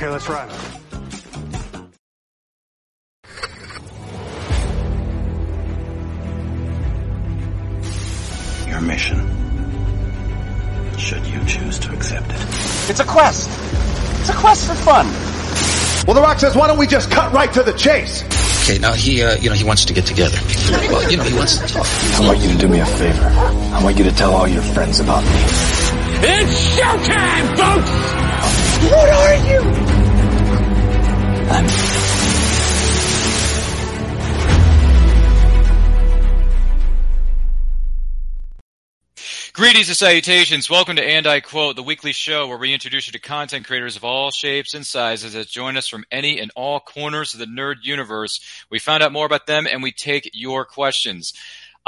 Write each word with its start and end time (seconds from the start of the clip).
Okay, 0.00 0.08
let's 0.08 0.30
run. 0.30 0.48
Your 8.66 8.80
mission, 8.80 9.18
should 10.96 11.26
you 11.26 11.44
choose 11.44 11.78
to 11.80 11.92
accept 11.92 12.30
it. 12.30 12.40
It's 12.88 13.00
a 13.00 13.04
quest. 13.04 13.50
It's 14.20 14.30
a 14.30 14.32
quest 14.32 14.68
for 14.68 14.74
fun. 14.74 15.04
Well, 16.06 16.14
The 16.14 16.22
Rock 16.22 16.38
says, 16.38 16.56
why 16.56 16.66
don't 16.66 16.78
we 16.78 16.86
just 16.86 17.10
cut 17.10 17.34
right 17.34 17.52
to 17.52 17.62
the 17.62 17.74
chase? 17.74 18.22
Okay, 18.64 18.78
now 18.78 18.94
he, 18.94 19.22
uh, 19.22 19.36
you 19.36 19.50
know, 19.50 19.54
he 19.54 19.64
wants 19.64 19.84
to 19.84 19.92
get 19.92 20.06
together. 20.06 20.38
Well, 20.88 21.10
you 21.10 21.18
know, 21.18 21.24
he 21.24 21.34
wants 21.34 21.58
to 21.58 21.66
talk. 21.66 21.86
I 21.86 22.26
want 22.26 22.38
you 22.38 22.50
to 22.52 22.56
do 22.56 22.68
me 22.68 22.80
a 22.80 22.86
favor. 22.86 23.26
I 23.26 23.84
want 23.84 23.98
you 23.98 24.04
to 24.04 24.12
tell 24.12 24.32
all 24.32 24.48
your 24.48 24.62
friends 24.62 24.98
about 24.98 25.22
me. 25.24 25.30
It's 26.22 26.78
showtime, 26.78 27.58
folks! 27.58 28.29
What 28.88 29.08
are 29.10 29.34
you? 29.46 29.60
I'm 31.52 31.90
Greetings 39.60 39.88
and 39.88 39.96
salutations. 39.96 40.70
Welcome 40.70 40.96
to 40.96 41.04
And 41.04 41.26
I 41.26 41.40
Quote, 41.40 41.76
the 41.76 41.82
weekly 41.82 42.12
show 42.12 42.48
where 42.48 42.56
we 42.56 42.72
introduce 42.72 43.06
you 43.06 43.12
to 43.12 43.18
content 43.18 43.66
creators 43.66 43.94
of 43.94 44.04
all 44.04 44.30
shapes 44.30 44.72
and 44.72 44.86
sizes 44.86 45.34
that 45.34 45.48
join 45.48 45.76
us 45.76 45.86
from 45.86 46.06
any 46.10 46.40
and 46.40 46.50
all 46.56 46.80
corners 46.80 47.34
of 47.34 47.40
the 47.40 47.46
nerd 47.46 47.76
universe. 47.82 48.40
We 48.70 48.78
find 48.78 49.02
out 49.02 49.12
more 49.12 49.26
about 49.26 49.46
them 49.46 49.66
and 49.66 49.82
we 49.82 49.92
take 49.92 50.30
your 50.32 50.64
questions. 50.64 51.34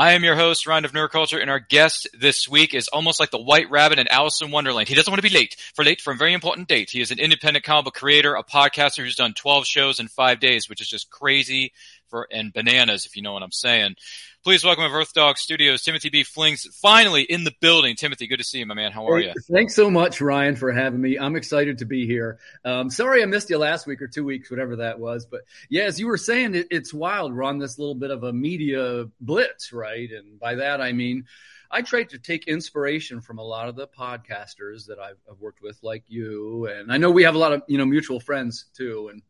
I 0.02 0.14
am 0.14 0.24
your 0.24 0.34
host, 0.34 0.66
Ryan 0.66 0.84
of 0.84 0.90
Nerd 0.90 1.10
Culture, 1.10 1.38
and 1.38 1.48
our 1.48 1.60
guest 1.60 2.08
this 2.12 2.48
week 2.48 2.74
is 2.74 2.88
almost 2.88 3.20
like 3.20 3.30
the 3.30 3.40
White 3.40 3.70
Rabbit 3.70 4.00
in 4.00 4.08
Alice 4.08 4.42
in 4.42 4.50
Wonderland. 4.50 4.88
He 4.88 4.96
doesn't 4.96 5.08
want 5.08 5.22
to 5.22 5.30
be 5.30 5.32
late 5.32 5.54
for 5.76 5.84
late 5.84 6.00
for 6.00 6.12
a 6.12 6.16
very 6.16 6.32
important 6.32 6.66
date. 6.66 6.90
He 6.90 7.00
is 7.00 7.12
an 7.12 7.20
independent 7.20 7.64
comic 7.64 7.84
book 7.84 7.94
creator, 7.94 8.34
a 8.34 8.42
podcaster 8.42 9.04
who's 9.04 9.14
done 9.14 9.32
12 9.32 9.64
shows 9.64 10.00
in 10.00 10.08
five 10.08 10.40
days, 10.40 10.68
which 10.68 10.80
is 10.80 10.88
just 10.88 11.08
crazy 11.08 11.72
for 12.08 12.26
and 12.32 12.52
bananas, 12.52 13.06
if 13.06 13.14
you 13.14 13.22
know 13.22 13.32
what 13.32 13.44
I'm 13.44 13.52
saying. 13.52 13.94
Please 14.44 14.64
welcome 14.64 14.82
of 14.82 14.92
Earth 14.92 15.12
Dog 15.12 15.38
Studios, 15.38 15.82
Timothy 15.82 16.08
B. 16.08 16.24
Flings, 16.24 16.66
finally 16.82 17.22
in 17.22 17.44
the 17.44 17.52
building. 17.60 17.94
Timothy, 17.94 18.26
good 18.26 18.38
to 18.38 18.44
see 18.44 18.58
you, 18.58 18.66
my 18.66 18.74
man. 18.74 18.90
How 18.90 19.06
are 19.06 19.20
you? 19.20 19.32
Thanks 19.48 19.72
so 19.76 19.88
much, 19.88 20.20
Ryan, 20.20 20.56
for 20.56 20.72
having 20.72 21.00
me. 21.00 21.16
I'm 21.16 21.36
excited 21.36 21.78
to 21.78 21.84
be 21.84 22.08
here. 22.08 22.40
Um, 22.64 22.90
sorry 22.90 23.22
I 23.22 23.26
missed 23.26 23.50
you 23.50 23.58
last 23.58 23.86
week 23.86 24.02
or 24.02 24.08
two 24.08 24.24
weeks, 24.24 24.50
whatever 24.50 24.74
that 24.76 24.98
was. 24.98 25.26
But 25.26 25.42
yeah, 25.70 25.84
as 25.84 26.00
you 26.00 26.08
were 26.08 26.16
saying, 26.16 26.56
it, 26.56 26.66
it's 26.72 26.92
wild. 26.92 27.32
We're 27.32 27.44
on 27.44 27.58
this 27.58 27.78
little 27.78 27.94
bit 27.94 28.10
of 28.10 28.24
a 28.24 28.32
media 28.32 29.04
blitz, 29.20 29.72
right? 29.72 30.10
And 30.10 30.40
by 30.40 30.56
that, 30.56 30.80
I 30.80 30.90
mean, 30.90 31.26
I 31.70 31.82
try 31.82 32.02
to 32.02 32.18
take 32.18 32.48
inspiration 32.48 33.20
from 33.20 33.38
a 33.38 33.44
lot 33.44 33.68
of 33.68 33.76
the 33.76 33.86
podcasters 33.86 34.86
that 34.86 34.98
I've, 34.98 35.18
I've 35.30 35.38
worked 35.38 35.62
with, 35.62 35.78
like 35.84 36.02
you. 36.08 36.66
And 36.66 36.92
I 36.92 36.96
know 36.96 37.12
we 37.12 37.22
have 37.22 37.36
a 37.36 37.38
lot 37.38 37.52
of, 37.52 37.62
you 37.68 37.78
know, 37.78 37.86
mutual 37.86 38.18
friends 38.18 38.64
too. 38.74 39.08
And 39.12 39.22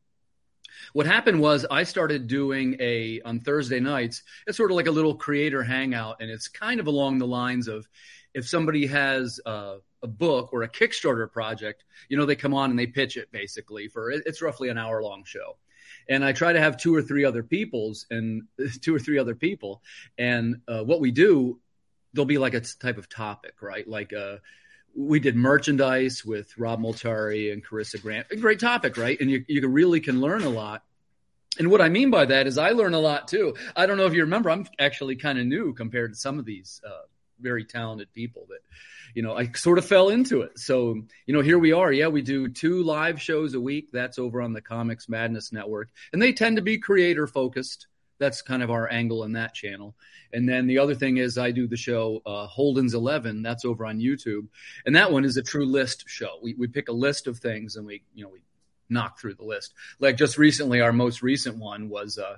what 0.93 1.07
happened 1.07 1.41
was 1.41 1.67
I 1.71 1.85
started 1.85 2.27
doing 2.27 2.77
a 2.81 3.21
on 3.23 3.41
Thursday 3.41 3.81
nights. 3.81 4.23
It's 4.47 4.57
sort 4.57 4.71
of 4.71 4.77
like 4.77 4.87
a 4.87 4.93
little 4.93 5.15
creator 5.15 5.63
hangout, 5.63 6.17
and 6.21 6.31
it's 6.31 6.49
kind 6.49 6.81
of 6.81 6.87
along 6.87 7.19
the 7.19 7.27
lines 7.27 7.69
of 7.69 7.89
if 8.35 8.49
somebody 8.49 8.87
has 8.87 9.41
a, 9.47 9.77
a 10.03 10.07
book 10.07 10.53
or 10.53 10.63
a 10.63 10.69
Kickstarter 10.69 11.31
project, 11.31 11.85
you 12.09 12.17
know, 12.17 12.27
they 12.27 12.37
come 12.37 12.55
on 12.55 12.71
and 12.71 12.79
they 12.79 12.87
pitch 12.87 13.17
it 13.17 13.31
basically 13.31 13.89
for 13.89 14.11
it's 14.11 14.43
roughly 14.43 14.69
an 14.69 14.79
hour 14.79 15.03
long 15.03 15.25
show. 15.25 15.57
And 16.09 16.25
I 16.25 16.33
try 16.33 16.53
to 16.53 16.61
have 16.61 16.77
two 16.77 16.95
or 16.95 17.03
three 17.03 17.25
other 17.25 17.43
people's 17.43 18.07
and 18.11 18.43
two 18.81 18.95
or 18.95 18.99
three 18.99 19.19
other 19.19 19.35
people. 19.35 19.83
And 20.19 20.57
uh, 20.67 20.83
what 20.83 21.01
we 21.01 21.11
do, 21.11 21.61
there'll 22.13 22.27
be 22.27 22.39
like 22.39 22.55
a 22.55 22.61
type 22.61 22.99
of 22.99 23.09
topic, 23.09 23.63
right? 23.63 23.87
Like 23.87 24.13
uh, 24.13 24.37
we 24.95 25.21
did 25.21 25.37
merchandise 25.37 26.25
with 26.25 26.57
Rob 26.59 26.81
Multari 26.81 27.53
and 27.53 27.65
Carissa 27.65 28.01
Grant. 28.01 28.27
A 28.31 28.37
great 28.37 28.61
topic, 28.61 28.97
right? 28.97 29.19
And 29.21 29.31
you, 29.31 29.45
you 29.49 29.67
really 29.69 30.01
can 30.01 30.21
learn 30.21 30.43
a 30.43 30.51
lot. 30.51 30.83
And 31.59 31.71
what 31.71 31.81
I 31.81 31.89
mean 31.89 32.11
by 32.11 32.27
that 32.27 32.47
is 32.47 32.59
I 32.59 32.71
learn 32.71 32.95
a 32.95 32.99
lot 32.99 33.29
too. 33.29 33.55
I 33.77 33.87
don't 33.87 33.97
know 33.97 34.07
if 34.07 34.15
you 34.15 34.23
remember, 34.23 34.51
I'm 34.51 34.67
actually 34.79 35.17
kind 35.17 35.39
of 35.39 35.47
new 35.47 35.75
compared 35.75 36.13
to 36.13 36.19
some 36.19 36.39
of 36.39 36.45
these 36.45 36.81
uh, 36.87 37.03
very 37.41 37.65
talented 37.65 38.13
people 38.13 38.47
that, 38.49 38.61
you 39.15 39.23
know, 39.23 39.37
I 39.37 39.53
sort 39.53 39.79
of 39.79 39.85
fell 39.85 40.09
into 40.09 40.41
it. 40.43 40.59
So, 40.59 41.03
you 41.27 41.35
know, 41.35 41.43
here 41.43 41.59
we 41.59 41.73
are. 41.73 41.93
Yeah, 41.93 42.09
we 42.09 42.23
do 42.23 42.49
two 42.49 42.83
live 42.83 43.21
shows 43.21 43.53
a 43.55 43.61
week. 43.61 43.91
That's 43.93 44.19
over 44.19 44.41
on 44.41 44.55
the 44.55 44.63
Comics 44.63 45.09
Madness 45.09 45.53
Network. 45.53 45.91
And 46.13 46.23
they 46.23 46.33
tend 46.33 46.57
to 46.57 46.63
be 46.63 46.79
creator 46.79 47.27
focused. 47.27 47.87
That's 48.23 48.41
kind 48.41 48.63
of 48.63 48.71
our 48.71 48.89
angle 48.89 49.25
in 49.25 49.33
that 49.33 49.53
channel. 49.53 49.97
And 50.33 50.49
then 50.49 50.69
the 50.69 50.79
other 50.79 50.95
thing 50.95 51.17
is 51.17 51.37
I 51.37 51.51
do 51.51 51.67
the 51.67 51.77
show 51.77 52.23
uh, 52.25 52.47
Holden's 52.47 52.95
Eleven. 52.95 53.43
That's 53.43 53.65
over 53.65 53.85
on 53.85 53.99
YouTube, 53.99 54.47
and 54.87 54.95
that 54.95 55.11
one 55.11 55.25
is 55.25 55.37
a 55.37 55.43
true 55.43 55.67
list 55.67 56.05
show. 56.07 56.39
We 56.41 56.55
we 56.55 56.69
pick 56.69 56.89
a 56.89 56.93
list 56.93 57.27
of 57.27 57.39
things 57.39 57.75
and 57.75 57.85
we 57.85 58.05
you 58.15 58.23
know 58.23 58.31
we 58.31 58.43
knock 58.89 59.19
through 59.19 59.35
the 59.35 59.45
list. 59.45 59.75
Like 59.99 60.17
just 60.17 60.39
recently, 60.39 60.81
our 60.81 60.93
most 60.93 61.21
recent 61.21 61.57
one 61.57 61.89
was 61.89 62.17
uh, 62.17 62.37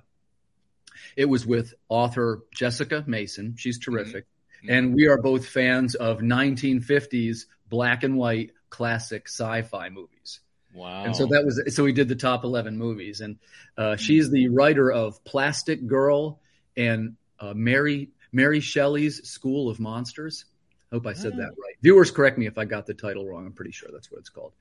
it 1.16 1.26
was 1.26 1.46
with 1.46 1.74
author 1.90 2.40
Jessica 2.54 3.04
Mason. 3.06 3.56
She's 3.58 3.78
terrific, 3.78 4.24
mm-hmm. 4.24 4.70
and 4.72 4.94
we 4.94 5.06
are 5.06 5.20
both 5.20 5.46
fans 5.46 5.94
of 5.94 6.20
1950s 6.20 7.44
black 7.68 8.04
and 8.04 8.16
white 8.16 8.52
classic 8.70 9.28
sci-fi 9.28 9.90
movies. 9.90 10.40
Wow. 10.74 11.04
And 11.04 11.16
so 11.16 11.26
that 11.26 11.44
was 11.44 11.74
so 11.74 11.84
we 11.84 11.92
did 11.92 12.08
the 12.08 12.16
top 12.16 12.44
11 12.44 12.76
movies 12.76 13.20
and 13.20 13.38
uh, 13.78 13.96
she's 13.96 14.30
the 14.30 14.48
writer 14.48 14.90
of 14.90 15.22
Plastic 15.24 15.86
Girl 15.86 16.40
and 16.76 17.16
uh, 17.38 17.54
Mary 17.54 18.10
Mary 18.32 18.60
Shelley's 18.60 19.28
School 19.28 19.70
of 19.70 19.78
Monsters. 19.78 20.46
Hope 20.92 21.06
I 21.08 21.12
said 21.12 21.32
that 21.32 21.48
right. 21.48 21.74
Viewers, 21.82 22.12
correct 22.12 22.38
me 22.38 22.46
if 22.46 22.56
I 22.56 22.66
got 22.66 22.86
the 22.86 22.94
title 22.94 23.26
wrong. 23.26 23.46
I'm 23.46 23.52
pretty 23.52 23.72
sure 23.72 23.88
that's 23.92 24.12
what 24.12 24.20
it's 24.20 24.28
called. 24.28 24.52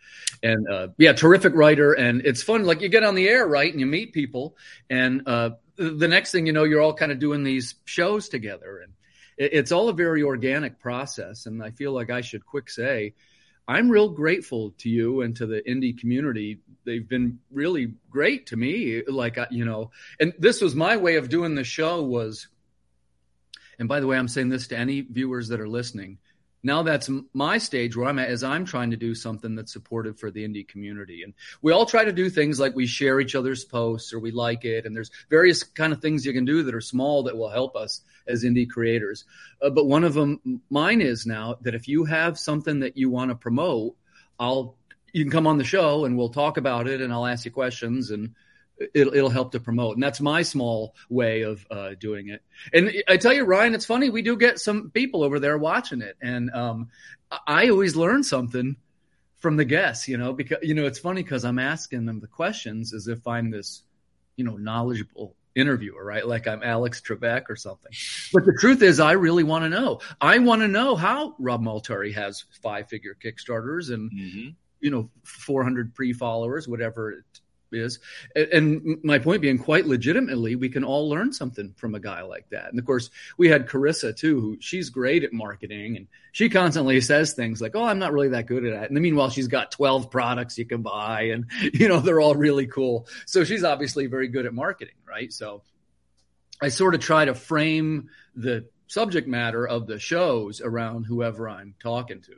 And 0.42 0.68
uh, 0.68 0.88
yeah, 0.98 1.14
terrific 1.14 1.54
writer, 1.54 1.94
and 1.94 2.26
it's 2.26 2.42
fun. 2.42 2.64
Like 2.64 2.82
you 2.82 2.90
get 2.90 3.04
on 3.04 3.14
the 3.14 3.28
air, 3.28 3.46
right, 3.46 3.72
and 3.72 3.80
you 3.80 3.86
meet 3.86 4.14
people, 4.14 4.56
and 4.90 5.28
uh, 5.28 5.52
the 5.76 6.08
next 6.08 6.32
thing 6.32 6.48
you 6.48 6.54
know, 6.54 6.64
you're 6.64 6.82
all 6.82 6.96
kind 6.96 7.12
of 7.12 7.20
doing 7.20 7.44
these 7.44 7.76
shows 7.86 8.30
together, 8.30 8.80
and 8.80 8.94
it's 9.38 9.72
all 9.72 9.90
a 9.90 9.94
very 9.94 10.24
organic 10.24 10.80
process. 10.80 11.46
And 11.46 11.62
I 11.62 11.70
feel 11.70 11.92
like 11.92 12.10
I 12.10 12.22
should 12.22 12.44
quick 12.44 12.68
say, 12.68 13.14
I'm 13.68 13.90
real 13.90 14.10
grateful 14.10 14.72
to 14.80 14.90
you 14.90 15.22
and 15.22 15.36
to 15.38 15.46
the 15.46 15.62
indie 15.62 15.98
community. 15.98 16.60
They've 16.86 17.08
been 17.08 17.40
really 17.52 17.94
great 18.10 18.48
to 18.48 18.58
me. 18.58 19.04
Like 19.08 19.38
uh, 19.38 19.48
you 19.50 19.66
know, 19.66 19.92
and 20.20 20.34
this 20.38 20.62
was 20.62 20.76
my 20.76 20.98
way 20.98 21.16
of 21.16 21.30
doing 21.30 21.56
the 21.56 21.64
show 21.64 22.02
was 22.04 22.48
and 23.80 23.88
by 23.88 24.00
the 24.00 24.08
way, 24.08 24.18
I'm 24.18 24.28
saying 24.28 24.50
this 24.50 24.68
to 24.68 24.78
any 24.78 25.02
viewers 25.02 25.48
that 25.50 25.60
are 25.60 25.68
listening. 25.68 26.20
Now 26.64 26.82
that's 26.82 27.10
my 27.34 27.58
stage 27.58 27.96
where 27.96 28.08
I'm 28.08 28.20
at 28.20 28.32
is 28.32 28.42
I'm 28.42 28.64
trying 28.64 28.92
to 28.92 28.98
do 28.98 29.14
something 29.14 29.54
that's 29.54 29.74
supportive 29.74 30.18
for 30.18 30.32
the 30.32 30.48
indie 30.48 30.68
community. 30.68 31.24
And 31.24 31.34
we 31.62 31.74
all 31.74 31.86
try 31.86 32.06
to 32.06 32.14
do 32.14 32.30
things 32.30 32.60
like 32.60 32.74
we 32.74 32.88
share 32.88 33.20
each 33.20 33.36
other's 33.36 33.66
posts 33.66 34.14
or 34.14 34.20
we 34.20 34.32
like 34.32 34.64
it. 34.64 34.86
And 34.86 34.96
there's 34.96 35.12
various 35.30 35.64
kind 35.64 35.92
of 35.92 36.02
things 36.02 36.26
you 36.26 36.32
can 36.32 36.46
do 36.46 36.64
that 36.64 36.74
are 36.74 36.82
small 36.82 37.24
that 37.24 37.38
will 37.38 37.50
help 37.50 37.76
us 37.76 38.02
as 38.28 38.46
indie 38.46 38.70
creators. 38.70 39.26
Uh, 39.62 39.72
but 39.72 39.86
one 39.86 40.06
of 40.06 40.14
them, 40.14 40.62
mine 40.70 41.02
is 41.02 41.26
now 41.26 41.58
that 41.62 41.76
if 41.76 41.90
you 41.90 42.06
have 42.06 42.40
something 42.40 42.80
that 42.80 42.96
you 42.96 43.10
want 43.10 43.30
to 43.30 43.36
promote, 43.36 43.98
I'll, 44.40 44.78
you 45.12 45.26
can 45.26 45.32
come 45.32 45.48
on 45.48 45.58
the 45.58 45.66
show 45.66 46.06
and 46.06 46.18
we'll 46.18 46.30
talk 46.30 46.56
about 46.56 46.88
it 46.88 47.02
and 47.02 47.12
I'll 47.12 47.28
ask 47.28 47.44
you 47.44 47.52
questions 47.52 48.12
and 48.12 48.36
it'll, 48.94 49.14
it'll 49.14 49.30
help 49.30 49.52
to 49.54 49.60
promote. 49.60 49.96
And 49.96 50.04
that's 50.04 50.22
my 50.22 50.42
small 50.42 50.96
way 51.10 51.42
of 51.44 51.66
uh, 51.70 51.92
doing 52.00 52.30
it. 52.30 52.42
And 52.74 52.92
I 53.08 53.18
tell 53.18 53.34
you, 53.34 53.46
Ryan, 53.46 53.76
it's 53.76 53.86
funny. 53.86 54.10
We 54.10 54.22
do 54.22 54.38
get 54.38 54.60
some 54.60 54.92
people 54.92 55.24
over 55.24 55.40
there 55.40 55.58
watching 55.58 56.02
it. 56.02 56.18
And 56.22 56.52
um, 56.52 56.90
I 57.48 57.70
always 57.70 57.96
learn 57.96 58.24
something 58.24 58.76
from 59.40 59.58
the 59.58 59.66
guests, 59.66 60.08
you 60.08 60.18
know, 60.18 60.34
because, 60.34 60.60
you 60.62 60.74
know, 60.74 60.86
it's 60.86 61.00
funny 61.00 61.24
because 61.24 61.46
I'm 61.46 61.60
asking 61.60 62.06
them 62.06 62.20
the 62.20 62.28
questions 62.28 62.94
as 62.94 63.08
if 63.08 63.28
I'm 63.28 63.52
this, 63.52 63.84
you 64.36 64.46
know, 64.46 64.56
knowledgeable 64.56 65.36
interviewer, 65.56 66.04
right? 66.04 66.26
Like 66.28 66.48
I'm 66.48 66.64
Alex 66.64 67.02
Trebek 67.02 67.44
or 67.50 67.56
something. 67.56 67.92
But 68.32 68.46
the 68.46 68.58
truth 68.60 68.82
is, 68.82 69.00
I 69.00 69.12
really 69.14 69.44
want 69.44 69.66
to 69.66 69.70
know. 69.70 70.00
I 70.20 70.40
want 70.40 70.62
to 70.62 70.68
know 70.68 70.96
how 70.96 71.36
Rob 71.40 71.62
Multari 71.62 72.14
has 72.16 72.46
five 72.62 72.90
figure 72.90 73.16
Kickstarters 73.24 73.94
and, 73.94 74.12
mm-hmm. 74.12 74.50
you 74.80 74.92
know, 74.92 75.10
400 75.24 75.94
pre 75.94 76.14
followers, 76.14 76.68
whatever 76.68 77.12
it 77.12 77.26
is. 77.76 78.00
And 78.36 79.00
my 79.04 79.20
point 79.20 79.42
being, 79.42 79.58
quite 79.58 79.86
legitimately, 79.86 80.56
we 80.56 80.70
can 80.70 80.84
all 80.84 81.10
learn 81.10 81.34
something 81.34 81.74
from 81.78 81.96
a 81.96 82.00
guy 82.00 82.22
like 82.22 82.50
that. 82.50 82.70
And 82.70 82.80
of 82.80 82.86
course, 82.86 83.10
we 83.38 83.50
had 83.50 83.68
Carissa 83.68 84.16
too, 84.16 84.40
who 84.40 84.58
she's 84.60 84.90
great 84.90 85.24
at 85.24 85.34
marketing, 85.34 85.98
and 85.98 86.08
she 86.32 86.50
constantly 86.50 87.00
says 87.02 87.34
things 87.34 87.62
like, 87.62 87.76
"Oh, 87.76 87.84
I'm 87.84 88.00
not 88.00 88.14
really 88.14 88.30
that 88.30 88.48
good 88.48 88.66
at 88.66 88.74
that." 88.74 88.90
And 88.90 89.00
meanwhile, 89.00 89.30
she's 89.30 89.48
got 89.48 89.72
12 89.72 90.10
products 90.10 90.58
you 90.58 90.66
can 90.66 90.82
buy, 90.82 91.24
and 91.34 91.46
you 91.74 91.88
know 91.88 92.00
they're 92.00 92.22
all 92.22 92.36
really 92.36 92.68
cool. 92.68 93.08
So 93.26 93.44
she's 93.44 93.64
obviously 93.64 94.08
very 94.08 94.28
good 94.28 94.46
at 94.46 94.54
marketing, 94.54 94.96
right? 95.08 95.32
So 95.32 95.64
I 96.62 96.70
sort 96.70 96.96
of 96.96 97.02
try 97.02 97.26
to 97.26 97.36
frame 97.36 98.10
the 98.36 98.66
subject 98.88 99.28
matter 99.28 99.68
of 99.68 99.88
the 99.88 100.00
shows 100.00 100.62
around 100.62 101.06
whoever 101.06 101.50
I'm 101.50 101.76
talking 101.80 102.22
to, 102.22 102.36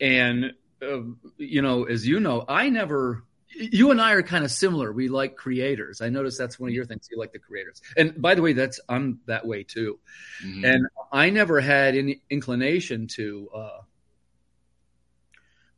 and 0.00 0.52
uh, 0.82 1.00
you 1.38 1.62
know, 1.62 1.84
as 1.84 2.06
you 2.06 2.20
know, 2.20 2.44
I 2.46 2.68
never 2.68 3.24
you 3.56 3.90
and 3.90 4.00
I 4.00 4.12
are 4.12 4.22
kind 4.22 4.44
of 4.44 4.50
similar. 4.50 4.92
We 4.92 5.08
like 5.08 5.36
creators. 5.36 6.00
I 6.00 6.08
notice 6.08 6.36
that's 6.36 6.58
one 6.58 6.68
of 6.68 6.74
your 6.74 6.84
things. 6.84 7.08
You 7.10 7.18
like 7.18 7.32
the 7.32 7.38
creators. 7.38 7.80
And 7.96 8.20
by 8.20 8.34
the 8.34 8.42
way, 8.42 8.52
that's 8.52 8.80
I'm 8.88 9.20
that 9.26 9.46
way 9.46 9.62
too. 9.62 9.98
Mm-hmm. 10.44 10.64
And 10.64 10.86
I 11.12 11.30
never 11.30 11.60
had 11.60 11.96
any 11.96 12.22
inclination 12.30 13.06
to. 13.14 13.50
Uh, 13.54 13.80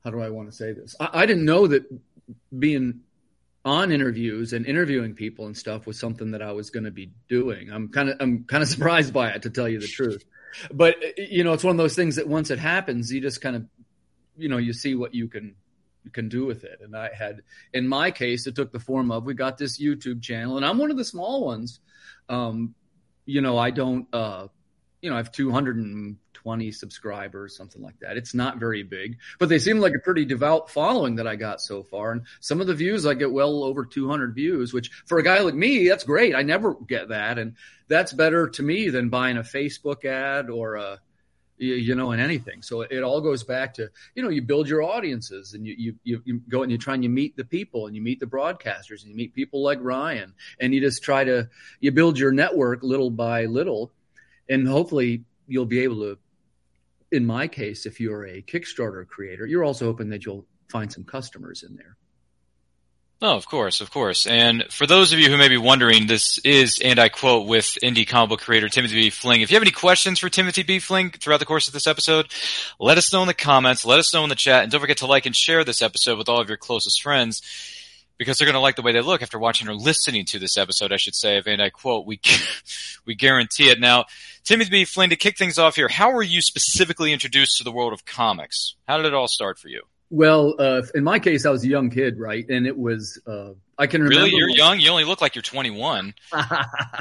how 0.04 0.10
do 0.10 0.20
I 0.20 0.30
want 0.30 0.50
to 0.50 0.56
say 0.56 0.72
this? 0.72 0.94
I, 1.00 1.10
I 1.12 1.26
didn't 1.26 1.44
know 1.44 1.66
that 1.66 1.84
being 2.56 3.00
on 3.64 3.90
interviews 3.90 4.52
and 4.52 4.64
interviewing 4.64 5.14
people 5.14 5.46
and 5.46 5.56
stuff 5.56 5.86
was 5.86 5.98
something 5.98 6.30
that 6.30 6.40
I 6.40 6.52
was 6.52 6.70
going 6.70 6.84
to 6.84 6.92
be 6.92 7.10
doing. 7.28 7.70
I'm 7.72 7.88
kind 7.88 8.08
of 8.08 8.16
I'm 8.20 8.44
kind 8.44 8.62
of 8.62 8.68
surprised 8.76 9.12
by 9.12 9.30
it 9.30 9.42
to 9.42 9.50
tell 9.50 9.68
you 9.68 9.80
the 9.80 9.88
truth. 9.88 10.24
But 10.72 10.96
you 11.18 11.44
know, 11.44 11.52
it's 11.52 11.64
one 11.64 11.72
of 11.72 11.78
those 11.78 11.96
things 11.96 12.16
that 12.16 12.28
once 12.28 12.50
it 12.50 12.58
happens, 12.58 13.12
you 13.12 13.20
just 13.20 13.40
kind 13.40 13.56
of 13.56 13.66
you 14.38 14.48
know, 14.48 14.58
you 14.58 14.72
see 14.72 14.94
what 14.94 15.14
you 15.14 15.28
can 15.28 15.56
can 16.12 16.28
do 16.28 16.44
with 16.46 16.64
it. 16.64 16.80
And 16.82 16.96
I 16.96 17.10
had, 17.12 17.42
in 17.72 17.88
my 17.88 18.10
case, 18.10 18.46
it 18.46 18.54
took 18.54 18.72
the 18.72 18.80
form 18.80 19.10
of 19.10 19.24
we 19.24 19.34
got 19.34 19.58
this 19.58 19.80
YouTube 19.80 20.22
channel, 20.22 20.56
and 20.56 20.66
I'm 20.66 20.78
one 20.78 20.90
of 20.90 20.96
the 20.96 21.04
small 21.04 21.44
ones. 21.44 21.80
Um, 22.28 22.74
you 23.24 23.40
know, 23.40 23.58
I 23.58 23.70
don't, 23.70 24.06
uh, 24.12 24.48
you 25.02 25.10
know, 25.10 25.16
I 25.16 25.18
have 25.18 25.32
220 25.32 26.72
subscribers, 26.72 27.56
something 27.56 27.82
like 27.82 27.98
that. 28.00 28.16
It's 28.16 28.34
not 28.34 28.58
very 28.58 28.82
big, 28.82 29.18
but 29.38 29.48
they 29.48 29.58
seem 29.58 29.78
like 29.78 29.94
a 29.94 30.02
pretty 30.02 30.24
devout 30.24 30.70
following 30.70 31.16
that 31.16 31.26
I 31.26 31.36
got 31.36 31.60
so 31.60 31.82
far. 31.82 32.12
And 32.12 32.22
some 32.40 32.60
of 32.60 32.66
the 32.66 32.74
views, 32.74 33.04
I 33.04 33.14
get 33.14 33.32
well 33.32 33.64
over 33.64 33.84
200 33.84 34.34
views, 34.34 34.72
which 34.72 34.90
for 35.06 35.18
a 35.18 35.22
guy 35.22 35.40
like 35.40 35.54
me, 35.54 35.88
that's 35.88 36.04
great. 36.04 36.34
I 36.34 36.42
never 36.42 36.74
get 36.74 37.08
that. 37.08 37.38
And 37.38 37.56
that's 37.88 38.12
better 38.12 38.48
to 38.48 38.62
me 38.62 38.88
than 38.88 39.10
buying 39.10 39.36
a 39.36 39.42
Facebook 39.42 40.04
ad 40.04 40.50
or 40.50 40.76
a, 40.76 41.00
you, 41.58 41.94
know, 41.94 42.12
in 42.12 42.20
anything. 42.20 42.62
So 42.62 42.82
it 42.82 43.02
all 43.02 43.20
goes 43.20 43.42
back 43.42 43.74
to, 43.74 43.88
you 44.14 44.22
know, 44.22 44.28
you 44.28 44.42
build 44.42 44.68
your 44.68 44.82
audiences 44.82 45.54
and 45.54 45.66
you, 45.66 45.96
you, 46.04 46.22
you 46.24 46.40
go 46.48 46.62
and 46.62 46.70
you 46.70 46.78
try 46.78 46.94
and 46.94 47.02
you 47.02 47.10
meet 47.10 47.36
the 47.36 47.44
people 47.44 47.86
and 47.86 47.96
you 47.96 48.02
meet 48.02 48.20
the 48.20 48.26
broadcasters 48.26 49.02
and 49.02 49.10
you 49.10 49.14
meet 49.14 49.34
people 49.34 49.62
like 49.62 49.78
Ryan 49.80 50.34
and 50.60 50.74
you 50.74 50.80
just 50.80 51.02
try 51.02 51.24
to, 51.24 51.48
you 51.80 51.92
build 51.92 52.18
your 52.18 52.32
network 52.32 52.82
little 52.82 53.10
by 53.10 53.46
little 53.46 53.92
and 54.48 54.66
hopefully 54.66 55.24
you'll 55.48 55.66
be 55.66 55.80
able 55.80 56.00
to, 56.00 56.18
in 57.12 57.24
my 57.24 57.48
case, 57.48 57.86
if 57.86 58.00
you're 58.00 58.26
a 58.26 58.42
Kickstarter 58.42 59.06
creator, 59.06 59.46
you're 59.46 59.64
also 59.64 59.86
hoping 59.86 60.08
that 60.10 60.24
you'll 60.24 60.44
find 60.68 60.92
some 60.92 61.04
customers 61.04 61.62
in 61.62 61.76
there. 61.76 61.96
Oh, 63.22 63.34
of 63.34 63.46
course, 63.46 63.80
of 63.80 63.90
course. 63.90 64.26
And 64.26 64.64
for 64.70 64.86
those 64.86 65.14
of 65.14 65.18
you 65.18 65.30
who 65.30 65.38
may 65.38 65.48
be 65.48 65.56
wondering, 65.56 66.06
this 66.06 66.38
is, 66.44 66.80
and 66.84 66.98
I 66.98 67.08
quote, 67.08 67.46
with 67.46 67.78
indie 67.82 68.06
comic 68.06 68.28
book 68.28 68.40
creator 68.40 68.68
Timothy 68.68 68.94
B. 68.94 69.10
Fling. 69.10 69.40
If 69.40 69.50
you 69.50 69.54
have 69.54 69.62
any 69.62 69.70
questions 69.70 70.18
for 70.18 70.28
Timothy 70.28 70.64
B. 70.64 70.80
Fling 70.80 71.10
throughout 71.10 71.40
the 71.40 71.46
course 71.46 71.66
of 71.66 71.72
this 71.72 71.86
episode, 71.86 72.26
let 72.78 72.98
us 72.98 73.12
know 73.14 73.22
in 73.22 73.26
the 73.26 73.32
comments, 73.34 73.86
let 73.86 73.98
us 73.98 74.12
know 74.12 74.22
in 74.22 74.28
the 74.28 74.34
chat, 74.34 74.64
and 74.64 74.70
don't 74.70 74.82
forget 74.82 74.98
to 74.98 75.06
like 75.06 75.24
and 75.24 75.34
share 75.34 75.64
this 75.64 75.80
episode 75.80 76.18
with 76.18 76.28
all 76.28 76.42
of 76.42 76.48
your 76.48 76.58
closest 76.58 77.02
friends 77.02 77.40
because 78.18 78.36
they're 78.36 78.46
going 78.46 78.54
to 78.54 78.60
like 78.60 78.76
the 78.76 78.82
way 78.82 78.92
they 78.92 79.00
look 79.00 79.22
after 79.22 79.38
watching 79.38 79.68
or 79.68 79.74
listening 79.74 80.26
to 80.26 80.38
this 80.38 80.58
episode, 80.58 80.92
I 80.92 80.96
should 80.96 81.14
say. 81.14 81.42
And 81.46 81.62
I 81.62 81.70
quote, 81.70 82.06
we, 82.06 82.20
we 83.06 83.14
guarantee 83.14 83.70
it. 83.70 83.80
Now, 83.80 84.04
Timothy 84.44 84.70
B. 84.70 84.84
Fling, 84.84 85.10
to 85.10 85.16
kick 85.16 85.38
things 85.38 85.58
off 85.58 85.76
here, 85.76 85.88
how 85.88 86.12
were 86.12 86.22
you 86.22 86.42
specifically 86.42 87.14
introduced 87.14 87.56
to 87.58 87.64
the 87.64 87.72
world 87.72 87.94
of 87.94 88.04
comics? 88.04 88.74
How 88.86 88.98
did 88.98 89.06
it 89.06 89.14
all 89.14 89.28
start 89.28 89.58
for 89.58 89.68
you? 89.68 89.82
Well, 90.10 90.54
uh, 90.58 90.82
in 90.94 91.04
my 91.04 91.18
case, 91.18 91.44
I 91.46 91.50
was 91.50 91.64
a 91.64 91.68
young 91.68 91.90
kid, 91.90 92.18
right? 92.18 92.48
And 92.48 92.66
it 92.66 92.76
was, 92.76 93.20
uh, 93.26 93.52
I 93.78 93.86
can 93.86 94.02
remember. 94.02 94.24
Really? 94.24 94.36
You're 94.36 94.48
when, 94.48 94.56
young? 94.56 94.80
You 94.80 94.90
only 94.90 95.04
look 95.04 95.20
like 95.20 95.34
you're 95.34 95.42
21. 95.42 96.14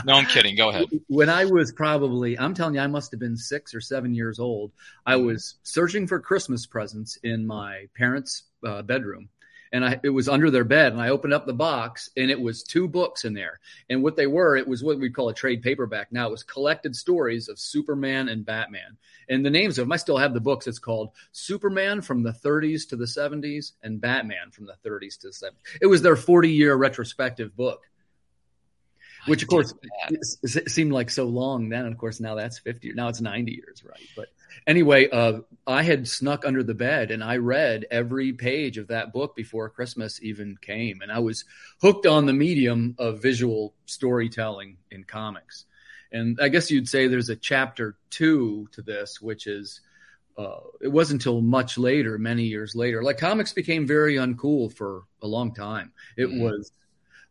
no, 0.05 0.13
I'm 0.13 0.25
kidding. 0.25 0.55
Go 0.55 0.69
ahead. 0.69 0.87
When 1.07 1.29
I 1.29 1.45
was 1.45 1.71
probably, 1.71 2.37
I'm 2.37 2.53
telling 2.53 2.75
you, 2.75 2.81
I 2.81 2.87
must 2.87 3.11
have 3.11 3.19
been 3.19 3.37
six 3.37 3.75
or 3.75 3.81
seven 3.81 4.13
years 4.13 4.39
old. 4.39 4.71
I 5.05 5.17
was 5.17 5.55
searching 5.63 6.07
for 6.07 6.19
Christmas 6.19 6.65
presents 6.65 7.17
in 7.23 7.45
my 7.45 7.87
parents' 7.95 8.43
uh, 8.65 8.81
bedroom 8.81 9.29
and 9.75 9.83
I, 9.83 9.99
it 10.03 10.09
was 10.09 10.29
under 10.29 10.49
their 10.49 10.63
bed. 10.63 10.93
And 10.93 11.01
I 11.01 11.09
opened 11.09 11.33
up 11.33 11.45
the 11.45 11.53
box, 11.53 12.09
and 12.15 12.31
it 12.31 12.39
was 12.39 12.63
two 12.63 12.87
books 12.87 13.25
in 13.25 13.33
there. 13.33 13.59
And 13.89 14.01
what 14.01 14.15
they 14.15 14.25
were, 14.25 14.55
it 14.55 14.65
was 14.65 14.85
what 14.85 14.97
we 14.97 15.09
call 15.09 15.27
a 15.27 15.33
trade 15.33 15.61
paperback. 15.61 16.13
Now 16.13 16.27
it 16.27 16.31
was 16.31 16.43
collected 16.43 16.95
stories 16.95 17.49
of 17.49 17.59
Superman 17.59 18.29
and 18.29 18.45
Batman. 18.45 18.95
And 19.27 19.45
the 19.45 19.49
names 19.49 19.77
of 19.77 19.83
them, 19.83 19.91
I 19.91 19.97
still 19.97 20.17
have 20.17 20.33
the 20.33 20.39
books. 20.39 20.65
It's 20.65 20.79
called 20.79 21.11
Superman 21.33 22.01
from 22.01 22.23
the 22.23 22.31
30s 22.31 22.87
to 22.87 22.95
the 22.95 23.03
70s 23.03 23.73
and 23.83 23.99
Batman 23.99 24.49
from 24.49 24.65
the 24.65 24.77
30s 24.89 25.19
to 25.19 25.27
the 25.27 25.33
70s. 25.33 25.77
It 25.81 25.87
was 25.87 26.01
their 26.01 26.15
40 26.15 26.49
year 26.49 26.75
retrospective 26.75 27.53
book 27.57 27.83
which 29.27 29.43
of 29.43 29.49
course 29.49 29.73
seemed 30.67 30.91
like 30.91 31.09
so 31.09 31.25
long 31.25 31.69
then. 31.69 31.85
And 31.85 31.93
of 31.93 31.99
course, 31.99 32.19
now 32.19 32.35
that's 32.35 32.59
50. 32.59 32.93
Now 32.93 33.07
it's 33.07 33.21
90 33.21 33.51
years, 33.51 33.83
right? 33.83 34.07
But 34.15 34.27
anyway, 34.67 35.09
uh, 35.09 35.39
I 35.65 35.83
had 35.83 36.07
snuck 36.07 36.45
under 36.45 36.63
the 36.63 36.73
bed 36.73 37.11
and 37.11 37.23
I 37.23 37.37
read 37.37 37.85
every 37.89 38.33
page 38.33 38.77
of 38.77 38.87
that 38.87 39.13
book 39.13 39.35
before 39.35 39.69
Christmas 39.69 40.21
even 40.21 40.57
came. 40.61 41.01
And 41.01 41.11
I 41.11 41.19
was 41.19 41.45
hooked 41.81 42.05
on 42.05 42.25
the 42.25 42.33
medium 42.33 42.95
of 42.97 43.21
visual 43.21 43.73
storytelling 43.85 44.77
in 44.91 45.03
comics. 45.03 45.65
And 46.11 46.39
I 46.41 46.49
guess 46.49 46.71
you'd 46.71 46.87
say 46.87 47.07
there's 47.07 47.29
a 47.29 47.35
chapter 47.35 47.97
two 48.09 48.67
to 48.73 48.81
this, 48.81 49.19
which 49.19 49.47
is, 49.47 49.81
uh, 50.37 50.59
it 50.81 50.87
wasn't 50.87 51.21
until 51.21 51.41
much 51.41 51.77
later, 51.77 52.17
many 52.17 52.43
years 52.43 52.75
later, 52.75 53.03
like 53.03 53.17
comics 53.17 53.53
became 53.53 53.87
very 53.87 54.15
uncool 54.15 54.71
for 54.71 55.03
a 55.21 55.27
long 55.27 55.53
time. 55.53 55.91
It 56.15 56.27
mm-hmm. 56.27 56.41
was, 56.41 56.71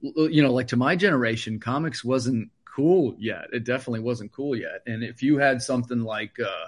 you 0.05 0.43
know, 0.43 0.53
like 0.53 0.69
to 0.69 0.77
my 0.77 0.97
generation, 0.97 1.61
comics 1.61 2.05
wasn't 2.05 2.51
cool 2.65 3.15
yet. 3.19 3.47
It 3.53 3.65
definitely 3.65 4.01
wasn't 4.01 4.33
cool 4.33 4.57
yet. 4.57 4.83
And 4.87 5.03
if 5.03 5.23
you 5.23 5.39
had 5.39 5.63
something 5.63 6.01
like, 6.01 6.39
uh, 6.41 6.67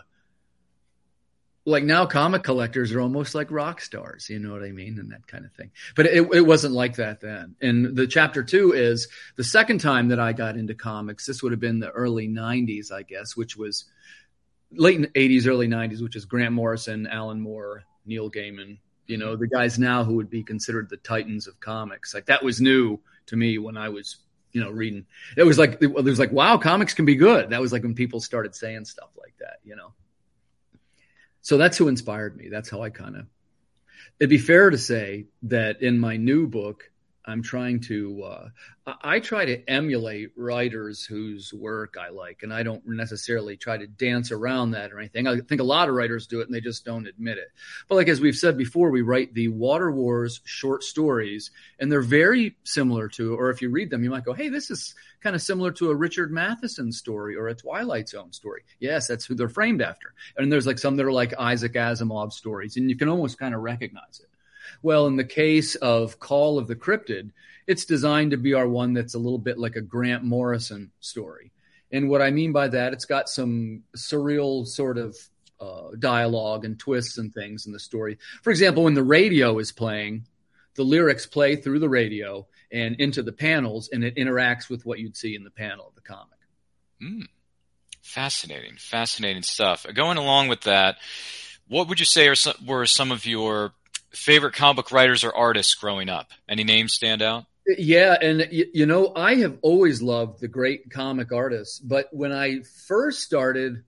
like 1.64 1.82
now 1.82 2.06
comic 2.06 2.44
collectors 2.44 2.92
are 2.92 3.00
almost 3.00 3.34
like 3.34 3.50
rock 3.50 3.80
stars, 3.80 4.30
you 4.30 4.38
know 4.38 4.52
what 4.52 4.62
I 4.62 4.70
mean? 4.70 4.98
And 5.00 5.10
that 5.10 5.26
kind 5.26 5.44
of 5.44 5.52
thing. 5.52 5.72
But 5.96 6.06
it, 6.06 6.32
it 6.32 6.46
wasn't 6.46 6.74
like 6.74 6.96
that 6.96 7.20
then. 7.20 7.56
And 7.60 7.96
the 7.96 8.06
chapter 8.06 8.44
two 8.44 8.72
is 8.72 9.08
the 9.34 9.44
second 9.44 9.80
time 9.80 10.08
that 10.08 10.20
I 10.20 10.32
got 10.32 10.56
into 10.56 10.74
comics. 10.74 11.26
This 11.26 11.42
would 11.42 11.52
have 11.52 11.60
been 11.60 11.80
the 11.80 11.90
early 11.90 12.28
90s, 12.28 12.92
I 12.92 13.02
guess, 13.02 13.36
which 13.36 13.56
was 13.56 13.84
late 14.70 15.12
80s, 15.12 15.48
early 15.48 15.66
90s, 15.66 16.00
which 16.00 16.14
is 16.14 16.24
Grant 16.24 16.52
Morrison, 16.52 17.08
Alan 17.08 17.40
Moore, 17.40 17.82
Neil 18.06 18.30
Gaiman, 18.30 18.78
you 19.06 19.16
know, 19.16 19.36
the 19.36 19.48
guys 19.48 19.78
now 19.78 20.04
who 20.04 20.14
would 20.14 20.30
be 20.30 20.42
considered 20.42 20.88
the 20.88 20.96
titans 20.96 21.46
of 21.46 21.58
comics. 21.60 22.14
Like 22.14 22.26
that 22.26 22.44
was 22.44 22.60
new 22.60 23.00
to 23.26 23.36
me 23.36 23.58
when 23.58 23.76
I 23.76 23.88
was, 23.88 24.16
you 24.52 24.60
know, 24.60 24.70
reading. 24.70 25.06
It 25.36 25.44
was 25.44 25.58
like, 25.58 25.78
it 25.80 25.92
was 25.92 26.18
like, 26.18 26.32
wow, 26.32 26.58
comics 26.58 26.94
can 26.94 27.04
be 27.04 27.16
good. 27.16 27.50
That 27.50 27.60
was 27.60 27.72
like 27.72 27.82
when 27.82 27.94
people 27.94 28.20
started 28.20 28.54
saying 28.54 28.84
stuff 28.84 29.10
like 29.16 29.34
that, 29.38 29.58
you 29.64 29.76
know 29.76 29.92
so 31.46 31.56
that's 31.58 31.78
who 31.78 31.86
inspired 31.86 32.36
me. 32.36 32.48
That's 32.48 32.68
how 32.68 32.82
I 32.82 32.90
kind 32.90 33.14
of. 33.14 33.26
It'd 34.18 34.30
be 34.30 34.36
fair 34.36 34.68
to 34.68 34.78
say 34.78 35.26
that 35.44 35.80
in 35.80 35.96
my 35.96 36.16
new 36.16 36.48
book, 36.48 36.90
I'm 37.26 37.42
trying 37.42 37.80
to. 37.80 38.22
Uh, 38.22 38.48
I 39.02 39.18
try 39.18 39.44
to 39.44 39.68
emulate 39.68 40.30
writers 40.36 41.04
whose 41.04 41.52
work 41.52 41.96
I 42.00 42.10
like, 42.10 42.44
and 42.44 42.54
I 42.54 42.62
don't 42.62 42.86
necessarily 42.86 43.56
try 43.56 43.76
to 43.76 43.86
dance 43.86 44.30
around 44.30 44.70
that 44.72 44.92
or 44.92 45.00
anything. 45.00 45.26
I 45.26 45.40
think 45.40 45.60
a 45.60 45.64
lot 45.64 45.88
of 45.88 45.96
writers 45.96 46.28
do 46.28 46.40
it, 46.40 46.46
and 46.46 46.54
they 46.54 46.60
just 46.60 46.84
don't 46.84 47.08
admit 47.08 47.38
it. 47.38 47.48
But 47.88 47.96
like 47.96 48.08
as 48.08 48.20
we've 48.20 48.36
said 48.36 48.56
before, 48.56 48.90
we 48.90 49.02
write 49.02 49.34
the 49.34 49.48
Water 49.48 49.90
Wars 49.90 50.40
short 50.44 50.84
stories, 50.84 51.50
and 51.80 51.90
they're 51.90 52.00
very 52.00 52.56
similar 52.62 53.08
to. 53.08 53.34
Or 53.34 53.50
if 53.50 53.60
you 53.60 53.70
read 53.70 53.90
them, 53.90 54.04
you 54.04 54.10
might 54.10 54.24
go, 54.24 54.32
"Hey, 54.32 54.48
this 54.48 54.70
is 54.70 54.94
kind 55.20 55.34
of 55.34 55.42
similar 55.42 55.72
to 55.72 55.90
a 55.90 55.96
Richard 55.96 56.30
Matheson 56.30 56.92
story 56.92 57.34
or 57.34 57.48
a 57.48 57.54
Twilight 57.56 58.08
Zone 58.08 58.32
story." 58.32 58.62
Yes, 58.78 59.08
that's 59.08 59.24
who 59.24 59.34
they're 59.34 59.48
framed 59.48 59.82
after. 59.82 60.14
And 60.36 60.52
there's 60.52 60.66
like 60.66 60.78
some 60.78 60.96
that 60.96 61.06
are 61.06 61.12
like 61.12 61.34
Isaac 61.36 61.72
Asimov 61.72 62.32
stories, 62.32 62.76
and 62.76 62.88
you 62.88 62.96
can 62.96 63.08
almost 63.08 63.36
kind 63.36 63.54
of 63.54 63.62
recognize 63.62 64.20
it. 64.20 64.28
Well, 64.82 65.06
in 65.06 65.16
the 65.16 65.24
case 65.24 65.74
of 65.76 66.18
Call 66.18 66.58
of 66.58 66.66
the 66.66 66.76
Cryptid, 66.76 67.30
it's 67.66 67.84
designed 67.84 68.30
to 68.30 68.36
be 68.36 68.54
our 68.54 68.68
one 68.68 68.92
that's 68.92 69.14
a 69.14 69.18
little 69.18 69.38
bit 69.38 69.58
like 69.58 69.76
a 69.76 69.80
Grant 69.80 70.22
Morrison 70.22 70.90
story. 71.00 71.52
And 71.90 72.08
what 72.08 72.22
I 72.22 72.30
mean 72.30 72.52
by 72.52 72.68
that, 72.68 72.92
it's 72.92 73.04
got 73.04 73.28
some 73.28 73.84
surreal 73.96 74.66
sort 74.66 74.98
of 74.98 75.16
uh, 75.60 75.90
dialogue 75.98 76.64
and 76.64 76.78
twists 76.78 77.18
and 77.18 77.32
things 77.32 77.66
in 77.66 77.72
the 77.72 77.78
story. 77.78 78.18
For 78.42 78.50
example, 78.50 78.84
when 78.84 78.94
the 78.94 79.02
radio 79.02 79.58
is 79.58 79.72
playing, 79.72 80.26
the 80.74 80.82
lyrics 80.82 81.26
play 81.26 81.56
through 81.56 81.78
the 81.78 81.88
radio 81.88 82.46
and 82.70 82.96
into 82.96 83.22
the 83.22 83.32
panels, 83.32 83.88
and 83.92 84.04
it 84.04 84.16
interacts 84.16 84.68
with 84.68 84.84
what 84.84 84.98
you'd 84.98 85.16
see 85.16 85.34
in 85.34 85.44
the 85.44 85.50
panel 85.50 85.86
of 85.88 85.94
the 85.94 86.00
comic. 86.00 86.38
Mm. 87.02 87.28
Fascinating, 88.02 88.76
fascinating 88.76 89.42
stuff. 89.42 89.86
Going 89.94 90.18
along 90.18 90.48
with 90.48 90.62
that, 90.62 90.96
what 91.68 91.88
would 91.88 91.98
you 91.98 92.06
say 92.06 92.28
are 92.28 92.34
some, 92.34 92.54
were 92.66 92.86
some 92.86 93.10
of 93.10 93.26
your 93.26 93.72
favorite 94.10 94.54
comic 94.54 94.76
book 94.76 94.92
writers 94.92 95.24
or 95.24 95.34
artists 95.34 95.74
growing 95.74 96.08
up? 96.08 96.30
Any 96.48 96.64
names 96.64 96.94
stand 96.94 97.22
out? 97.22 97.44
Yeah, 97.66 98.16
and 98.20 98.46
you, 98.52 98.66
you 98.72 98.86
know, 98.86 99.12
I 99.14 99.36
have 99.36 99.58
always 99.62 100.00
loved 100.00 100.40
the 100.40 100.48
great 100.48 100.88
comic 100.90 101.32
artists, 101.32 101.80
but 101.80 102.08
when 102.12 102.32
I 102.32 102.60
first 102.86 103.22
started, 103.22 103.82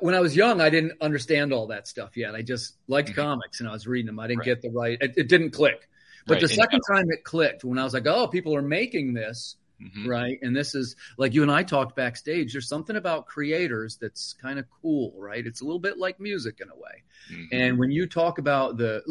when 0.00 0.14
I 0.14 0.20
was 0.20 0.36
young, 0.36 0.60
I 0.60 0.68
didn't 0.68 1.00
understand 1.00 1.52
all 1.52 1.68
that 1.68 1.88
stuff 1.88 2.16
yet. 2.16 2.34
I 2.34 2.42
just 2.42 2.74
liked 2.88 3.10
mm-hmm. 3.10 3.20
comics 3.20 3.60
and 3.60 3.68
I 3.68 3.72
was 3.72 3.86
reading 3.86 4.06
them. 4.06 4.20
I 4.20 4.26
didn't 4.26 4.40
right. 4.40 4.46
get 4.46 4.62
the 4.62 4.70
right. 4.70 4.98
It, 5.00 5.14
it, 5.16 5.28
didn't 5.28 5.50
click. 5.50 5.88
But 6.26 6.34
right. 6.34 6.42
the 6.42 6.48
second 6.48 6.82
time 6.82 7.10
it 7.10 7.24
clicked, 7.24 7.64
when 7.64 7.78
I 7.78 7.84
was 7.84 7.94
like, 7.94 8.06
"Oh, 8.06 8.28
people 8.28 8.54
are 8.54 8.62
making 8.62 9.14
this," 9.14 9.56
Mm-hmm. 9.82 10.08
Right. 10.08 10.38
And 10.42 10.54
this 10.54 10.74
is 10.74 10.94
like 11.16 11.32
you 11.32 11.42
and 11.42 11.50
I 11.50 11.62
talked 11.62 11.96
backstage. 11.96 12.52
There's 12.52 12.68
something 12.68 12.96
about 12.96 13.26
creators 13.26 13.96
that's 13.96 14.34
kind 14.34 14.58
of 14.58 14.66
cool, 14.82 15.14
right? 15.16 15.46
It's 15.46 15.62
a 15.62 15.64
little 15.64 15.78
bit 15.78 15.96
like 15.96 16.20
music 16.20 16.60
in 16.60 16.68
a 16.68 16.74
way. 16.74 17.02
Mm-hmm. 17.32 17.44
And 17.52 17.78
when 17.78 17.90
you 17.90 18.06
talk 18.06 18.38
about 18.38 18.76
the, 18.76 19.02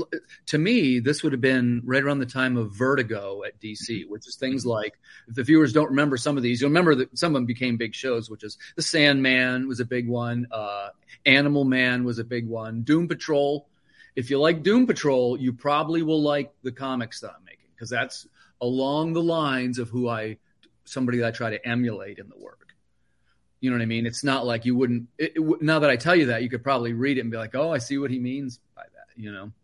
to 0.47 0.57
me, 0.57 0.99
this 0.99 1.23
would 1.23 1.31
have 1.31 1.41
been 1.41 1.81
right 1.85 2.03
around 2.03 2.19
the 2.19 2.25
time 2.25 2.55
of 2.55 2.75
Vertigo 2.75 3.43
at 3.43 3.59
DC, 3.59 3.89
mm-hmm. 3.89 4.11
which 4.11 4.27
is 4.27 4.35
things 4.35 4.65
like, 4.65 4.99
if 5.27 5.35
the 5.35 5.43
viewers 5.43 5.73
don't 5.73 5.89
remember 5.89 6.17
some 6.17 6.37
of 6.37 6.43
these, 6.43 6.61
you'll 6.61 6.69
remember 6.69 6.95
that 6.95 7.17
some 7.17 7.31
of 7.31 7.33
them 7.33 7.45
became 7.45 7.77
big 7.77 7.95
shows, 7.95 8.29
which 8.29 8.43
is 8.43 8.57
The 8.75 8.83
Sandman 8.83 9.67
was 9.67 9.79
a 9.79 9.85
big 9.85 10.07
one. 10.07 10.47
Uh, 10.51 10.89
Animal 11.25 11.65
Man 11.65 12.03
was 12.03 12.19
a 12.19 12.23
big 12.23 12.47
one. 12.47 12.83
Doom 12.83 13.07
Patrol. 13.07 13.67
If 14.15 14.29
you 14.29 14.39
like 14.39 14.63
Doom 14.63 14.85
Patrol, 14.85 15.39
you 15.39 15.53
probably 15.53 16.03
will 16.03 16.21
like 16.21 16.51
the 16.61 16.71
comics 16.71 17.21
that 17.21 17.31
I'm 17.31 17.43
making 17.43 17.69
because 17.73 17.89
that's 17.89 18.27
along 18.61 19.13
the 19.13 19.23
lines 19.23 19.79
of 19.79 19.89
who 19.89 20.09
I 20.09 20.37
somebody 20.91 21.19
that 21.19 21.27
I 21.27 21.31
try 21.31 21.51
to 21.51 21.67
emulate 21.67 22.19
in 22.19 22.29
the 22.29 22.37
work. 22.37 22.73
You 23.59 23.69
know 23.69 23.77
what 23.77 23.83
I 23.83 23.87
mean? 23.87 24.05
It's 24.05 24.23
not 24.23 24.45
like 24.45 24.65
you 24.65 24.75
wouldn't. 24.75 25.07
It, 25.17 25.33
it, 25.35 25.61
now 25.61 25.79
that 25.79 25.89
I 25.89 25.97
tell 25.97 26.15
you 26.15 26.27
that, 26.27 26.43
you 26.43 26.49
could 26.49 26.63
probably 26.63 26.93
read 26.93 27.17
it 27.17 27.21
and 27.21 27.31
be 27.31 27.37
like, 27.37 27.55
"Oh, 27.55 27.71
I 27.71 27.79
see 27.79 27.97
what 27.97 28.09
he 28.09 28.19
means 28.19 28.59
by 28.75 28.83
that." 28.83 29.21
You 29.21 29.31
know. 29.31 29.51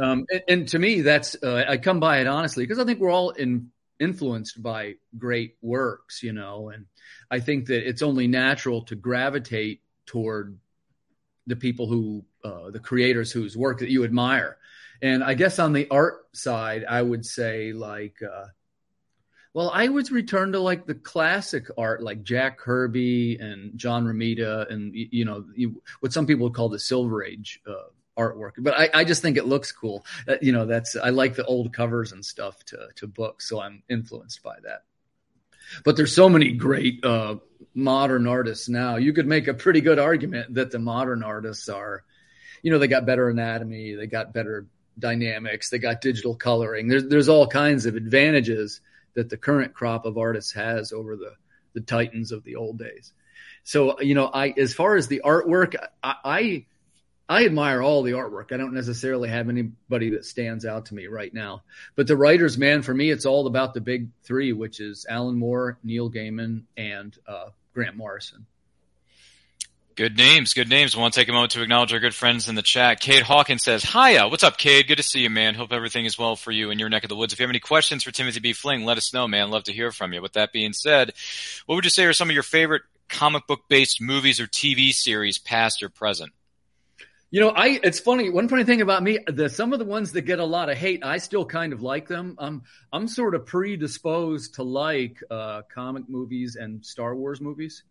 Um, 0.00 0.24
and, 0.30 0.42
and, 0.46 0.68
to 0.68 0.78
me, 0.78 1.00
that's 1.00 1.34
uh, 1.42 1.64
I 1.68 1.76
come 1.76 1.98
by 1.98 2.20
it 2.20 2.28
honestly 2.28 2.62
because 2.62 2.78
I 2.78 2.84
think 2.84 3.00
we're 3.00 3.10
all 3.10 3.30
in, 3.30 3.72
influenced 4.00 4.60
by 4.60 4.94
great 5.16 5.56
works, 5.60 6.22
you 6.22 6.32
know, 6.32 6.70
and 6.70 6.86
I 7.30 7.40
think 7.40 7.66
that 7.66 7.86
it's 7.86 8.02
only 8.02 8.26
natural 8.26 8.82
to 8.84 8.96
gravitate 8.96 9.82
toward 10.06 10.58
the 11.46 11.56
people 11.56 11.86
who, 11.86 12.24
uh, 12.42 12.70
the 12.70 12.80
creators 12.80 13.30
whose 13.30 13.56
work 13.56 13.80
that 13.80 13.90
you 13.90 14.04
admire. 14.04 14.56
And 15.02 15.22
I 15.22 15.34
guess 15.34 15.58
on 15.58 15.72
the 15.72 15.88
art 15.90 16.26
side, 16.32 16.84
I 16.88 17.00
would 17.00 17.24
say 17.24 17.72
like 17.72 18.16
uh, 18.22 18.46
well, 19.52 19.70
I 19.74 19.88
would 19.88 20.10
return 20.10 20.52
to 20.52 20.60
like 20.60 20.86
the 20.86 20.94
classic 20.94 21.66
art, 21.76 22.02
like 22.02 22.22
Jack 22.22 22.58
Kirby 22.58 23.36
and 23.40 23.76
John 23.76 24.04
Romita, 24.04 24.70
and 24.70 24.94
you 24.94 25.24
know 25.24 25.44
what 26.00 26.12
some 26.12 26.26
people 26.26 26.44
would 26.44 26.54
call 26.54 26.68
the 26.68 26.78
Silver 26.78 27.24
Age 27.24 27.60
uh, 27.66 27.90
artwork. 28.16 28.52
But 28.58 28.78
I, 28.78 28.90
I, 28.94 29.04
just 29.04 29.22
think 29.22 29.36
it 29.36 29.46
looks 29.46 29.72
cool. 29.72 30.04
Uh, 30.28 30.36
you 30.40 30.52
know, 30.52 30.66
that's 30.66 30.94
I 30.94 31.10
like 31.10 31.34
the 31.34 31.44
old 31.44 31.72
covers 31.72 32.12
and 32.12 32.24
stuff 32.24 32.62
to 32.66 32.88
to 32.96 33.08
books, 33.08 33.48
so 33.48 33.60
I'm 33.60 33.82
influenced 33.88 34.42
by 34.42 34.56
that. 34.62 34.84
But 35.84 35.96
there's 35.96 36.14
so 36.14 36.28
many 36.28 36.52
great 36.52 37.04
uh, 37.04 37.36
modern 37.74 38.28
artists 38.28 38.68
now. 38.68 38.96
You 38.96 39.12
could 39.12 39.26
make 39.26 39.48
a 39.48 39.54
pretty 39.54 39.80
good 39.80 39.98
argument 39.98 40.54
that 40.54 40.70
the 40.70 40.78
modern 40.78 41.24
artists 41.24 41.68
are, 41.68 42.04
you 42.62 42.70
know, 42.70 42.78
they 42.78 42.88
got 42.88 43.04
better 43.04 43.28
anatomy, 43.28 43.94
they 43.94 44.06
got 44.06 44.32
better 44.32 44.66
dynamics, 44.96 45.70
they 45.70 45.78
got 45.78 46.00
digital 46.00 46.36
coloring. 46.36 46.86
There's 46.86 47.08
there's 47.08 47.28
all 47.28 47.48
kinds 47.48 47.86
of 47.86 47.96
advantages 47.96 48.80
that 49.14 49.28
the 49.28 49.36
current 49.36 49.74
crop 49.74 50.04
of 50.04 50.18
artists 50.18 50.52
has 50.52 50.92
over 50.92 51.16
the 51.16 51.34
the 51.72 51.80
titans 51.80 52.32
of 52.32 52.42
the 52.44 52.56
old 52.56 52.78
days. 52.78 53.12
So 53.62 54.00
you 54.00 54.14
know, 54.14 54.26
I 54.26 54.54
as 54.56 54.74
far 54.74 54.96
as 54.96 55.08
the 55.08 55.22
artwork, 55.24 55.76
I, 56.02 56.14
I 56.24 56.66
I 57.28 57.44
admire 57.44 57.80
all 57.80 58.02
the 58.02 58.12
artwork. 58.12 58.52
I 58.52 58.56
don't 58.56 58.74
necessarily 58.74 59.28
have 59.28 59.48
anybody 59.48 60.10
that 60.10 60.24
stands 60.24 60.66
out 60.66 60.86
to 60.86 60.94
me 60.94 61.06
right 61.06 61.32
now. 61.32 61.62
But 61.94 62.08
the 62.08 62.16
writers, 62.16 62.58
man, 62.58 62.82
for 62.82 62.92
me, 62.92 63.10
it's 63.10 63.24
all 63.24 63.46
about 63.46 63.72
the 63.72 63.80
big 63.80 64.08
three, 64.24 64.52
which 64.52 64.80
is 64.80 65.06
Alan 65.08 65.38
Moore, 65.38 65.78
Neil 65.84 66.10
Gaiman, 66.10 66.64
and 66.76 67.16
uh, 67.28 67.50
Grant 67.72 67.96
Morrison. 67.96 68.46
Good 70.00 70.16
names, 70.16 70.54
good 70.54 70.70
names. 70.70 70.96
I 70.96 70.98
want 70.98 71.12
to 71.12 71.20
take 71.20 71.28
a 71.28 71.32
moment 71.34 71.52
to 71.52 71.62
acknowledge 71.62 71.92
our 71.92 72.00
good 72.00 72.14
friends 72.14 72.48
in 72.48 72.54
the 72.54 72.62
chat. 72.62 73.00
Cade 73.00 73.22
Hawkins 73.22 73.62
says, 73.62 73.84
Hiya, 73.84 74.28
what's 74.28 74.42
up, 74.42 74.56
Cade? 74.56 74.88
Good 74.88 74.96
to 74.96 75.02
see 75.02 75.20
you, 75.20 75.28
man. 75.28 75.54
Hope 75.54 75.74
everything 75.74 76.06
is 76.06 76.18
well 76.18 76.36
for 76.36 76.50
you 76.50 76.70
in 76.70 76.78
your 76.78 76.88
neck 76.88 77.04
of 77.04 77.10
the 77.10 77.16
woods. 77.16 77.34
If 77.34 77.38
you 77.38 77.42
have 77.42 77.50
any 77.50 77.60
questions 77.60 78.02
for 78.02 78.10
Timothy 78.10 78.40
B. 78.40 78.54
Fling, 78.54 78.86
let 78.86 78.96
us 78.96 79.12
know, 79.12 79.28
man. 79.28 79.50
Love 79.50 79.64
to 79.64 79.74
hear 79.74 79.92
from 79.92 80.14
you. 80.14 80.22
With 80.22 80.32
that 80.32 80.54
being 80.54 80.72
said, 80.72 81.12
what 81.66 81.74
would 81.74 81.84
you 81.84 81.90
say 81.90 82.06
are 82.06 82.14
some 82.14 82.30
of 82.30 82.32
your 82.32 82.42
favorite 82.42 82.80
comic 83.10 83.46
book 83.46 83.64
based 83.68 84.00
movies 84.00 84.40
or 84.40 84.46
TV 84.46 84.90
series, 84.90 85.36
past 85.36 85.82
or 85.82 85.90
present? 85.90 86.32
You 87.30 87.40
know, 87.40 87.50
I 87.50 87.78
it's 87.82 88.00
funny. 88.00 88.30
One 88.30 88.48
funny 88.48 88.64
thing 88.64 88.80
about 88.80 89.02
me, 89.02 89.18
the 89.26 89.50
some 89.50 89.74
of 89.74 89.80
the 89.80 89.84
ones 89.84 90.12
that 90.12 90.22
get 90.22 90.38
a 90.38 90.46
lot 90.46 90.70
of 90.70 90.78
hate, 90.78 91.04
I 91.04 91.18
still 91.18 91.44
kind 91.44 91.74
of 91.74 91.82
like 91.82 92.08
them. 92.08 92.36
I'm 92.38 92.62
I'm 92.90 93.06
sort 93.06 93.34
of 93.34 93.44
predisposed 93.44 94.54
to 94.54 94.62
like 94.62 95.22
uh, 95.30 95.60
comic 95.70 96.08
movies 96.08 96.56
and 96.56 96.82
Star 96.86 97.14
Wars 97.14 97.42
movies 97.42 97.82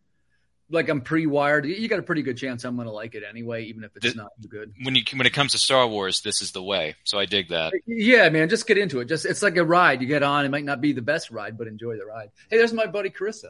like 0.70 0.90
I'm 0.90 1.02
pre-wired. 1.02 1.66
You 1.66 1.88
got 1.88 2.00
a 2.00 2.04
pretty 2.04 2.22
good 2.22 2.38
chance 2.38 2.64
I'm 2.64 2.76
going 2.76 2.88
to 2.88 2.94
like 2.94 3.16
it 3.16 3.24
anyway, 3.28 3.66
even 3.66 3.84
if 3.84 3.92
it's 3.96 4.16
not 4.16 4.32
good. 4.48 4.74
When 4.84 4.96
you 4.96 5.04
when 5.16 5.26
it 5.26 5.34
comes 5.34 5.54
to 5.54 5.58
Star 5.58 5.88
Wars, 5.88 6.22
this 6.22 6.42
is 6.42 6.52
the 6.52 6.62
way. 6.62 6.96
So 7.04 7.18
I 7.18 7.26
dig 7.26 7.50
that. 7.50 7.74
Yeah, 7.86 8.30
man, 8.30 8.50
just 8.50 8.68
get 8.68 8.78
into 8.78 9.00
it. 9.00 9.06
Just 9.06 9.26
it's 9.26 9.42
like 9.42 9.58
a 9.58 9.64
ride. 9.64 10.02
You 10.02 10.08
get 10.08 10.24
on. 10.24 10.46
It 10.46 10.50
might 10.50 10.66
not 10.66 10.82
be 10.82 10.94
the 10.94 11.02
best 11.02 11.32
ride, 11.32 11.58
but 11.58 11.68
enjoy 11.68 11.98
the 11.98 12.06
ride. 12.06 12.30
Hey, 12.50 12.58
there's 12.58 12.74
my 12.74 12.86
buddy 12.86 13.10
Carissa. 13.10 13.50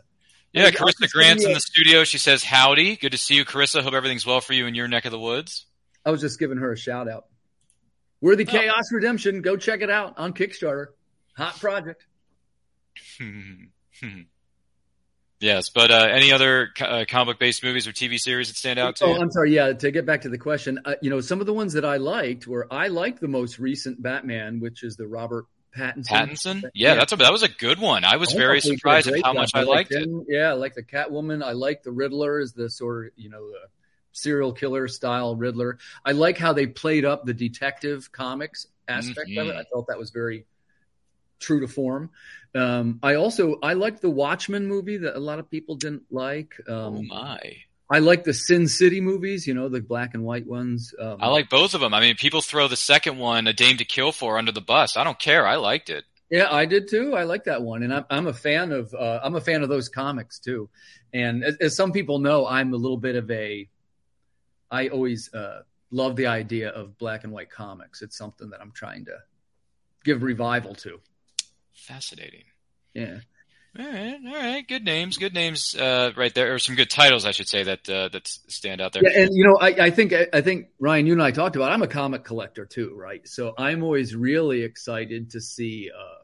Yeah, 0.54 0.66
hey, 0.66 0.72
Carissa 0.72 1.10
Grant's 1.12 1.46
in 1.46 1.54
the 1.54 1.60
studio. 1.60 2.04
She 2.04 2.18
says, 2.18 2.44
"Howdy, 2.44 2.96
good 2.96 3.12
to 3.12 3.18
see 3.18 3.36
you, 3.36 3.46
Carissa. 3.46 3.84
Hope 3.84 3.94
everything's 3.94 4.26
well 4.26 4.42
for 4.42 4.54
you 4.54 4.66
in 4.66 4.76
your 4.76 4.88
neck 4.88 5.06
of 5.06 5.12
the 5.12 5.20
woods." 5.20 5.66
I 6.06 6.12
was 6.12 6.22
just 6.22 6.40
giving 6.40 6.58
her 6.58 6.72
a 6.72 6.78
shout 6.78 7.10
out. 7.10 7.26
We're 8.22 8.36
the 8.36 8.48
oh. 8.48 8.52
Chaos 8.52 8.92
Redemption. 8.92 9.42
Go 9.42 9.58
check 9.58 9.82
it 9.82 9.90
out 9.90 10.18
on 10.18 10.34
Kickstarter. 10.34 10.88
Hot 11.36 11.60
project. 11.60 12.06
Yes, 15.40 15.70
but 15.70 15.90
uh, 15.90 16.08
any 16.12 16.34
other 16.34 16.70
uh, 16.82 17.06
comic 17.08 17.40
based 17.40 17.64
movies 17.64 17.88
or 17.88 17.94
TV 17.94 18.18
series 18.20 18.50
that 18.50 18.58
stand 18.58 18.78
out 18.78 18.98
to 18.98 19.06
oh, 19.06 19.16
you? 19.16 19.22
I'm 19.22 19.32
sorry. 19.32 19.56
Yeah, 19.56 19.72
to 19.72 19.92
get 19.92 20.06
back 20.06 20.22
to 20.22 20.30
the 20.30 20.38
question, 20.38 20.80
uh, 20.84 20.96
you 21.02 21.10
know, 21.10 21.22
some 21.22 21.40
of 21.40 21.46
the 21.46 21.54
ones 21.54 21.74
that 21.74 21.86
I 21.86 21.98
liked 21.98 22.46
were 22.46 22.68
I 22.70 22.88
liked 22.88 23.22
the 23.22 23.30
most 23.30 23.58
recent 23.58 24.02
Batman, 24.02 24.60
which 24.60 24.84
is 24.84 24.98
the 24.98 25.08
Robert 25.08 25.46
Pattinson. 25.76 26.08
Pattinson, 26.08 26.62
yeah, 26.62 26.70
yeah. 26.74 26.96
that's 26.96 27.14
a, 27.14 27.16
that 27.18 27.32
was 27.32 27.44
a 27.44 27.48
good 27.48 27.80
one. 27.80 28.04
I 28.04 28.18
was 28.18 28.34
I 28.36 28.38
very 28.38 28.60
surprised 28.60 29.08
at 29.08 29.24
how 29.24 29.32
much 29.32 29.52
I, 29.54 29.62
I 29.62 29.64
liked, 29.64 29.92
it. 29.92 30.10
Yeah, 30.28 30.50
I 30.50 30.54
like 30.54 30.74
the 30.74 30.84
Catwoman. 30.84 31.42
I 31.42 31.54
like 31.54 31.84
the 31.84 31.92
Riddler 31.92 32.40
as 32.40 32.52
the 32.52 32.70
sort 32.70 33.08
of 33.08 33.12
you 33.16 33.30
know 33.30 33.48
the 33.48 33.68
serial 34.12 34.52
killer 34.52 34.90
style 34.90 35.38
Riddler. 35.38 35.78
I 36.04 36.12
like 36.12 36.38
how 36.38 36.52
they 36.52 36.68
played 36.68 37.06
up 37.06 37.26
the 37.26 37.34
detective 37.34 38.12
comics 38.12 38.68
aspect 38.90 39.30
mm-hmm. 39.30 39.40
of 39.40 39.48
it. 39.48 39.52
Mm-hmm. 39.52 39.60
I 39.60 39.64
thought 39.72 39.88
that 39.88 39.98
was 39.98 40.10
very 40.10 40.46
true 41.40 41.62
to 41.62 41.68
form. 41.68 42.10
Um, 42.56 43.00
I 43.04 43.16
also 43.16 43.60
I 43.62 43.74
liked 43.74 44.02
the 44.02 44.10
Watchmen 44.10 44.68
movie 44.68 44.98
that 44.98 45.16
a 45.16 45.20
lot 45.20 45.40
of 45.40 45.50
people 45.50 45.76
didn't 45.76 46.04
like. 46.10 46.56
Um, 46.68 46.76
oh 46.76 47.02
my! 47.04 47.40
I 47.92 48.00
like 48.00 48.24
the 48.24 48.34
Sin 48.34 48.68
City 48.68 49.02
movies, 49.02 49.48
you 49.48 49.54
know, 49.54 49.68
the 49.68 49.82
black 49.82 50.14
and 50.14 50.24
white 50.24 50.46
ones. 50.46 50.94
Um, 51.00 51.18
I 51.20 51.28
like 51.28 51.50
both 51.50 51.74
of 51.74 51.82
them. 51.82 51.94
I 51.94 52.00
mean, 52.00 52.16
people 52.16 52.42
throw 52.42 52.68
the 52.68 52.76
second 52.76 53.18
one, 53.18 53.48
A 53.48 53.54
Dame 53.54 53.78
to 53.78 53.86
Kill 53.86 54.12
For, 54.12 54.38
under 54.38 54.52
the 54.52 54.62
bus. 54.62 54.96
I 54.96 55.04
don't 55.04 55.18
care. 55.18 55.48
I 55.48 55.56
liked 55.56 55.90
it. 55.90 56.06
Yeah, 56.30 56.54
I 56.54 56.66
did 56.66 56.88
too. 56.88 57.16
I 57.16 57.24
like 57.24 57.46
that 57.46 57.64
one, 57.64 57.82
and 57.82 57.92
I'm, 57.92 58.06
I'm 58.10 58.28
a 58.28 58.34
fan 58.34 58.72
of 58.72 58.94
uh, 58.94 59.20
I'm 59.24 59.36
a 59.36 59.42
fan 59.42 59.64
of 59.64 59.70
those 59.70 59.90
comics 59.90 60.38
too. 60.40 60.70
And 61.12 61.44
as, 61.44 61.56
as, 61.56 61.76
some 61.76 61.92
people 61.92 62.20
know, 62.20 62.46
I'm 62.46 62.72
a 62.74 62.78
little 62.78 62.98
bit 62.98 63.16
of 63.16 63.32
a 63.32 63.68
I 64.70 64.90
always 64.90 65.34
uh, 65.34 65.64
love 65.90 66.16
the 66.16 66.28
idea 66.28 66.70
of 66.70 67.00
black 67.00 67.24
and 67.24 67.34
white 67.34 67.50
comics. 67.50 68.04
It's 68.04 68.16
something 68.16 68.52
that 68.52 68.62
I'm 68.62 68.72
trying 68.72 69.06
to 69.06 69.18
give 70.04 70.22
revival 70.22 70.76
to. 70.76 71.00
Fascinating. 71.74 72.44
Yeah. 72.94 73.20
All 73.78 73.86
right, 73.86 74.20
all 74.26 74.34
right. 74.34 74.68
Good 74.68 74.84
names, 74.84 75.18
good 75.18 75.36
names, 75.36 75.76
uh, 75.76 76.12
right 76.18 76.34
there, 76.34 76.56
or 76.56 76.60
some 76.60 76.76
good 76.76 76.90
titles, 76.90 77.24
I 77.24 77.32
should 77.32 77.48
say, 77.48 77.64
that 77.64 77.88
uh, 77.88 78.10
that 78.10 78.28
stand 78.28 78.82
out 78.82 78.94
there. 78.94 79.04
Yeah, 79.04 79.22
and 79.22 79.30
you 79.32 79.46
know, 79.46 79.58
I, 79.62 79.68
I 79.68 79.90
think 79.92 80.12
I 80.12 80.42
think 80.42 80.70
Ryan, 80.80 81.06
you 81.06 81.14
and 81.14 81.22
I 81.22 81.30
talked 81.30 81.56
about. 81.56 81.72
I'm 81.72 81.84
a 81.84 81.88
comic 81.88 82.24
collector 82.24 82.66
too, 82.66 82.96
right? 82.98 83.26
So 83.28 83.54
I'm 83.58 83.84
always 83.84 84.16
really 84.16 84.64
excited 84.64 85.30
to 85.32 85.42
see 85.42 85.92
uh, 85.96 86.19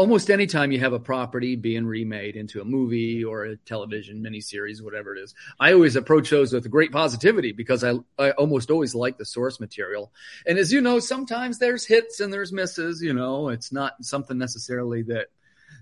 almost 0.00 0.30
anytime 0.30 0.72
you 0.72 0.80
have 0.80 0.94
a 0.94 0.98
property 0.98 1.56
being 1.56 1.84
remade 1.84 2.34
into 2.34 2.62
a 2.62 2.64
movie 2.64 3.22
or 3.22 3.44
a 3.44 3.56
television 3.58 4.22
miniseries, 4.22 4.80
whatever 4.80 5.14
it 5.14 5.20
is, 5.20 5.34
I 5.60 5.74
always 5.74 5.94
approach 5.94 6.30
those 6.30 6.54
with 6.54 6.70
great 6.70 6.90
positivity 6.90 7.52
because 7.52 7.84
I, 7.84 7.96
I 8.18 8.30
almost 8.30 8.70
always 8.70 8.94
like 8.94 9.18
the 9.18 9.26
source 9.26 9.60
material. 9.60 10.10
And 10.46 10.56
as 10.56 10.72
you 10.72 10.80
know, 10.80 11.00
sometimes 11.00 11.58
there's 11.58 11.84
hits 11.84 12.20
and 12.20 12.32
there's 12.32 12.50
misses, 12.50 13.02
you 13.02 13.12
know, 13.12 13.50
it's 13.50 13.72
not 13.72 14.02
something 14.02 14.38
necessarily 14.38 15.02
that 15.02 15.26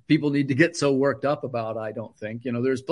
people 0.09 0.31
need 0.31 0.49
to 0.49 0.55
get 0.57 0.77
so 0.77 0.93
worked 0.93 1.25
up 1.25 1.45
about. 1.45 1.77
I 1.77 1.93
don't 1.93 2.17
think, 2.17 2.45
you 2.45 2.51
know, 2.51 2.61
there's, 2.61 2.83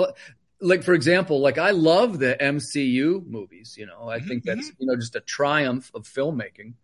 like, 0.61 0.81
for 0.81 0.93
example, 0.93 1.41
like 1.41 1.57
I 1.57 1.71
love 1.71 2.19
the 2.19 2.37
MCU 2.39 3.27
movies, 3.27 3.75
you 3.77 3.85
know, 3.85 4.07
I 4.07 4.19
mm-hmm, 4.19 4.27
think 4.29 4.43
that's, 4.45 4.69
mm-hmm. 4.69 4.75
you 4.79 4.87
know, 4.87 4.95
just 4.95 5.17
a 5.17 5.19
triumph 5.19 5.91
of 5.93 6.03
filmmaking 6.03 6.75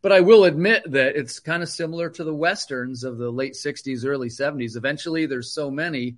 but 0.00 0.12
I 0.12 0.20
will 0.20 0.44
admit 0.44 0.90
that 0.92 1.16
it's 1.16 1.40
kind 1.40 1.62
of 1.62 1.68
similar 1.68 2.10
to 2.10 2.24
the 2.24 2.34
westerns 2.34 3.04
of 3.04 3.18
the 3.18 3.30
late 3.30 3.54
60s, 3.54 4.04
early 4.06 4.28
70s. 4.28 4.76
Eventually, 4.76 5.26
there's 5.26 5.52
so 5.52 5.70
many 5.70 6.16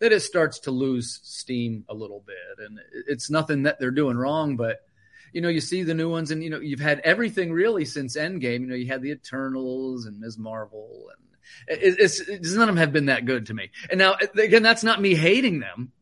that 0.00 0.12
it 0.12 0.20
starts 0.20 0.60
to 0.60 0.70
lose 0.70 1.20
steam 1.22 1.84
a 1.88 1.94
little 1.94 2.22
bit. 2.26 2.64
And 2.66 2.80
it's 3.06 3.30
nothing 3.30 3.64
that 3.64 3.78
they're 3.78 3.90
doing 3.90 4.16
wrong, 4.16 4.56
but 4.56 4.80
you 5.32 5.40
know, 5.40 5.48
you 5.48 5.60
see 5.60 5.84
the 5.84 5.94
new 5.94 6.10
ones, 6.10 6.32
and 6.32 6.42
you 6.42 6.50
know, 6.50 6.58
you've 6.58 6.80
had 6.80 7.00
everything 7.00 7.52
really 7.52 7.84
since 7.84 8.16
Endgame. 8.16 8.62
You 8.62 8.66
know, 8.66 8.74
you 8.74 8.86
had 8.86 9.02
the 9.02 9.12
Eternals 9.12 10.06
and 10.06 10.18
Ms. 10.18 10.38
Marvel, 10.38 11.08
and 11.68 11.78
it's, 11.80 12.20
it's 12.20 12.52
none 12.52 12.62
of 12.62 12.66
them 12.68 12.76
have 12.78 12.92
been 12.92 13.06
that 13.06 13.26
good 13.26 13.46
to 13.46 13.54
me. 13.54 13.70
And 13.88 13.98
now, 13.98 14.16
again, 14.36 14.64
that's 14.64 14.82
not 14.82 15.00
me 15.00 15.14
hating 15.14 15.60
them. 15.60 15.92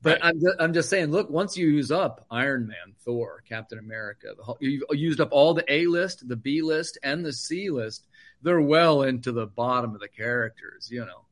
But 0.00 0.20
right. 0.20 0.30
I'm, 0.30 0.40
just, 0.40 0.56
I'm 0.60 0.72
just 0.74 0.90
saying, 0.90 1.10
look, 1.10 1.28
once 1.28 1.56
you 1.56 1.68
use 1.68 1.90
up 1.90 2.24
Iron 2.30 2.68
Man, 2.68 2.94
Thor, 3.04 3.42
Captain 3.48 3.78
America, 3.78 4.28
the, 4.36 4.54
you've 4.60 4.82
used 4.92 5.20
up 5.20 5.30
all 5.32 5.54
the 5.54 5.64
A 5.72 5.86
list, 5.86 6.28
the 6.28 6.36
B 6.36 6.62
list, 6.62 6.98
and 7.02 7.24
the 7.24 7.32
C 7.32 7.70
list. 7.70 8.06
They're 8.42 8.60
well 8.60 9.02
into 9.02 9.32
the 9.32 9.46
bottom 9.46 9.94
of 9.94 10.00
the 10.00 10.08
characters, 10.08 10.88
you 10.90 11.00
know. 11.00 11.24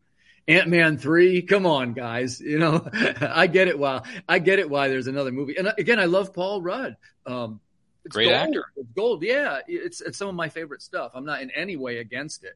Ant 0.49 0.69
Man 0.69 0.97
three, 0.97 1.43
come 1.43 1.67
on, 1.67 1.93
guys. 1.93 2.41
You 2.41 2.59
know, 2.59 2.89
I 3.21 3.47
get 3.47 3.69
it. 3.69 3.79
Why 3.79 4.03
I 4.29 4.39
get 4.39 4.59
it. 4.59 4.69
Why 4.69 4.89
there's 4.89 5.07
another 5.07 5.33
movie, 5.33 5.57
and 5.57 5.73
again, 5.79 5.99
I 5.99 6.05
love 6.05 6.33
Paul 6.33 6.63
Rudd. 6.63 6.97
Um, 7.25 7.61
Great 8.09 8.27
gold. 8.27 8.37
actor. 8.37 8.65
It's 8.77 8.91
gold. 8.93 9.23
Yeah, 9.23 9.61
it's 9.67 10.01
it's 10.01 10.19
some 10.19 10.29
of 10.29 10.35
my 10.35 10.49
favorite 10.49 10.83
stuff. 10.83 11.13
I'm 11.15 11.25
not 11.25 11.43
in 11.43 11.51
any 11.51 11.77
way 11.77 11.99
against 11.99 12.45
it. 12.45 12.55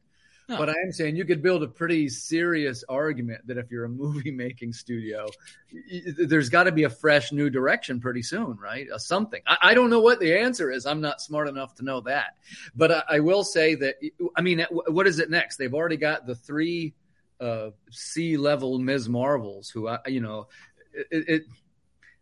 No. 0.49 0.57
But 0.57 0.69
I 0.69 0.73
am 0.83 0.91
saying 0.91 1.15
you 1.15 1.25
could 1.25 1.41
build 1.41 1.63
a 1.63 1.67
pretty 1.67 2.09
serious 2.09 2.83
argument 2.89 3.47
that 3.47 3.57
if 3.57 3.71
you're 3.71 3.85
a 3.85 3.89
movie 4.03 4.31
making 4.31 4.73
studio, 4.73 5.27
there's 6.17 6.49
got 6.49 6.63
to 6.63 6.71
be 6.71 6.83
a 6.83 6.89
fresh 6.89 7.31
new 7.31 7.49
direction 7.49 7.99
pretty 7.99 8.21
soon, 8.21 8.57
right? 8.61 8.87
A 8.93 8.99
something. 8.99 9.41
I, 9.47 9.57
I, 9.61 9.73
don't 9.73 9.89
know 9.89 10.01
what 10.01 10.19
the 10.19 10.37
answer 10.37 10.71
is. 10.71 10.85
I'm 10.85 11.01
not 11.01 11.21
smart 11.21 11.47
enough 11.47 11.75
to 11.75 11.83
know 11.83 12.01
that. 12.01 12.35
But 12.75 12.91
I, 12.91 13.03
I 13.09 13.19
will 13.19 13.43
say 13.43 13.75
that, 13.75 13.95
I 14.35 14.41
mean, 14.41 14.61
uh, 14.61 14.67
what 14.69 15.07
is 15.07 15.19
it 15.19 15.29
next? 15.29 15.57
They've 15.57 15.73
already 15.73 15.97
got 15.97 16.25
the 16.25 16.35
three 16.35 16.93
uh, 17.39 17.69
C 17.89 18.37
level 18.37 18.77
Ms. 18.77 19.07
Marvels 19.07 19.69
who, 19.69 19.87
I, 19.87 19.99
you 20.07 20.21
know, 20.21 20.47
it, 20.93 21.29
it 21.29 21.43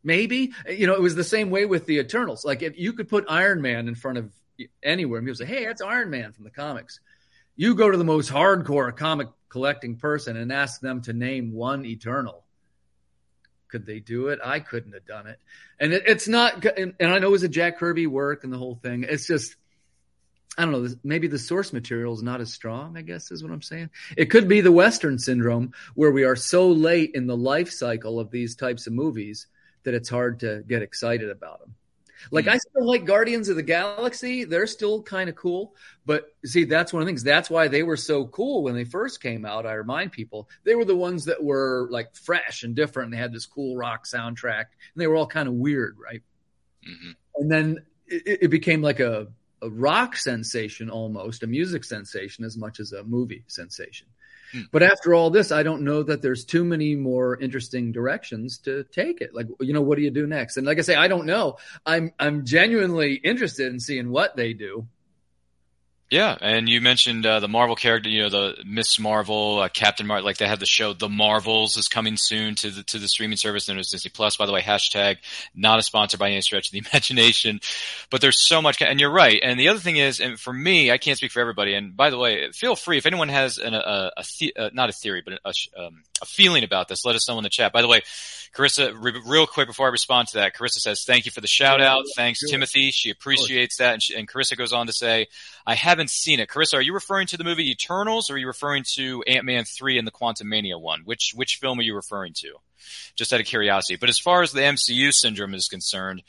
maybe, 0.04 0.54
uh, 0.68 0.72
you 0.72 0.86
know, 0.86 0.94
it 0.94 1.02
was 1.02 1.16
the 1.16 1.24
same 1.24 1.50
way 1.50 1.66
with 1.66 1.86
the 1.86 1.98
Eternals. 1.98 2.46
Like 2.46 2.62
if 2.62 2.78
you 2.78 2.94
could 2.94 3.10
put 3.10 3.26
Iron 3.28 3.62
Man 3.62 3.88
in 3.88 3.96
front 3.96 4.20
of 4.20 4.32
anywhere 4.84 5.20
and 5.20 5.28
people 5.28 5.38
say, 5.38 5.46
hey, 5.46 5.66
that's 5.66 5.82
Iron 5.82 6.10
Man 6.10 6.32
from 6.32 6.44
the 6.44 6.52
comics 6.52 7.00
you 7.60 7.76
go 7.76 7.92
to 7.92 7.98
the 7.98 8.06
most 8.06 8.32
hardcore 8.32 8.96
comic 8.96 9.28
collecting 9.50 9.98
person 9.98 10.38
and 10.38 10.50
ask 10.50 10.80
them 10.80 11.02
to 11.02 11.12
name 11.12 11.52
one 11.52 11.86
Eternal. 11.86 12.46
Could 13.68 13.86
they 13.86 14.00
do 14.00 14.30
it? 14.30 14.40
I 14.42 14.62
couldn't 14.62 14.94
have 14.94 15.06
done 15.06 15.28
it. 15.28 15.40
And 15.78 15.92
it, 15.92 16.04
it's 16.06 16.30
not, 16.30 16.64
and, 16.64 16.94
and, 17.02 17.12
I 17.12 17.20
know 17.20 17.28
it 17.28 17.32
was 17.32 17.44
a 17.44 17.50
Jack 17.50 17.78
Kirby 17.78 18.08
work 18.08 18.46
and 18.46 18.54
the 18.54 18.58
whole 18.58 18.76
thing. 18.76 19.04
It's 19.04 19.28
just, 19.28 19.58
I 20.58 20.64
don't 20.64 20.72
know, 20.72 20.88
maybe 21.04 21.28
the 21.28 21.38
source 21.38 21.74
material 21.74 22.14
is 22.14 22.24
not 22.24 22.40
as 22.40 22.54
strong, 22.54 22.96
I 22.96 23.02
guess 23.02 23.30
is 23.30 23.44
what 23.44 23.52
I'm 23.52 23.62
saying. 23.62 23.90
It 24.16 24.28
could 24.28 24.48
be 24.48 24.62
the 24.62 24.72
Western 24.72 25.20
syndrome 25.20 25.74
where 25.96 26.12
we 26.12 26.24
are 26.24 26.38
so 26.38 26.70
late 26.70 27.12
in 27.14 27.28
the 27.28 27.36
life 27.36 27.72
cycle 27.72 28.22
of 28.22 28.32
these 28.32 28.56
types 28.56 28.88
of 28.88 28.94
movies 28.94 29.48
that 29.84 29.94
it's 29.94 30.08
hard 30.08 30.40
to 30.40 30.64
get 30.66 30.82
excited 30.82 31.30
about 31.30 31.60
them. 31.60 31.76
Like 32.32 32.46
mm. 32.46 32.52
I 32.52 32.58
still 32.58 32.86
like 32.86 33.06
Guardians 33.06 33.50
of 33.50 33.56
the 33.56 33.64
Galaxy. 33.64 34.44
They're 34.44 34.68
still 34.68 35.02
kind 35.02 35.30
of 35.30 35.36
cool. 35.36 35.76
But 36.06 36.34
see, 36.46 36.64
that's 36.64 36.94
one 36.94 37.02
of 37.02 37.06
the 37.06 37.10
things. 37.10 37.24
That's 37.24 37.50
why 37.50 37.68
they 37.68 37.84
were 37.84 37.98
so 37.98 38.26
cool 38.28 38.64
when 38.64 38.76
they 38.76 38.84
first 38.84 39.22
came 39.22 39.46
out. 39.46 39.66
I 39.66 39.74
remind 39.74 40.12
people 40.12 40.50
they 40.64 40.76
were 40.76 40.86
the 40.86 40.96
ones 40.96 41.26
that 41.26 41.44
were 41.44 41.88
like 41.92 42.16
fresh 42.16 42.64
and 42.64 42.76
different. 42.76 43.12
They 43.12 43.18
had 43.18 43.34
this 43.34 43.46
cool 43.46 43.76
rock 43.76 44.06
soundtrack 44.06 44.66
and 44.94 45.02
they 45.02 45.08
were 45.08 45.16
all 45.16 45.28
kind 45.28 45.48
of 45.48 45.54
weird, 45.54 45.98
right? 46.04 46.22
Mm-hmm. 46.88 47.12
And 47.36 47.52
then 47.52 47.78
it, 48.08 48.40
it 48.44 48.48
became 48.50 48.82
like 48.82 49.00
a, 49.00 49.28
a 49.62 49.70
rock 49.70 50.16
sensation 50.16 50.90
almost, 50.90 51.44
a 51.44 51.48
music 51.48 51.84
sensation 51.84 52.46
as 52.46 52.58
much 52.58 52.80
as 52.80 52.92
a 52.92 53.04
movie 53.04 53.44
sensation. 53.48 54.08
Hmm. 54.52 54.62
But 54.72 54.84
after 54.84 55.14
all 55.14 55.30
this, 55.30 55.52
I 55.52 55.64
don't 55.64 55.84
know 55.84 56.04
that 56.04 56.22
there's 56.22 56.46
too 56.46 56.64
many 56.64 56.96
more 56.96 57.40
interesting 57.40 57.92
directions 57.92 58.58
to 58.60 58.84
take 58.86 59.22
it. 59.22 59.34
Like, 59.34 59.48
you 59.60 59.74
know, 59.74 59.82
what 59.82 59.98
do 59.98 60.04
you 60.04 60.12
do 60.12 60.28
next? 60.28 60.58
And 60.58 60.66
like 60.66 60.78
I 60.78 60.82
say, 60.82 60.96
I 60.96 61.08
don't 61.08 61.26
know. 61.26 61.58
I'm 61.86 62.12
I'm 62.20 62.46
genuinely 62.46 63.16
interested 63.16 63.72
in 63.72 63.80
seeing 63.80 64.10
what 64.10 64.36
they 64.36 64.54
do. 64.54 64.88
Yeah, 66.12 66.36
and 66.42 66.68
you 66.68 66.82
mentioned 66.82 67.24
uh, 67.24 67.40
the 67.40 67.48
Marvel 67.48 67.76
character, 67.76 68.10
you 68.10 68.24
know, 68.24 68.30
the 68.30 68.64
Miss 68.66 68.98
Marvel, 68.98 69.60
uh, 69.60 69.70
Captain 69.70 70.08
Marvel, 70.08 70.26
like 70.26 70.38
they 70.38 70.48
have 70.48 70.60
the 70.60 70.66
show 70.66 70.94
The 70.94 71.08
Marvels 71.08 71.78
is 71.78 71.88
coming 71.88 72.18
soon 72.18 72.56
to 72.56 72.72
the 72.72 72.82
to 72.84 72.98
the 72.98 73.08
streaming 73.08 73.38
service 73.38 73.68
known 73.68 73.78
as 73.78 73.90
Disney 73.90 74.10
Plus. 74.10 74.36
By 74.36 74.48
the 74.48 74.52
way, 74.52 74.62
hashtag 74.62 75.18
not 75.54 75.78
a 75.78 75.84
sponsor 75.84 76.18
by 76.18 76.30
any 76.32 76.42
stretch 76.42 76.70
of 76.70 76.72
the 76.72 76.80
imagination, 76.92 77.60
but 78.10 78.22
there's 78.22 78.48
so 78.48 78.60
much, 78.60 78.82
and 78.82 79.00
you're 79.00 79.12
right. 79.12 79.40
And 79.44 79.60
the 79.60 79.68
other 79.68 79.80
thing 79.80 79.98
is, 79.98 80.20
and 80.20 80.40
for 80.40 80.52
me, 80.52 80.90
I 80.90 80.98
can't 80.98 81.18
speak 81.18 81.32
for 81.32 81.42
everybody. 81.42 81.76
And 81.76 81.96
by 81.96 82.10
the 82.10 82.18
way, 82.18 82.52
feel 82.54 82.76
free 82.76 82.98
if 82.98 83.06
anyone 83.06 83.30
has 83.30 83.60
an, 83.60 83.76
a, 83.76 84.12
a, 84.18 84.24
the, 84.40 84.56
uh, 84.58 84.70
not 84.74 84.90
a 84.90 84.94
theory, 84.94 85.22
but 85.24 85.40
a, 85.46 85.54
um, 85.80 86.02
a 86.09 86.09
feeling 86.26 86.64
about 86.64 86.88
this, 86.88 87.06
let 87.06 87.16
us 87.16 87.28
know 87.28 87.38
in 87.38 87.44
the 87.44 87.50
chat. 87.50 87.72
By 87.72 87.82
the 87.82 87.88
way, 87.88 88.02
Carissa, 88.56 88.94
re- 89.00 89.22
real 89.26 89.46
quick 89.48 89.68
before 89.68 89.88
I 89.88 89.92
respond 89.92 90.28
to 90.30 90.34
that, 90.36 90.56
Carissa 90.56 90.80
says, 90.80 91.04
thank 91.06 91.26
you 91.26 91.32
for 91.32 91.42
the 91.42 91.48
shout 91.48 91.82
out. 91.82 92.06
Thanks, 92.16 92.40
sure. 92.40 92.50
Timothy. 92.50 92.92
She 92.92 93.10
appreciates 93.10 93.78
that. 93.78 93.94
And, 93.94 94.04
she, 94.04 94.16
and 94.16 94.28
Carissa 94.28 94.58
goes 94.58 94.74
on 94.74 94.88
to 94.88 94.94
say, 94.94 95.28
I 95.66 95.76
haven't 95.76 96.10
seen 96.10 96.40
it. 96.40 96.50
Carissa, 96.50 96.76
are 96.76 96.82
you 96.82 96.94
referring 96.94 97.28
to 97.28 97.38
the 97.38 97.44
movie 97.44 97.70
Eternals 97.70 98.30
or 98.30 98.36
are 98.36 98.38
you 98.38 98.48
referring 98.48 98.84
to 98.96 99.24
Ant-Man 99.24 99.66
3 99.66 99.98
and 99.98 100.08
the 100.08 100.12
Quantumania 100.12 100.80
one? 100.80 101.02
Which, 101.06 101.34
which 101.36 101.58
film 101.62 101.80
are 101.80 101.84
you 101.84 101.96
referring 101.96 102.34
to? 102.38 102.56
Just 103.16 103.34
out 103.34 103.40
of 103.40 103.46
curiosity. 103.46 103.98
But 103.98 104.10
as 104.10 104.20
far 104.20 104.42
as 104.42 104.52
the 104.52 104.62
MCU 104.62 105.12
syndrome 105.14 105.54
is 105.54 105.68
concerned, 105.68 106.24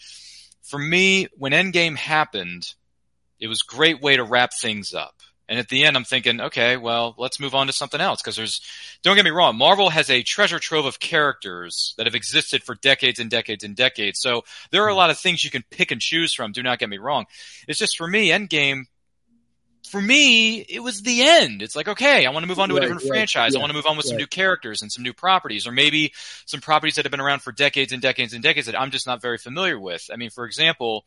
for 0.62 0.78
me, 0.78 1.28
when 1.36 1.52
Endgame 1.52 1.96
happened, 1.96 2.74
it 3.40 3.48
was 3.48 3.62
a 3.66 3.74
great 3.74 4.00
way 4.00 4.16
to 4.16 4.24
wrap 4.24 4.50
things 4.60 4.92
up. 4.94 5.14
And 5.50 5.58
at 5.58 5.68
the 5.68 5.84
end, 5.84 5.96
I'm 5.96 6.04
thinking, 6.04 6.40
okay, 6.40 6.76
well, 6.76 7.16
let's 7.18 7.40
move 7.40 7.56
on 7.56 7.66
to 7.66 7.72
something 7.72 8.00
else. 8.00 8.22
Cause 8.22 8.36
there's, 8.36 8.60
don't 9.02 9.16
get 9.16 9.24
me 9.24 9.32
wrong, 9.32 9.58
Marvel 9.58 9.90
has 9.90 10.08
a 10.08 10.22
treasure 10.22 10.60
trove 10.60 10.86
of 10.86 11.00
characters 11.00 11.92
that 11.98 12.06
have 12.06 12.14
existed 12.14 12.62
for 12.62 12.76
decades 12.76 13.18
and 13.18 13.28
decades 13.28 13.64
and 13.64 13.74
decades. 13.74 14.20
So 14.20 14.44
there 14.70 14.84
are 14.84 14.88
a 14.88 14.92
hmm. 14.92 14.98
lot 14.98 15.10
of 15.10 15.18
things 15.18 15.44
you 15.44 15.50
can 15.50 15.64
pick 15.68 15.90
and 15.90 16.00
choose 16.00 16.32
from. 16.32 16.52
Do 16.52 16.62
not 16.62 16.78
get 16.78 16.88
me 16.88 16.98
wrong. 16.98 17.26
It's 17.66 17.80
just 17.80 17.98
for 17.98 18.06
me, 18.06 18.28
Endgame, 18.28 18.84
for 19.88 20.00
me, 20.00 20.60
it 20.60 20.80
was 20.80 21.02
the 21.02 21.22
end. 21.22 21.62
It's 21.62 21.74
like, 21.74 21.88
okay, 21.88 22.26
I 22.26 22.30
want 22.30 22.44
to 22.44 22.46
move 22.46 22.60
on 22.60 22.68
to 22.68 22.76
a 22.76 22.80
different 22.80 23.02
right, 23.02 23.08
franchise. 23.08 23.52
Yeah, 23.52 23.58
I 23.58 23.60
want 23.60 23.70
to 23.70 23.76
move 23.76 23.86
on 23.86 23.96
with 23.96 24.06
right. 24.06 24.10
some 24.10 24.18
new 24.18 24.28
characters 24.28 24.82
and 24.82 24.92
some 24.92 25.02
new 25.02 25.12
properties, 25.12 25.66
or 25.66 25.72
maybe 25.72 26.12
some 26.46 26.60
properties 26.60 26.94
that 26.94 27.04
have 27.06 27.10
been 27.10 27.20
around 27.20 27.40
for 27.42 27.50
decades 27.50 27.92
and 27.92 28.00
decades 28.00 28.32
and 28.32 28.42
decades 28.42 28.66
that 28.66 28.78
I'm 28.78 28.92
just 28.92 29.06
not 29.06 29.20
very 29.20 29.38
familiar 29.38 29.80
with. 29.80 30.08
I 30.12 30.16
mean, 30.16 30.30
for 30.30 30.44
example, 30.44 31.06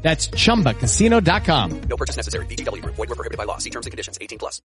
That's 0.00 0.28
ChumbaCasino.com. 0.28 1.80
No 1.82 1.96
purchase 1.96 2.16
necessary. 2.16 2.46
VGW. 2.46 2.82
Void 2.82 2.98
were 2.98 3.06
prohibited 3.06 3.36
by 3.36 3.44
law. 3.44 3.58
See 3.58 3.70
terms 3.70 3.86
and 3.86 3.90
conditions. 3.90 4.16
18 4.20 4.38
plus. 4.38 4.62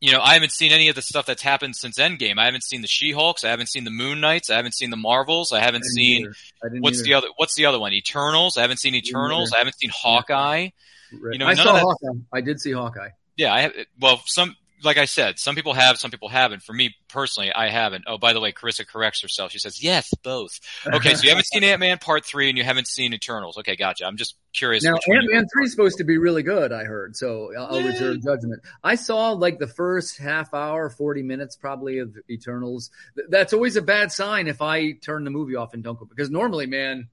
You 0.00 0.12
know, 0.12 0.20
I 0.20 0.34
haven't 0.34 0.52
seen 0.52 0.72
any 0.72 0.88
of 0.88 0.94
the 0.94 1.02
stuff 1.02 1.24
that's 1.24 1.42
happened 1.42 1.74
since 1.74 1.98
Endgame. 1.98 2.38
I 2.38 2.44
haven't 2.44 2.64
seen 2.64 2.82
the 2.82 2.86
She-Hulks. 2.88 3.44
I 3.44 3.48
haven't 3.48 3.68
seen 3.68 3.84
the 3.84 3.90
Moon 3.90 4.20
Knights. 4.20 4.50
I 4.50 4.56
haven't 4.56 4.74
seen 4.74 4.90
the 4.90 4.96
Marvels. 4.96 5.52
I 5.52 5.60
haven't 5.60 5.84
I 5.84 5.94
seen 5.94 6.32
what's 6.80 6.98
either. 6.98 7.04
the 7.04 7.14
other 7.14 7.28
what's 7.36 7.54
the 7.54 7.64
other 7.66 7.80
one? 7.80 7.94
Eternals. 7.94 8.58
I 8.58 8.60
haven't 8.60 8.78
seen 8.78 8.94
Eternals. 8.94 9.52
I, 9.52 9.56
I 9.56 9.58
haven't 9.60 9.76
seen 9.78 9.90
Hawkeye. 9.94 10.68
Right. 11.12 11.32
You 11.32 11.38
know, 11.38 11.46
I 11.46 11.54
saw 11.54 11.78
Hawkeye. 11.78 12.18
I 12.32 12.42
did 12.42 12.60
see 12.60 12.72
Hawkeye. 12.72 13.08
Yeah, 13.36 13.54
I 13.54 13.60
have, 13.62 13.72
well, 13.98 14.20
some 14.26 14.54
like 14.82 14.98
I 14.98 15.04
said, 15.06 15.38
some 15.38 15.54
people 15.54 15.72
have, 15.74 15.98
some 15.98 16.10
people 16.10 16.28
haven't. 16.28 16.62
For 16.62 16.72
me 16.72 16.94
personally, 17.08 17.52
I 17.52 17.68
haven't. 17.68 18.04
Oh, 18.06 18.18
by 18.18 18.32
the 18.32 18.40
way, 18.40 18.52
Carissa 18.52 18.86
corrects 18.86 19.22
herself. 19.22 19.52
She 19.52 19.58
says, 19.58 19.82
yes, 19.82 20.12
both. 20.22 20.60
Okay, 20.86 21.14
so 21.14 21.22
you 21.22 21.30
haven't 21.30 21.46
seen 21.46 21.64
Ant-Man 21.64 21.98
Part 21.98 22.24
3 22.24 22.48
and 22.50 22.58
you 22.58 22.64
haven't 22.64 22.86
seen 22.88 23.14
Eternals. 23.14 23.56
Okay, 23.58 23.76
gotcha. 23.76 24.04
I'm 24.04 24.16
just 24.16 24.36
curious. 24.52 24.84
Now, 24.84 24.94
which 24.94 25.02
one 25.06 25.22
you- 25.22 25.22
Ant 25.22 25.32
Man 25.32 25.46
three 25.52 25.64
is 25.64 25.70
supposed 25.72 25.98
to 25.98 26.04
be 26.04 26.18
really 26.18 26.42
good. 26.42 26.72
I 26.72 26.84
heard, 26.84 27.16
so 27.16 27.52
I'll, 27.56 27.76
I'll 27.76 27.82
reserve 27.82 28.22
judgment. 28.22 28.62
I 28.82 28.94
saw 28.96 29.32
like 29.32 29.58
the 29.58 29.66
first 29.66 30.18
half 30.18 30.52
hour, 30.54 30.90
forty 30.90 31.22
minutes 31.22 31.56
probably 31.56 31.98
of 31.98 32.16
Eternals. 32.30 32.90
That's 33.28 33.52
always 33.52 33.76
a 33.76 33.82
bad 33.82 34.12
sign 34.12 34.46
if 34.48 34.62
I 34.62 34.92
turn 34.92 35.24
the 35.24 35.30
movie 35.30 35.56
off 35.56 35.74
and 35.74 35.82
don't 35.82 35.98
go 35.98 36.04
because 36.06 36.30
normally, 36.30 36.66
man. 36.66 37.08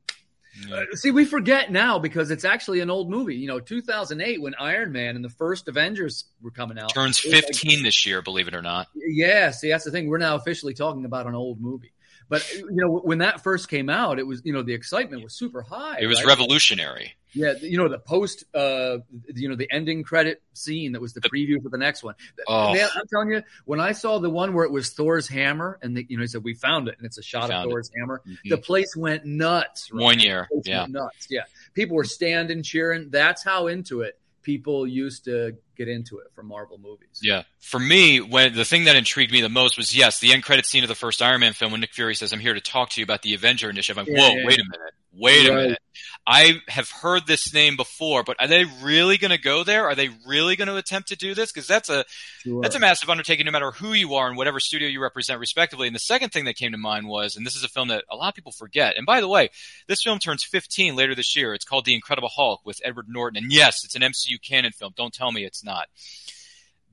Uh, 0.71 0.81
see, 0.93 1.11
we 1.11 1.25
forget 1.25 1.71
now 1.71 1.99
because 1.99 2.31
it's 2.31 2.45
actually 2.45 2.79
an 2.79 2.89
old 2.89 3.09
movie. 3.09 3.35
You 3.35 3.47
know, 3.47 3.59
2008 3.59 4.41
when 4.41 4.53
Iron 4.59 4.91
Man 4.91 5.15
and 5.15 5.23
the 5.25 5.29
first 5.29 5.67
Avengers 5.67 6.25
were 6.41 6.51
coming 6.51 6.77
out. 6.77 6.93
turns 6.93 7.19
It 7.23 7.33
was 7.33 7.33
like- 7.35 7.45
15 7.47 7.83
this 7.83 8.05
year, 8.05 8.21
believe 8.21 8.47
it 8.47 8.53
or 8.55 8.61
not. 8.61 8.87
yeah, 8.95 9.51
see, 9.51 9.69
that's 9.69 9.83
the 9.83 9.91
thing. 9.91 10.07
We're 10.09 10.17
now 10.19 10.35
officially 10.35 10.73
talking 10.73 11.05
about 11.05 11.27
an 11.27 11.35
old 11.35 11.59
movie. 11.59 11.91
But 12.29 12.49
you 12.53 12.67
know, 12.71 12.99
when 12.99 13.17
that 13.19 13.41
first 13.43 13.69
came 13.69 13.89
out, 13.89 14.17
it 14.17 14.25
was 14.25 14.41
you 14.45 14.53
know 14.53 14.63
the 14.63 14.73
excitement 14.73 15.23
was 15.23 15.33
super 15.33 15.61
high. 15.61 15.97
It 15.99 16.07
was 16.07 16.19
right? 16.19 16.27
revolutionary. 16.27 17.13
Yeah, 17.33 17.53
you 17.61 17.77
know 17.77 17.87
the 17.89 17.99
post, 17.99 18.43
uh, 18.53 18.97
you 19.33 19.49
know 19.49 19.55
the 19.55 19.67
ending 19.71 20.03
credit 20.03 20.41
scene 20.53 20.91
that 20.91 21.01
was 21.01 21.13
the 21.13 21.21
preview 21.21 21.61
for 21.61 21.69
the 21.69 21.77
next 21.77 22.03
one. 22.03 22.15
Oh. 22.47 22.73
Man, 22.73 22.87
I'm 22.95 23.07
telling 23.07 23.29
you, 23.31 23.41
when 23.65 23.79
I 23.79 23.93
saw 23.93 24.19
the 24.19 24.29
one 24.29 24.53
where 24.53 24.65
it 24.65 24.71
was 24.71 24.91
Thor's 24.91 25.27
hammer, 25.27 25.79
and 25.81 25.97
the, 25.97 26.05
you 26.07 26.17
know 26.17 26.21
he 26.21 26.27
said 26.27 26.43
we 26.43 26.53
found 26.53 26.87
it, 26.87 26.95
and 26.97 27.05
it's 27.05 27.17
a 27.17 27.23
shot 27.23 27.45
of 27.45 27.49
Found 27.49 27.67
it. 27.67 27.71
Thor's 27.71 27.89
hammer, 27.97 28.21
Mhm. 28.27 28.49
the 28.49 28.57
place 28.57 28.95
went 28.95 29.25
nuts. 29.25 29.91
right? 29.91 30.03
One 30.03 30.19
year, 30.19 30.47
yeah. 30.63 30.85
nuts. 30.87 31.27
Yeah, 31.29 31.43
people 31.73 31.95
were 31.95 32.03
standing, 32.03 32.61
cheering. 32.63 33.09
That's 33.09 33.43
how 33.43 33.67
into 33.67 34.01
it 34.01 34.19
people 34.43 34.85
used 34.85 35.23
to 35.23 35.55
get 35.77 35.87
into 35.87 36.19
it 36.19 36.27
for 36.35 36.43
Marvel 36.43 36.77
movies. 36.77 37.21
Yeah. 37.21 37.43
For 37.61 37.79
me, 37.79 38.19
when 38.19 38.53
the 38.53 38.65
thing 38.65 38.83
that 38.83 38.95
intrigued 38.97 39.31
me 39.31 39.39
the 39.39 39.47
most 39.47 39.77
was 39.77 39.95
yes, 39.95 40.19
the 40.19 40.33
end 40.33 40.43
credit 40.43 40.65
scene 40.65 40.83
of 40.83 40.89
the 40.89 40.95
first 40.95 41.21
Iron 41.21 41.39
Man 41.39 41.53
film 41.53 41.71
when 41.71 41.79
Nick 41.79 41.93
Fury 41.93 42.13
says, 42.13 42.33
I'm 42.33 42.39
here 42.39 42.53
to 42.53 42.59
talk 42.59 42.89
to 42.89 42.99
you 42.99 43.05
about 43.05 43.21
the 43.21 43.33
Avenger 43.35 43.69
initiative. 43.69 43.97
I'm 44.05 44.13
Yeah, 44.13 44.19
whoa, 44.19 44.35
yeah, 44.35 44.45
wait 44.45 44.57
yeah. 44.57 44.63
a 44.63 44.69
minute. 44.69 44.93
Wait 45.15 45.49
a 45.49 45.53
minute. 45.53 45.79
I 46.25 46.61
have 46.69 46.89
heard 46.89 47.27
this 47.27 47.53
name 47.53 47.75
before, 47.75 48.23
but 48.23 48.37
are 48.41 48.47
they 48.47 48.63
really 48.81 49.17
going 49.17 49.31
to 49.31 49.37
go 49.37 49.65
there? 49.65 49.87
Are 49.87 49.95
they 49.95 50.09
really 50.25 50.55
going 50.55 50.69
to 50.69 50.77
attempt 50.77 51.09
to 51.09 51.17
do 51.17 51.35
this? 51.35 51.51
Because 51.51 51.67
that's 51.67 51.89
a 51.89 52.05
Sure. 52.43 52.61
that's 52.61 52.75
a 52.75 52.79
massive 52.79 53.09
undertaking, 53.09 53.45
no 53.45 53.51
matter 53.51 53.71
who 53.71 53.91
you 53.91 54.13
are 54.15 54.27
and 54.29 54.37
whatever 54.37 54.59
studio 54.61 54.87
you 54.87 55.01
represent, 55.01 55.39
respectively. 55.39 55.85
And 55.87 55.95
the 55.95 55.99
second 55.99 56.29
thing 56.29 56.45
that 56.45 56.55
came 56.55 56.71
to 56.71 56.77
mind 56.77 57.07
was, 57.09 57.35
and 57.35 57.45
this 57.45 57.55
is 57.57 57.63
a 57.65 57.67
film 57.67 57.89
that 57.89 58.05
a 58.09 58.15
lot 58.15 58.29
of 58.29 58.35
people 58.35 58.53
forget. 58.53 58.95
And 58.95 59.05
by 59.05 59.19
the 59.19 59.27
way, 59.27 59.49
this 59.87 60.01
film 60.01 60.17
turns 60.19 60.45
15 60.45 60.95
later 60.95 61.13
this 61.13 61.35
year. 61.35 61.53
It's 61.53 61.65
called 61.65 61.83
The 61.83 61.93
Incredible 61.95 62.29
Hulk 62.33 62.61
with 62.65 62.79
Edward 62.85 63.07
Norton. 63.09 63.43
And 63.43 63.51
yes, 63.51 63.83
it's 63.83 63.95
an 63.95 64.01
MCU 64.01 64.37
canon 64.41 64.71
film. 64.71 64.93
Don't 64.95 65.13
tell 65.13 65.31
me 65.33 65.43
it's 65.43 65.63
not. 65.63 65.87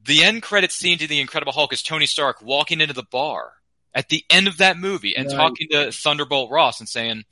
The 0.02 0.24
end 0.24 0.42
credit 0.42 0.72
scene 0.72 0.98
to 0.98 1.06
The 1.06 1.20
Incredible 1.20 1.52
Hulk 1.52 1.72
is 1.72 1.82
Tony 1.82 2.06
Stark 2.06 2.42
walking 2.42 2.80
into 2.80 2.94
the 2.94 3.04
bar 3.04 3.52
at 3.94 4.08
the 4.08 4.24
end 4.30 4.48
of 4.48 4.56
that 4.58 4.76
movie 4.78 5.14
and 5.16 5.26
Right. 5.28 5.36
talking 5.36 5.68
to 5.70 5.92
Thunderbolt 5.92 6.50
Ross 6.50 6.80
and 6.80 6.88
saying, 6.88 7.24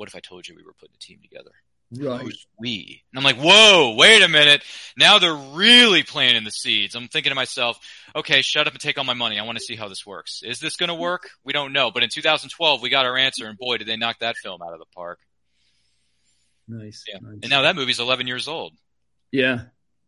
"What 0.00 0.08
if 0.08 0.16
I 0.16 0.20
told 0.20 0.48
you 0.48 0.56
we 0.56 0.64
were 0.64 0.72
putting 0.72 0.94
a 0.94 0.98
team 0.98 1.20
together?" 1.22 1.52
Right. 1.92 2.20
Who's 2.20 2.46
we? 2.58 3.02
And 3.12 3.18
I'm 3.18 3.24
like, 3.24 3.36
whoa, 3.36 3.96
wait 3.96 4.22
a 4.22 4.28
minute. 4.28 4.62
Now 4.96 5.18
they're 5.18 5.34
really 5.34 6.04
planting 6.04 6.44
the 6.44 6.52
seeds. 6.52 6.94
I'm 6.94 7.08
thinking 7.08 7.32
to 7.32 7.34
myself, 7.34 7.80
okay, 8.14 8.42
shut 8.42 8.68
up 8.68 8.74
and 8.74 8.80
take 8.80 8.96
all 8.96 9.02
my 9.02 9.14
money. 9.14 9.40
I 9.40 9.42
want 9.42 9.58
to 9.58 9.64
see 9.64 9.74
how 9.74 9.88
this 9.88 10.06
works. 10.06 10.42
Is 10.44 10.60
this 10.60 10.76
going 10.76 10.90
to 10.90 10.94
work? 10.94 11.28
We 11.44 11.52
don't 11.52 11.72
know. 11.72 11.90
But 11.90 12.04
in 12.04 12.08
2012, 12.08 12.80
we 12.80 12.90
got 12.90 13.06
our 13.06 13.16
answer, 13.16 13.48
and 13.48 13.58
boy, 13.58 13.78
did 13.78 13.88
they 13.88 13.96
knock 13.96 14.20
that 14.20 14.36
film 14.36 14.62
out 14.62 14.72
of 14.72 14.78
the 14.78 14.84
park. 14.94 15.18
Nice. 16.68 17.02
Yeah. 17.08 17.18
nice. 17.20 17.40
And 17.42 17.50
now 17.50 17.62
that 17.62 17.74
movie's 17.74 17.98
11 17.98 18.28
years 18.28 18.46
old. 18.46 18.72
yeah. 19.32 19.62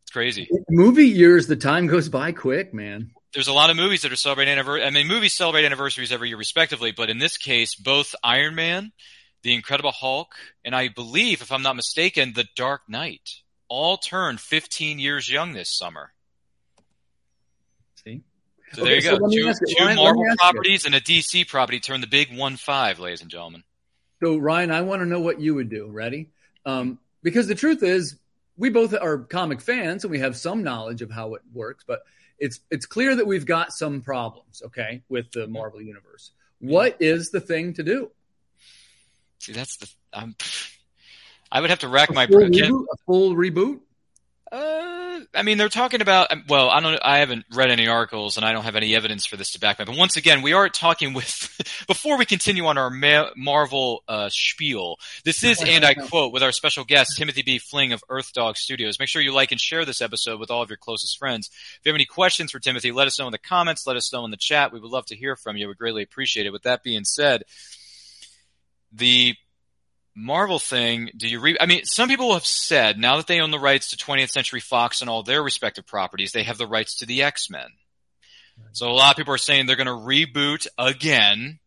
It's 0.05 0.12
crazy. 0.12 0.48
Movie 0.68 1.09
years, 1.09 1.46
the 1.48 1.57
time 1.57 1.87
goes 1.87 2.09
by 2.09 2.31
quick, 2.33 2.74
man. 2.74 3.11
There's 3.35 3.48
a 3.48 3.52
lot 3.52 3.70
of 3.70 3.76
movies 3.76 4.02
that 4.02 4.12
are 4.12 4.16
celebrating 4.16 4.52
anniversaries. 4.52 4.87
I 4.87 4.90
mean, 4.90 5.07
movies 5.07 5.33
celebrate 5.33 5.64
anniversaries 5.64 6.12
every 6.12 6.28
year, 6.28 6.37
respectively. 6.37 6.92
But 6.92 7.09
in 7.09 7.18
this 7.18 7.37
case, 7.37 7.76
both 7.76 8.14
Iron 8.22 8.55
Man, 8.57 8.92
The 9.42 9.55
Incredible 9.55 9.92
Hulk, 9.92 10.35
and 10.64 10.74
I 10.74 10.88
believe, 10.88 11.42
if 11.42 11.50
I'm 11.50 11.62
not 11.62 11.76
mistaken, 11.76 12.33
The 12.35 12.46
Dark 12.57 12.83
Knight 12.88 13.40
all 13.68 13.96
turned 13.96 14.38
15 14.40 14.98
years 14.98 15.28
young 15.31 15.52
this 15.52 15.76
summer. 15.76 16.12
See? 18.05 18.22
So 18.72 18.83
Okay, 18.83 18.88
there 18.88 18.94
you 18.96 19.00
so 19.02 19.18
go. 19.18 19.24
let 19.26 19.33
Two, 19.37 19.48
ask 19.48 19.61
you- 19.66 19.74
two 19.76 19.85
Ryan, 19.85 19.96
Marvel 19.96 20.24
ask 20.26 20.31
you. 20.33 20.37
properties 20.37 20.87
and 20.87 20.94
a 20.94 21.00
DC 21.00 21.44
property 21.48 21.81
turn 21.81 22.00
the 22.00 22.07
big 22.07 22.37
one 22.37 22.57
five, 22.57 22.98
ladies 22.98 23.20
and 23.22 23.31
gentlemen. 23.31 23.64
So 24.22 24.37
Ryan, 24.37 24.70
I 24.70 24.83
want 24.83 25.02
to 25.02 25.07
know 25.07 25.20
what 25.20 25.40
you 25.40 25.55
would 25.55 25.68
do. 25.68 25.88
Ready? 25.88 26.31
Um, 26.64 26.98
because 27.22 27.48
the 27.48 27.55
truth 27.55 27.83
is, 27.83 28.16
we 28.57 28.70
both 28.70 28.94
are 28.94 29.18
comic 29.18 29.61
fans 29.61 30.05
and 30.05 30.11
we 30.11 30.20
have 30.20 30.37
some 30.37 30.62
knowledge 30.62 31.02
of 31.02 31.11
how 31.11 31.35
it 31.35 31.42
works, 31.52 31.85
but 31.87 32.02
it's 32.38 32.61
it's 32.70 32.87
clear 32.87 33.16
that 33.16 33.26
we've 33.26 33.46
got 33.46 33.72
some 33.72 34.00
problems. 34.00 34.62
Okay, 34.66 35.02
with 35.09 35.31
the 35.33 35.46
Marvel 35.48 35.81
universe. 35.83 36.31
What 36.61 36.96
is 37.00 37.31
the 37.31 37.40
thing 37.40 37.74
to 37.74 37.83
do? 37.83 38.11
See, 39.42 39.52
that's 39.52 39.76
the 39.78 39.88
I'm. 40.12 40.37
I 41.50 41.61
would 41.61 41.70
have 41.70 41.81
to 41.81 41.88
rack 41.88 42.14
my 42.14 42.28
full 42.28 42.38
brain. 42.38 42.52
reboot? 42.52 42.85
A 42.92 42.96
full 43.07 43.35
reboot? 43.35 43.81
Uh, 44.52 45.18
I 45.35 45.42
mean, 45.42 45.59
they're 45.59 45.68
talking 45.68 46.00
about. 46.00 46.31
Well, 46.48 46.70
I 46.70 46.78
don't. 46.78 46.96
I 47.02 47.18
haven't 47.18 47.46
read 47.52 47.72
any 47.72 47.88
articles, 47.88 48.37
and 48.37 48.46
I 48.46 48.52
don't 48.52 48.62
have 48.62 48.76
any 48.76 48.94
evidence 48.94 49.26
for 49.26 49.37
this 49.37 49.50
to 49.52 49.61
back 49.61 49.81
me. 49.81 49.83
up. 49.83 49.88
But 49.88 49.96
once 49.96 50.16
again, 50.16 50.42
we 50.42 50.52
are 50.52 50.68
talking 50.68 51.12
with. 51.12 51.83
before 51.88 52.16
we 52.16 52.24
continue 52.24 52.66
on 52.66 52.78
our 52.78 52.88
Ma- 52.88 53.31
Marvel 53.37 54.05
uh, 54.07 54.28
spiel, 54.31 54.96
this 55.24 55.42
is, 55.42 55.61
and 55.66 55.85
I 55.85 55.94
quote, 55.94 56.33
with 56.33 56.44
our 56.44 56.52
special 56.52 56.85
guest 56.85 57.16
Timothy 57.18 57.42
B. 57.42 57.59
Fling 57.59 57.92
of 57.92 58.05
Earth 58.09 58.33
Dog 58.33 58.57
Studios. 58.57 59.00
Make 59.00 59.09
sure 59.09 59.22
you 59.22 59.35
like 59.35 59.50
and 59.50 59.61
share 59.61 59.85
this 59.85 60.00
episode 60.00 60.38
with 60.38 60.52
all 60.52 60.62
of 60.62 60.70
your 60.70 60.76
closest 60.76 61.18
friends. 61.18 61.50
If 61.50 61.81
you 61.85 61.90
have 61.90 61.96
any 61.96 62.05
questions 62.05 62.52
for 62.52 62.61
Timothy, 62.61 62.92
let 62.92 63.09
us 63.09 63.18
know 63.18 63.26
in 63.26 63.33
the 63.33 63.38
comments. 63.38 63.88
Let 63.88 63.96
us 63.96 64.12
know 64.12 64.24
in 64.24 64.31
the 64.31 64.37
chat. 64.37 64.72
We 64.72 64.78
would 64.78 64.90
love 64.90 65.07
to 65.07 65.16
hear 65.16 65.35
from 65.35 65.57
you. 65.57 65.66
We 65.66 65.74
greatly 65.74 66.05
appreciate 66.05 66.46
it. 66.46 66.52
With 66.52 66.62
that 66.62 66.85
being 66.85 67.05
said, 67.05 67.42
the 68.92 69.35
Marvel 70.14 70.59
thing, 70.59 71.11
do 71.16 71.26
you 71.26 71.40
re- 71.40 71.57
I 71.61 71.66
mean, 71.66 71.85
some 71.85 72.09
people 72.09 72.35
have 72.35 72.44
said 72.44 72.98
now 72.98 73.16
that 73.16 73.26
they 73.26 73.40
own 73.40 73.50
the 73.50 73.59
rights 73.59 73.88
to 73.90 73.96
20th 73.96 74.31
Century 74.31 74.61
Fox 74.61 75.00
and 75.00 75.09
all 75.09 75.22
their 75.22 75.42
respective 75.42 75.87
properties, 75.87 76.33
they 76.33 76.42
have 76.42 76.59
the 76.59 76.66
rights 76.66 76.96
to 76.96 77.07
the 77.07 77.22
X-Men. 77.22 77.68
So 78.72 78.88
a 78.88 78.92
lot 78.92 79.12
of 79.12 79.16
people 79.16 79.35
are 79.35 79.38
saying 79.38 79.66
they're 79.66 79.76
going 79.76 79.87
to 79.87 79.92
reboot 79.92 80.66
again 80.76 81.59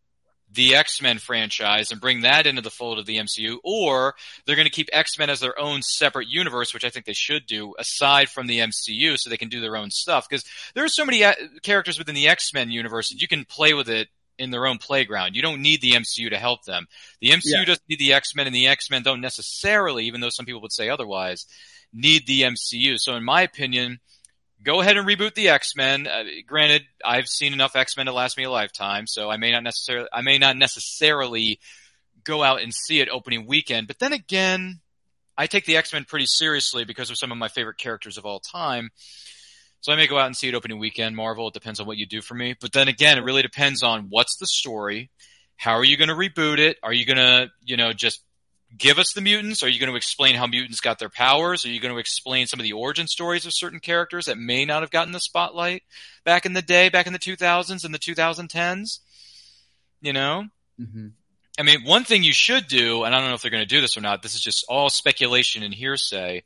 the 0.52 0.76
X-Men 0.76 1.18
franchise 1.18 1.90
and 1.90 2.00
bring 2.00 2.22
that 2.22 2.46
into 2.46 2.62
the 2.62 2.70
fold 2.70 2.98
of 2.98 3.06
the 3.06 3.18
MCU, 3.18 3.58
or 3.64 4.14
they're 4.46 4.56
going 4.56 4.66
to 4.66 4.72
keep 4.72 4.88
X-Men 4.92 5.28
as 5.28 5.40
their 5.40 5.58
own 5.58 5.82
separate 5.82 6.28
universe, 6.28 6.72
which 6.72 6.84
I 6.84 6.88
think 6.88 7.04
they 7.04 7.12
should 7.12 7.46
do 7.46 7.74
aside 7.78 8.28
from 8.28 8.46
the 8.46 8.60
MCU 8.60 9.18
so 9.18 9.28
they 9.28 9.36
can 9.36 9.48
do 9.48 9.60
their 9.60 9.76
own 9.76 9.90
stuff. 9.90 10.28
Because 10.28 10.44
there 10.74 10.84
are 10.84 10.88
so 10.88 11.04
many 11.04 11.24
uh, 11.24 11.34
characters 11.62 11.98
within 11.98 12.14
the 12.14 12.28
X-Men 12.28 12.70
universe 12.70 13.10
that 13.10 13.20
you 13.20 13.28
can 13.28 13.44
play 13.44 13.74
with 13.74 13.88
it 13.88 14.08
in 14.38 14.50
their 14.50 14.66
own 14.66 14.78
playground. 14.78 15.34
You 15.34 15.42
don't 15.42 15.62
need 15.62 15.80
the 15.80 15.92
MCU 15.92 16.30
to 16.30 16.38
help 16.38 16.64
them. 16.64 16.86
The 17.20 17.30
MCU 17.30 17.58
Yeah. 17.60 17.64
doesn't 17.64 17.88
need 17.88 17.98
the 17.98 18.12
X-Men 18.12 18.46
and 18.46 18.54
the 18.54 18.66
X-Men 18.68 19.02
don't 19.02 19.20
necessarily, 19.20 20.04
even 20.06 20.20
though 20.20 20.30
some 20.30 20.46
people 20.46 20.60
would 20.62 20.72
say 20.72 20.88
otherwise, 20.88 21.46
need 21.92 22.26
the 22.26 22.42
MCU. 22.42 22.98
So 22.98 23.14
in 23.16 23.24
my 23.24 23.42
opinion, 23.42 24.00
go 24.62 24.80
ahead 24.80 24.96
and 24.96 25.06
reboot 25.06 25.34
the 25.34 25.48
X-Men. 25.48 26.06
Uh, 26.06 26.24
granted, 26.46 26.82
I've 27.04 27.28
seen 27.28 27.52
enough 27.52 27.76
X-Men 27.76 28.06
to 28.06 28.12
last 28.12 28.36
me 28.36 28.44
a 28.44 28.50
lifetime, 28.50 29.06
so 29.06 29.30
I 29.30 29.36
may 29.36 29.52
not 29.52 29.62
necessarily, 29.62 30.08
I 30.12 30.22
may 30.22 30.38
not 30.38 30.56
necessarily 30.56 31.60
go 32.24 32.42
out 32.42 32.60
and 32.62 32.74
see 32.74 33.00
it 33.00 33.08
opening 33.08 33.46
weekend. 33.46 33.86
But 33.86 33.98
then 33.98 34.12
again, 34.12 34.80
I 35.38 35.46
take 35.46 35.64
the 35.66 35.76
X-Men 35.76 36.04
pretty 36.06 36.26
seriously 36.26 36.84
because 36.84 37.10
of 37.10 37.18
some 37.18 37.30
of 37.30 37.38
my 37.38 37.48
favorite 37.48 37.78
characters 37.78 38.18
of 38.18 38.24
all 38.26 38.40
time. 38.40 38.90
So 39.80 39.92
I 39.92 39.96
may 39.96 40.06
go 40.06 40.18
out 40.18 40.26
and 40.26 40.36
see 40.36 40.48
it 40.48 40.54
opening 40.54 40.78
weekend. 40.78 41.16
Marvel, 41.16 41.48
it 41.48 41.54
depends 41.54 41.80
on 41.80 41.86
what 41.86 41.96
you 41.96 42.06
do 42.06 42.20
for 42.20 42.34
me. 42.34 42.54
But 42.60 42.72
then 42.72 42.88
again, 42.88 43.18
it 43.18 43.24
really 43.24 43.42
depends 43.42 43.82
on 43.82 44.06
what's 44.08 44.36
the 44.38 44.46
story. 44.46 45.10
How 45.56 45.72
are 45.72 45.84
you 45.84 45.96
going 45.96 46.08
to 46.08 46.14
reboot 46.14 46.58
it? 46.58 46.76
Are 46.82 46.92
you 46.92 47.06
going 47.06 47.18
to, 47.18 47.48
you 47.64 47.76
know, 47.76 47.92
just 47.92 48.22
give 48.76 48.98
us 48.98 49.12
the 49.14 49.20
mutants? 49.20 49.62
Are 49.62 49.68
you 49.68 49.78
going 49.78 49.90
to 49.90 49.96
explain 49.96 50.34
how 50.34 50.46
mutants 50.46 50.80
got 50.80 50.98
their 50.98 51.08
powers? 51.08 51.64
Are 51.64 51.70
you 51.70 51.80
going 51.80 51.94
to 51.94 52.00
explain 52.00 52.46
some 52.46 52.60
of 52.60 52.64
the 52.64 52.72
origin 52.72 53.06
stories 53.06 53.46
of 53.46 53.52
certain 53.54 53.80
characters 53.80 54.26
that 54.26 54.38
may 54.38 54.64
not 54.64 54.82
have 54.82 54.90
gotten 54.90 55.12
the 55.12 55.20
spotlight 55.20 55.82
back 56.24 56.46
in 56.46 56.52
the 56.52 56.62
day, 56.62 56.88
back 56.88 57.06
in 57.06 57.12
the 57.12 57.18
2000s 57.18 57.84
and 57.84 57.94
the 57.94 57.98
2010s? 57.98 58.98
You 60.02 60.12
know? 60.12 60.44
Mm-hmm. 60.80 61.08
I 61.58 61.62
mean, 61.62 61.84
one 61.84 62.04
thing 62.04 62.22
you 62.22 62.34
should 62.34 62.66
do, 62.66 63.04
and 63.04 63.14
I 63.14 63.20
don't 63.20 63.28
know 63.28 63.34
if 63.34 63.42
they're 63.42 63.50
going 63.50 63.62
to 63.62 63.66
do 63.66 63.80
this 63.80 63.96
or 63.96 64.02
not. 64.02 64.22
This 64.22 64.34
is 64.34 64.42
just 64.42 64.66
all 64.68 64.90
speculation 64.90 65.62
and 65.62 65.72
hearsay. 65.72 66.42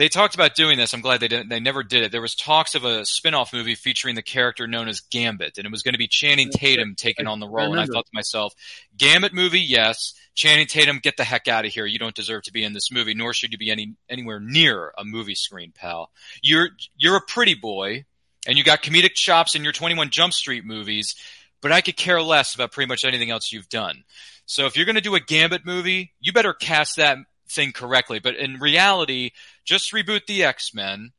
They 0.00 0.08
talked 0.08 0.34
about 0.34 0.54
doing 0.54 0.78
this. 0.78 0.94
I'm 0.94 1.02
glad 1.02 1.20
they 1.20 1.28
didn't. 1.28 1.50
They 1.50 1.60
never 1.60 1.82
did 1.82 2.02
it. 2.02 2.10
There 2.10 2.22
was 2.22 2.34
talks 2.34 2.74
of 2.74 2.84
a 2.84 3.04
spin-off 3.04 3.52
movie 3.52 3.74
featuring 3.74 4.14
the 4.14 4.22
character 4.22 4.66
known 4.66 4.88
as 4.88 5.02
Gambit, 5.02 5.58
and 5.58 5.66
it 5.66 5.70
was 5.70 5.82
going 5.82 5.92
to 5.92 5.98
be 5.98 6.08
Channing 6.08 6.48
Tatum 6.48 6.94
taking 6.96 7.26
on 7.26 7.38
the 7.38 7.46
role. 7.46 7.72
And 7.72 7.78
I 7.78 7.84
thought 7.84 8.06
to 8.06 8.14
myself, 8.14 8.54
Gambit 8.96 9.34
movie, 9.34 9.60
yes. 9.60 10.14
Channing 10.34 10.66
Tatum, 10.66 11.00
get 11.02 11.18
the 11.18 11.24
heck 11.24 11.48
out 11.48 11.66
of 11.66 11.72
here. 11.74 11.84
You 11.84 11.98
don't 11.98 12.14
deserve 12.14 12.44
to 12.44 12.50
be 12.50 12.64
in 12.64 12.72
this 12.72 12.90
movie, 12.90 13.12
nor 13.12 13.34
should 13.34 13.52
you 13.52 13.58
be 13.58 13.70
any 13.70 13.92
anywhere 14.08 14.40
near 14.40 14.94
a 14.96 15.04
movie 15.04 15.34
screen, 15.34 15.70
pal. 15.70 16.10
You're 16.40 16.70
you're 16.96 17.16
a 17.16 17.26
pretty 17.28 17.52
boy, 17.52 18.06
and 18.46 18.56
you 18.56 18.64
got 18.64 18.82
comedic 18.82 19.12
chops 19.12 19.54
in 19.54 19.64
your 19.64 19.74
21 19.74 20.08
Jump 20.08 20.32
Street 20.32 20.64
movies, 20.64 21.14
but 21.60 21.72
I 21.72 21.82
could 21.82 21.98
care 21.98 22.22
less 22.22 22.54
about 22.54 22.72
pretty 22.72 22.88
much 22.88 23.04
anything 23.04 23.30
else 23.30 23.52
you've 23.52 23.68
done. 23.68 24.04
So 24.46 24.64
if 24.64 24.76
you're 24.76 24.86
going 24.86 24.96
to 24.96 25.02
do 25.02 25.14
a 25.14 25.20
Gambit 25.20 25.66
movie, 25.66 26.14
you 26.20 26.32
better 26.32 26.54
cast 26.54 26.96
that 26.96 27.18
thing 27.50 27.72
correctly. 27.72 28.18
But 28.18 28.36
in 28.36 28.58
reality, 28.58 29.30
just 29.64 29.92
reboot 29.92 30.26
the 30.26 30.44
X-Men, 30.44 31.12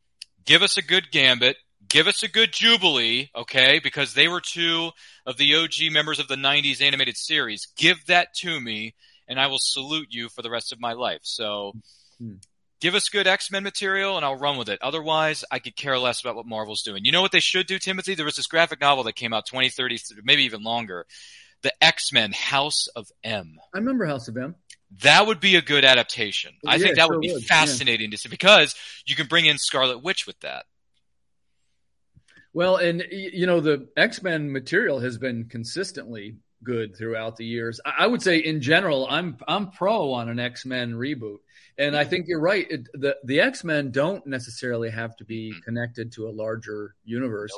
give 0.46 0.62
us 0.62 0.78
a 0.78 0.82
good 0.82 1.12
Gambit, 1.12 1.58
Give 1.90 2.08
us 2.08 2.24
a 2.24 2.30
good 2.30 2.54
Jubilee, 2.54 3.32
okay? 3.36 3.80
Because 3.84 4.14
they 4.14 4.30
were 4.30 4.40
two 4.40 4.92
of 5.26 5.36
the 5.36 5.56
OG 5.56 5.92
members 5.92 6.20
of 6.20 6.30
the 6.30 6.36
90s 6.38 6.82
animated 6.82 7.18
series. 7.18 7.68
Give 7.76 7.98
that 8.06 8.34
to 8.36 8.62
me, 8.62 8.96
and 9.28 9.38
I 9.38 9.48
will 9.48 9.58
salute 9.60 10.08
you 10.10 10.30
for 10.30 10.42
the 10.42 10.50
rest 10.50 10.72
of 10.72 10.80
my 10.80 10.94
life. 10.94 11.20
So 11.24 11.74
Hmm. 12.18 12.36
give 12.80 12.96
us 12.96 13.10
good 13.10 13.28
X-Men 13.28 13.64
material, 13.64 14.16
and 14.16 14.24
I'll 14.24 14.38
run 14.38 14.58
with 14.58 14.70
it. 14.70 14.82
Otherwise, 14.82 15.44
I 15.52 15.60
could 15.60 15.76
care 15.76 16.00
less 16.00 16.22
about 16.22 16.38
what 16.38 16.46
Marvel's 16.46 16.82
doing. 16.84 17.04
You 17.04 17.12
know 17.12 17.22
what 17.22 17.34
they 17.34 17.42
should 17.42 17.68
do, 17.68 17.78
Timothy? 17.78 18.16
There 18.16 18.26
was 18.26 18.38
this 18.38 18.48
graphic 18.48 18.80
novel 18.80 19.04
that 19.04 19.14
came 19.14 19.34
out 19.34 19.46
2030, 19.46 20.00
maybe 20.24 20.44
even 20.44 20.64
longer. 20.64 21.06
The 21.62 21.74
X-Men 21.84 22.32
House 22.32 22.88
of 22.96 23.08
M. 23.22 23.60
I 23.74 23.80
remember 23.80 24.06
House 24.06 24.30
of 24.30 24.38
M. 24.38 24.56
That 25.00 25.26
would 25.26 25.40
be 25.40 25.56
a 25.56 25.62
good 25.62 25.86
adaptation. 25.86 26.54
I 26.68 26.78
think 26.78 26.96
that 26.96 27.06
sure 27.06 27.16
would 27.16 27.22
be 27.22 27.32
would, 27.32 27.44
yeah. 27.44 27.48
fascinating 27.48 28.12
to 28.12 28.18
see 28.18 28.30
because 28.30 28.76
you 29.06 29.16
can 29.16 29.28
bring 29.28 29.46
in 29.46 29.58
Scarlet 29.58 30.04
Witch 30.04 30.28
with 30.28 30.40
that. 30.42 30.66
Well, 32.54 32.76
and 32.76 33.06
you 33.10 33.46
know 33.46 33.62
the 33.62 33.88
X 33.96 34.22
Men 34.22 34.52
material 34.52 35.00
has 35.00 35.18
been 35.18 35.46
consistently 35.46 36.36
good 36.64 36.96
throughout 36.96 37.38
the 37.38 37.46
years. 37.46 37.80
I 37.86 38.06
would 38.08 38.22
say 38.22 38.40
in 38.40 38.62
general, 38.62 39.08
I'm 39.10 39.38
I'm 39.48 39.72
pro 39.72 40.12
on 40.12 40.28
an 40.28 40.40
X 40.40 40.66
Men 40.66 40.94
reboot, 40.94 41.38
and 41.78 41.96
I 41.96 42.04
think 42.04 42.28
you're 42.28 42.42
right. 42.42 42.70
It, 42.70 42.88
the 42.94 43.16
the 43.24 43.40
X 43.40 43.64
Men 43.64 43.92
don't 43.92 44.26
necessarily 44.28 44.90
have 44.90 45.16
to 45.18 45.26
be 45.26 45.52
hmm. 45.52 45.60
connected 45.60 46.12
to 46.14 46.28
a 46.28 46.32
larger 46.32 46.96
universe. 47.06 47.52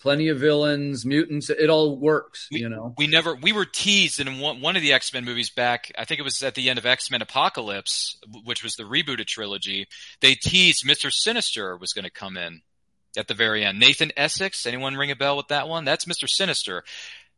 Plenty 0.00 0.28
of 0.28 0.40
villains, 0.40 1.06
mutants. 1.06 1.48
It 1.48 1.70
all 1.70 1.96
works. 1.96 2.48
you 2.50 2.68
know. 2.68 2.92
We 2.98 3.06
never 3.06 3.36
we 3.36 3.52
were 3.52 3.64
teased 3.64 4.18
in 4.18 4.40
one, 4.40 4.60
one 4.60 4.74
of 4.74 4.82
the 4.82 4.92
X 4.92 5.14
Men 5.14 5.24
movies 5.24 5.50
back. 5.50 5.92
I 5.96 6.04
think 6.04 6.18
it 6.18 6.24
was 6.24 6.42
at 6.42 6.56
the 6.56 6.70
end 6.70 6.78
of 6.80 6.86
X 6.86 7.08
Men 7.08 7.22
Apocalypse, 7.22 8.18
which 8.44 8.64
was 8.64 8.74
the 8.74 8.82
rebooted 8.82 9.26
trilogy. 9.26 9.86
They 10.20 10.34
teased 10.34 10.84
Mister 10.84 11.10
Sinister 11.10 11.76
was 11.76 11.92
going 11.92 12.04
to 12.04 12.10
come 12.10 12.36
in 12.36 12.62
at 13.16 13.28
the 13.28 13.34
very 13.34 13.64
end. 13.64 13.78
Nathan 13.78 14.10
Essex. 14.16 14.66
Anyone 14.66 14.96
ring 14.96 15.12
a 15.12 15.16
bell 15.16 15.36
with 15.36 15.48
that 15.48 15.68
one? 15.68 15.84
That's 15.84 16.08
Mister 16.08 16.26
Sinister. 16.26 16.82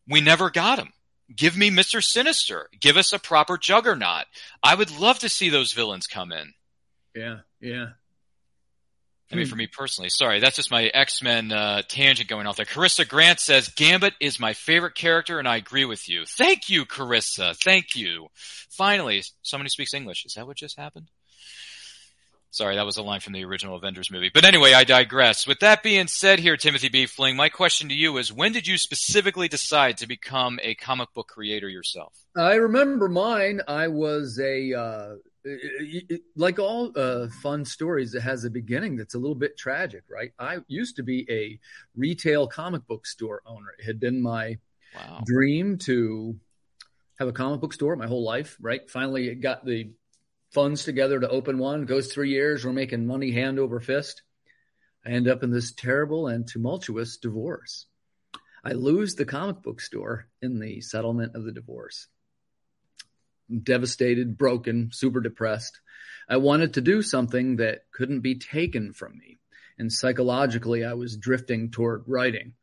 We 0.09 0.23
never 0.23 0.49
got 0.49 0.79
him. 0.79 0.95
Give 1.37 1.57
me 1.59 1.69
Mister 1.69 2.01
Sinister. 2.01 2.69
Give 2.81 2.97
us 2.97 3.13
a 3.13 3.19
proper 3.19 3.59
Juggernaut. 3.59 4.25
I 4.63 4.75
would 4.75 4.99
love 4.99 5.19
to 5.19 5.29
see 5.29 5.51
those 5.51 5.73
villains 5.73 6.07
come 6.07 6.33
in. 6.33 6.55
Yeah, 7.15 7.41
yeah. 7.61 7.89
I 9.35 9.37
mean, 9.37 9.47
for 9.47 9.57
me 9.57 9.67
personally, 9.67 10.11
sorry, 10.11 10.39
that's 10.39 10.57
just 10.57 10.71
my 10.71 10.85
X 10.85 11.21
Men 11.23 11.51
uh, 11.51 11.83
tangent 11.89 12.29
going 12.29 12.47
off 12.47 12.57
there. 12.57 12.67
Carissa 12.67 13.07
Grant 13.07 13.41
says 13.41 13.69
Gambit 13.69 14.15
is 14.21 14.39
my 14.39 14.53
favorite 14.53 14.95
character, 14.95 15.39
and 15.39 15.49
I 15.49 15.57
agree 15.57 15.85
with 15.85 16.09
you. 16.09 16.25
Thank 16.25 16.69
you, 16.69 16.85
Carissa. 16.85 17.57
Thank 17.57 17.97
you. 17.97 18.29
Finally, 18.71 19.23
somebody 19.43 19.71
speaks 19.71 19.93
English. 19.93 20.25
Is 20.25 20.35
that 20.35 20.47
what 20.47 20.57
just 20.57 20.79
happened? 20.79 21.09
Sorry, 22.55 22.77
that 22.77 22.87
was 22.87 22.99
a 22.99 23.03
line 23.03 23.19
from 23.19 23.33
the 23.33 23.45
original 23.45 23.75
Avengers 23.75 24.13
movie. 24.13 24.31
But 24.33 24.45
anyway, 24.45 24.75
I 24.75 24.85
digress. 24.85 25.45
With 25.45 25.59
that 25.59 25.83
being 25.83 26.07
said, 26.07 26.39
here, 26.39 26.57
Timothy 26.57 26.89
B. 26.89 27.07
Fling, 27.07 27.35
my 27.35 27.49
question 27.49 27.89
to 27.89 27.95
you 27.95 28.17
is: 28.19 28.33
When 28.33 28.53
did 28.53 28.69
you 28.69 28.79
specifically 28.79 29.49
decide 29.49 29.97
to 29.97 30.07
become 30.07 30.61
a 30.63 30.77
comic 30.77 31.13
book 31.13 31.27
creator 31.27 31.69
yourself? 31.69 32.13
I 32.37 32.55
remember 32.55 33.09
mine. 33.09 33.61
I 33.67 33.89
was 33.89 34.39
a 34.39 34.73
uh, 34.73 35.15
it- 35.45 36.05
it- 36.09 36.23
like 36.37 36.59
all 36.59 36.93
uh, 36.97 37.29
fun 37.43 37.65
stories. 37.65 38.15
It 38.15 38.23
has 38.23 38.45
a 38.45 38.51
beginning 38.51 38.97
that's 38.97 39.15
a 39.15 39.19
little 39.19 39.35
bit 39.35 39.57
tragic, 39.59 40.03
right? 40.09 40.33
I 40.39 40.59
used 40.69 40.97
to 40.97 41.03
be 41.03 41.31
a 41.31 41.59
retail 41.97 42.47
comic 42.47 42.87
book 42.87 43.07
store 43.07 43.43
owner. 43.47 43.75
It 43.79 43.85
had 43.85 44.01
been 44.01 44.21
my 44.21 44.59
Wow. 44.95 45.23
dream 45.27 45.77
to 45.79 46.39
have 47.19 47.27
a 47.29 47.33
comic 47.33 47.61
book 47.61 47.73
store 47.73 47.97
my 47.97 48.07
whole 48.07 48.23
life. 48.25 48.57
Right? 48.61 48.89
Finally, 48.89 49.29
it 49.29 49.37
got 49.41 49.65
the 49.67 49.91
funds 50.53 50.85
together 50.85 51.19
to 51.21 51.29
open 51.29 51.59
one. 51.59 51.85
Goes 51.85 52.13
three 52.13 52.31
years. 52.31 52.65
We're 52.65 52.73
making 52.73 53.05
money 53.07 53.33
hand 53.33 53.59
over 53.59 53.81
fist. 53.81 54.23
I 55.05 55.11
end 55.11 55.29
up 55.29 55.43
in 55.43 55.51
this 55.51 55.73
terrible 55.73 56.29
and 56.29 56.47
tumultuous 56.47 57.17
divorce. 57.19 57.87
I 58.65 58.73
lose 58.73 59.15
the 59.15 59.27
comic 59.27 59.63
book 59.63 59.81
store 59.81 60.29
in 60.41 60.59
the 60.59 60.81
settlement 60.81 61.35
of 61.35 61.45
the 61.45 61.53
divorce. 61.53 62.07
Devastated, 63.63 64.39
broken, 64.39 64.91
super 64.93 65.21
depressed. 65.21 65.81
I 66.29 66.39
wanted 66.39 66.75
to 66.75 66.81
do 66.81 67.03
something 67.03 67.57
that 67.57 67.83
couldn't 67.93 68.21
be 68.21 68.37
taken 68.37 68.93
from 68.93 69.19
me. 69.19 69.39
And 69.79 69.93
psychologically, 69.93 70.85
I 70.85 70.95
was 70.95 71.17
drifting 71.17 71.71
toward 71.71 72.05
writing. 72.07 72.55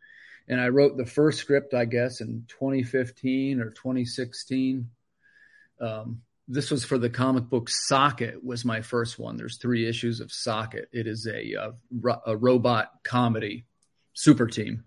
And 0.48 0.60
I 0.60 0.70
wrote 0.70 0.98
the 0.98 1.06
first 1.06 1.40
script, 1.40 1.74
I 1.74 1.86
guess, 1.86 2.22
in 2.22 2.46
2015 2.48 3.60
or 3.60 3.70
2016. 3.70 4.90
Um, 5.80 6.22
this 6.48 6.72
was 6.72 6.84
for 6.84 6.98
the 6.98 7.10
comic 7.10 7.50
book 7.50 7.70
Socket 7.70 8.44
was 8.44 8.66
my 8.66 8.82
first 8.82 9.20
one. 9.20 9.38
There's 9.38 9.58
three 9.58 9.88
issues 9.88 10.20
of 10.20 10.32
Socket. 10.32 10.90
It 10.92 11.08
is 11.08 11.28
a, 11.28 11.56
uh, 11.56 11.72
ro- 12.00 12.22
a 12.26 12.36
robot 12.36 12.92
comedy 13.04 13.66
super 14.14 14.48
team 14.48 14.84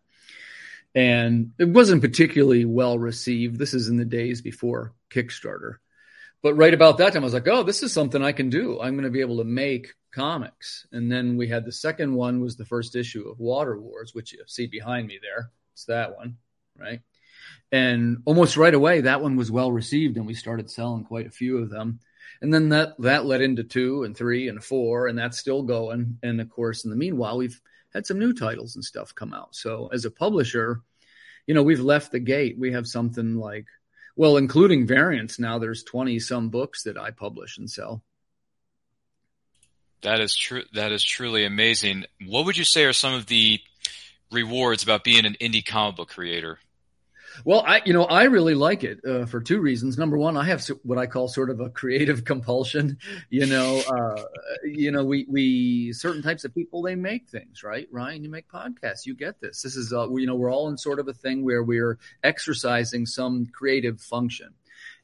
and 0.94 1.52
it 1.59 1.68
wasn't 1.68 2.02
particularly 2.02 2.64
well 2.64 2.98
received. 2.98 3.59
This 3.59 3.74
is 3.74 3.88
in 3.88 3.96
the 3.96 4.04
days 4.04 4.40
before 4.40 4.92
Kickstarter. 5.11 5.76
But 6.44 6.57
right 6.57 6.74
about 6.74 6.98
that 6.98 7.14
time, 7.14 7.22
I 7.22 7.24
was 7.24 7.33
like, 7.33 7.48
oh, 7.48 7.62
this 7.62 7.83
is 7.83 7.94
something 7.94 8.22
I 8.22 8.33
can 8.33 8.50
do. 8.50 8.78
I'm 8.78 8.92
going 8.92 9.04
to 9.04 9.11
be 9.11 9.22
able 9.22 9.38
to 9.38 9.44
make 9.44 9.94
comics. 10.12 10.87
And 10.92 11.11
then 11.11 11.38
we 11.38 11.48
had 11.48 11.64
the 11.64 11.72
second 11.72 12.14
one 12.14 12.42
was 12.42 12.54
the 12.54 12.66
first 12.66 12.94
issue 12.94 13.26
of 13.30 13.40
Water 13.40 13.80
Wars, 13.80 14.14
which 14.14 14.35
you 14.35 14.40
see 14.46 14.66
behind 14.66 15.07
me 15.07 15.18
there. 15.22 15.50
It's 15.72 15.87
that 15.87 16.14
one, 16.14 16.37
right? 16.78 17.00
And 17.72 18.18
almost 18.26 18.59
right 18.59 18.74
away, 18.74 19.00
that 19.00 19.22
one 19.22 19.37
was 19.37 19.50
well 19.50 19.72
received, 19.72 20.18
and 20.18 20.26
we 20.26 20.35
started 20.35 20.70
selling 20.70 21.04
quite 21.04 21.26
a 21.26 21.30
few 21.30 21.57
of 21.57 21.70
them. 21.70 22.00
And 22.42 22.52
then 22.52 22.68
that 22.68 22.90
that 22.98 23.24
led 23.24 23.40
into 23.40 23.64
two 23.64 24.02
and 24.02 24.14
three 24.14 24.48
and 24.48 24.62
four, 24.62 25.07
and 25.07 25.18
that's 25.18 25.38
still 25.38 25.62
going. 25.62 26.18
And 26.22 26.42
of 26.42 26.50
course, 26.50 26.85
in 26.85 26.90
the 26.90 26.96
meanwhile, 26.96 27.38
we've 27.38 27.59
had 27.94 28.04
some 28.04 28.18
new 28.18 28.35
titles 28.35 28.74
and 28.74 28.85
stuff 28.85 29.14
come 29.14 29.33
out. 29.33 29.57
So 29.57 29.88
as 29.94 30.04
a 30.04 30.11
publisher, 30.11 30.83
you 31.46 31.54
know, 31.54 31.62
we've 31.62 31.80
left 31.80 32.12
the 32.12 32.20
gate. 32.20 32.59
We 32.59 32.72
have 32.72 32.87
something 32.87 33.37
like, 33.37 33.64
well, 34.16 34.37
including 34.37 34.87
variants 34.87 35.38
now, 35.38 35.59
there's 35.59 35.83
20 35.83 36.18
some 36.20 36.48
books 36.48 36.85
that 36.85 36.96
I 36.96 37.11
publish 37.11 37.59
and 37.59 37.70
sell. 37.70 38.03
That 40.03 40.20
is 40.20 40.37
true. 40.37 40.62
That 40.74 40.92
is 40.92 41.03
truly 41.03 41.44
amazing. 41.44 42.05
What 42.27 42.44
would 42.44 42.57
you 42.59 42.64
say 42.64 42.85
are 42.85 42.92
some 42.92 43.14
of 43.14 43.27
the 43.27 43.61
rewards 44.31 44.83
about 44.83 45.03
being 45.03 45.24
an 45.24 45.37
indie 45.40 45.64
comic 45.64 45.96
book 45.96 46.11
creator? 46.11 46.59
Well, 47.44 47.64
I, 47.66 47.83
you 47.85 47.92
know, 47.92 48.05
I 48.05 48.25
really 48.25 48.55
like 48.55 48.85
it 48.85 49.01
uh, 49.05 49.27
for 49.27 49.40
two 49.40 49.61
reasons. 49.61 49.99
Number 49.99 50.16
one, 50.16 50.37
I 50.37 50.44
have 50.44 50.64
what 50.83 50.99
I 50.99 51.07
call 51.07 51.29
sort 51.29 51.51
of 51.51 51.61
a 51.61 51.70
creative 51.70 52.25
compulsion. 52.25 52.99
You 53.31 53.47
know, 53.47 53.83
uh, 53.88 54.23
you 54.64 54.90
know, 54.92 55.05
we 55.05 55.27
we 55.29 55.92
certain 55.92 56.23
types 56.23 56.44
of 56.44 56.55
people 56.55 56.83
they 56.83 56.94
make 56.94 57.29
things, 57.29 57.62
right? 57.62 57.88
Ryan, 57.90 58.25
you 58.25 58.31
make 58.31 58.49
podcasts, 58.49 59.07
you 59.07 59.14
get 59.14 59.40
this. 59.40 59.62
This 59.62 59.77
is, 59.77 59.92
uh, 59.92 60.09
you 60.14 60.27
know, 60.27 60.37
we're 60.37 60.53
all 60.53 60.68
in 60.68 60.77
sort 60.79 61.01
of 61.01 61.09
a 61.09 61.12
thing 61.14 61.44
where 61.44 61.62
we're 61.62 61.99
exercising 62.23 63.07
some 63.07 63.47
creative 63.47 64.01
function, 64.01 64.55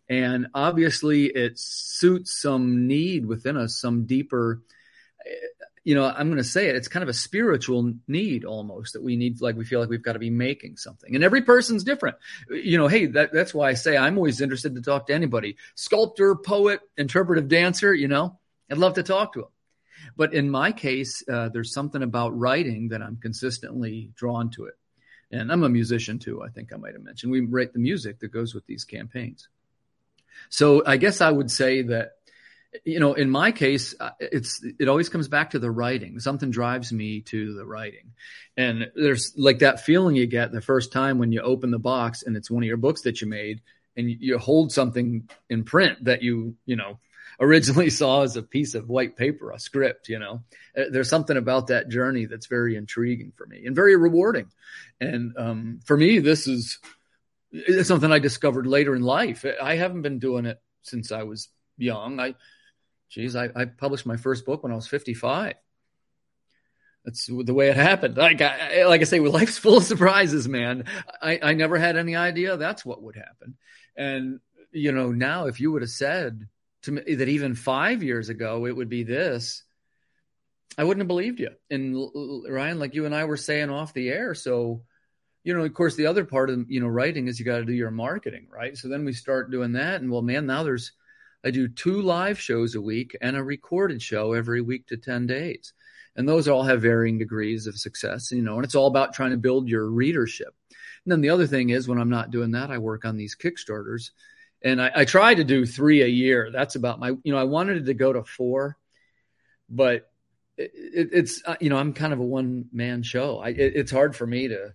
and 0.08 0.46
obviously 0.54 1.26
it 1.26 1.58
suits 1.58 2.40
some 2.40 2.86
need 2.86 3.26
within 3.26 3.56
us, 3.56 3.80
some 3.80 4.04
deeper 4.06 4.60
you 5.82 5.94
know, 5.94 6.04
I'm 6.04 6.28
going 6.28 6.36
to 6.36 6.44
say 6.44 6.68
it. 6.68 6.76
It's 6.76 6.88
kind 6.88 7.02
of 7.02 7.08
a 7.08 7.14
spiritual 7.14 7.94
need 8.06 8.44
almost 8.44 8.92
that 8.92 9.02
we 9.02 9.16
need, 9.16 9.40
like 9.40 9.56
we 9.56 9.64
feel 9.64 9.80
like 9.80 9.88
we've 9.88 10.02
got 10.02 10.12
to 10.12 10.18
be 10.18 10.30
making 10.30 10.76
something. 10.76 11.14
And 11.14 11.24
every 11.24 11.42
person's 11.42 11.84
different. 11.84 12.16
You 12.50 12.76
know, 12.76 12.86
hey, 12.86 13.06
that, 13.06 13.32
that's 13.32 13.54
why 13.54 13.70
I 13.70 13.74
say 13.74 13.96
I'm 13.96 14.18
always 14.18 14.40
interested 14.40 14.74
to 14.74 14.82
talk 14.82 15.06
to 15.06 15.14
anybody 15.14 15.56
sculptor, 15.74 16.34
poet, 16.36 16.80
interpretive 16.98 17.48
dancer, 17.48 17.94
you 17.94 18.08
know, 18.08 18.38
I'd 18.70 18.78
love 18.78 18.94
to 18.94 19.02
talk 19.02 19.32
to 19.34 19.40
them. 19.40 19.48
But 20.16 20.34
in 20.34 20.50
my 20.50 20.72
case, 20.72 21.22
uh, 21.28 21.48
there's 21.48 21.72
something 21.72 22.02
about 22.02 22.38
writing 22.38 22.88
that 22.88 23.02
I'm 23.02 23.16
consistently 23.16 24.10
drawn 24.14 24.50
to 24.50 24.66
it. 24.66 24.74
And 25.30 25.50
I'm 25.52 25.62
a 25.62 25.68
musician 25.68 26.18
too, 26.18 26.42
I 26.42 26.48
think 26.48 26.72
I 26.72 26.76
might 26.76 26.94
have 26.94 27.02
mentioned. 27.02 27.32
We 27.32 27.40
write 27.40 27.72
the 27.72 27.78
music 27.78 28.18
that 28.18 28.32
goes 28.32 28.54
with 28.54 28.66
these 28.66 28.84
campaigns. 28.84 29.48
So 30.48 30.82
I 30.86 30.96
guess 30.96 31.20
I 31.20 31.30
would 31.30 31.50
say 31.50 31.82
that 31.82 32.16
you 32.84 33.00
know, 33.00 33.14
in 33.14 33.30
my 33.30 33.52
case, 33.52 33.94
uh, 33.98 34.10
it's 34.20 34.64
it 34.78 34.88
always 34.88 35.08
comes 35.08 35.28
back 35.28 35.50
to 35.50 35.58
the 35.58 35.70
writing. 35.70 36.20
Something 36.20 36.50
drives 36.50 36.92
me 36.92 37.22
to 37.22 37.54
the 37.54 37.64
writing, 37.64 38.12
and 38.56 38.90
there's 38.94 39.32
like 39.36 39.60
that 39.60 39.80
feeling 39.80 40.16
you 40.16 40.26
get 40.26 40.52
the 40.52 40.60
first 40.60 40.92
time 40.92 41.18
when 41.18 41.32
you 41.32 41.40
open 41.40 41.70
the 41.70 41.78
box 41.78 42.22
and 42.22 42.36
it's 42.36 42.50
one 42.50 42.62
of 42.62 42.68
your 42.68 42.76
books 42.76 43.02
that 43.02 43.20
you 43.20 43.26
made, 43.26 43.60
and 43.96 44.08
you, 44.08 44.38
hold 44.38 44.72
something 44.72 45.28
in 45.48 45.64
print 45.64 46.04
that 46.04 46.22
you 46.22 46.54
you 46.64 46.76
know 46.76 47.00
originally 47.40 47.90
saw 48.00 48.22
as 48.22 48.36
a 48.36 48.42
piece 48.42 48.74
of 48.74 48.88
white 48.88 49.16
paper, 49.16 49.50
a 49.50 49.58
script. 49.58 50.08
You 50.08 50.20
know, 50.20 50.42
Uh, 50.76 50.84
there's 50.90 51.10
something 51.10 51.36
about 51.36 51.68
that 51.68 51.88
journey 51.88 52.26
that's 52.26 52.46
very 52.46 52.76
intriguing 52.76 53.32
for 53.36 53.46
me 53.46 53.66
and 53.66 53.74
very 53.74 53.96
rewarding. 53.96 54.46
And 55.00 55.36
um, 55.36 55.80
for 55.84 55.96
me, 55.96 56.20
this 56.20 56.46
is 56.46 56.78
it's 57.52 57.88
something 57.88 58.12
I 58.12 58.20
discovered 58.20 58.66
later 58.66 58.94
in 58.94 59.02
life. 59.02 59.44
I 59.60 59.74
haven't 59.74 60.02
been 60.02 60.20
doing 60.20 60.46
it 60.46 60.60
since 60.82 61.10
I 61.10 61.24
was 61.24 61.48
young. 61.76 62.20
I 62.20 62.34
Geez, 63.10 63.34
I, 63.34 63.50
I 63.54 63.64
published 63.64 64.06
my 64.06 64.16
first 64.16 64.46
book 64.46 64.62
when 64.62 64.72
I 64.72 64.76
was 64.76 64.86
55. 64.86 65.54
That's 67.04 67.26
the 67.26 67.54
way 67.54 67.68
it 67.68 67.76
happened. 67.76 68.16
Like 68.16 68.40
I, 68.40 68.84
like 68.86 69.00
I 69.00 69.04
say, 69.04 69.20
life's 69.20 69.58
full 69.58 69.78
of 69.78 69.84
surprises, 69.84 70.48
man. 70.48 70.84
I, 71.20 71.40
I 71.42 71.54
never 71.54 71.78
had 71.78 71.96
any 71.96 72.14
idea 72.14 72.56
that's 72.56 72.84
what 72.84 73.02
would 73.02 73.16
happen. 73.16 73.56
And, 73.96 74.40
you 74.70 74.92
know, 74.92 75.10
now 75.10 75.46
if 75.46 75.60
you 75.60 75.72
would 75.72 75.82
have 75.82 75.90
said 75.90 76.46
to 76.82 76.92
me 76.92 77.14
that 77.14 77.28
even 77.28 77.54
five 77.54 78.02
years 78.02 78.28
ago 78.28 78.66
it 78.66 78.76
would 78.76 78.88
be 78.88 79.02
this, 79.02 79.64
I 80.78 80.84
wouldn't 80.84 81.00
have 81.00 81.08
believed 81.08 81.40
you. 81.40 81.50
And 81.68 81.96
Ryan, 82.48 82.78
like 82.78 82.94
you 82.94 83.06
and 83.06 83.14
I 83.14 83.24
were 83.24 83.36
saying 83.36 83.70
off 83.70 83.92
the 83.92 84.08
air, 84.08 84.34
so 84.34 84.82
you 85.42 85.56
know, 85.56 85.64
of 85.64 85.74
course, 85.74 85.96
the 85.96 86.06
other 86.06 86.24
part 86.24 86.50
of 86.50 86.70
you 86.70 86.80
know 86.80 86.86
writing 86.86 87.26
is 87.26 87.38
you 87.38 87.46
got 87.46 87.58
to 87.58 87.64
do 87.64 87.72
your 87.72 87.90
marketing, 87.90 88.46
right? 88.52 88.76
So 88.76 88.88
then 88.88 89.04
we 89.04 89.12
start 89.12 89.50
doing 89.50 89.72
that, 89.72 90.00
and 90.00 90.10
well, 90.10 90.22
man, 90.22 90.46
now 90.46 90.62
there's 90.62 90.92
I 91.44 91.50
do 91.50 91.68
two 91.68 92.02
live 92.02 92.38
shows 92.38 92.74
a 92.74 92.80
week 92.80 93.16
and 93.20 93.36
a 93.36 93.42
recorded 93.42 94.02
show 94.02 94.32
every 94.32 94.60
week 94.60 94.86
to 94.88 94.96
ten 94.96 95.26
days, 95.26 95.72
and 96.16 96.28
those 96.28 96.48
all 96.48 96.62
have 96.62 96.82
varying 96.82 97.18
degrees 97.18 97.66
of 97.66 97.78
success, 97.78 98.30
you 98.30 98.42
know, 98.42 98.56
and 98.56 98.64
it's 98.64 98.74
all 98.74 98.86
about 98.86 99.14
trying 99.14 99.30
to 99.30 99.36
build 99.36 99.68
your 99.68 99.86
readership. 99.86 100.54
And 101.04 101.12
then 101.12 101.20
the 101.20 101.30
other 101.30 101.46
thing 101.46 101.70
is 101.70 101.88
when 101.88 101.98
I'm 101.98 102.10
not 102.10 102.30
doing 102.30 102.50
that, 102.52 102.70
I 102.70 102.78
work 102.78 103.04
on 103.04 103.16
these 103.16 103.36
Kickstarters, 103.36 104.10
and 104.62 104.80
I, 104.82 104.90
I 104.94 105.04
try 105.04 105.34
to 105.34 105.44
do 105.44 105.64
three 105.64 106.02
a 106.02 106.06
year. 106.06 106.50
That's 106.52 106.74
about 106.74 107.00
my, 107.00 107.12
you 107.22 107.32
know, 107.32 107.38
I 107.38 107.44
wanted 107.44 107.86
to 107.86 107.94
go 107.94 108.12
to 108.12 108.24
four, 108.24 108.76
but 109.68 110.10
it, 110.60 110.72
it, 110.74 111.08
it's 111.12 111.42
uh, 111.46 111.56
you 111.60 111.70
know 111.70 111.76
I'm 111.76 111.94
kind 111.94 112.12
of 112.12 112.18
a 112.18 112.24
one 112.24 112.66
man 112.72 113.02
show. 113.02 113.38
I, 113.38 113.48
it, 113.48 113.72
it's 113.76 113.90
hard 113.90 114.14
for 114.14 114.26
me 114.26 114.48
to 114.48 114.74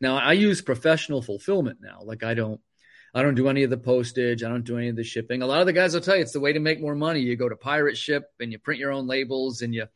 now 0.00 0.16
I 0.16 0.32
use 0.34 0.60
professional 0.60 1.22
fulfillment 1.22 1.78
now. 1.80 2.00
Like 2.02 2.22
I 2.22 2.34
don't 2.34 2.60
I 3.14 3.22
don't 3.22 3.34
do 3.34 3.48
any 3.48 3.62
of 3.64 3.70
the 3.70 3.78
postage. 3.78 4.42
I 4.42 4.48
don't 4.48 4.64
do 4.64 4.78
any 4.78 4.88
of 4.88 4.96
the 4.96 5.04
shipping. 5.04 5.42
A 5.42 5.46
lot 5.46 5.60
of 5.60 5.66
the 5.66 5.72
guys 5.72 5.94
will 5.94 6.00
tell 6.00 6.16
you 6.16 6.22
it's 6.22 6.32
the 6.32 6.40
way 6.40 6.52
to 6.52 6.60
make 6.60 6.80
more 6.80 6.94
money. 6.94 7.20
You 7.20 7.36
go 7.36 7.48
to 7.48 7.56
pirate 7.56 7.96
ship 7.96 8.30
and 8.38 8.52
you 8.52 8.58
print 8.58 8.80
your 8.80 8.92
own 8.92 9.06
labels 9.06 9.62
and 9.62 9.74
you 9.74 9.86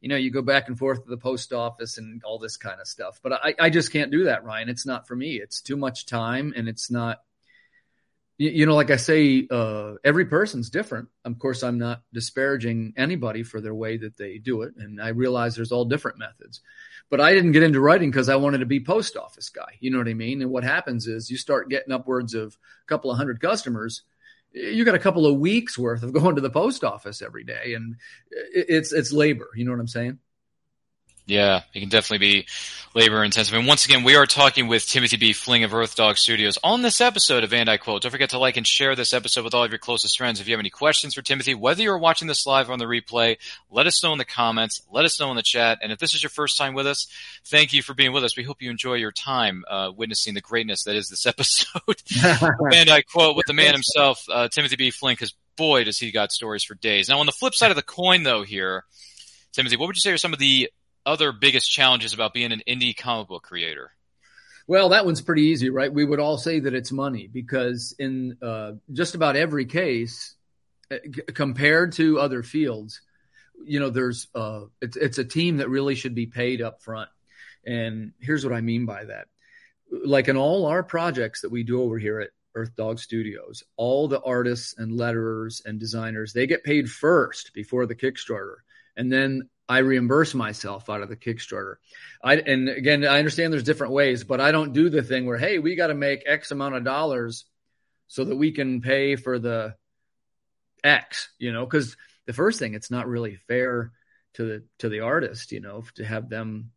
you 0.00 0.08
know 0.08 0.16
you 0.16 0.30
go 0.30 0.42
back 0.42 0.68
and 0.68 0.78
forth 0.78 1.04
to 1.04 1.10
the 1.10 1.16
post 1.16 1.52
office 1.52 1.98
and 1.98 2.22
all 2.24 2.38
this 2.38 2.56
kind 2.56 2.80
of 2.80 2.86
stuff. 2.86 3.20
But 3.22 3.34
I, 3.34 3.54
I 3.58 3.70
just 3.70 3.92
can't 3.92 4.10
do 4.10 4.24
that, 4.24 4.44
Ryan. 4.44 4.68
It's 4.68 4.86
not 4.86 5.06
for 5.06 5.16
me. 5.16 5.36
It's 5.36 5.60
too 5.60 5.76
much 5.76 6.06
time 6.06 6.52
and 6.56 6.68
it's 6.68 6.90
not 6.90 7.20
you, 8.38 8.66
know, 8.66 8.74
like 8.74 8.90
I 8.90 8.96
say, 8.96 9.46
uh, 9.50 9.94
every 10.04 10.26
person's 10.26 10.68
different. 10.68 11.08
Of 11.24 11.38
course, 11.38 11.62
I'm 11.62 11.78
not 11.78 12.02
disparaging 12.12 12.92
anybody 12.96 13.42
for 13.42 13.60
their 13.60 13.74
way 13.74 13.96
that 13.96 14.16
they 14.16 14.38
do 14.38 14.62
it, 14.62 14.74
and 14.76 15.00
I 15.00 15.08
realize 15.08 15.54
there's 15.54 15.72
all 15.72 15.86
different 15.86 16.18
methods. 16.18 16.60
But 17.08 17.20
I 17.20 17.32
didn't 17.32 17.52
get 17.52 17.62
into 17.62 17.80
writing 17.80 18.10
because 18.10 18.28
I 18.28 18.36
wanted 18.36 18.58
to 18.58 18.66
be 18.66 18.80
post 18.80 19.16
office 19.16 19.48
guy. 19.48 19.76
You 19.80 19.90
know 19.90 19.98
what 19.98 20.08
I 20.08 20.14
mean? 20.14 20.42
And 20.42 20.50
what 20.50 20.64
happens 20.64 21.06
is 21.06 21.30
you 21.30 21.36
start 21.36 21.70
getting 21.70 21.92
upwards 21.92 22.34
of 22.34 22.58
a 22.84 22.86
couple 22.88 23.10
of 23.10 23.16
hundred 23.16 23.40
customers. 23.40 24.02
You 24.52 24.84
got 24.84 24.94
a 24.94 25.00
couple 25.00 25.24
of 25.26 25.38
weeks 25.38 25.78
worth 25.78 26.02
of 26.02 26.12
going 26.12 26.34
to 26.34 26.40
the 26.40 26.50
post 26.50 26.84
office 26.84 27.22
every 27.22 27.44
day, 27.44 27.74
and 27.74 27.96
it's 28.30 28.92
it's 28.92 29.12
labor. 29.12 29.48
You 29.54 29.64
know 29.64 29.70
what 29.70 29.80
I'm 29.80 29.88
saying? 29.88 30.18
Yeah, 31.26 31.62
it 31.74 31.80
can 31.80 31.88
definitely 31.88 32.24
be 32.24 32.46
labor 32.94 33.24
intensive. 33.24 33.54
And 33.54 33.66
once 33.66 33.84
again, 33.84 34.04
we 34.04 34.14
are 34.14 34.26
talking 34.26 34.68
with 34.68 34.86
Timothy 34.86 35.16
B. 35.16 35.32
Fling 35.32 35.64
of 35.64 35.74
Earth 35.74 35.96
Dog 35.96 36.18
Studios 36.18 36.56
on 36.62 36.82
this 36.82 37.00
episode 37.00 37.42
of 37.42 37.52
And 37.52 37.68
I 37.68 37.78
Quote. 37.78 38.02
Don't 38.02 38.12
forget 38.12 38.30
to 38.30 38.38
like 38.38 38.56
and 38.56 38.66
share 38.66 38.94
this 38.94 39.12
episode 39.12 39.42
with 39.42 39.52
all 39.52 39.64
of 39.64 39.72
your 39.72 39.80
closest 39.80 40.16
friends. 40.16 40.40
If 40.40 40.46
you 40.46 40.54
have 40.54 40.60
any 40.60 40.70
questions 40.70 41.14
for 41.14 41.22
Timothy, 41.22 41.54
whether 41.54 41.82
you're 41.82 41.98
watching 41.98 42.28
this 42.28 42.46
live 42.46 42.70
or 42.70 42.74
on 42.74 42.78
the 42.78 42.84
replay, 42.84 43.38
let 43.72 43.88
us 43.88 44.02
know 44.04 44.12
in 44.12 44.18
the 44.18 44.24
comments. 44.24 44.80
Let 44.92 45.04
us 45.04 45.18
know 45.18 45.28
in 45.30 45.36
the 45.36 45.42
chat. 45.42 45.80
And 45.82 45.90
if 45.90 45.98
this 45.98 46.14
is 46.14 46.22
your 46.22 46.30
first 46.30 46.56
time 46.56 46.74
with 46.74 46.86
us, 46.86 47.08
thank 47.44 47.72
you 47.72 47.82
for 47.82 47.92
being 47.92 48.12
with 48.12 48.22
us. 48.22 48.36
We 48.36 48.44
hope 48.44 48.62
you 48.62 48.70
enjoy 48.70 48.94
your 48.94 49.12
time 49.12 49.64
uh, 49.68 49.90
witnessing 49.96 50.34
the 50.34 50.40
greatness 50.40 50.84
that 50.84 50.94
is 50.94 51.08
this 51.08 51.26
episode. 51.26 52.02
and 52.72 52.88
I 52.88 53.02
Quote 53.02 53.36
with 53.36 53.46
the 53.46 53.52
man 53.52 53.72
himself, 53.72 54.24
uh, 54.30 54.46
Timothy 54.46 54.76
B. 54.76 54.92
Fling, 54.92 55.14
because 55.14 55.34
boy, 55.56 55.82
does 55.82 55.98
he 55.98 56.12
got 56.12 56.30
stories 56.30 56.62
for 56.62 56.76
days. 56.76 57.08
Now, 57.08 57.18
on 57.18 57.26
the 57.26 57.32
flip 57.32 57.54
side 57.54 57.72
of 57.72 57.76
the 57.76 57.82
coin, 57.82 58.22
though, 58.22 58.44
here, 58.44 58.84
Timothy, 59.52 59.76
what 59.76 59.86
would 59.88 59.96
you 59.96 60.00
say 60.00 60.12
are 60.12 60.18
some 60.18 60.32
of 60.32 60.38
the 60.38 60.70
other 61.06 61.32
biggest 61.32 61.70
challenges 61.70 62.12
about 62.12 62.34
being 62.34 62.52
an 62.52 62.62
indie 62.68 62.96
comic 62.96 63.28
book 63.28 63.44
creator? 63.44 63.92
Well, 64.66 64.88
that 64.88 65.06
one's 65.06 65.22
pretty 65.22 65.42
easy, 65.42 65.70
right? 65.70 65.92
We 65.92 66.04
would 66.04 66.18
all 66.18 66.38
say 66.38 66.58
that 66.58 66.74
it's 66.74 66.90
money 66.90 67.28
because 67.32 67.94
in 67.98 68.36
uh, 68.42 68.72
just 68.92 69.14
about 69.14 69.36
every 69.36 69.64
case, 69.64 70.34
uh, 70.90 70.96
compared 71.32 71.92
to 71.92 72.18
other 72.18 72.42
fields, 72.42 73.00
you 73.64 73.78
know, 73.78 73.90
there's 73.90 74.26
uh, 74.34 74.62
it's 74.82 74.96
it's 74.96 75.18
a 75.18 75.24
team 75.24 75.58
that 75.58 75.68
really 75.68 75.94
should 75.94 76.14
be 76.14 76.26
paid 76.26 76.60
up 76.60 76.82
front. 76.82 77.08
And 77.64 78.12
here's 78.20 78.44
what 78.44 78.54
I 78.54 78.60
mean 78.60 78.86
by 78.86 79.04
that: 79.04 79.28
like 80.04 80.28
in 80.28 80.36
all 80.36 80.66
our 80.66 80.82
projects 80.82 81.42
that 81.42 81.50
we 81.50 81.62
do 81.62 81.80
over 81.82 81.98
here 81.98 82.20
at 82.20 82.30
Earth 82.56 82.74
Dog 82.74 82.98
Studios, 82.98 83.62
all 83.76 84.08
the 84.08 84.20
artists 84.22 84.74
and 84.78 84.98
letterers 84.98 85.64
and 85.64 85.78
designers 85.78 86.32
they 86.32 86.46
get 86.46 86.64
paid 86.64 86.90
first 86.90 87.52
before 87.54 87.86
the 87.86 87.94
Kickstarter, 87.94 88.56
and 88.96 89.12
then 89.12 89.48
I 89.68 89.78
reimburse 89.78 90.34
myself 90.34 90.88
out 90.88 91.02
of 91.02 91.08
the 91.08 91.16
Kickstarter. 91.16 91.76
I 92.22 92.36
and 92.36 92.68
again, 92.68 93.04
I 93.04 93.18
understand 93.18 93.52
there's 93.52 93.62
different 93.64 93.92
ways, 93.92 94.24
but 94.24 94.40
I 94.40 94.52
don't 94.52 94.72
do 94.72 94.90
the 94.90 95.02
thing 95.02 95.26
where 95.26 95.38
hey, 95.38 95.58
we 95.58 95.74
got 95.74 95.88
to 95.88 95.94
make 95.94 96.22
X 96.26 96.50
amount 96.50 96.76
of 96.76 96.84
dollars 96.84 97.44
so 98.08 98.24
that 98.24 98.36
we 98.36 98.52
can 98.52 98.80
pay 98.80 99.16
for 99.16 99.38
the 99.38 99.74
X, 100.84 101.28
you 101.38 101.52
know, 101.52 101.64
because 101.64 101.96
the 102.26 102.32
first 102.32 102.58
thing, 102.58 102.74
it's 102.74 102.90
not 102.90 103.08
really 103.08 103.36
fair 103.48 103.92
to 104.34 104.44
the 104.44 104.64
to 104.78 104.88
the 104.88 105.00
artist, 105.00 105.52
you 105.52 105.60
know, 105.60 105.84
to 105.96 106.04
have 106.04 106.28
them 106.28 106.70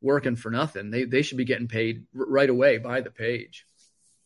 working 0.00 0.36
for 0.36 0.50
nothing. 0.50 0.90
They 0.90 1.04
they 1.04 1.22
should 1.22 1.38
be 1.38 1.44
getting 1.44 1.68
paid 1.68 2.06
right 2.14 2.48
away 2.48 2.78
by 2.78 3.02
the 3.02 3.10
page. 3.10 3.66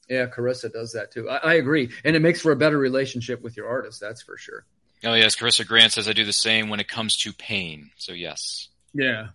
Yeah, 0.08 0.26
Carissa 0.26 0.72
does 0.72 0.92
that 0.92 1.10
too. 1.10 1.28
I, 1.28 1.36
I 1.36 1.54
agree, 1.54 1.90
and 2.04 2.14
it 2.14 2.22
makes 2.22 2.40
for 2.40 2.52
a 2.52 2.56
better 2.56 2.78
relationship 2.78 3.42
with 3.42 3.56
your 3.56 3.68
artist. 3.68 4.00
That's 4.00 4.22
for 4.22 4.36
sure. 4.36 4.64
Oh 5.04 5.14
yes, 5.14 5.36
Carissa 5.36 5.66
Grant 5.66 5.92
says 5.92 6.08
I 6.08 6.12
do 6.12 6.24
the 6.24 6.32
same 6.32 6.68
when 6.68 6.80
it 6.80 6.88
comes 6.88 7.16
to 7.18 7.32
pain. 7.32 7.90
So 7.96 8.12
yes. 8.12 8.68
Yeah. 8.94 9.28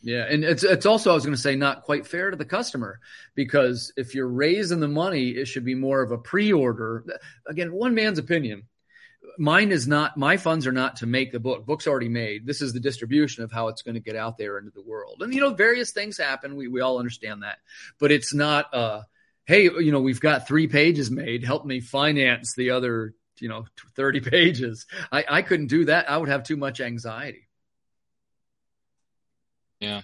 Yeah, 0.00 0.26
and 0.30 0.44
it's 0.44 0.62
it's 0.62 0.86
also 0.86 1.10
I 1.10 1.14
was 1.14 1.24
going 1.24 1.34
to 1.34 1.40
say 1.40 1.56
not 1.56 1.82
quite 1.82 2.06
fair 2.06 2.30
to 2.30 2.36
the 2.36 2.44
customer 2.44 3.00
because 3.34 3.92
if 3.96 4.14
you're 4.14 4.28
raising 4.28 4.78
the 4.78 4.86
money, 4.86 5.30
it 5.30 5.46
should 5.46 5.64
be 5.64 5.74
more 5.74 6.02
of 6.02 6.12
a 6.12 6.18
pre-order. 6.18 7.04
Again, 7.48 7.72
one 7.72 7.96
man's 7.96 8.20
opinion. 8.20 8.68
Mine 9.38 9.72
is 9.72 9.88
not. 9.88 10.16
My 10.16 10.36
funds 10.36 10.68
are 10.68 10.72
not 10.72 10.96
to 10.96 11.06
make 11.06 11.32
the 11.32 11.40
book. 11.40 11.66
Book's 11.66 11.88
already 11.88 12.08
made. 12.08 12.46
This 12.46 12.62
is 12.62 12.72
the 12.72 12.78
distribution 12.78 13.42
of 13.42 13.50
how 13.50 13.68
it's 13.68 13.82
going 13.82 13.96
to 13.96 14.00
get 14.00 14.14
out 14.14 14.38
there 14.38 14.56
into 14.58 14.70
the 14.70 14.82
world. 14.82 15.20
And 15.20 15.34
you 15.34 15.40
know, 15.40 15.52
various 15.52 15.90
things 15.90 16.16
happen. 16.16 16.54
We 16.54 16.68
we 16.68 16.80
all 16.80 17.00
understand 17.00 17.42
that, 17.42 17.58
but 17.98 18.12
it's 18.12 18.32
not. 18.32 18.72
uh 18.72 19.02
Hey, 19.46 19.64
you 19.64 19.90
know, 19.92 20.00
we've 20.00 20.20
got 20.20 20.46
three 20.46 20.68
pages 20.68 21.10
made. 21.10 21.42
Help 21.42 21.64
me 21.64 21.80
finance 21.80 22.52
the 22.54 22.70
other 22.70 23.14
you 23.40 23.48
know 23.48 23.66
30 23.96 24.20
pages. 24.20 24.86
I 25.12 25.24
i 25.28 25.42
couldn't 25.42 25.68
do 25.68 25.86
that. 25.86 26.10
I 26.10 26.16
would 26.16 26.28
have 26.28 26.42
too 26.42 26.56
much 26.56 26.80
anxiety. 26.80 27.48
Yeah. 29.80 30.02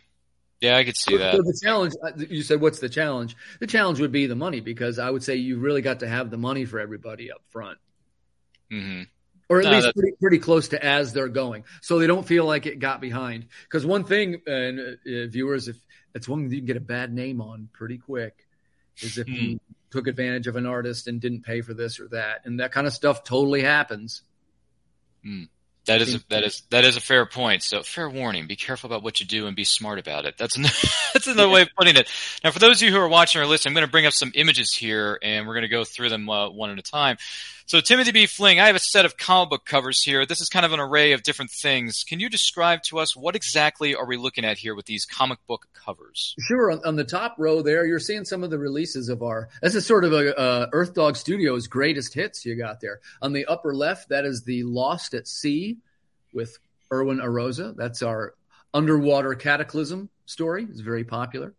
Yeah 0.60 0.76
i 0.76 0.84
could 0.84 0.96
see 0.96 1.16
that 1.18 1.34
so 1.34 1.42
the 1.42 1.58
challenge 1.62 1.92
uh, 2.02 2.12
you 2.16 2.42
said 2.42 2.60
what's 2.60 2.78
the 2.78 2.88
challenge? 2.88 3.36
The 3.60 3.66
challenge 3.66 4.00
would 4.00 4.12
be 4.12 4.26
the 4.26 4.36
money 4.36 4.60
because 4.60 4.98
i 4.98 5.10
would 5.10 5.22
say 5.22 5.36
you 5.36 5.58
really 5.58 5.82
got 5.82 6.00
to 6.00 6.08
have 6.08 6.30
the 6.30 6.38
money 6.38 6.64
for 6.64 6.80
everybody 6.80 7.30
up 7.30 7.42
front. 7.50 7.78
Mm-hmm. 8.72 9.02
or 9.48 9.60
at 9.60 9.66
no, 9.66 9.70
least 9.72 9.94
pretty, 9.94 10.12
pretty 10.20 10.38
close 10.38 10.68
to 10.68 10.82
as 10.82 11.12
they're 11.12 11.28
going 11.28 11.64
so 11.82 11.98
they 11.98 12.06
don't 12.06 12.26
feel 12.26 12.44
like 12.46 12.66
it 12.66 12.78
got 12.78 13.00
behind. 13.00 13.46
Because 13.64 13.84
one 13.84 14.04
thing 14.04 14.40
and 14.46 14.80
uh, 14.80 15.26
viewers 15.28 15.68
if 15.68 15.76
it's 16.14 16.28
one 16.28 16.50
you 16.50 16.58
can 16.58 16.66
get 16.66 16.76
a 16.76 16.80
bad 16.80 17.12
name 17.12 17.40
on 17.40 17.68
pretty 17.72 17.98
quick 17.98 18.34
is 19.02 19.18
if 19.18 19.28
you 19.28 19.50
hmm 19.50 19.56
took 19.94 20.08
advantage 20.08 20.48
of 20.48 20.56
an 20.56 20.66
artist 20.66 21.06
and 21.06 21.20
didn't 21.20 21.42
pay 21.42 21.60
for 21.60 21.72
this 21.72 22.00
or 22.00 22.08
that, 22.08 22.40
and 22.44 22.58
that 22.58 22.72
kind 22.72 22.84
of 22.84 22.92
stuff 22.92 23.22
totally 23.22 23.62
happens. 23.62 24.22
Mm. 25.24 25.48
That 25.86 26.00
is 26.00 26.14
a, 26.14 26.20
that 26.30 26.44
is 26.44 26.62
that 26.70 26.84
is 26.84 26.96
a 26.96 27.00
fair 27.00 27.26
point. 27.26 27.62
So 27.62 27.82
fair 27.82 28.08
warning: 28.08 28.46
be 28.46 28.56
careful 28.56 28.88
about 28.88 29.02
what 29.02 29.20
you 29.20 29.26
do 29.26 29.46
and 29.46 29.54
be 29.54 29.64
smart 29.64 29.98
about 29.98 30.24
it. 30.24 30.36
That's 30.38 30.56
that's 31.12 31.26
another 31.26 31.48
way 31.48 31.62
of 31.62 31.68
putting 31.76 31.96
it. 31.96 32.10
Now, 32.42 32.50
for 32.50 32.58
those 32.58 32.80
of 32.80 32.88
you 32.88 32.94
who 32.94 33.00
are 33.00 33.08
watching 33.08 33.40
or 33.40 33.46
listening, 33.46 33.72
I'm 33.72 33.74
going 33.74 33.86
to 33.86 33.90
bring 33.90 34.06
up 34.06 34.14
some 34.14 34.32
images 34.34 34.72
here, 34.72 35.18
and 35.22 35.46
we're 35.46 35.54
going 35.54 35.62
to 35.62 35.68
go 35.68 35.84
through 35.84 36.08
them 36.08 36.28
uh, 36.28 36.48
one 36.48 36.70
at 36.70 36.78
a 36.78 36.82
time. 36.82 37.18
So 37.66 37.80
Timothy 37.80 38.12
B. 38.12 38.26
Fling, 38.26 38.60
I 38.60 38.66
have 38.66 38.76
a 38.76 38.80
set 38.80 39.06
of 39.06 39.16
comic 39.16 39.48
book 39.48 39.64
covers 39.64 40.02
here. 40.02 40.26
This 40.26 40.42
is 40.42 40.50
kind 40.50 40.66
of 40.66 40.72
an 40.72 40.80
array 40.80 41.12
of 41.12 41.22
different 41.22 41.50
things. 41.50 42.04
Can 42.06 42.20
you 42.20 42.28
describe 42.28 42.82
to 42.84 42.98
us 42.98 43.16
what 43.16 43.34
exactly 43.34 43.94
are 43.94 44.04
we 44.04 44.18
looking 44.18 44.44
at 44.44 44.58
here 44.58 44.74
with 44.74 44.84
these 44.84 45.06
comic 45.06 45.38
book 45.46 45.66
covers? 45.72 46.34
Sure. 46.40 46.70
On, 46.70 46.82
on 46.84 46.96
the 46.96 47.04
top 47.04 47.36
row 47.38 47.62
there, 47.62 47.86
you're 47.86 47.98
seeing 47.98 48.26
some 48.26 48.44
of 48.44 48.50
the 48.50 48.58
releases 48.58 49.08
of 49.08 49.22
our. 49.22 49.48
This 49.62 49.74
is 49.74 49.86
sort 49.86 50.04
of 50.04 50.12
a 50.12 50.38
uh, 50.38 50.66
Earth 50.72 50.92
Dog 50.92 51.16
Studios 51.16 51.66
greatest 51.66 52.12
hits 52.12 52.44
you 52.44 52.54
got 52.54 52.82
there. 52.82 53.00
On 53.22 53.32
the 53.32 53.46
upper 53.46 53.74
left, 53.74 54.10
that 54.10 54.26
is 54.26 54.42
the 54.42 54.62
Lost 54.64 55.14
at 55.14 55.26
Sea 55.26 55.73
with 56.34 56.58
Erwin 56.92 57.20
Arosa. 57.20 57.74
That's 57.76 58.02
our 58.02 58.34
underwater 58.72 59.34
cataclysm 59.34 60.10
story. 60.26 60.66
It's 60.68 60.80
very 60.80 61.04
popular. 61.04 61.54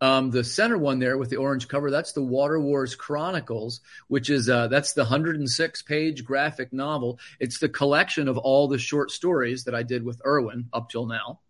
Um, 0.00 0.30
the 0.30 0.44
center 0.44 0.76
one 0.76 0.98
there 0.98 1.16
with 1.16 1.30
the 1.30 1.36
orange 1.36 1.68
cover, 1.68 1.90
that's 1.90 2.12
the 2.12 2.22
Water 2.22 2.60
Wars 2.60 2.94
Chronicles, 2.94 3.80
which 4.08 4.28
is 4.28 4.48
uh, 4.48 4.68
that's 4.68 4.92
the 4.92 5.02
106 5.02 5.82
page 5.82 6.24
graphic 6.24 6.72
novel. 6.72 7.18
It's 7.40 7.58
the 7.58 7.68
collection 7.68 8.28
of 8.28 8.36
all 8.36 8.68
the 8.68 8.78
short 8.78 9.10
stories 9.10 9.64
that 9.64 9.74
I 9.74 9.82
did 9.82 10.04
with 10.04 10.20
Irwin 10.26 10.68
up 10.72 10.90
till 10.90 11.06
now. 11.06 11.40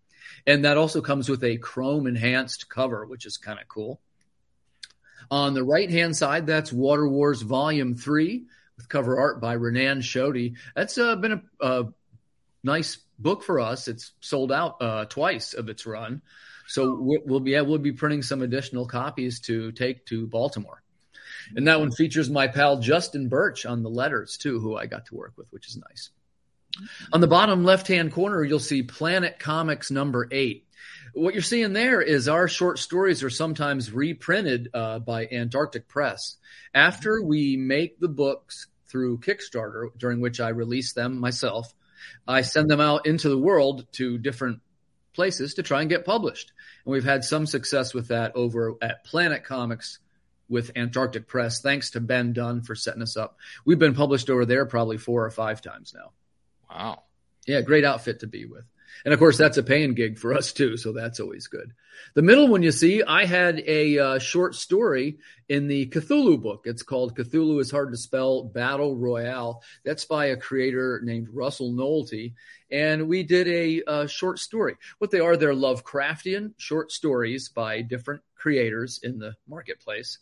And 0.46 0.64
that 0.64 0.76
also 0.76 1.00
comes 1.00 1.28
with 1.28 1.42
a 1.42 1.56
chrome 1.56 2.06
enhanced 2.06 2.68
cover, 2.68 3.04
which 3.04 3.26
is 3.26 3.36
kind 3.36 3.58
of 3.58 3.66
cool. 3.66 4.00
On 5.28 5.54
the 5.54 5.64
right 5.64 5.90
hand 5.90 6.16
side, 6.16 6.46
that's 6.46 6.72
Water 6.72 7.08
Wars 7.08 7.42
Volume 7.42 7.96
3 7.96 8.44
with 8.76 8.88
cover 8.88 9.18
art 9.18 9.40
by 9.40 9.54
Renan 9.54 10.00
Schodde. 10.00 10.54
That's 10.76 10.98
uh, 10.98 11.16
been 11.16 11.32
a, 11.32 11.66
a, 11.66 11.84
nice 12.66 12.98
book 13.18 13.42
for 13.42 13.60
us. 13.60 13.88
It's 13.88 14.12
sold 14.20 14.52
out 14.52 14.82
uh, 14.82 15.04
twice 15.06 15.54
of 15.54 15.70
its 15.70 15.86
run. 15.86 16.20
So 16.68 16.98
we'll 17.00 17.40
be 17.40 17.58
we'll 17.60 17.78
be 17.78 17.92
printing 17.92 18.22
some 18.22 18.42
additional 18.42 18.86
copies 18.86 19.40
to 19.42 19.72
take 19.72 20.04
to 20.06 20.26
Baltimore. 20.26 20.82
And 21.54 21.68
that 21.68 21.78
one 21.78 21.92
features 21.92 22.28
my 22.28 22.48
pal 22.48 22.80
Justin 22.80 23.28
Birch 23.28 23.64
on 23.64 23.84
the 23.84 23.88
letters 23.88 24.36
too, 24.36 24.58
who 24.58 24.76
I 24.76 24.86
got 24.86 25.06
to 25.06 25.14
work 25.14 25.34
with, 25.36 25.46
which 25.50 25.68
is 25.68 25.76
nice. 25.76 26.10
On 27.12 27.20
the 27.20 27.28
bottom 27.28 27.64
left 27.64 27.86
hand 27.86 28.12
corner, 28.12 28.42
you'll 28.42 28.58
see 28.58 28.82
Planet 28.82 29.38
Comics 29.38 29.90
number 29.90 30.28
eight. 30.32 30.66
What 31.14 31.34
you're 31.34 31.42
seeing 31.42 31.72
there 31.72 32.02
is 32.02 32.28
our 32.28 32.48
short 32.48 32.78
stories 32.78 33.22
are 33.22 33.30
sometimes 33.30 33.92
reprinted 33.92 34.68
uh, 34.74 34.98
by 34.98 35.26
Antarctic 35.26 35.88
Press. 35.88 36.36
After 36.74 37.22
we 37.22 37.56
make 37.56 37.98
the 38.00 38.08
books 38.08 38.66
through 38.88 39.18
Kickstarter, 39.18 39.96
during 39.96 40.20
which 40.20 40.40
I 40.40 40.48
release 40.48 40.92
them 40.92 41.18
myself, 41.18 41.72
I 42.26 42.42
send 42.42 42.70
them 42.70 42.80
out 42.80 43.06
into 43.06 43.28
the 43.28 43.38
world 43.38 43.86
to 43.92 44.18
different 44.18 44.60
places 45.14 45.54
to 45.54 45.62
try 45.62 45.80
and 45.80 45.90
get 45.90 46.04
published. 46.04 46.52
And 46.84 46.92
we've 46.92 47.04
had 47.04 47.24
some 47.24 47.46
success 47.46 47.94
with 47.94 48.08
that 48.08 48.36
over 48.36 48.74
at 48.82 49.04
Planet 49.04 49.44
Comics 49.44 49.98
with 50.48 50.70
Antarctic 50.76 51.26
Press. 51.26 51.60
Thanks 51.60 51.90
to 51.90 52.00
Ben 52.00 52.32
Dunn 52.32 52.62
for 52.62 52.74
setting 52.74 53.02
us 53.02 53.16
up. 53.16 53.36
We've 53.64 53.78
been 53.78 53.94
published 53.94 54.30
over 54.30 54.44
there 54.44 54.66
probably 54.66 54.98
four 54.98 55.24
or 55.24 55.30
five 55.30 55.60
times 55.60 55.94
now. 55.96 56.12
Wow. 56.70 57.02
Yeah, 57.46 57.60
great 57.62 57.84
outfit 57.84 58.20
to 58.20 58.26
be 58.26 58.44
with. 58.46 58.64
And 59.04 59.12
of 59.14 59.20
course, 59.20 59.38
that's 59.38 59.58
a 59.58 59.62
paying 59.62 59.94
gig 59.94 60.18
for 60.18 60.34
us 60.34 60.52
too, 60.52 60.76
so 60.76 60.92
that's 60.92 61.20
always 61.20 61.46
good. 61.46 61.72
The 62.14 62.22
middle 62.22 62.48
one 62.48 62.62
you 62.62 62.72
see, 62.72 63.02
I 63.02 63.24
had 63.24 63.62
a 63.66 63.98
uh, 63.98 64.18
short 64.18 64.54
story 64.54 65.18
in 65.48 65.68
the 65.68 65.86
Cthulhu 65.86 66.40
book. 66.40 66.62
It's 66.64 66.82
called 66.82 67.16
Cthulhu 67.16 67.60
is 67.60 67.70
Hard 67.70 67.92
to 67.92 67.96
Spell 67.96 68.44
Battle 68.44 68.96
Royale. 68.96 69.62
That's 69.84 70.04
by 70.04 70.26
a 70.26 70.36
creator 70.36 71.00
named 71.02 71.28
Russell 71.32 71.72
Nohelty. 71.72 72.34
And 72.70 73.08
we 73.08 73.22
did 73.22 73.48
a, 73.48 73.82
uh, 73.84 74.06
short 74.06 74.38
story. 74.38 74.76
What 74.98 75.10
they 75.10 75.20
are, 75.20 75.36
they're 75.36 75.54
Lovecraftian 75.54 76.54
short 76.58 76.90
stories 76.90 77.48
by 77.48 77.82
different 77.82 78.22
creators 78.36 79.00
in 79.02 79.18
the 79.18 79.34
marketplace. 79.48 80.18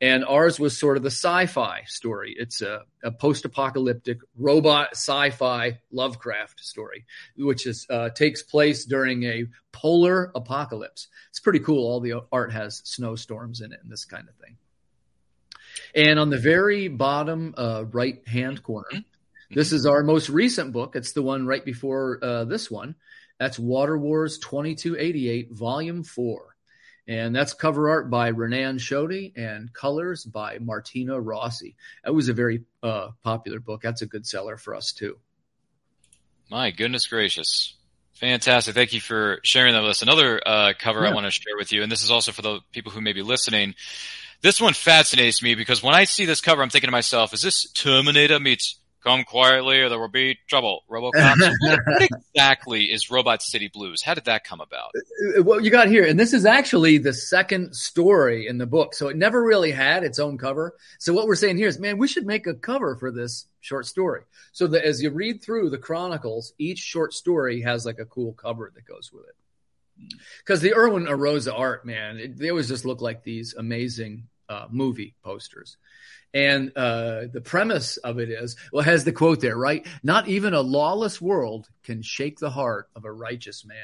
And 0.00 0.24
ours 0.24 0.60
was 0.60 0.78
sort 0.78 0.96
of 0.96 1.02
the 1.02 1.10
sci-fi 1.10 1.82
story. 1.86 2.34
It's 2.38 2.62
a, 2.62 2.82
a 3.02 3.10
post-apocalyptic 3.10 4.18
robot 4.36 4.90
sci-fi 4.92 5.78
Lovecraft 5.90 6.60
story, 6.60 7.06
which 7.36 7.66
is 7.66 7.86
uh, 7.90 8.10
takes 8.10 8.42
place 8.42 8.84
during 8.84 9.24
a 9.24 9.46
polar 9.72 10.30
apocalypse. 10.34 11.08
It's 11.30 11.40
pretty 11.40 11.60
cool. 11.60 11.86
All 11.86 12.00
the 12.00 12.22
art 12.30 12.52
has 12.52 12.82
snowstorms 12.84 13.60
in 13.60 13.72
it 13.72 13.80
and 13.82 13.90
this 13.90 14.04
kind 14.04 14.28
of 14.28 14.34
thing. 14.36 14.56
And 15.94 16.18
on 16.18 16.30
the 16.30 16.38
very 16.38 16.88
bottom 16.88 17.54
uh, 17.56 17.84
right 17.90 18.26
hand 18.26 18.62
corner, 18.62 18.88
mm-hmm. 18.92 19.54
this 19.54 19.72
is 19.72 19.86
our 19.86 20.02
most 20.02 20.28
recent 20.28 20.72
book. 20.72 20.96
It's 20.96 21.12
the 21.12 21.22
one 21.22 21.46
right 21.46 21.64
before 21.64 22.18
uh, 22.22 22.44
this 22.44 22.70
one. 22.70 22.96
That's 23.38 23.58
Water 23.58 23.98
Wars 23.98 24.38
2288, 24.38 25.52
Volume 25.52 26.04
4. 26.04 26.53
And 27.06 27.36
that's 27.36 27.52
cover 27.52 27.90
art 27.90 28.08
by 28.08 28.28
Renan 28.28 28.78
Schodde 28.78 29.32
and 29.36 29.72
colors 29.72 30.24
by 30.24 30.58
Martina 30.58 31.20
Rossi. 31.20 31.76
That 32.02 32.14
was 32.14 32.28
a 32.28 32.32
very 32.32 32.62
uh, 32.82 33.08
popular 33.22 33.60
book. 33.60 33.82
That's 33.82 34.00
a 34.02 34.06
good 34.06 34.26
seller 34.26 34.56
for 34.56 34.74
us 34.74 34.92
too. 34.92 35.18
My 36.50 36.70
goodness 36.70 37.06
gracious. 37.06 37.74
Fantastic. 38.14 38.74
Thank 38.74 38.92
you 38.92 39.00
for 39.00 39.40
sharing 39.42 39.74
that 39.74 39.82
with 39.82 39.90
us. 39.90 40.02
Another 40.02 40.40
uh, 40.46 40.72
cover 40.78 41.02
yeah. 41.02 41.10
I 41.10 41.14
want 41.14 41.26
to 41.26 41.30
share 41.30 41.56
with 41.56 41.72
you, 41.72 41.82
and 41.82 41.90
this 41.90 42.02
is 42.02 42.10
also 42.10 42.32
for 42.32 42.42
the 42.42 42.60
people 42.72 42.92
who 42.92 43.00
may 43.00 43.12
be 43.12 43.22
listening. 43.22 43.74
This 44.40 44.60
one 44.60 44.72
fascinates 44.72 45.42
me 45.42 45.54
because 45.54 45.82
when 45.82 45.94
I 45.94 46.04
see 46.04 46.24
this 46.24 46.40
cover, 46.40 46.62
I'm 46.62 46.70
thinking 46.70 46.88
to 46.88 46.92
myself, 46.92 47.34
is 47.34 47.42
this 47.42 47.70
Terminator 47.72 48.38
meets 48.38 48.78
Come 49.04 49.24
quietly 49.24 49.80
or 49.80 49.90
there 49.90 49.98
will 49.98 50.08
be 50.08 50.38
trouble. 50.48 50.82
RoboCop. 50.90 51.36
what 51.60 52.02
exactly 52.10 52.84
is 52.84 53.10
Robot 53.10 53.42
City 53.42 53.68
Blues? 53.68 54.00
How 54.02 54.14
did 54.14 54.24
that 54.24 54.44
come 54.44 54.62
about? 54.62 54.92
Well, 55.40 55.60
you 55.60 55.70
got 55.70 55.88
here, 55.88 56.06
and 56.06 56.18
this 56.18 56.32
is 56.32 56.46
actually 56.46 56.96
the 56.96 57.12
second 57.12 57.76
story 57.76 58.46
in 58.46 58.56
the 58.56 58.66
book. 58.66 58.94
So 58.94 59.08
it 59.08 59.16
never 59.18 59.42
really 59.42 59.72
had 59.72 60.04
its 60.04 60.18
own 60.18 60.38
cover. 60.38 60.74
So 60.98 61.12
what 61.12 61.26
we're 61.26 61.34
saying 61.34 61.58
here 61.58 61.68
is, 61.68 61.78
man, 61.78 61.98
we 61.98 62.08
should 62.08 62.24
make 62.24 62.46
a 62.46 62.54
cover 62.54 62.96
for 62.96 63.10
this 63.10 63.46
short 63.60 63.84
story. 63.84 64.22
So 64.52 64.66
that 64.68 64.86
as 64.86 65.02
you 65.02 65.10
read 65.10 65.42
through 65.42 65.68
the 65.68 65.78
chronicles, 65.78 66.54
each 66.56 66.78
short 66.78 67.12
story 67.12 67.60
has 67.60 67.84
like 67.84 67.98
a 67.98 68.06
cool 68.06 68.32
cover 68.32 68.72
that 68.74 68.86
goes 68.86 69.10
with 69.12 69.26
it. 69.26 70.14
Because 70.38 70.62
the 70.62 70.74
Erwin 70.74 71.04
Arosa 71.04 71.52
art, 71.52 71.84
man, 71.84 72.16
it, 72.16 72.38
they 72.38 72.48
always 72.48 72.68
just 72.68 72.86
look 72.86 73.02
like 73.02 73.22
these 73.22 73.54
amazing 73.54 74.28
uh, 74.48 74.66
movie 74.70 75.14
posters. 75.22 75.76
And 76.34 76.72
uh, 76.76 77.26
the 77.32 77.40
premise 77.40 77.96
of 77.98 78.18
it 78.18 78.28
is, 78.28 78.56
well, 78.72 78.82
it 78.82 78.86
has 78.86 79.04
the 79.04 79.12
quote 79.12 79.40
there, 79.40 79.56
right? 79.56 79.86
Not 80.02 80.26
even 80.26 80.52
a 80.52 80.60
lawless 80.60 81.20
world 81.20 81.68
can 81.84 82.02
shake 82.02 82.40
the 82.40 82.50
heart 82.50 82.88
of 82.96 83.04
a 83.04 83.12
righteous 83.12 83.64
man. 83.64 83.76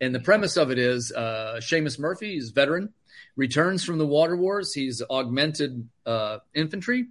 And 0.00 0.14
the 0.14 0.20
premise 0.20 0.56
of 0.56 0.70
it 0.70 0.78
is, 0.78 1.12
uh, 1.12 1.56
Seamus 1.58 1.98
Murphy 1.98 2.36
is 2.36 2.50
veteran, 2.50 2.92
returns 3.36 3.84
from 3.84 3.98
the 3.98 4.06
water 4.06 4.36
wars. 4.36 4.72
He's 4.72 5.02
augmented 5.10 5.88
uh, 6.06 6.38
infantry 6.54 7.06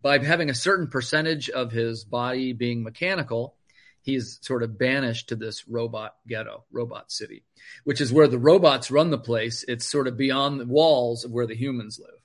by 0.00 0.18
having 0.18 0.48
a 0.48 0.54
certain 0.54 0.88
percentage 0.88 1.50
of 1.50 1.70
his 1.70 2.04
body 2.04 2.54
being 2.54 2.82
mechanical. 2.82 3.54
He's 4.02 4.38
sort 4.40 4.62
of 4.62 4.78
banished 4.78 5.28
to 5.30 5.36
this 5.36 5.68
robot 5.68 6.14
ghetto, 6.26 6.64
robot 6.70 7.10
city, 7.10 7.42
which 7.84 8.00
is 8.00 8.12
where 8.12 8.28
the 8.28 8.38
robots 8.38 8.90
run 8.90 9.10
the 9.10 9.18
place. 9.18 9.64
It's 9.66 9.84
sort 9.84 10.06
of 10.06 10.16
beyond 10.16 10.60
the 10.60 10.66
walls 10.66 11.24
of 11.24 11.32
where 11.32 11.46
the 11.46 11.56
humans 11.56 11.98
live. 12.00 12.20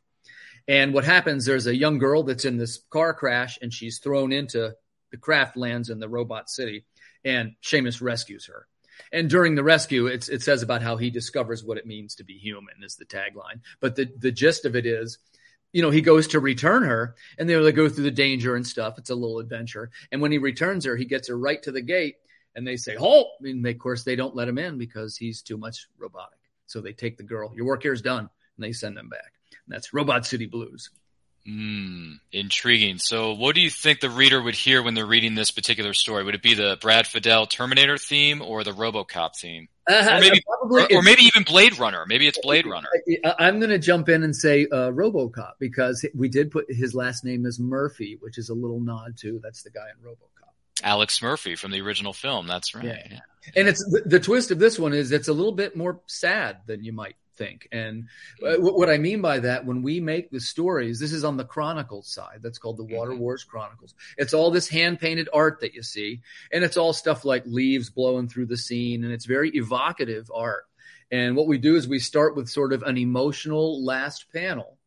And 0.67 0.93
what 0.93 1.03
happens, 1.03 1.45
there's 1.45 1.67
a 1.67 1.75
young 1.75 1.97
girl 1.97 2.23
that's 2.23 2.45
in 2.45 2.57
this 2.57 2.81
car 2.89 3.13
crash 3.13 3.57
and 3.61 3.73
she's 3.73 3.99
thrown 3.99 4.31
into 4.31 4.73
the 5.11 5.17
craft 5.17 5.57
lands 5.57 5.89
in 5.89 5.99
the 5.99 6.09
robot 6.09 6.49
city 6.49 6.85
and 7.23 7.55
Seamus 7.63 8.01
rescues 8.01 8.47
her. 8.47 8.67
And 9.11 9.29
during 9.29 9.55
the 9.55 9.63
rescue, 9.63 10.07
it 10.07 10.23
says 10.23 10.61
about 10.61 10.81
how 10.81 10.95
he 10.95 11.09
discovers 11.09 11.63
what 11.63 11.77
it 11.77 11.87
means 11.87 12.15
to 12.15 12.23
be 12.23 12.37
human 12.37 12.83
is 12.83 12.95
the 12.95 13.05
tagline. 13.05 13.61
But 13.79 13.95
the, 13.95 14.09
the 14.17 14.31
gist 14.31 14.65
of 14.65 14.75
it 14.75 14.85
is, 14.85 15.17
you 15.73 15.81
know, 15.81 15.89
he 15.89 16.01
goes 16.01 16.27
to 16.27 16.39
return 16.39 16.83
her 16.83 17.15
and 17.37 17.49
they 17.49 17.71
go 17.71 17.89
through 17.89 18.03
the 18.03 18.11
danger 18.11 18.55
and 18.55 18.65
stuff. 18.65 18.97
It's 18.97 19.09
a 19.09 19.15
little 19.15 19.39
adventure. 19.39 19.89
And 20.11 20.21
when 20.21 20.31
he 20.31 20.37
returns 20.37 20.85
her, 20.85 20.95
he 20.95 21.05
gets 21.05 21.27
her 21.29 21.37
right 21.37 21.61
to 21.63 21.71
the 21.71 21.81
gate 21.81 22.17
and 22.55 22.67
they 22.67 22.77
say, 22.77 22.95
halt. 22.95 23.27
And 23.41 23.65
they, 23.65 23.71
of 23.71 23.79
course, 23.79 24.03
they 24.03 24.15
don't 24.15 24.35
let 24.35 24.47
him 24.47 24.57
in 24.57 24.77
because 24.77 25.17
he's 25.17 25.41
too 25.41 25.57
much 25.57 25.87
robotic. 25.97 26.39
So 26.67 26.79
they 26.79 26.93
take 26.93 27.17
the 27.17 27.23
girl, 27.23 27.51
your 27.55 27.65
work 27.65 27.83
here 27.83 27.93
is 27.93 28.01
done, 28.01 28.29
and 28.55 28.63
they 28.63 28.71
send 28.71 28.97
him 28.97 29.09
back. 29.09 29.33
That's 29.71 29.93
Robot 29.93 30.25
City 30.25 30.45
Blues. 30.45 30.89
Hmm, 31.45 32.13
intriguing. 32.31 32.99
So, 32.99 33.33
what 33.33 33.55
do 33.55 33.61
you 33.61 33.71
think 33.71 33.99
the 33.99 34.11
reader 34.11 34.39
would 34.39 34.53
hear 34.53 34.83
when 34.83 34.93
they're 34.93 35.07
reading 35.07 35.33
this 35.33 35.49
particular 35.49 35.93
story? 35.93 36.23
Would 36.23 36.35
it 36.35 36.43
be 36.43 36.53
the 36.53 36.77
Brad 36.79 37.05
Fiedel 37.05 37.49
Terminator 37.49 37.97
theme 37.97 38.43
or 38.43 38.63
the 38.63 38.71
RoboCop 38.71 39.35
theme, 39.35 39.67
uh, 39.89 40.07
or 40.07 40.19
maybe, 40.19 40.43
or, 40.61 40.97
or, 40.97 41.01
maybe 41.01 41.23
even 41.23 41.41
Blade 41.41 41.79
Runner? 41.79 42.05
Maybe 42.07 42.27
it's 42.27 42.37
Blade 42.37 42.67
Runner. 42.67 42.89
I'm 43.39 43.59
going 43.59 43.71
to 43.71 43.79
jump 43.79 44.07
in 44.07 44.21
and 44.21 44.35
say 44.35 44.67
uh, 44.71 44.91
RoboCop 44.91 45.53
because 45.59 46.05
we 46.13 46.29
did 46.29 46.51
put 46.51 46.65
his 46.69 46.93
last 46.93 47.25
name 47.25 47.47
as 47.47 47.59
Murphy, 47.59 48.17
which 48.21 48.37
is 48.37 48.49
a 48.49 48.53
little 48.53 48.79
nod 48.79 49.17
to 49.21 49.39
that's 49.41 49.63
the 49.63 49.71
guy 49.71 49.87
in 49.89 50.07
RoboCop. 50.07 50.51
Alex 50.83 51.23
Murphy 51.23 51.55
from 51.55 51.71
the 51.71 51.81
original 51.81 52.13
film. 52.13 52.45
That's 52.45 52.75
right. 52.75 52.85
Yeah. 52.85 53.07
yeah. 53.09 53.19
And 53.55 53.67
it's 53.67 53.83
the, 53.83 54.03
the 54.05 54.19
twist 54.19 54.51
of 54.51 54.59
this 54.59 54.77
one 54.77 54.93
is 54.93 55.11
it's 55.11 55.27
a 55.27 55.33
little 55.33 55.51
bit 55.51 55.75
more 55.75 56.01
sad 56.05 56.57
than 56.67 56.83
you 56.83 56.93
might 56.93 57.15
think. 57.35 57.67
And 57.71 58.07
uh, 58.45 58.55
what 58.57 58.89
I 58.89 58.97
mean 58.97 59.21
by 59.21 59.39
that, 59.39 59.65
when 59.65 59.81
we 59.81 59.99
make 59.99 60.29
the 60.29 60.39
stories, 60.39 60.99
this 60.99 61.13
is 61.13 61.23
on 61.23 61.37
the 61.37 61.45
Chronicles 61.45 62.07
side. 62.07 62.39
That's 62.41 62.57
called 62.57 62.77
the 62.77 62.83
Water 62.83 63.11
mm-hmm. 63.11 63.21
Wars 63.21 63.43
Chronicles. 63.43 63.93
It's 64.17 64.33
all 64.33 64.51
this 64.51 64.67
hand 64.67 64.99
painted 64.99 65.29
art 65.33 65.59
that 65.61 65.73
you 65.73 65.83
see, 65.83 66.21
and 66.51 66.63
it's 66.63 66.77
all 66.77 66.93
stuff 66.93 67.25
like 67.25 67.45
leaves 67.45 67.89
blowing 67.89 68.27
through 68.27 68.47
the 68.47 68.57
scene, 68.57 69.03
and 69.03 69.13
it's 69.13 69.25
very 69.25 69.49
evocative 69.51 70.29
art. 70.33 70.65
And 71.11 71.35
what 71.35 71.47
we 71.47 71.57
do 71.57 71.75
is 71.75 71.87
we 71.87 71.99
start 71.99 72.35
with 72.35 72.49
sort 72.49 72.73
of 72.73 72.83
an 72.83 72.97
emotional 72.97 73.83
last 73.83 74.31
panel, 74.31 74.77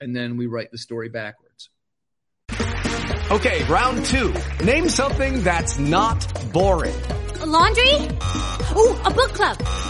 and 0.00 0.16
then 0.16 0.36
we 0.36 0.46
write 0.46 0.70
the 0.70 0.78
story 0.78 1.08
backwards. 1.08 1.70
Okay, 3.30 3.62
round 3.64 4.04
two. 4.06 4.34
Name 4.64 4.88
something 4.88 5.42
that's 5.42 5.78
not 5.78 6.52
boring. 6.52 6.94
A 7.40 7.46
laundry? 7.46 7.94
Ooh, 8.76 8.96
a 9.04 9.10
book 9.10 9.34
club 9.34 9.89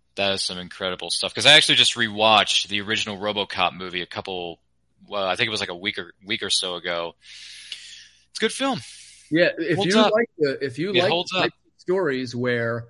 That 0.21 0.33
is 0.33 0.43
some 0.43 0.59
incredible 0.59 1.09
stuff. 1.09 1.33
Because 1.33 1.47
I 1.47 1.53
actually 1.53 1.75
just 1.75 1.95
rewatched 1.95 2.67
the 2.67 2.81
original 2.81 3.17
RoboCop 3.17 3.73
movie 3.73 4.01
a 4.01 4.05
couple, 4.05 4.59
well, 5.07 5.25
I 5.25 5.35
think 5.35 5.47
it 5.47 5.49
was 5.49 5.59
like 5.59 5.69
a 5.69 5.75
week 5.75 5.97
or 5.97 6.13
week 6.23 6.43
or 6.43 6.51
so 6.51 6.75
ago. 6.75 7.15
It's 8.29 8.39
a 8.39 8.41
good 8.41 8.53
film. 8.53 8.81
Yeah, 9.31 9.49
if 9.57 9.77
Holds 9.77 9.95
you 9.95 9.99
up. 9.99 10.11
like 10.11 10.29
the, 10.37 10.63
if 10.63 10.77
you 10.77 10.91
It 10.93 11.09
like 11.09 11.51
the 11.51 11.51
stories 11.79 12.35
where, 12.35 12.85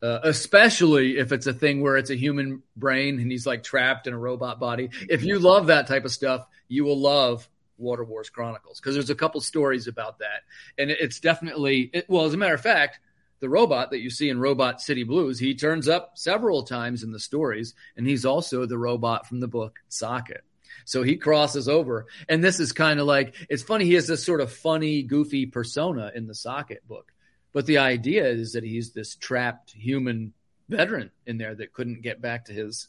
uh, 0.00 0.20
especially 0.22 1.18
if 1.18 1.32
it's 1.32 1.48
a 1.48 1.52
thing 1.52 1.80
where 1.80 1.96
it's 1.96 2.10
a 2.10 2.16
human 2.16 2.62
brain 2.76 3.18
and 3.18 3.28
he's 3.28 3.44
like 3.44 3.64
trapped 3.64 4.06
in 4.06 4.12
a 4.12 4.18
robot 4.18 4.60
body, 4.60 4.90
if 5.08 5.24
you 5.24 5.40
love 5.40 5.66
that 5.66 5.88
type 5.88 6.04
of 6.04 6.12
stuff, 6.12 6.46
you 6.68 6.84
will 6.84 7.00
love 7.00 7.48
Water 7.76 8.04
Wars 8.04 8.30
Chronicles 8.30 8.78
because 8.78 8.94
there's 8.94 9.10
a 9.10 9.16
couple 9.16 9.40
stories 9.40 9.88
about 9.88 10.20
that, 10.20 10.42
and 10.76 10.90
it's 10.90 11.18
definitely 11.18 11.90
it, 11.92 12.04
well. 12.08 12.26
As 12.26 12.34
a 12.34 12.36
matter 12.36 12.54
of 12.54 12.60
fact, 12.60 13.00
the 13.40 13.48
robot 13.48 13.90
that 13.90 14.00
you 14.00 14.10
see 14.10 14.28
in 14.28 14.40
Robot 14.40 14.80
City 14.80 15.04
Blues, 15.04 15.38
he 15.38 15.54
turns 15.54 15.88
up 15.88 16.12
several 16.14 16.62
times 16.64 17.02
in 17.02 17.12
the 17.12 17.20
stories, 17.20 17.74
and 17.96 18.06
he's 18.06 18.24
also 18.24 18.66
the 18.66 18.78
robot 18.78 19.26
from 19.26 19.40
the 19.40 19.48
book 19.48 19.78
Socket. 19.88 20.42
So 20.84 21.02
he 21.02 21.16
crosses 21.16 21.68
over. 21.68 22.06
And 22.28 22.42
this 22.42 22.60
is 22.60 22.72
kind 22.72 22.98
of 22.98 23.06
like, 23.06 23.34
it's 23.50 23.62
funny. 23.62 23.84
He 23.84 23.94
has 23.94 24.06
this 24.06 24.24
sort 24.24 24.40
of 24.40 24.52
funny, 24.52 25.02
goofy 25.02 25.46
persona 25.46 26.10
in 26.14 26.26
the 26.26 26.34
Socket 26.34 26.86
book. 26.88 27.12
But 27.52 27.66
the 27.66 27.78
idea 27.78 28.26
is 28.26 28.52
that 28.52 28.64
he's 28.64 28.92
this 28.92 29.14
trapped 29.14 29.72
human 29.72 30.32
veteran 30.68 31.10
in 31.26 31.38
there 31.38 31.54
that 31.54 31.72
couldn't 31.72 32.02
get 32.02 32.20
back 32.20 32.46
to 32.46 32.52
his 32.52 32.88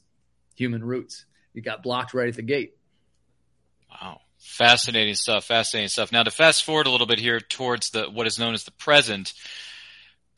human 0.55 0.83
roots. 0.83 1.25
He 1.53 1.61
got 1.61 1.83
blocked 1.83 2.13
right 2.13 2.29
at 2.29 2.35
the 2.35 2.41
gate. 2.41 2.75
Wow. 3.89 4.21
Fascinating 4.37 5.15
stuff. 5.15 5.45
Fascinating 5.45 5.89
stuff. 5.89 6.11
Now 6.11 6.23
to 6.23 6.31
fast 6.31 6.63
forward 6.63 6.87
a 6.87 6.91
little 6.91 7.07
bit 7.07 7.19
here 7.19 7.39
towards 7.39 7.89
the 7.89 8.05
what 8.05 8.27
is 8.27 8.39
known 8.39 8.53
as 8.53 8.63
the 8.63 8.71
present. 8.71 9.33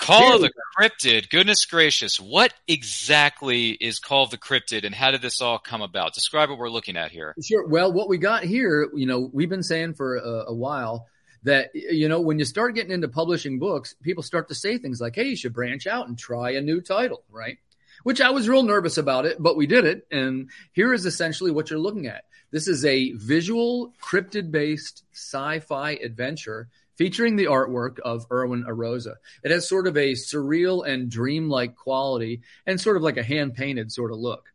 Call 0.01 0.35
of 0.35 0.41
the 0.41 0.51
Cryptid. 0.77 1.29
Goodness 1.29 1.65
gracious. 1.65 2.19
What 2.19 2.53
exactly 2.67 3.69
is 3.69 3.99
Call 3.99 4.23
of 4.23 4.31
the 4.31 4.37
Cryptid 4.37 4.83
and 4.83 4.95
how 4.95 5.11
did 5.11 5.21
this 5.21 5.41
all 5.41 5.59
come 5.59 5.81
about? 5.81 6.13
Describe 6.13 6.49
what 6.49 6.57
we're 6.57 6.69
looking 6.69 6.97
at 6.97 7.11
here. 7.11 7.35
Sure. 7.41 7.67
Well, 7.67 7.93
what 7.93 8.09
we 8.09 8.17
got 8.17 8.43
here, 8.43 8.89
you 8.95 9.05
know, 9.05 9.29
we've 9.31 9.49
been 9.49 9.63
saying 9.63 9.93
for 9.93 10.17
a, 10.17 10.45
a 10.47 10.53
while 10.53 11.07
that, 11.43 11.69
you 11.73 12.09
know, 12.09 12.19
when 12.19 12.39
you 12.39 12.45
start 12.45 12.75
getting 12.75 12.91
into 12.91 13.07
publishing 13.07 13.59
books, 13.59 13.95
people 14.01 14.23
start 14.23 14.47
to 14.47 14.55
say 14.55 14.77
things 14.77 14.99
like, 14.99 15.15
hey, 15.15 15.29
you 15.29 15.35
should 15.35 15.53
branch 15.53 15.85
out 15.85 16.07
and 16.07 16.17
try 16.17 16.51
a 16.51 16.61
new 16.61 16.81
title, 16.81 17.23
right? 17.29 17.57
Which 18.03 18.21
I 18.21 18.31
was 18.31 18.49
real 18.49 18.63
nervous 18.63 18.97
about 18.97 19.25
it, 19.25 19.37
but 19.39 19.55
we 19.55 19.67
did 19.67 19.85
it. 19.85 20.07
And 20.11 20.49
here 20.71 20.93
is 20.93 21.05
essentially 21.05 21.51
what 21.51 21.69
you're 21.69 21.79
looking 21.79 22.07
at. 22.07 22.25
This 22.49 22.67
is 22.67 22.83
a 22.83 23.11
visual 23.13 23.93
cryptid 24.03 24.51
based 24.51 25.03
sci 25.13 25.59
fi 25.59 25.91
adventure 25.91 26.69
featuring 26.97 27.35
the 27.35 27.45
artwork 27.45 27.99
of 27.99 28.25
Erwin 28.31 28.65
Arosa. 28.67 29.15
It 29.43 29.51
has 29.51 29.67
sort 29.67 29.87
of 29.87 29.97
a 29.97 30.13
surreal 30.13 30.87
and 30.87 31.09
dreamlike 31.09 31.75
quality 31.75 32.41
and 32.65 32.79
sort 32.79 32.97
of 32.97 33.03
like 33.03 33.17
a 33.17 33.23
hand 33.23 33.55
painted 33.55 33.91
sort 33.91 34.11
of 34.11 34.19
look. 34.19 34.51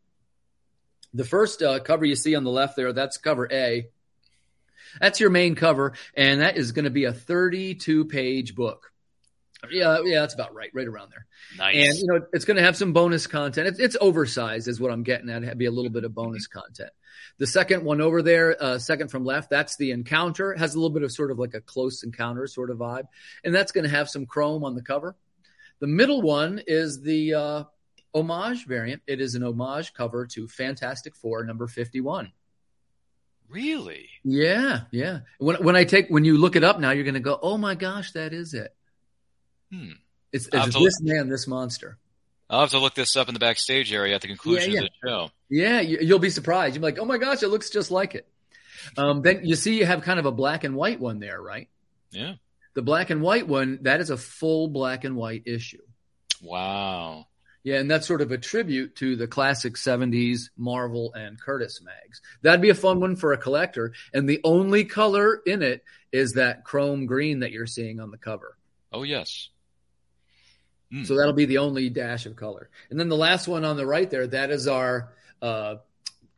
The 1.13 1.25
first 1.25 1.61
uh, 1.61 1.79
cover 1.79 2.05
you 2.05 2.15
see 2.15 2.35
on 2.35 2.43
the 2.43 2.51
left 2.51 2.75
there, 2.75 2.93
that's 2.93 3.17
cover 3.17 3.47
A. 3.51 3.87
That's 4.99 5.19
your 5.19 5.29
main 5.29 5.55
cover, 5.55 5.93
and 6.15 6.41
that 6.41 6.57
is 6.57 6.71
going 6.71 6.85
to 6.85 6.91
be 6.91 7.05
a 7.05 7.13
32 7.13 8.05
page 8.05 8.55
book. 8.55 8.91
Yeah, 9.71 9.99
yeah, 10.03 10.21
that's 10.21 10.35
about 10.35 10.53
right, 10.53 10.69
right 10.73 10.87
around 10.87 11.11
there. 11.11 11.25
Nice. 11.57 11.75
And 11.75 11.97
you 11.97 12.07
know, 12.07 12.25
it's 12.31 12.45
going 12.45 12.57
to 12.57 12.63
have 12.63 12.77
some 12.77 12.93
bonus 12.93 13.25
content. 13.25 13.67
It's, 13.67 13.79
it's 13.79 13.97
oversized, 13.99 14.67
is 14.67 14.79
what 14.79 14.91
I'm 14.91 15.03
getting 15.03 15.29
at. 15.29 15.43
It'd 15.43 15.57
be 15.57 15.65
a 15.65 15.71
little 15.71 15.89
bit 15.89 16.03
of 16.03 16.13
bonus 16.13 16.47
content. 16.47 16.91
The 17.39 17.47
second 17.47 17.83
one 17.83 17.99
over 17.99 18.21
there, 18.21 18.55
uh, 18.61 18.77
second 18.77 19.09
from 19.09 19.25
left, 19.25 19.49
that's 19.49 19.75
the 19.77 19.91
encounter. 19.91 20.53
It 20.53 20.59
has 20.59 20.75
a 20.75 20.79
little 20.79 20.93
bit 20.93 21.03
of 21.03 21.11
sort 21.11 21.31
of 21.31 21.39
like 21.39 21.55
a 21.55 21.61
close 21.61 22.03
encounter 22.03 22.45
sort 22.47 22.69
of 22.69 22.77
vibe, 22.77 23.07
and 23.43 23.53
that's 23.53 23.71
going 23.71 23.83
to 23.83 23.89
have 23.89 24.09
some 24.09 24.25
chrome 24.25 24.63
on 24.63 24.75
the 24.75 24.83
cover. 24.83 25.15
The 25.79 25.87
middle 25.87 26.21
one 26.21 26.61
is 26.65 27.01
the 27.01 27.33
uh, 27.33 27.63
homage 28.13 28.65
variant. 28.67 29.01
It 29.07 29.21
is 29.21 29.35
an 29.35 29.43
homage 29.43 29.93
cover 29.93 30.27
to 30.27 30.47
Fantastic 30.47 31.15
Four 31.15 31.43
number 31.43 31.67
51. 31.67 32.31
Really? 33.49 34.09
Yeah, 34.23 34.81
yeah. 34.91 35.19
When 35.39 35.55
when 35.63 35.75
I 35.75 35.85
take 35.85 36.09
when 36.09 36.25
you 36.25 36.37
look 36.37 36.55
it 36.55 36.63
up 36.65 36.79
now, 36.79 36.91
you're 36.91 37.05
going 37.05 37.13
to 37.13 37.21
go, 37.21 37.39
"Oh 37.41 37.57
my 37.57 37.75
gosh, 37.75 38.11
that 38.11 38.33
is 38.33 38.53
it." 38.53 38.75
Hmm. 39.71 39.91
It's, 40.31 40.47
it's 40.51 40.77
this 40.77 41.01
man, 41.01 41.29
this 41.29 41.47
monster. 41.47 41.97
I'll 42.49 42.61
have 42.61 42.69
to 42.71 42.79
look 42.79 42.95
this 42.95 43.15
up 43.15 43.27
in 43.27 43.33
the 43.33 43.39
backstage 43.39 43.91
area 43.91 44.15
at 44.15 44.21
the 44.21 44.27
conclusion 44.27 44.71
Yeah, 44.71 44.79
of 44.81 44.85
the 44.85 45.07
show. 45.07 45.31
Yeah, 45.49 45.81
you, 45.81 45.99
you'll 46.01 46.19
be 46.19 46.29
surprised. 46.29 46.75
You'll 46.75 46.81
be 46.81 46.87
like, 46.87 46.99
"Oh 46.99 47.05
my 47.05 47.17
gosh, 47.17 47.43
it 47.43 47.49
looks 47.49 47.69
just 47.69 47.91
like 47.91 48.15
it." 48.15 48.27
Um, 48.97 49.21
then 49.21 49.41
you 49.43 49.55
see, 49.55 49.77
you 49.77 49.85
have 49.85 50.01
kind 50.01 50.19
of 50.19 50.25
a 50.25 50.31
black 50.31 50.63
and 50.63 50.75
white 50.75 50.99
one 50.99 51.19
there, 51.19 51.41
right? 51.41 51.67
Yeah. 52.11 52.35
The 52.73 52.81
black 52.81 53.09
and 53.09 53.21
white 53.21 53.47
one 53.47 53.79
that 53.81 53.99
is 53.99 54.09
a 54.09 54.17
full 54.17 54.67
black 54.69 55.03
and 55.03 55.15
white 55.15 55.43
issue. 55.45 55.81
Wow. 56.41 57.27
Yeah, 57.63 57.79
and 57.79 57.91
that's 57.91 58.07
sort 58.07 58.21
of 58.21 58.31
a 58.31 58.37
tribute 58.37 58.95
to 58.97 59.17
the 59.17 59.27
classic 59.27 59.73
70s 59.75 60.51
Marvel 60.55 61.13
and 61.13 61.37
Curtis 61.41 61.81
mags. 61.83 62.21
That'd 62.41 62.61
be 62.61 62.69
a 62.69 62.75
fun 62.75 63.01
one 63.01 63.17
for 63.17 63.33
a 63.33 63.37
collector. 63.37 63.93
And 64.13 64.29
the 64.29 64.39
only 64.45 64.85
color 64.85 65.41
in 65.45 65.61
it 65.61 65.83
is 66.13 66.33
that 66.33 66.63
chrome 66.63 67.07
green 67.07 67.39
that 67.39 67.51
you're 67.51 67.65
seeing 67.65 67.99
on 67.99 68.11
the 68.11 68.17
cover. 68.17 68.55
Oh 68.93 69.03
yes. 69.03 69.49
Hmm. 70.91 71.03
So 71.03 71.17
that'll 71.17 71.33
be 71.33 71.45
the 71.45 71.59
only 71.59 71.89
dash 71.89 72.25
of 72.25 72.35
color. 72.35 72.69
And 72.89 72.99
then 72.99 73.09
the 73.09 73.17
last 73.17 73.47
one 73.47 73.65
on 73.65 73.77
the 73.77 73.85
right 73.85 74.09
there, 74.09 74.27
that 74.27 74.51
is 74.51 74.67
our, 74.67 75.13
uh, 75.41 75.75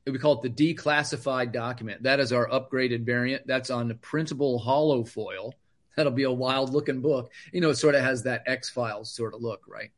we 0.05 0.17
call 0.17 0.41
it 0.41 0.55
the 0.55 0.73
declassified 0.73 1.51
document. 1.51 2.03
That 2.03 2.19
is 2.19 2.33
our 2.33 2.47
upgraded 2.47 3.05
variant. 3.05 3.45
That's 3.45 3.69
on 3.69 3.87
the 3.87 3.95
printable 3.95 4.57
hollow 4.57 5.03
foil. 5.03 5.53
That'll 5.95 6.11
be 6.11 6.23
a 6.23 6.31
wild 6.31 6.73
looking 6.73 7.01
book. 7.01 7.31
You 7.51 7.61
know, 7.61 7.69
it 7.69 7.75
sort 7.75 7.95
of 7.95 8.01
has 8.01 8.23
that 8.23 8.43
X 8.47 8.69
Files 8.69 9.11
sort 9.11 9.33
of 9.33 9.41
look, 9.41 9.65
right? 9.67 9.91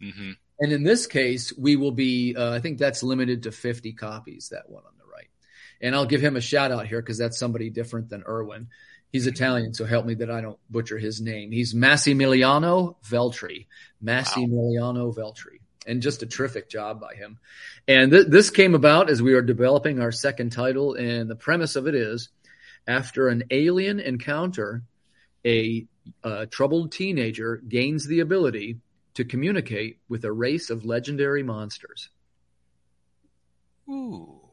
Mm-hmm. 0.00 0.32
And 0.60 0.72
in 0.72 0.84
this 0.84 1.06
case, 1.06 1.52
we 1.56 1.76
will 1.76 1.90
be, 1.90 2.34
uh, 2.36 2.52
I 2.52 2.60
think 2.60 2.78
that's 2.78 3.02
limited 3.02 3.42
to 3.42 3.52
50 3.52 3.92
copies, 3.92 4.50
that 4.50 4.70
one 4.70 4.84
on 4.84 4.92
the 4.98 5.04
right. 5.04 5.28
And 5.80 5.94
I'll 5.94 6.06
give 6.06 6.22
him 6.22 6.36
a 6.36 6.40
shout 6.40 6.72
out 6.72 6.86
here 6.86 7.02
because 7.02 7.18
that's 7.18 7.38
somebody 7.38 7.68
different 7.68 8.08
than 8.08 8.22
Erwin. 8.26 8.68
He's 9.16 9.26
Italian, 9.26 9.72
so 9.72 9.86
help 9.86 10.04
me 10.04 10.12
that 10.16 10.30
I 10.30 10.42
don't 10.42 10.58
butcher 10.68 10.98
his 10.98 11.22
name. 11.22 11.50
He's 11.50 11.72
Massimiliano 11.72 12.96
Veltri. 13.02 13.66
Massimiliano 14.04 15.16
Veltri. 15.16 15.60
And 15.86 16.02
just 16.02 16.22
a 16.22 16.26
terrific 16.26 16.68
job 16.68 17.00
by 17.00 17.14
him. 17.14 17.38
And 17.88 18.12
th- 18.12 18.26
this 18.26 18.50
came 18.50 18.74
about 18.74 19.08
as 19.08 19.22
we 19.22 19.32
are 19.32 19.40
developing 19.40 20.02
our 20.02 20.12
second 20.12 20.50
title. 20.50 20.92
And 20.92 21.30
the 21.30 21.34
premise 21.34 21.76
of 21.76 21.86
it 21.86 21.94
is 21.94 22.28
after 22.86 23.28
an 23.28 23.44
alien 23.50 24.00
encounter, 24.00 24.82
a 25.46 25.86
troubled 26.50 26.92
teenager 26.92 27.56
gains 27.66 28.06
the 28.06 28.20
ability 28.20 28.80
to 29.14 29.24
communicate 29.24 29.98
with 30.10 30.26
a 30.26 30.30
race 30.30 30.68
of 30.68 30.84
legendary 30.84 31.42
monsters. 31.42 32.10
Ooh. 33.88 34.45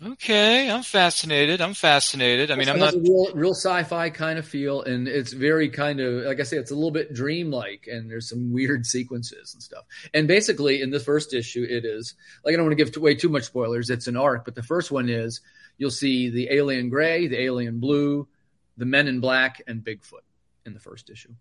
Okay, 0.00 0.70
I'm 0.70 0.84
fascinated. 0.84 1.60
I'm 1.60 1.74
fascinated. 1.74 2.52
I 2.52 2.54
mean, 2.54 2.68
I'm 2.68 2.78
not. 2.78 2.94
a 2.94 2.98
real, 2.98 3.32
real 3.34 3.54
sci-fi 3.54 4.10
kind 4.10 4.38
of 4.38 4.46
feel, 4.46 4.82
and 4.82 5.08
it's 5.08 5.32
very 5.32 5.68
kind 5.68 5.98
of 5.98 6.24
like 6.24 6.38
I 6.38 6.44
say, 6.44 6.56
it's 6.56 6.70
a 6.70 6.74
little 6.76 6.92
bit 6.92 7.12
dreamlike, 7.12 7.88
and 7.90 8.08
there's 8.08 8.28
some 8.28 8.52
weird 8.52 8.86
sequences 8.86 9.54
and 9.54 9.62
stuff. 9.62 9.84
And 10.14 10.28
basically, 10.28 10.82
in 10.82 10.90
the 10.90 11.00
first 11.00 11.34
issue, 11.34 11.66
it 11.68 11.84
is 11.84 12.14
like 12.44 12.52
I 12.52 12.56
don't 12.56 12.66
want 12.66 12.78
to 12.78 12.84
give 12.84 12.96
away 12.96 13.16
too 13.16 13.28
much 13.28 13.44
spoilers. 13.44 13.90
It's 13.90 14.06
an 14.06 14.16
arc, 14.16 14.44
but 14.44 14.54
the 14.54 14.62
first 14.62 14.92
one 14.92 15.08
is 15.08 15.40
you'll 15.78 15.90
see 15.90 16.30
the 16.30 16.48
alien 16.52 16.90
gray, 16.90 17.26
the 17.26 17.40
alien 17.40 17.80
blue, 17.80 18.28
the 18.76 18.86
men 18.86 19.08
in 19.08 19.18
black, 19.18 19.62
and 19.66 19.82
Bigfoot 19.82 20.22
in 20.64 20.74
the 20.74 20.80
first 20.80 21.10
issue. 21.10 21.34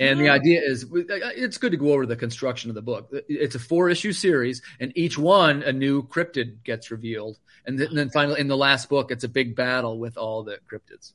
And 0.00 0.20
the 0.20 0.28
idea 0.28 0.60
is, 0.62 0.86
it's 0.92 1.58
good 1.58 1.72
to 1.72 1.76
go 1.78 1.92
over 1.92 2.06
the 2.06 2.16
construction 2.16 2.70
of 2.70 2.74
the 2.74 2.82
book. 2.82 3.12
It's 3.28 3.54
a 3.54 3.58
four 3.58 3.90
issue 3.90 4.12
series, 4.12 4.62
and 4.80 4.92
each 4.96 5.18
one 5.18 5.62
a 5.62 5.72
new 5.72 6.04
cryptid 6.06 6.62
gets 6.64 6.90
revealed, 6.90 7.38
and 7.66 7.78
then, 7.78 7.88
and 7.88 7.98
then 7.98 8.10
finally 8.10 8.40
in 8.40 8.48
the 8.48 8.56
last 8.56 8.88
book, 8.88 9.10
it's 9.10 9.24
a 9.24 9.28
big 9.28 9.56
battle 9.56 9.98
with 9.98 10.16
all 10.16 10.44
the 10.44 10.58
cryptids. 10.70 11.12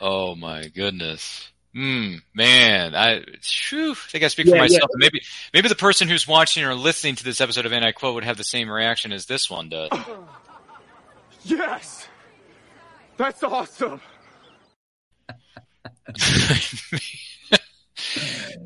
Oh 0.00 0.34
my 0.34 0.68
goodness. 0.68 1.50
Hmm, 1.74 2.16
man, 2.34 2.94
I, 2.94 3.22
whew, 3.68 3.92
I 3.92 3.94
think 3.94 4.24
I 4.24 4.28
speak 4.28 4.46
Yeah, 4.46 4.52
for 4.54 4.58
myself. 4.60 4.90
yeah. 4.92 4.96
Maybe, 4.96 5.20
maybe 5.52 5.68
the 5.68 5.74
person 5.74 6.08
who's 6.08 6.26
watching 6.26 6.64
or 6.64 6.74
listening 6.74 7.16
to 7.16 7.24
this 7.24 7.38
episode 7.42 7.66
of 7.66 7.72
And 7.72 7.84
I 7.84 7.92
Quote 7.92 8.14
would 8.14 8.24
have 8.24 8.38
the 8.38 8.44
same 8.44 8.70
reaction 8.70 9.12
as 9.12 9.26
this 9.26 9.50
one 9.50 9.68
does. 9.68 9.90
Yes! 11.44 12.08
That's 13.18 13.42
awesome! 13.42 14.00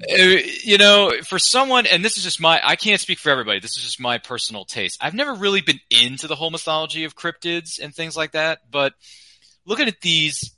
You 0.08 0.78
know, 0.78 1.12
for 1.24 1.38
someone, 1.38 1.86
and 1.86 2.04
this 2.04 2.16
is 2.16 2.24
just 2.24 2.40
my, 2.40 2.60
I 2.64 2.76
can't 2.76 3.00
speak 3.00 3.18
for 3.18 3.30
everybody. 3.30 3.60
This 3.60 3.76
is 3.76 3.84
just 3.84 4.00
my 4.00 4.18
personal 4.18 4.64
taste. 4.64 4.98
I've 5.00 5.14
never 5.14 5.34
really 5.34 5.60
been 5.60 5.78
into 5.90 6.26
the 6.26 6.34
whole 6.34 6.50
mythology 6.50 7.04
of 7.04 7.14
cryptids 7.14 7.78
and 7.80 7.94
things 7.94 8.16
like 8.16 8.32
that, 8.32 8.60
but 8.70 8.94
looking 9.66 9.88
at 9.88 10.00
these 10.00 10.52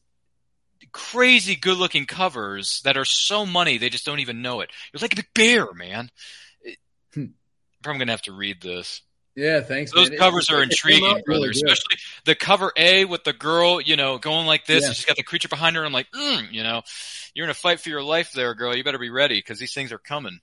crazy 0.92 1.56
good 1.56 1.76
looking 1.78 2.06
covers 2.06 2.80
that 2.84 2.96
are 2.96 3.04
so 3.04 3.44
money, 3.44 3.78
they 3.78 3.88
just 3.88 4.06
don't 4.06 4.20
even 4.20 4.42
know 4.42 4.60
it. 4.60 4.70
You're 4.92 5.00
like 5.00 5.14
a 5.14 5.16
big 5.16 5.34
bear, 5.34 5.72
man. 5.72 6.10
Hmm. 7.14 7.20
I'm 7.20 7.34
probably 7.82 7.98
going 7.98 8.08
to 8.08 8.12
have 8.12 8.22
to 8.22 8.32
read 8.32 8.60
this. 8.60 9.02
Yeah, 9.34 9.60
thanks. 9.62 9.92
Those 9.92 10.10
man. 10.10 10.14
It- 10.14 10.18
covers 10.18 10.50
are 10.50 10.60
it 10.60 10.64
intriguing, 10.64 11.02
really 11.04 11.22
brother. 11.24 11.46
good. 11.46 11.56
Especially 11.56 11.96
the 12.24 12.34
cover 12.34 12.72
A 12.76 13.04
with 13.06 13.24
the 13.24 13.32
girl, 13.32 13.80
you 13.80 13.96
know, 13.96 14.18
going 14.18 14.46
like 14.46 14.66
this. 14.66 14.84
Yeah. 14.84 14.92
She's 14.92 15.04
got 15.06 15.16
the 15.16 15.22
creature 15.22 15.48
behind 15.48 15.76
her. 15.76 15.84
I'm 15.84 15.92
like, 15.92 16.10
mm, 16.12 16.52
you 16.52 16.62
know, 16.62 16.82
you're 17.34 17.44
in 17.44 17.50
a 17.50 17.54
fight 17.54 17.80
for 17.80 17.88
your 17.88 18.02
life 18.02 18.32
there, 18.32 18.54
girl. 18.54 18.76
You 18.76 18.84
better 18.84 18.98
be 18.98 19.10
ready 19.10 19.36
because 19.38 19.58
these 19.58 19.72
things 19.72 19.90
are 19.92 19.98
coming. 19.98 20.40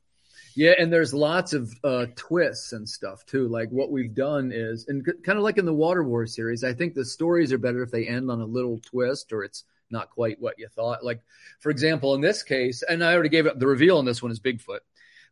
Yeah, 0.56 0.74
and 0.78 0.92
there's 0.92 1.14
lots 1.14 1.54
of 1.54 1.72
uh, 1.84 2.08
twists 2.16 2.74
and 2.74 2.90
stuff 2.90 3.24
too. 3.26 3.48
Like 3.48 3.70
what 3.70 3.92
we've 3.92 4.14
done 4.16 4.52
is, 4.52 4.88
and 4.88 5.06
kind 5.24 5.38
of 5.38 5.44
like 5.44 5.60
in 5.60 5.66
the 5.66 5.74
Water 5.74 6.04
War 6.04 6.26
series, 6.26 6.64
I 6.64 6.74
think 6.74 6.96
the 6.96 7.06
stories 7.06 7.54
are 7.54 7.60
better 7.60 7.84
if 7.84 7.92
they 7.92 8.08
end 8.08 8.32
on 8.32 8.42
a 8.42 8.46
little 8.46 8.80
twist 8.80 9.32
or 9.32 9.44
it's 9.44 9.64
not 9.92 10.10
quite 10.10 10.42
what 10.42 10.58
you 10.58 10.68
thought. 10.68 11.06
Like, 11.06 11.22
for 11.60 11.70
example, 11.70 12.16
in 12.16 12.22
this 12.22 12.42
case, 12.44 12.84
and 12.84 13.04
I 13.04 13.14
already 13.14 13.30
gave 13.30 13.46
it 13.46 13.60
the 13.60 13.68
reveal 13.68 14.00
in 14.00 14.06
this 14.06 14.22
one 14.22 14.32
is 14.32 14.40
Bigfoot, 14.40 14.80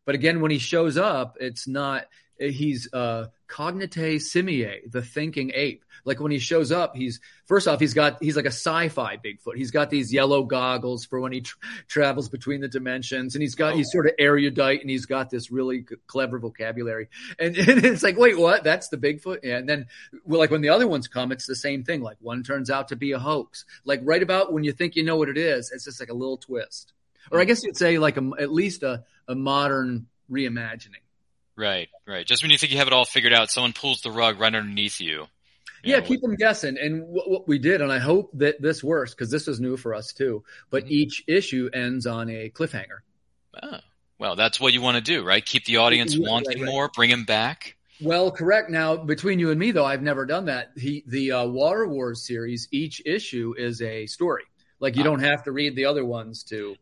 but 0.05 0.15
again, 0.15 0.39
when 0.39 0.51
he 0.51 0.59
shows 0.59 0.97
up, 0.97 1.37
it's 1.41 1.67
not 1.67 2.05
he's 2.39 2.91
uh 2.93 3.27
cognite 3.47 4.15
simiae 4.17 4.91
the 4.91 5.01
thinking 5.01 5.51
ape. 5.53 5.83
Like 6.05 6.19
when 6.19 6.31
he 6.31 6.39
shows 6.39 6.71
up 6.71 6.95
he's 6.95 7.19
first 7.45 7.67
off 7.67 7.79
he's 7.79 7.93
got 7.93 8.21
he's 8.21 8.35
like 8.35 8.45
a 8.45 8.49
sci-fi 8.49 9.17
bigfoot. 9.17 9.55
He's 9.55 9.71
got 9.71 9.89
these 9.89 10.13
yellow 10.13 10.43
goggles 10.43 11.05
for 11.05 11.19
when 11.19 11.31
he 11.31 11.41
tra- 11.41 11.59
travels 11.87 12.29
between 12.29 12.61
the 12.61 12.67
dimensions 12.67 13.35
and 13.35 13.41
he's 13.41 13.55
got 13.55 13.75
he's 13.75 13.91
sort 13.91 14.05
of 14.05 14.13
erudite 14.19 14.81
and 14.81 14.89
he's 14.89 15.05
got 15.05 15.29
this 15.29 15.51
really 15.51 15.85
c- 15.87 15.95
clever 16.07 16.39
vocabulary. 16.39 17.09
And, 17.39 17.57
and 17.57 17.85
it's 17.85 18.03
like 18.03 18.17
wait 18.17 18.37
what? 18.37 18.63
That's 18.63 18.89
the 18.89 18.97
bigfoot? 18.97 19.39
Yeah, 19.43 19.57
and 19.57 19.67
then 19.67 19.87
well, 20.25 20.39
like 20.39 20.51
when 20.51 20.61
the 20.61 20.69
other 20.69 20.87
ones 20.87 21.07
come 21.07 21.31
it's 21.31 21.47
the 21.47 21.55
same 21.55 21.83
thing. 21.83 22.01
Like 22.01 22.17
one 22.19 22.43
turns 22.43 22.69
out 22.69 22.89
to 22.89 22.95
be 22.95 23.13
a 23.13 23.19
hoax. 23.19 23.65
Like 23.85 24.01
right 24.03 24.23
about 24.23 24.53
when 24.53 24.63
you 24.63 24.71
think 24.71 24.95
you 24.95 25.03
know 25.03 25.17
what 25.17 25.29
it 25.29 25.37
is 25.37 25.71
it's 25.73 25.85
just 25.85 25.99
like 25.99 26.09
a 26.09 26.13
little 26.13 26.37
twist. 26.37 26.93
Or 27.29 27.41
i 27.41 27.43
guess 27.43 27.63
you'd 27.63 27.75
say 27.75 27.97
like 27.97 28.15
a, 28.15 28.31
at 28.39 28.53
least 28.53 28.83
a, 28.83 29.03
a 29.27 29.35
modern 29.35 30.07
reimagining 30.31 31.01
Right, 31.57 31.89
right. 32.05 32.25
Just 32.25 32.43
when 32.43 32.51
you 32.51 32.57
think 32.57 32.71
you 32.71 32.77
have 32.77 32.87
it 32.87 32.93
all 32.93 33.05
figured 33.05 33.33
out, 33.33 33.49
someone 33.49 33.73
pulls 33.73 34.01
the 34.01 34.11
rug 34.11 34.39
right 34.39 34.53
underneath 34.53 35.01
you. 35.01 35.27
you 35.83 35.93
yeah, 35.93 35.99
know, 35.99 36.01
keep 36.01 36.21
them 36.21 36.35
guessing. 36.35 36.77
And 36.77 37.03
what, 37.07 37.29
what 37.29 37.47
we 37.47 37.57
did, 37.59 37.81
and 37.81 37.91
I 37.91 37.99
hope 37.99 38.31
that 38.35 38.61
this 38.61 38.83
works 38.83 39.13
because 39.13 39.31
this 39.31 39.47
is 39.47 39.59
new 39.59 39.75
for 39.77 39.93
us 39.95 40.13
too. 40.13 40.43
But 40.69 40.83
Mm-hmm. 40.83 40.93
each 40.93 41.23
issue 41.27 41.69
ends 41.73 42.05
on 42.05 42.29
a 42.29 42.49
cliffhanger. 42.49 42.99
Oh, 43.61 43.79
well, 44.19 44.35
that's 44.35 44.59
what 44.59 44.73
you 44.73 44.81
want 44.81 44.95
to 44.95 45.01
do, 45.01 45.23
right? 45.23 45.43
Keep 45.45 45.65
the 45.65 45.77
audience 45.77 46.17
Right, 46.17 46.27
wanting 46.29 46.59
right. 46.61 46.65
more, 46.65 46.89
bring 46.89 47.09
them 47.09 47.25
back. 47.25 47.75
Well, 47.99 48.31
correct. 48.31 48.69
Now, 48.69 48.95
between 48.97 49.39
you 49.39 49.49
and 49.49 49.59
me, 49.59 49.71
though, 49.71 49.85
I've 49.85 50.03
never 50.03 50.25
done 50.27 50.45
that. 50.45 50.71
He, 50.77 51.03
the 51.07 51.31
uh, 51.31 51.45
Water 51.47 51.87
Wars 51.87 52.25
series, 52.25 52.67
each 52.71 53.01
issue 53.05 53.55
is 53.57 53.81
a 53.81 54.05
story. 54.05 54.43
Like 54.79 54.95
you 54.95 55.01
Ah. 55.01 55.05
don't 55.05 55.21
have 55.21 55.43
to 55.43 55.51
read 55.51 55.75
the 55.75 55.85
other 55.85 56.05
ones 56.05 56.43
to. 56.45 56.75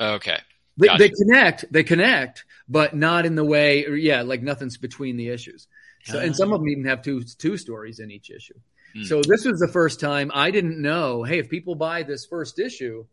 Okay. 0.00 0.38
They, 0.78 0.86
Gotcha. 0.86 0.98
they 0.98 1.08
connect, 1.10 1.64
they 1.70 1.82
connect, 1.82 2.44
but 2.68 2.94
not 2.94 3.26
in 3.26 3.34
the 3.34 3.44
way. 3.44 3.84
Or 3.86 3.94
yeah, 3.94 4.22
like 4.22 4.42
nothing's 4.42 4.78
between 4.78 5.16
the 5.16 5.28
issues. 5.28 5.68
So, 6.04 6.18
and 6.18 6.34
some 6.34 6.52
of 6.52 6.60
them 6.60 6.68
even 6.68 6.84
have 6.86 7.02
two 7.02 7.22
two 7.22 7.56
stories 7.56 8.00
in 8.00 8.10
each 8.10 8.30
issue. 8.30 8.58
Hmm. 8.94 9.04
So 9.04 9.22
this 9.26 9.44
was 9.44 9.60
the 9.60 9.68
first 9.68 10.00
time 10.00 10.30
I 10.34 10.50
didn't 10.50 10.80
know. 10.80 11.22
Hey, 11.22 11.38
if 11.38 11.48
people 11.48 11.74
buy 11.74 12.02
this 12.02 12.26
first 12.26 12.58
issue, 12.58 13.06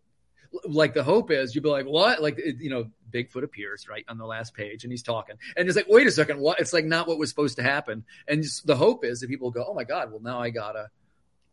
like 0.63 0.93
the 0.93 1.03
hope 1.03 1.29
is, 1.31 1.53
you'd 1.53 1.63
be 1.63 1.69
like, 1.69 1.85
what? 1.85 2.21
Like 2.21 2.39
you 2.59 2.69
know, 2.69 2.89
Bigfoot 3.11 3.43
appears 3.43 3.87
right 3.87 4.05
on 4.07 4.17
the 4.17 4.25
last 4.25 4.55
page, 4.55 4.83
and 4.83 4.91
he's 4.91 5.03
talking, 5.03 5.35
and 5.55 5.67
it's 5.67 5.75
like, 5.75 5.87
wait 5.87 6.07
a 6.07 6.11
second, 6.11 6.39
what? 6.39 6.59
It's 6.59 6.73
like 6.73 6.85
not 6.85 7.07
what 7.07 7.19
was 7.19 7.29
supposed 7.29 7.57
to 7.57 7.63
happen. 7.63 8.05
And 8.27 8.41
just, 8.43 8.65
the 8.65 8.75
hope 8.75 9.05
is 9.05 9.19
that 9.19 9.29
people 9.29 9.51
go, 9.51 9.65
oh 9.67 9.73
my 9.73 9.83
god, 9.83 10.11
well 10.11 10.21
now 10.21 10.39
I 10.39 10.49
gotta 10.49 10.89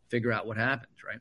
figure 0.09 0.31
out 0.31 0.47
what 0.47 0.57
happens, 0.57 1.03
right? 1.05 1.19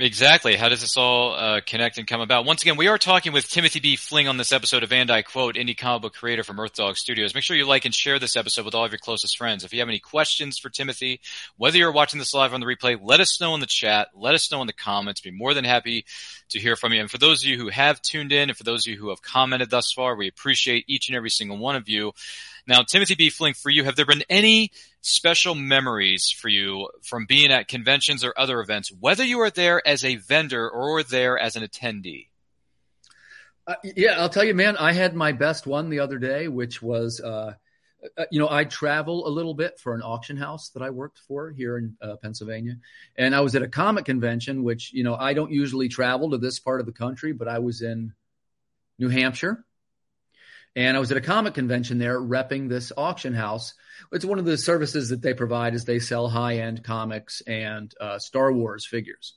Exactly. 0.00 0.54
How 0.54 0.68
does 0.68 0.80
this 0.80 0.96
all 0.96 1.34
uh, 1.34 1.60
connect 1.60 1.98
and 1.98 2.06
come 2.06 2.20
about? 2.20 2.44
Once 2.44 2.62
again, 2.62 2.76
we 2.76 2.86
are 2.86 2.98
talking 2.98 3.32
with 3.32 3.48
Timothy 3.48 3.80
B. 3.80 3.96
Fling 3.96 4.28
on 4.28 4.36
this 4.36 4.52
episode 4.52 4.84
of 4.84 4.92
And 4.92 5.10
I 5.10 5.22
Quote, 5.22 5.56
indie 5.56 5.76
comic 5.76 6.02
book 6.02 6.14
creator 6.14 6.44
from 6.44 6.60
Earth 6.60 6.74
Dog 6.74 6.96
Studios. 6.96 7.34
Make 7.34 7.42
sure 7.42 7.56
you 7.56 7.66
like 7.66 7.84
and 7.84 7.92
share 7.92 8.20
this 8.20 8.36
episode 8.36 8.64
with 8.64 8.76
all 8.76 8.84
of 8.84 8.92
your 8.92 9.00
closest 9.00 9.36
friends. 9.36 9.64
If 9.64 9.72
you 9.72 9.80
have 9.80 9.88
any 9.88 9.98
questions 9.98 10.56
for 10.56 10.70
Timothy, 10.70 11.20
whether 11.56 11.78
you're 11.78 11.90
watching 11.90 12.20
this 12.20 12.32
live 12.32 12.54
on 12.54 12.60
the 12.60 12.66
replay, 12.66 12.96
let 13.02 13.18
us 13.18 13.40
know 13.40 13.54
in 13.54 13.60
the 13.60 13.66
chat. 13.66 14.10
Let 14.14 14.36
us 14.36 14.52
know 14.52 14.60
in 14.60 14.68
the 14.68 14.72
comments. 14.72 15.20
Be 15.20 15.32
more 15.32 15.52
than 15.52 15.64
happy 15.64 16.04
to 16.50 16.60
hear 16.60 16.76
from 16.76 16.92
you. 16.92 17.00
And 17.00 17.10
for 17.10 17.18
those 17.18 17.42
of 17.42 17.50
you 17.50 17.58
who 17.58 17.68
have 17.68 18.00
tuned 18.00 18.30
in 18.30 18.50
and 18.50 18.56
for 18.56 18.62
those 18.62 18.86
of 18.86 18.92
you 18.92 18.98
who 19.00 19.08
have 19.08 19.20
commented 19.20 19.68
thus 19.68 19.90
far, 19.92 20.14
we 20.14 20.28
appreciate 20.28 20.84
each 20.86 21.08
and 21.08 21.16
every 21.16 21.30
single 21.30 21.58
one 21.58 21.74
of 21.74 21.88
you. 21.88 22.12
Now, 22.68 22.82
Timothy 22.82 23.14
B. 23.14 23.30
Fling, 23.30 23.54
for 23.54 23.70
you, 23.70 23.84
have 23.84 23.96
there 23.96 24.04
been 24.04 24.24
any 24.28 24.72
special 25.00 25.54
memories 25.54 26.30
for 26.30 26.48
you 26.48 26.90
from 27.02 27.24
being 27.24 27.50
at 27.50 27.66
conventions 27.66 28.22
or 28.22 28.34
other 28.36 28.60
events, 28.60 28.92
whether 28.92 29.24
you 29.24 29.38
were 29.38 29.48
there 29.48 29.86
as 29.88 30.04
a 30.04 30.16
vendor 30.16 30.68
or 30.68 31.02
there 31.02 31.38
as 31.38 31.56
an 31.56 31.62
attendee? 31.62 32.26
Uh, 33.66 33.74
yeah, 33.96 34.20
I'll 34.20 34.28
tell 34.28 34.44
you, 34.44 34.52
man. 34.52 34.76
I 34.76 34.92
had 34.92 35.14
my 35.14 35.32
best 35.32 35.66
one 35.66 35.88
the 35.88 36.00
other 36.00 36.18
day, 36.18 36.46
which 36.48 36.82
was, 36.82 37.22
uh, 37.22 37.54
uh, 38.18 38.24
you 38.30 38.38
know, 38.38 38.50
I 38.50 38.64
travel 38.64 39.26
a 39.26 39.30
little 39.30 39.54
bit 39.54 39.80
for 39.80 39.94
an 39.94 40.02
auction 40.02 40.36
house 40.36 40.68
that 40.70 40.82
I 40.82 40.90
worked 40.90 41.20
for 41.20 41.50
here 41.50 41.78
in 41.78 41.96
uh, 42.02 42.16
Pennsylvania, 42.16 42.76
and 43.16 43.34
I 43.34 43.40
was 43.40 43.54
at 43.54 43.62
a 43.62 43.68
comic 43.68 44.04
convention, 44.04 44.62
which 44.62 44.92
you 44.92 45.04
know 45.04 45.14
I 45.14 45.32
don't 45.32 45.50
usually 45.50 45.88
travel 45.88 46.30
to 46.30 46.38
this 46.38 46.58
part 46.58 46.80
of 46.80 46.86
the 46.86 46.92
country, 46.92 47.32
but 47.32 47.48
I 47.48 47.60
was 47.60 47.80
in 47.80 48.12
New 48.98 49.08
Hampshire, 49.08 49.64
and 50.78 50.96
I 50.96 51.00
was 51.00 51.10
at 51.10 51.18
a 51.18 51.20
comic 51.20 51.54
convention 51.54 51.98
there, 51.98 52.18
repping 52.20 52.68
this 52.68 52.92
auction 52.96 53.34
house. 53.34 53.74
It's 54.12 54.24
one 54.24 54.38
of 54.38 54.44
the 54.44 54.56
services 54.56 55.10
that 55.10 55.20
they 55.20 55.34
provide 55.34 55.74
is 55.74 55.84
they 55.84 55.98
sell 55.98 56.28
high 56.28 56.58
end 56.58 56.84
comics 56.84 57.42
and 57.46 57.92
uh, 58.00 58.18
Star 58.18 58.52
Wars 58.52 58.86
figures 58.86 59.34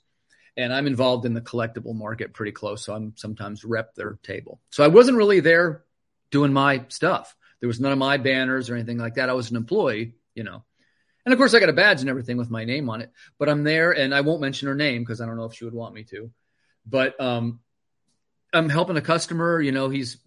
and 0.58 0.74
I'm 0.74 0.88
involved 0.88 1.26
in 1.26 1.34
the 1.34 1.42
collectible 1.42 1.96
market 1.96 2.34
pretty 2.34 2.52
close. 2.52 2.86
So 2.86 2.94
I'm 2.94 3.14
sometimes 3.16 3.64
rep 3.64 3.96
their 3.96 4.20
table. 4.24 4.60
So 4.70 4.84
I 4.84 4.88
wasn't 4.88 5.18
really 5.18 5.40
there 5.40 5.84
doing 6.30 6.54
my 6.54 6.86
stuff. 6.90 7.36
There 7.60 7.68
was 7.68 7.80
none 7.80 7.92
of 7.92 7.98
my 7.98 8.18
banners 8.18 8.70
or 8.70 8.76
anything 8.76 8.98
like 8.98 9.16
that. 9.16 9.30
I 9.30 9.34
was 9.34 9.50
an 9.52 9.58
employee, 9.58 10.16
you 10.36 10.44
know. 10.44 10.64
And 11.26 11.34
of 11.34 11.38
course, 11.38 11.54
I 11.54 11.60
got 11.60 11.70
a 11.70 11.74
badge 11.74 12.02
and 12.02 12.10
everything 12.10 12.38
with 12.38 12.50
my 12.50 12.66
name 12.66 12.90
on 12.90 13.02
it. 13.02 13.12
But 13.38 13.48
I'm 13.48 13.64
there, 13.64 13.92
and 13.92 14.14
I 14.14 14.22
won't 14.22 14.42
mention 14.42 14.68
her 14.68 14.76
name 14.76 15.04
because 15.04 15.22
I 15.22 15.28
don't 15.28 15.38
know 15.38 15.46
if 15.46 15.54
she 15.54 15.66
would 15.66 15.74
want 15.74 15.94
me 15.94 16.04
to. 16.06 16.32
But 16.86 17.20
um, 17.22 17.60
I'm 18.54 18.70
helping 18.70 18.98
a 18.98 19.02
customer. 19.02 19.62
You 19.62 19.72
know, 19.72 19.90
he's 19.90 20.18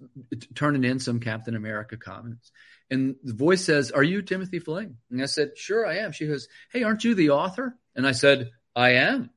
turning 0.54 0.84
in 0.84 0.98
some 0.98 1.20
Captain 1.20 1.56
America 1.56 1.96
comics, 1.96 2.50
and 2.90 3.16
the 3.22 3.34
voice 3.34 3.64
says, 3.64 3.90
"Are 3.90 4.02
you 4.02 4.22
Timothy 4.22 4.58
Fling?" 4.58 4.96
And 5.10 5.22
I 5.22 5.26
said, 5.26 5.56
"Sure, 5.56 5.86
I 5.86 5.98
am." 5.98 6.12
She 6.12 6.26
goes, 6.26 6.48
"Hey, 6.72 6.82
aren't 6.82 7.04
you 7.04 7.14
the 7.14 7.30
author?" 7.30 7.76
And 7.94 8.06
I 8.06 8.12
said, 8.12 8.50
"I 8.74 8.90
am." 8.90 9.30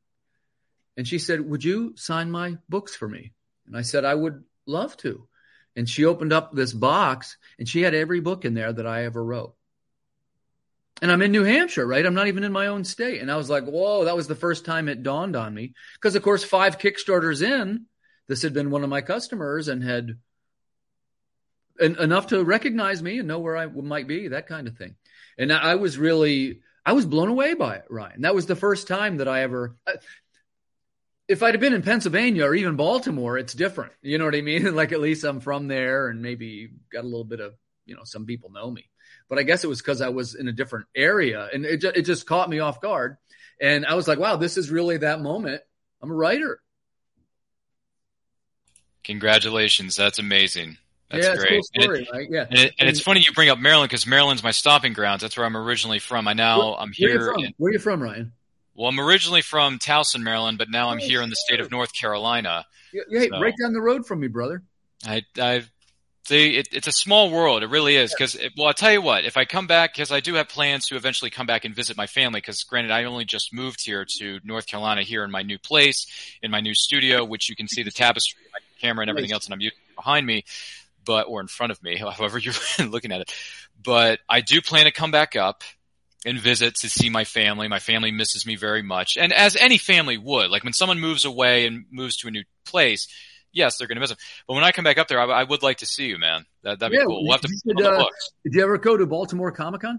And 0.97 1.07
she 1.07 1.19
said, 1.19 1.47
Would 1.47 1.63
you 1.63 1.93
sign 1.95 2.31
my 2.31 2.57
books 2.67 2.95
for 2.95 3.07
me? 3.07 3.31
And 3.67 3.77
I 3.77 3.83
said, 3.83 4.03
I 4.03 4.15
would 4.15 4.43
love 4.65 4.97
to. 4.97 5.27
And 5.75 5.87
she 5.87 6.05
opened 6.05 6.33
up 6.33 6.53
this 6.53 6.73
box 6.73 7.37
and 7.59 7.69
she 7.69 7.83
had 7.83 7.93
every 7.93 8.19
book 8.19 8.43
in 8.43 8.55
there 8.55 8.73
that 8.73 8.87
I 8.87 9.05
ever 9.05 9.23
wrote. 9.23 9.53
And 10.99 11.11
I'm 11.11 11.21
in 11.21 11.31
New 11.31 11.43
Hampshire, 11.43 11.85
right? 11.85 12.03
I'm 12.03 12.15
not 12.15 12.25
even 12.25 12.43
in 12.43 12.51
my 12.51 12.67
own 12.67 12.83
state. 12.83 13.21
And 13.21 13.31
I 13.31 13.37
was 13.37 13.51
like, 13.51 13.65
whoa, 13.65 14.05
that 14.05 14.15
was 14.15 14.27
the 14.27 14.33
first 14.33 14.65
time 14.65 14.89
it 14.89 15.03
dawned 15.03 15.35
on 15.35 15.53
me. 15.53 15.75
Because, 15.93 16.15
of 16.15 16.23
course, 16.23 16.43
five 16.43 16.79
Kickstarters 16.79 17.43
in, 17.43 17.85
this 18.27 18.41
had 18.41 18.53
been 18.53 18.71
one 18.71 18.83
of 18.83 18.89
my 18.89 19.01
customers 19.01 19.67
and 19.67 19.83
had 19.83 20.17
en- 21.79 21.99
enough 21.99 22.27
to 22.27 22.43
recognize 22.43 23.01
me 23.01 23.19
and 23.19 23.27
know 23.27 23.39
where 23.39 23.57
I 23.57 23.65
might 23.67 24.07
be, 24.07 24.29
that 24.29 24.47
kind 24.47 24.67
of 24.67 24.77
thing. 24.77 24.95
And 25.37 25.51
I 25.51 25.75
was 25.75 25.97
really, 25.97 26.61
I 26.85 26.93
was 26.93 27.05
blown 27.05 27.29
away 27.29 27.53
by 27.53 27.75
it, 27.75 27.85
Ryan. 27.89 28.21
That 28.21 28.35
was 28.35 28.45
the 28.45 28.55
first 28.55 28.87
time 28.87 29.17
that 29.17 29.27
I 29.27 29.43
ever, 29.43 29.75
if 31.27 31.43
I'd 31.43 31.53
have 31.53 31.61
been 31.61 31.73
in 31.73 31.81
Pennsylvania 31.81 32.45
or 32.45 32.55
even 32.55 32.75
Baltimore, 32.75 33.37
it's 33.37 33.53
different. 33.53 33.93
You 34.01 34.17
know 34.17 34.25
what 34.25 34.35
I 34.35 34.41
mean? 34.41 34.73
Like 34.75 34.91
at 34.91 35.01
least 35.01 35.23
I'm 35.23 35.39
from 35.39 35.67
there 35.67 36.07
and 36.09 36.21
maybe 36.21 36.69
got 36.91 37.03
a 37.03 37.07
little 37.07 37.25
bit 37.25 37.39
of, 37.39 37.53
you 37.85 37.95
know, 37.95 38.03
some 38.03 38.25
people 38.25 38.51
know 38.51 38.69
me. 38.69 38.89
But 39.29 39.39
I 39.39 39.43
guess 39.43 39.63
it 39.63 39.67
was 39.67 39.81
because 39.81 40.01
I 40.01 40.09
was 40.09 40.35
in 40.35 40.47
a 40.47 40.53
different 40.53 40.87
area 40.95 41.49
and 41.53 41.65
it, 41.65 41.81
ju- 41.81 41.91
it 41.93 42.03
just 42.03 42.25
caught 42.25 42.49
me 42.49 42.59
off 42.59 42.81
guard. 42.81 43.17
And 43.59 43.85
I 43.85 43.95
was 43.95 44.07
like, 44.07 44.19
wow, 44.19 44.35
this 44.35 44.57
is 44.57 44.69
really 44.69 44.97
that 44.97 45.21
moment. 45.21 45.61
I'm 46.01 46.11
a 46.11 46.15
writer. 46.15 46.61
Congratulations. 49.07 49.95
That's 49.95 50.19
amazing. 50.19 50.77
That's 51.09 51.25
yeah, 51.25 51.35
great. 51.37 51.49
cool 51.49 51.81
story, 51.81 51.97
and, 51.99 52.07
it- 52.07 52.11
right? 52.11 52.27
Yeah. 52.29 52.45
and, 52.49 52.59
it, 52.59 52.73
and 52.77 52.89
it's 52.89 52.99
funny 52.99 53.21
you 53.21 53.31
bring 53.31 53.49
up 53.49 53.57
Maryland 53.57 53.89
because 53.89 54.05
Maryland's 54.05 54.43
my 54.43 54.51
stopping 54.51 54.91
grounds. 54.93 55.21
That's 55.21 55.37
where 55.37 55.45
I'm 55.45 55.55
originally 55.55 55.99
from. 55.99 56.27
I 56.27 56.33
now 56.33 56.75
I'm 56.75 56.89
Where 56.89 57.09
you 57.11 57.19
here. 57.19 57.31
from? 57.33 57.43
in- 57.45 57.53
Where 57.57 57.69
are 57.69 57.73
you 57.73 57.79
from, 57.79 58.03
Ryan? 58.03 58.33
well, 58.75 58.89
I'm 58.89 58.99
originally 58.99 59.41
from 59.41 59.79
Towson, 59.79 60.21
Maryland, 60.21 60.57
but 60.59 60.69
now 60.69 60.89
I'm 60.89 60.99
oh, 61.01 61.03
here 61.03 61.21
in 61.23 61.29
the 61.31 61.35
state 61.47 61.59
of 61.61 61.71
North 61.71 61.91
Carolina. 61.99 62.65
Yeah, 62.93 63.01
Hey, 63.09 63.29
So- 63.29 63.39
right 63.39 63.53
down 63.59 63.73
the 63.73 63.81
road 63.81 64.05
from 64.05 64.19
me, 64.19 64.27
brother. 64.27 64.61
I, 65.05 65.23
I, 65.39 65.63
see, 66.25 66.57
it, 66.57 66.67
it's 66.73 66.87
a 66.87 66.91
small 66.91 67.31
world. 67.31 67.63
It 67.63 67.69
really 67.69 67.95
is. 67.95 68.13
Because, 68.13 68.37
well, 68.57 68.67
I'll 68.67 68.73
tell 68.73 68.91
you 68.91 69.01
what. 69.01 69.23
If 69.25 69.37
I 69.37 69.45
come 69.45 69.65
back, 69.67 69.93
because 69.93 70.11
I 70.11 70.19
do 70.19 70.33
have 70.33 70.49
plans 70.49 70.85
to 70.87 70.95
eventually 70.97 71.31
come 71.31 71.47
back 71.47 71.63
and 71.65 71.73
visit 71.73 71.95
my 71.95 72.07
family. 72.07 72.39
Because, 72.41 72.61
granted, 72.63 72.91
I 72.91 73.05
only 73.05 73.23
just 73.25 73.53
moved 73.53 73.79
here 73.85 74.05
to 74.19 74.39
North 74.43 74.67
Carolina, 74.67 75.03
here 75.03 75.23
in 75.23 75.31
my 75.31 75.41
new 75.43 75.57
place, 75.57 76.05
in 76.41 76.51
my 76.51 76.59
new 76.59 76.73
studio, 76.75 77.23
which 77.23 77.47
you 77.49 77.55
can 77.55 77.67
see 77.69 77.81
the 77.83 77.91
tapestry, 78.03 78.41
camera, 78.77 79.03
and 79.03 79.09
everything 79.09 79.31
else, 79.31 79.45
and 79.45 79.53
I'm 79.53 79.61
using 79.61 79.77
behind 79.95 80.25
me, 80.25 80.45
but 81.05 81.27
or 81.27 81.41
in 81.41 81.47
front 81.47 81.71
of 81.71 81.81
me, 81.83 81.97
however 82.17 82.37
you're 82.37 82.53
looking 82.87 83.11
at 83.11 83.21
it. 83.21 83.33
But 83.81 84.19
I 84.29 84.41
do 84.41 84.61
plan 84.61 84.85
to 84.85 84.91
come 84.91 85.11
back 85.11 85.35
up 85.35 85.63
and 86.25 86.39
visit 86.39 86.75
to 86.75 86.89
see 86.89 87.09
my 87.09 87.23
family. 87.23 87.67
My 87.67 87.79
family 87.79 88.11
misses 88.11 88.45
me 88.45 88.55
very 88.55 88.81
much, 88.81 89.17
and 89.17 89.33
as 89.33 89.55
any 89.55 89.77
family 89.77 90.17
would, 90.17 90.49
like 90.49 90.63
when 90.63 90.73
someone 90.73 90.99
moves 90.99 91.25
away 91.25 91.65
and 91.65 91.85
moves 91.91 92.17
to 92.17 92.27
a 92.27 92.31
new 92.31 92.43
place. 92.65 93.07
Yes, 93.53 93.77
they're 93.77 93.87
going 93.87 93.95
to 93.95 94.01
miss 94.01 94.09
them. 94.09 94.19
But 94.45 94.53
when 94.53 94.63
I 94.65 94.71
come 94.71 94.83
back 94.83 94.99
up 94.99 95.07
there, 95.07 95.19
I, 95.19 95.25
I 95.25 95.43
would 95.43 95.63
like 95.63 95.77
to 95.77 95.85
see 95.85 96.07
you, 96.07 96.19
man. 96.19 96.45
That, 96.61 96.77
that'd 96.79 96.91
be 96.91 96.97
Yeah, 96.97 97.05
cool. 97.05 97.23
We'll 97.23 97.31
have 97.31 97.41
to 97.41 97.47
should, 97.47 97.81
uh. 97.81 98.05
Did 98.43 98.53
you 98.53 98.61
ever 98.61 98.77
go 98.77 98.97
to 98.97 99.07
Baltimore 99.07 99.51
Comic 99.51 99.81
Con? 99.81 99.97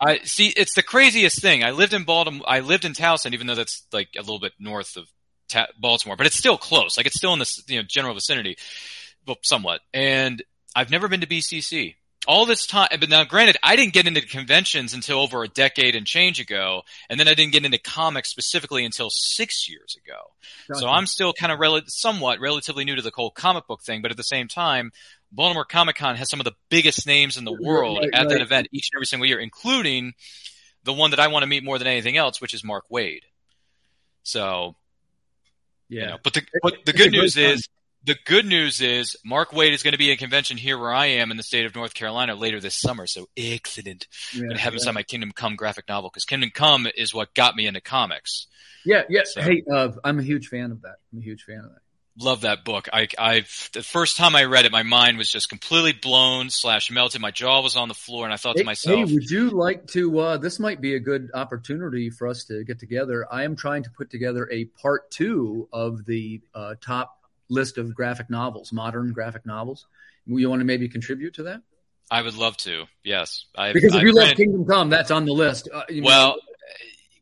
I 0.00 0.18
see. 0.18 0.48
It's 0.48 0.74
the 0.74 0.82
craziest 0.82 1.40
thing. 1.40 1.64
I 1.64 1.72
lived 1.72 1.92
in 1.92 2.04
Baltimore. 2.04 2.44
I 2.48 2.60
lived 2.60 2.84
in 2.84 2.92
Towson, 2.92 3.32
even 3.32 3.46
though 3.46 3.54
that's 3.54 3.84
like 3.92 4.10
a 4.16 4.20
little 4.20 4.38
bit 4.38 4.52
north 4.58 4.96
of 4.96 5.08
Ta- 5.50 5.68
Baltimore, 5.78 6.16
but 6.16 6.26
it's 6.26 6.36
still 6.36 6.56
close. 6.56 6.96
Like 6.96 7.06
it's 7.06 7.16
still 7.16 7.32
in 7.32 7.38
the 7.38 7.62
you 7.68 7.78
know 7.78 7.82
general 7.86 8.14
vicinity, 8.14 8.56
well, 9.26 9.36
somewhat. 9.42 9.80
And 9.92 10.42
I've 10.74 10.90
never 10.90 11.08
been 11.08 11.20
to 11.20 11.26
BCC. 11.26 11.96
All 12.28 12.44
this 12.44 12.66
time, 12.66 12.88
but 13.00 13.08
now 13.08 13.24
granted, 13.24 13.56
I 13.62 13.76
didn't 13.76 13.94
get 13.94 14.06
into 14.06 14.20
conventions 14.20 14.92
until 14.92 15.20
over 15.20 15.42
a 15.42 15.48
decade 15.48 15.96
and 15.96 16.06
change 16.06 16.38
ago, 16.38 16.82
and 17.08 17.18
then 17.18 17.28
I 17.28 17.32
didn't 17.32 17.52
get 17.52 17.64
into 17.64 17.78
comics 17.78 18.30
specifically 18.30 18.84
until 18.84 19.08
six 19.10 19.66
years 19.70 19.96
ago. 20.04 20.18
Gotcha. 20.68 20.80
So 20.80 20.88
I'm 20.88 21.06
still 21.06 21.32
kind 21.32 21.50
of 21.50 21.58
rel- 21.58 21.80
somewhat 21.86 22.38
relatively 22.38 22.84
new 22.84 22.94
to 22.94 23.00
the 23.00 23.10
whole 23.14 23.30
comic 23.30 23.66
book 23.66 23.80
thing, 23.82 24.02
but 24.02 24.10
at 24.10 24.18
the 24.18 24.22
same 24.22 24.48
time, 24.48 24.92
Baltimore 25.32 25.64
Comic 25.64 25.96
Con 25.96 26.16
has 26.16 26.28
some 26.28 26.40
of 26.40 26.44
the 26.44 26.52
biggest 26.68 27.06
names 27.06 27.38
in 27.38 27.44
the 27.44 27.56
world 27.58 28.00
Right, 28.00 28.10
at 28.12 28.28
that 28.28 28.42
event 28.42 28.68
each 28.70 28.90
and 28.92 28.98
every 28.98 29.06
single 29.06 29.26
year, 29.26 29.40
including 29.40 30.12
the 30.84 30.92
one 30.92 31.10
that 31.10 31.20
I 31.20 31.28
want 31.28 31.42
to 31.42 31.46
meet 31.46 31.64
more 31.64 31.78
than 31.78 31.86
anything 31.86 32.16
else, 32.16 32.40
which 32.40 32.54
is 32.54 32.64
Mark 32.64 32.84
Waid. 32.92 33.20
So, 34.22 34.76
Yeah. 35.90 36.00
you 36.00 36.06
know, 36.08 36.18
but 36.22 36.32
the 36.34 36.42
but 36.62 36.74
the 36.86 36.92
good 36.92 37.12
news 37.12 37.34
time. 37.34 37.44
is 37.44 37.68
the 38.04 38.16
good 38.24 38.46
news 38.46 38.80
is 38.80 39.16
Mark 39.24 39.50
Waid 39.50 39.72
is 39.72 39.82
going 39.82 39.92
to 39.92 39.98
be 39.98 40.10
at 40.10 40.14
a 40.14 40.16
convention 40.16 40.56
here 40.56 40.78
where 40.78 40.92
I 40.92 41.06
am 41.06 41.30
in 41.30 41.36
the 41.36 41.42
state 41.42 41.66
of 41.66 41.74
North 41.74 41.92
Carolina 41.92 42.34
later 42.34 42.58
this 42.60 42.78
summer. 42.78 43.06
So 43.06 43.26
excellent. 43.36 44.06
Yeah, 44.32 44.40
I'm 44.40 44.46
going 44.46 44.56
to 44.56 44.62
have 44.62 44.72
him 44.72 44.78
yeah. 44.78 44.84
sign 44.84 44.94
my 44.94 45.02
Kingdom 45.02 45.32
Come 45.32 45.56
graphic 45.56 45.86
novel 45.88 46.08
because 46.08 46.24
Kingdom 46.24 46.50
Come 46.54 46.86
is 46.96 47.12
what 47.12 47.34
got 47.34 47.56
me 47.56 47.66
into 47.66 47.80
comics. 47.82 48.46
Yeah, 48.86 49.02
yeah. 49.10 49.22
So- 49.24 49.42
Hey, 49.42 49.62
uh, 49.70 49.90
I'm 50.02 50.18
a 50.18 50.22
huge 50.22 50.48
fan 50.48 50.70
of 50.70 50.82
that. 50.82 50.96
I'm 51.12 51.18
a 51.18 51.22
huge 51.22 51.42
fan 51.42 51.58
of 51.58 51.70
that. 51.72 51.80
Love 52.18 52.42
that 52.42 52.64
book. 52.64 52.88
I, 52.92 53.08
I've 53.18 53.70
the 53.72 53.82
first 53.82 54.16
time 54.16 54.34
I 54.34 54.44
read 54.44 54.64
it, 54.64 54.72
my 54.72 54.82
mind 54.82 55.16
was 55.16 55.30
just 55.30 55.48
completely 55.48 55.92
blown 55.92 56.50
slash 56.50 56.90
melted. 56.90 57.20
My 57.20 57.30
jaw 57.30 57.62
was 57.62 57.76
on 57.76 57.88
the 57.88 57.94
floor, 57.94 58.24
and 58.24 58.34
I 58.34 58.36
thought 58.36 58.56
Hey, 58.56 58.62
to 58.62 58.66
myself, 58.66 59.08
hey, 59.08 59.14
would 59.14 59.30
you 59.30 59.50
like 59.50 59.86
to? 59.88 60.18
Uh, 60.18 60.36
this 60.36 60.58
might 60.58 60.80
be 60.80 60.96
a 60.96 61.00
good 61.00 61.30
opportunity 61.34 62.10
for 62.10 62.26
us 62.26 62.44
to 62.44 62.64
get 62.64 62.78
together. 62.78 63.26
I 63.30 63.44
am 63.44 63.56
trying 63.56 63.84
to 63.84 63.90
put 63.90 64.10
together 64.10 64.48
a 64.50 64.64
part 64.64 65.10
two 65.10 65.68
of 65.72 66.04
the 66.04 66.40
uh, 66.54 66.74
top 66.80 67.16
list 67.48 67.78
of 67.78 67.94
graphic 67.94 68.28
novels, 68.28 68.72
modern 68.72 69.12
graphic 69.12 69.46
novels. 69.46 69.86
You 70.26 70.50
want 70.50 70.60
to 70.60 70.66
maybe 70.66 70.88
contribute 70.88 71.34
to 71.34 71.44
that? 71.44 71.62
I 72.10 72.22
would 72.22 72.36
love 72.36 72.56
to. 72.58 72.86
Yes, 73.04 73.46
I, 73.54 73.72
Because 73.72 73.94
if 73.94 74.00
I 74.00 74.04
you 74.04 74.12
love 74.12 74.36
Kingdom 74.36 74.66
Come, 74.66 74.90
that's 74.90 75.10
on 75.10 75.26
the 75.26 75.32
list. 75.32 75.68
Uh, 75.72 75.84
know, 75.90 76.02
well, 76.02 76.36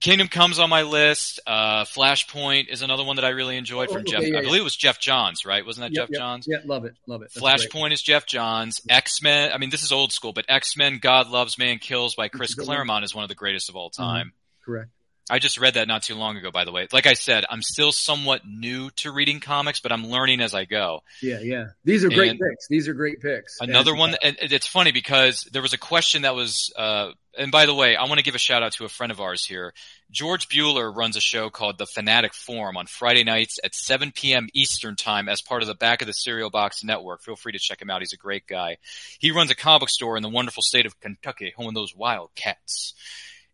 Kingdom 0.01 0.28
Come's 0.28 0.59
on 0.61 0.70
my 0.70 0.82
list. 0.82 1.40
Uh, 1.46 1.84
Flashpoint 1.84 2.68
is 2.68 2.82
another 2.82 3.03
one 3.05 3.16
that 3.16 3.24
I 3.24 3.30
really 3.30 3.57
enjoyed 3.57 3.88
from 3.88 3.99
Oh, 3.99 4.01
okay, 4.03 4.11
Geoff. 4.12 4.22
yeah, 4.22 4.28
I 4.28 4.40
yeah. 4.40 4.46
believe 4.46 4.61
it 4.61 4.64
was 4.64 4.76
Geoff 4.76 5.01
Johns, 5.01 5.44
right? 5.44 5.66
Wasn't 5.66 5.82
that 5.82 5.92
Yep, 5.92 6.07
Geoff 6.07 6.11
yep, 6.12 6.18
Johns? 6.20 6.46
Yeah, 6.49 6.57
love 6.64 6.84
it, 6.84 6.94
love 7.09 7.22
it. 7.22 7.30
That's 7.34 7.40
great. 7.64 7.70
Flashpoint 7.72 7.92
is 7.92 8.03
Geoff 8.03 8.24
Johns. 8.26 8.80
X 8.88 9.20
Men. 9.22 9.51
I 9.53 9.59
mean, 9.59 9.70
this 9.70 9.82
is 9.82 9.90
old 9.90 10.12
school, 10.12 10.32
but 10.32 10.44
X 10.49 10.76
Men: 10.76 10.99
God 11.03 11.28
Loves, 11.28 11.59
Man 11.59 11.78
Kills 11.78 12.14
by 12.14 12.28
Chris 12.28 12.53
a 12.53 12.57
good 12.57 12.66
one. 12.68 12.76
Claremont 12.76 13.05
is 13.05 13.14
one 13.14 13.24
of 13.24 13.28
the 13.28 13.34
greatest 13.34 13.68
of 13.68 13.74
all 13.76 13.90
time. 13.90 14.32
Correct. 14.64 14.90
I 15.31 15.39
just 15.39 15.59
read 15.59 15.74
that 15.74 15.89
not 15.89 16.03
too 16.03 16.14
long 16.14 16.37
ago, 16.37 16.51
by 16.51 16.64
the 16.64 16.72
way. 16.72 16.89
Like 16.93 17.07
I 17.07 17.12
said, 17.12 17.45
I'm 17.51 17.62
still 17.62 17.93
somewhat 17.93 18.43
new 18.47 18.91
to 18.97 19.12
reading 19.12 19.41
comics, 19.41 19.81
but 19.81 19.93
I'm 19.93 20.07
learning 20.07 20.41
as 20.41 20.55
I 20.55 20.64
go. 20.64 21.03
Yeah, 21.22 21.41
yeah. 21.41 21.66
These 21.85 22.05
are 22.05 22.09
great 22.09 22.31
And- 22.31 22.41
picks. 22.41 22.66
These 22.68 22.89
are 22.89 22.95
great 22.95 23.20
picks. 23.20 23.59
Another 23.61 23.91
And- 23.91 24.01
one, 24.01 24.16
and 24.22 24.37
it's 24.41 24.66
funny 24.66 24.93
because 24.93 25.47
there 25.53 25.62
was 25.62 25.72
a 25.74 25.79
question 25.79 26.22
that 26.22 26.35
was, 26.35 26.72
uh, 26.76 27.11
and 27.37 27.53
by 27.53 27.66
the 27.66 27.74
way, 27.74 27.95
I 27.95 28.05
want 28.05 28.18
to 28.18 28.24
give 28.24 28.35
a 28.35 28.39
shout 28.39 28.62
out 28.62 28.72
to 28.74 28.85
a 28.85 28.89
friend 28.89 29.12
of 29.12 29.20
ours 29.20 29.45
here. 29.45 29.74
George 30.11 30.49
Bueller 30.49 30.93
runs 30.95 31.14
a 31.16 31.20
show 31.20 31.51
called 31.51 31.76
The 31.79 31.87
Fanatic 31.95 32.33
Forum 32.35 32.76
on 32.79 32.87
Friday 32.87 33.22
nights 33.22 33.59
at 33.62 33.74
7 33.74 34.12
p.m. 34.12 34.49
Eastern 34.55 34.97
Time 34.97 35.29
as 35.29 35.43
part 35.43 35.62
of 35.62 35.68
the 35.68 35.74
Back 35.74 36.01
of 36.01 36.07
the 36.07 36.14
Cereal 36.14 36.49
Box 36.51 36.83
Network. 36.83 37.22
Feel 37.22 37.37
free 37.37 37.53
to 37.53 37.59
check 37.59 37.83
him 37.83 37.91
out. 37.91 38.01
He's 38.01 38.14
a 38.14 38.16
great 38.16 38.47
guy. 38.47 38.79
He 39.18 39.31
runs 39.31 39.51
a 39.51 39.55
comic 39.55 39.91
store 39.91 40.16
in 40.16 40.22
the 40.22 40.29
wonderful 40.31 40.62
state 40.62 40.87
of 40.87 40.99
Kentucky, 41.01 41.53
home 41.55 41.68
of 41.68 41.74
those 41.74 41.95
Wildcats. 41.95 42.95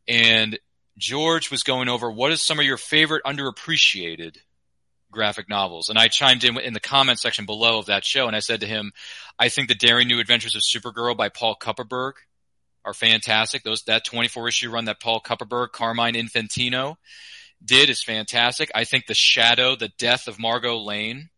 And 0.07 0.59
George 0.97 1.51
was 1.51 1.63
going 1.63 1.89
over 1.89 2.11
what 2.11 2.33
is 2.33 2.43
some 2.43 2.59
of 2.59 2.65
your 2.65 2.77
favorite 2.77 3.25
underappreciated 3.25 4.37
graphic 5.11 5.49
novels. 5.49 5.89
And 5.89 5.99
I 5.99 6.09
chimed 6.09 6.45
in 6.45 6.59
in 6.59 6.75
the 6.75 6.81
comment 6.81 7.19
section 7.19 7.47
below 7.47 7.79
of 7.79 7.87
that 7.87 8.05
show 8.05 8.27
and 8.27 8.37
I 8.37 8.41
said 8.41 8.61
to 8.61 8.67
him, 8.67 8.93
I 9.39 9.49
think 9.49 9.69
the 9.69 9.75
Daring 9.75 10.09
New 10.09 10.21
Adventures 10.21 10.57
of 10.57 10.63
Supergirl 10.63 11.17
by 11.17 11.29
Paul 11.29 11.57
Kupperberg 11.61 12.13
are 12.85 12.95
fantastic. 12.95 13.63
Those 13.63 13.83
that 13.85 14.05
24 14.05 14.49
issue 14.49 14.71
run 14.71 14.85
that 14.87 15.01
Paul 15.01 15.21
Kupperberg, 15.21 15.73
Carmine 15.73 16.15
Infantino 16.15 16.97
did 17.65 17.89
is 17.89 18.03
fantastic. 18.03 18.71
I 18.75 18.85
think 18.85 19.07
The 19.07 19.15
Shadow, 19.15 19.75
The 19.77 19.91
Death 19.99 20.29
of 20.29 20.39
Margot 20.39 20.79
Lane 20.79 21.31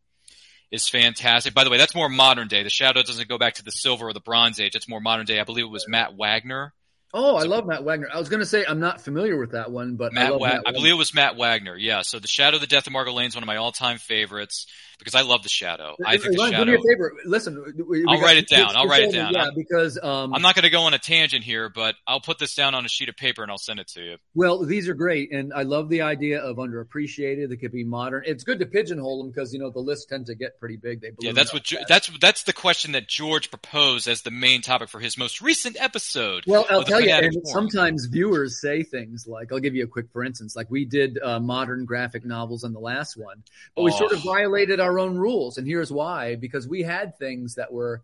is 0.70 0.88
fantastic. 0.88 1.54
By 1.54 1.62
the 1.62 1.70
way, 1.70 1.78
that's 1.78 1.94
more 1.94 2.08
modern 2.08 2.48
day. 2.48 2.62
The 2.62 2.70
Shadow 2.70 3.02
doesn't 3.02 3.28
go 3.28 3.38
back 3.38 3.54
to 3.54 3.64
the 3.64 3.70
Silver 3.70 4.08
or 4.08 4.12
the 4.12 4.20
Bronze 4.20 4.58
Age. 4.58 4.74
It's 4.74 4.88
more 4.88 5.00
modern 5.00 5.26
day. 5.26 5.38
I 5.38 5.44
believe 5.44 5.66
it 5.66 5.70
was 5.70 5.86
Matt 5.88 6.16
Wagner. 6.16 6.74
Oh, 7.18 7.36
I 7.36 7.44
love 7.44 7.66
Matt 7.66 7.82
Wagner. 7.82 8.08
I 8.12 8.18
was 8.18 8.28
going 8.28 8.40
to 8.40 8.46
say 8.46 8.66
I'm 8.68 8.78
not 8.78 9.00
familiar 9.00 9.38
with 9.38 9.52
that 9.52 9.72
one, 9.72 9.96
but 9.96 10.12
I 10.12 10.14
Matt, 10.14 10.32
love 10.32 10.40
Wa- 10.42 10.48
Matt 10.48 10.62
I 10.66 10.72
believe 10.72 10.92
it 10.92 10.98
was 10.98 11.14
Matt 11.14 11.36
Wagner. 11.38 11.74
Yeah. 11.74 12.02
So 12.02 12.18
The 12.18 12.28
Shadow, 12.28 12.56
of 12.56 12.60
The 12.60 12.66
Death 12.66 12.86
of 12.86 12.92
Margot 12.92 13.14
Lane 13.14 13.28
is 13.28 13.34
one 13.34 13.42
of 13.42 13.46
my 13.46 13.56
all-time 13.56 13.96
favorites 13.96 14.66
because 14.98 15.14
I 15.14 15.22
love 15.22 15.42
The 15.42 15.48
Shadow. 15.48 15.94
I 16.04 16.16
think 16.18 16.32
The 16.36 16.38
Ryan, 16.38 16.50
do 16.52 16.56
Shadow. 16.58 16.70
me 16.72 16.74
a 16.78 16.82
favor. 16.82 17.12
Listen, 17.24 17.64
we- 17.76 17.82
we 17.82 18.04
I'll 18.08 18.16
got- 18.18 18.24
write 18.24 18.36
it 18.38 18.48
down. 18.48 18.76
I'll 18.76 18.86
write 18.86 19.02
it 19.04 19.12
down. 19.12 19.32
Yeah, 19.34 19.50
because 19.54 19.98
um, 20.02 20.34
I'm 20.34 20.42
not 20.42 20.54
going 20.54 20.64
to 20.64 20.70
go 20.70 20.82
on 20.82 20.94
a 20.94 20.98
tangent 20.98 21.44
here, 21.44 21.68
but 21.68 21.94
I'll 22.06 22.20
put 22.20 22.38
this 22.38 22.54
down 22.54 22.74
on 22.74 22.84
a 22.84 22.88
sheet 22.88 23.08
of 23.08 23.16
paper 23.16 23.42
and 23.42 23.50
I'll 23.50 23.58
send 23.58 23.78
it 23.80 23.88
to 23.88 24.02
you. 24.02 24.16
Well, 24.34 24.64
these 24.64 24.88
are 24.88 24.94
great, 24.94 25.32
and 25.32 25.52
I 25.54 25.62
love 25.62 25.88
the 25.88 26.02
idea 26.02 26.40
of 26.40 26.56
underappreciated. 26.56 27.48
They 27.48 27.56
could 27.56 27.72
be 27.72 27.84
modern. 27.84 28.22
It's 28.26 28.44
good 28.44 28.58
to 28.60 28.66
pigeonhole 28.66 29.22
them 29.22 29.30
because 29.30 29.52
you 29.52 29.58
know 29.58 29.70
the 29.70 29.80
lists 29.80 30.06
tend 30.06 30.26
to 30.26 30.34
get 30.34 30.58
pretty 30.58 30.76
big. 30.76 31.00
They 31.00 31.10
Yeah, 31.20 31.32
that's 31.32 31.52
what 31.52 31.64
Ge- 31.64 31.76
that's 31.88 32.10
that's 32.20 32.42
the 32.44 32.52
question 32.52 32.92
that 32.92 33.08
George 33.08 33.50
proposed 33.50 34.08
as 34.08 34.22
the 34.22 34.30
main 34.30 34.62
topic 34.62 34.88
for 34.88 35.00
his 35.00 35.18
most 35.18 35.40
recent 35.40 35.76
episode. 35.80 36.44
Well, 36.46 36.66
I'll 36.70 36.82
tell 36.84 37.00
you, 37.00 37.30
sometimes 37.44 38.06
viewers 38.06 38.60
say 38.60 38.82
things 38.82 39.26
like, 39.26 39.52
I'll 39.52 39.58
give 39.60 39.74
you 39.74 39.84
a 39.84 39.88
quick 39.88 40.06
for 40.12 40.24
instance, 40.24 40.56
like 40.56 40.70
we 40.70 40.84
did 40.84 41.18
uh, 41.22 41.40
modern 41.40 41.84
graphic 41.84 42.24
novels 42.24 42.64
in 42.64 42.72
the 42.72 42.80
last 42.80 43.16
one, 43.16 43.42
but 43.74 43.82
we 43.82 43.90
sort 43.92 44.12
of 44.12 44.18
Oh. 44.26 44.32
violated 44.32 44.80
our 44.80 44.85
own 44.98 45.16
rules. 45.16 45.58
And 45.58 45.66
here's 45.66 45.90
why 45.92 46.36
because 46.36 46.66
we 46.68 46.82
had 46.82 47.18
things 47.18 47.54
that 47.56 47.72
were, 47.72 48.02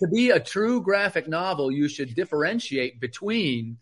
to 0.00 0.08
be 0.08 0.30
a 0.30 0.40
true 0.40 0.80
graphic 0.82 1.28
novel, 1.28 1.70
you 1.70 1.88
should 1.88 2.14
differentiate 2.14 3.00
between. 3.00 3.78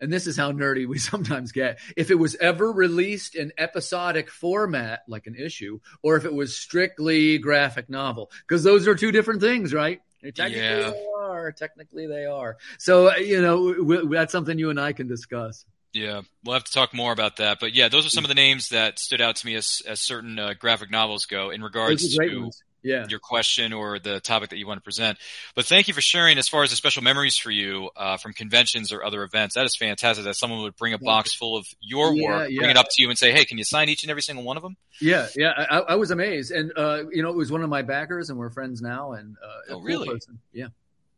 And 0.00 0.12
this 0.12 0.26
is 0.26 0.36
how 0.36 0.50
nerdy 0.50 0.86
we 0.88 0.98
sometimes 1.12 1.52
get. 1.52 1.78
If 1.96 2.10
it 2.10 2.16
was 2.16 2.34
ever 2.36 2.72
released 2.72 3.34
in 3.36 3.52
episodic 3.56 4.30
format, 4.30 5.02
like 5.06 5.26
an 5.26 5.36
issue, 5.36 5.78
or 6.02 6.16
if 6.16 6.24
it 6.24 6.34
was 6.34 6.56
strictly 6.56 7.38
graphic 7.38 7.88
novel, 7.88 8.30
because 8.46 8.64
those 8.64 8.88
are 8.88 8.94
two 8.96 9.12
different 9.12 9.40
things, 9.40 9.72
right? 9.72 10.00
Technically 10.22 10.58
Yeah. 10.60 10.90
they 10.90 11.06
are. 11.16 11.52
Technically 11.52 12.06
they 12.06 12.26
are. 12.26 12.56
So, 12.78 13.10
uh, 13.10 13.16
you 13.16 13.40
know, 13.42 13.72
w- 13.74 14.00
w- 14.00 14.08
that's 14.10 14.32
something 14.32 14.58
you 14.58 14.70
and 14.70 14.80
I 14.80 14.92
can 14.92 15.08
discuss. 15.08 15.64
Yeah, 15.92 16.22
we'll 16.44 16.54
have 16.54 16.64
to 16.64 16.72
talk 16.72 16.94
more 16.94 17.12
about 17.12 17.36
that. 17.36 17.58
But 17.60 17.74
yeah, 17.74 17.88
those 17.88 18.06
are 18.06 18.10
some 18.10 18.24
of 18.24 18.28
the 18.28 18.34
names 18.34 18.70
that 18.70 18.98
stood 18.98 19.20
out 19.20 19.36
to 19.36 19.46
me 19.46 19.54
as 19.56 19.82
as 19.86 20.00
certain 20.00 20.38
uh, 20.38 20.54
graphic 20.58 20.90
novels 20.90 21.26
go 21.26 21.50
in 21.50 21.62
regards 21.62 22.02
Those 22.02 22.14
are 22.14 22.16
great 22.18 22.30
to 22.30 22.40
ones. 22.42 22.62
Yeah. 22.84 23.06
your 23.08 23.20
question 23.20 23.72
or 23.72 24.00
the 24.00 24.18
topic 24.18 24.50
that 24.50 24.56
you 24.56 24.66
want 24.66 24.78
to 24.78 24.82
present. 24.82 25.16
But 25.54 25.66
thank 25.66 25.86
you 25.86 25.94
for 25.94 26.00
sharing 26.00 26.36
as 26.38 26.48
far 26.48 26.64
as 26.64 26.70
the 26.70 26.76
special 26.76 27.04
memories 27.04 27.36
for 27.36 27.52
you 27.52 27.90
uh, 27.96 28.16
from 28.16 28.32
conventions 28.32 28.90
or 28.92 29.04
other 29.04 29.22
events. 29.22 29.54
That 29.54 29.66
is 29.66 29.76
fantastic 29.76 30.24
that 30.24 30.34
someone 30.34 30.62
would 30.62 30.74
bring 30.76 30.92
a 30.92 30.98
box 30.98 31.32
full 31.32 31.56
of 31.56 31.64
your 31.80 32.12
Yeah, 32.12 32.26
work, 32.28 32.50
yeah. 32.50 32.58
bring 32.58 32.70
it 32.70 32.76
up 32.76 32.86
to 32.90 33.00
you 33.02 33.08
and 33.08 33.16
say, 33.16 33.30
hey, 33.30 33.44
can 33.44 33.56
you 33.56 33.62
sign 33.62 33.88
each 33.88 34.02
and 34.02 34.10
every 34.10 34.22
single 34.22 34.44
one 34.44 34.56
of 34.56 34.64
them? 34.64 34.76
Yeah, 35.00 35.28
yeah, 35.36 35.52
I, 35.56 35.78
I 35.80 35.94
was 35.94 36.10
amazed, 36.10 36.50
and 36.50 36.72
uh, 36.76 37.04
you 37.12 37.22
know, 37.22 37.28
it 37.30 37.36
was 37.36 37.52
one 37.52 37.62
of 37.62 37.70
my 37.70 37.82
backers, 37.82 38.30
and 38.30 38.38
we're 38.38 38.50
friends 38.50 38.82
now. 38.82 39.12
And 39.12 39.36
uh, 39.40 39.74
Oh, 39.74 39.80
really? 39.80 40.08
person. 40.08 40.40
Yeah. 40.52 40.68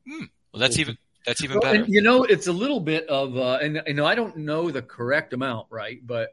Well, 0.06 0.60
that's 0.60 0.78
even 0.78 0.98
that's 1.24 1.42
even 1.42 1.58
better. 1.60 1.82
and, 1.82 1.92
you 1.92 2.02
know, 2.02 2.24
it's 2.24 2.46
a 2.46 2.52
little 2.52 2.80
bit 2.80 3.06
of, 3.08 3.36
uh, 3.36 3.58
and 3.62 3.82
you 3.86 3.94
know, 3.94 4.06
I 4.06 4.14
don't 4.14 4.36
know 4.38 4.70
the 4.70 4.82
correct 4.82 5.32
amount, 5.32 5.66
right? 5.70 5.98
But 6.04 6.30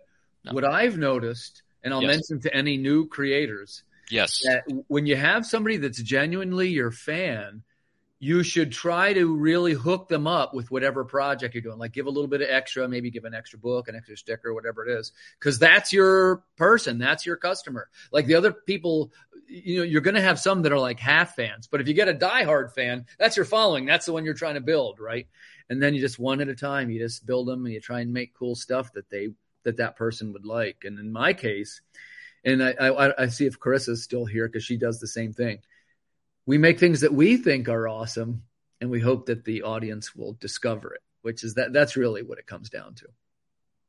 what 0.51 0.63
I've 0.65 0.97
noticed, 0.97 1.63
and 1.83 1.93
I'll 1.93 2.01
Yes. 2.01 2.07
mention 2.29 2.41
to 2.41 2.53
any 2.55 2.77
new 2.77 3.07
creators, 3.07 3.83
Yes. 4.09 4.41
that 4.43 4.63
when 4.87 5.05
you 5.05 5.15
have 5.15 5.45
somebody 5.45 5.77
that's 5.77 6.01
genuinely 6.01 6.69
your 6.69 6.91
fan, 6.91 7.63
you 8.19 8.43
should 8.43 8.71
try 8.71 9.13
to 9.13 9.35
really 9.35 9.73
hook 9.73 10.07
them 10.07 10.27
up 10.27 10.53
with 10.53 10.69
whatever 10.69 11.03
project 11.03 11.55
you're 11.55 11.61
doing. 11.63 11.79
Like 11.79 11.91
give 11.91 12.05
a 12.05 12.09
little 12.11 12.27
bit 12.27 12.41
of 12.41 12.49
extra, 12.49 12.87
maybe 12.87 13.09
give 13.09 13.25
an 13.25 13.33
extra 13.33 13.57
book, 13.57 13.87
an 13.87 13.95
extra 13.95 14.15
sticker, 14.15 14.53
whatever 14.53 14.85
it 14.85 14.91
is, 14.91 15.11
because 15.39 15.57
that's 15.57 15.91
your 15.91 16.43
person, 16.55 16.99
that's 16.99 17.25
your 17.25 17.35
customer. 17.35 17.89
Like 18.11 18.27
the 18.27 18.35
other 18.35 18.51
people, 18.51 19.11
you 19.51 19.77
know, 19.77 19.83
you're 19.83 20.01
going 20.01 20.15
to 20.15 20.21
have 20.21 20.39
some 20.39 20.61
that 20.61 20.71
are 20.71 20.79
like 20.79 20.99
half 20.99 21.35
fans, 21.35 21.67
but 21.67 21.81
if 21.81 21.87
you 21.87 21.93
get 21.93 22.07
a 22.07 22.13
diehard 22.13 22.71
fan, 22.73 23.05
that's 23.19 23.35
your 23.35 23.45
following. 23.45 23.85
That's 23.85 24.05
the 24.05 24.13
one 24.13 24.23
you're 24.23 24.33
trying 24.33 24.55
to 24.55 24.61
build, 24.61 24.99
right? 24.99 25.27
And 25.69 25.83
then 25.83 25.93
you 25.93 25.99
just 25.99 26.19
one 26.19 26.39
at 26.39 26.47
a 26.47 26.55
time, 26.55 26.89
you 26.89 26.99
just 26.99 27.25
build 27.25 27.47
them 27.47 27.65
and 27.65 27.73
you 27.73 27.81
try 27.81 27.99
and 27.99 28.13
make 28.13 28.33
cool 28.33 28.55
stuff 28.55 28.93
that 28.93 29.09
they 29.09 29.29
that 29.63 29.77
that 29.77 29.97
person 29.97 30.33
would 30.33 30.45
like. 30.45 30.83
And 30.85 30.97
in 30.97 31.11
my 31.11 31.33
case, 31.33 31.81
and 32.43 32.63
I, 32.63 32.71
I, 32.71 33.23
I 33.23 33.27
see 33.27 33.45
if 33.45 33.59
Carissa's 33.59 34.03
still 34.03 34.25
here 34.25 34.47
because 34.47 34.63
she 34.63 34.77
does 34.77 34.99
the 34.99 35.07
same 35.07 35.33
thing. 35.33 35.59
We 36.45 36.57
make 36.57 36.79
things 36.79 37.01
that 37.01 37.13
we 37.13 37.37
think 37.37 37.69
are 37.69 37.87
awesome, 37.87 38.43
and 38.79 38.89
we 38.89 39.01
hope 39.01 39.27
that 39.27 39.45
the 39.45 39.63
audience 39.63 40.15
will 40.15 40.33
discover 40.33 40.93
it. 40.93 41.01
Which 41.21 41.43
is 41.43 41.53
that 41.55 41.73
that's 41.73 41.95
really 41.97 42.23
what 42.23 42.39
it 42.39 42.47
comes 42.47 42.69
down 42.69 42.95
to. 42.95 43.07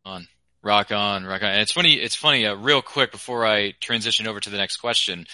on 0.05 0.27
rock 0.63 0.93
on 0.93 1.25
rock 1.25 1.43
on. 1.43 1.51
And 1.51 1.61
it's 1.61 1.73
funny 1.73 1.95
it's 1.95 2.15
funny 2.15 2.47
uh, 2.47 2.55
real 2.55 2.83
quick 2.83 3.11
before 3.11 3.47
i 3.47 3.73
transition 3.81 4.27
over 4.27 4.41
to 4.41 4.51
the 4.51 4.57
next 4.57 4.77
question. 4.77 5.27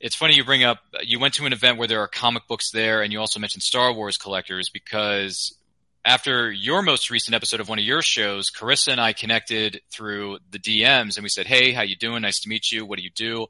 It's 0.00 0.16
funny 0.16 0.34
you 0.34 0.44
bring 0.44 0.64
up 0.64 0.78
you 1.02 1.18
went 1.18 1.34
to 1.34 1.46
an 1.46 1.52
event 1.52 1.78
where 1.78 1.88
there 1.88 2.00
are 2.00 2.08
comic 2.08 2.46
books 2.48 2.70
there 2.70 3.02
and 3.02 3.12
you 3.12 3.20
also 3.20 3.40
mentioned 3.40 3.62
star 3.62 3.92
wars 3.92 4.16
collectors 4.16 4.68
because 4.68 5.56
after 6.04 6.50
your 6.50 6.82
most 6.82 7.10
recent 7.10 7.34
episode 7.34 7.60
of 7.60 7.68
one 7.68 7.78
of 7.78 7.84
your 7.84 8.02
shows 8.02 8.50
carissa 8.50 8.88
and 8.88 9.00
i 9.00 9.12
connected 9.12 9.80
through 9.92 10.38
the 10.50 10.58
dms 10.58 11.16
and 11.16 11.22
we 11.22 11.28
said 11.28 11.46
hey 11.46 11.72
how 11.72 11.82
you 11.82 11.96
doing? 11.96 12.22
Nice 12.22 12.40
to 12.40 12.48
meet 12.48 12.70
you. 12.72 12.84
What 12.84 12.98
do 12.98 13.04
you 13.04 13.10
do? 13.14 13.46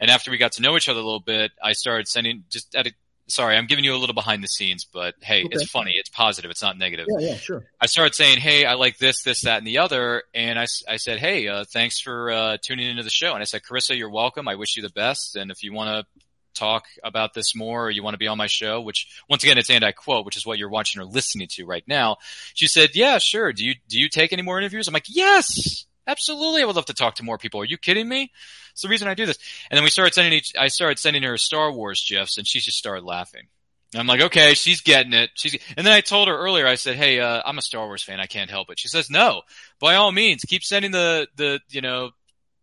And 0.00 0.10
after 0.10 0.30
we 0.30 0.38
got 0.38 0.52
to 0.52 0.62
know 0.62 0.76
each 0.76 0.88
other 0.88 1.00
a 1.00 1.04
little 1.04 1.20
bit 1.20 1.52
i 1.62 1.72
started 1.72 2.08
sending 2.08 2.44
just 2.50 2.74
at 2.74 2.86
of 2.86 2.92
sorry, 3.28 3.56
I'm 3.56 3.66
giving 3.66 3.84
you 3.84 3.94
a 3.94 3.98
little 3.98 4.14
behind 4.14 4.42
the 4.42 4.48
scenes, 4.48 4.84
but 4.84 5.14
hey, 5.22 5.44
Okay. 5.44 5.48
it's 5.52 5.70
funny. 5.70 5.92
It's 5.96 6.08
positive. 6.10 6.50
It's 6.50 6.62
not 6.62 6.76
negative. 6.78 7.06
Yeah, 7.08 7.28
yeah, 7.30 7.36
sure. 7.36 7.64
I 7.80 7.86
started 7.86 8.14
saying, 8.14 8.38
"Hey, 8.38 8.64
I 8.64 8.74
like 8.74 8.98
this, 8.98 9.22
this, 9.22 9.42
that, 9.42 9.58
and 9.58 9.66
the 9.66 9.78
other," 9.78 10.24
and 10.34 10.58
I, 10.58 10.66
I 10.88 10.96
said, 10.96 11.18
"Hey, 11.18 11.48
uh, 11.48 11.64
thanks 11.72 12.00
for 12.00 12.30
uh, 12.30 12.56
tuning 12.62 12.88
into 12.88 13.02
the 13.02 13.10
show." 13.10 13.32
And 13.32 13.40
I 13.40 13.44
said, 13.44 13.62
"Carissa, 13.62 13.96
you're 13.96 14.10
welcome. 14.10 14.46
I 14.48 14.54
wish 14.56 14.76
you 14.76 14.82
the 14.82 14.90
best. 14.90 15.36
And 15.36 15.50
if 15.50 15.62
you 15.62 15.72
want 15.72 15.88
to 16.06 16.24
talk 16.54 16.84
about 17.02 17.34
this 17.34 17.56
more, 17.56 17.86
or 17.86 17.90
you 17.90 18.02
want 18.04 18.14
to 18.14 18.18
be 18.18 18.28
on 18.28 18.38
my 18.38 18.46
show, 18.46 18.80
which 18.80 19.08
once 19.28 19.42
again, 19.42 19.58
it's 19.58 19.70
and 19.70 19.84
I 19.84 19.90
quote, 19.92 20.24
which 20.24 20.36
is 20.36 20.46
what 20.46 20.56
you're 20.58 20.68
watching 20.68 21.00
or 21.00 21.04
listening 21.04 21.48
to 21.52 21.64
right 21.66 21.84
now." 21.88 22.16
She 22.54 22.66
said, 22.68 22.90
"Yeah, 22.94 23.18
sure. 23.18 23.52
Do 23.52 23.64
you 23.64 23.74
do 23.88 23.98
you 23.98 24.08
take 24.08 24.32
any 24.32 24.42
more 24.42 24.58
interviews?" 24.58 24.86
I'm 24.86 24.94
like, 24.94 25.06
"Yes." 25.08 25.86
Absolutely, 26.06 26.62
I 26.62 26.64
would 26.66 26.76
love 26.76 26.86
to 26.86 26.94
talk 26.94 27.16
to 27.16 27.22
more 27.22 27.38
people. 27.38 27.60
Are 27.60 27.64
you 27.64 27.78
kidding 27.78 28.08
me? 28.08 28.30
It's 28.72 28.82
the 28.82 28.88
reason 28.88 29.08
I 29.08 29.14
do 29.14 29.26
this. 29.26 29.38
And 29.70 29.76
then 29.76 29.84
we 29.84 29.90
started 29.90 30.14
sending 30.14 30.32
each, 30.32 30.52
I 30.58 30.68
started 30.68 30.98
sending 30.98 31.22
her 31.22 31.38
Star 31.38 31.72
Wars 31.72 32.04
gifs, 32.08 32.38
and 32.38 32.46
she 32.46 32.60
just 32.60 32.76
started 32.76 33.04
laughing. 33.04 33.46
And 33.94 34.00
I'm 34.00 34.06
like, 34.06 34.22
okay, 34.22 34.54
she's 34.54 34.80
getting 34.80 35.12
it. 35.12 35.30
She's, 35.34 35.56
and 35.76 35.86
then 35.86 35.92
I 35.94 36.00
told 36.00 36.26
her 36.28 36.36
earlier, 36.36 36.66
I 36.66 36.74
said, 36.74 36.96
hey, 36.96 37.20
uh, 37.20 37.42
I'm 37.44 37.58
a 37.58 37.62
Star 37.62 37.86
Wars 37.86 38.02
fan. 38.02 38.18
I 38.18 38.26
can't 38.26 38.50
help 38.50 38.70
it. 38.70 38.78
She 38.78 38.88
says, 38.88 39.08
no, 39.08 39.42
by 39.78 39.94
all 39.94 40.10
means, 40.10 40.44
keep 40.44 40.64
sending 40.64 40.90
the, 40.90 41.28
the, 41.36 41.60
you 41.70 41.80
know, 41.80 42.10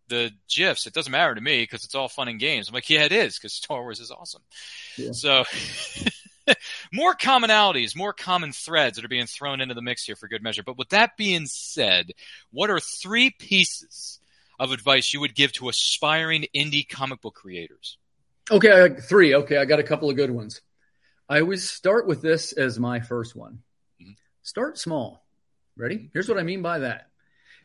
the 0.08 0.30
GIFs. 0.48 0.86
It 0.86 0.92
doesn't 0.92 1.10
matter 1.10 1.34
to 1.34 1.40
me 1.40 1.62
because 1.62 1.84
it's 1.84 1.94
all 1.94 2.08
fun 2.08 2.28
and 2.28 2.38
games. 2.38 2.68
I'm 2.68 2.74
like, 2.74 2.90
yeah, 2.90 3.04
it 3.04 3.12
is 3.12 3.38
because 3.38 3.54
Star 3.54 3.80
Wars 3.80 3.98
is 3.98 4.10
awesome. 4.10 4.42
So 5.12 5.44
more 6.92 7.14
commonalities, 7.14 7.96
more 7.96 8.12
common 8.12 8.52
threads 8.52 8.96
that 8.96 9.04
are 9.04 9.08
being 9.08 9.26
thrown 9.26 9.60
into 9.60 9.74
the 9.74 9.82
mix 9.82 10.04
here 10.04 10.16
for 10.16 10.28
good 10.28 10.42
measure. 10.42 10.62
But 10.62 10.78
with 10.78 10.90
that 10.90 11.16
being 11.16 11.46
said, 11.46 12.12
what 12.50 12.70
are 12.70 12.80
three 12.80 13.30
pieces 13.30 14.20
of 14.58 14.72
advice 14.72 15.12
you 15.12 15.20
would 15.20 15.34
give 15.34 15.52
to 15.52 15.68
aspiring 15.68 16.46
indie 16.54 16.88
comic 16.88 17.20
book 17.20 17.34
creators? 17.34 17.98
Okay, 18.50 18.84
I 18.84 19.00
three. 19.00 19.34
Okay, 19.34 19.56
I 19.56 19.64
got 19.64 19.78
a 19.78 19.84
couple 19.84 20.10
of 20.10 20.16
good 20.16 20.30
ones. 20.30 20.60
I 21.28 21.40
always 21.40 21.70
start 21.70 22.06
with 22.06 22.22
this 22.22 22.52
as 22.52 22.78
my 22.78 23.00
first 23.00 23.36
one. 23.36 23.60
Mm-hmm. 24.00 24.12
Start 24.42 24.78
small. 24.78 25.24
Ready? 25.76 25.96
Mm-hmm. 25.96 26.06
Here's 26.12 26.28
what 26.28 26.38
I 26.38 26.42
mean 26.42 26.62
by 26.62 26.80
that. 26.80 27.08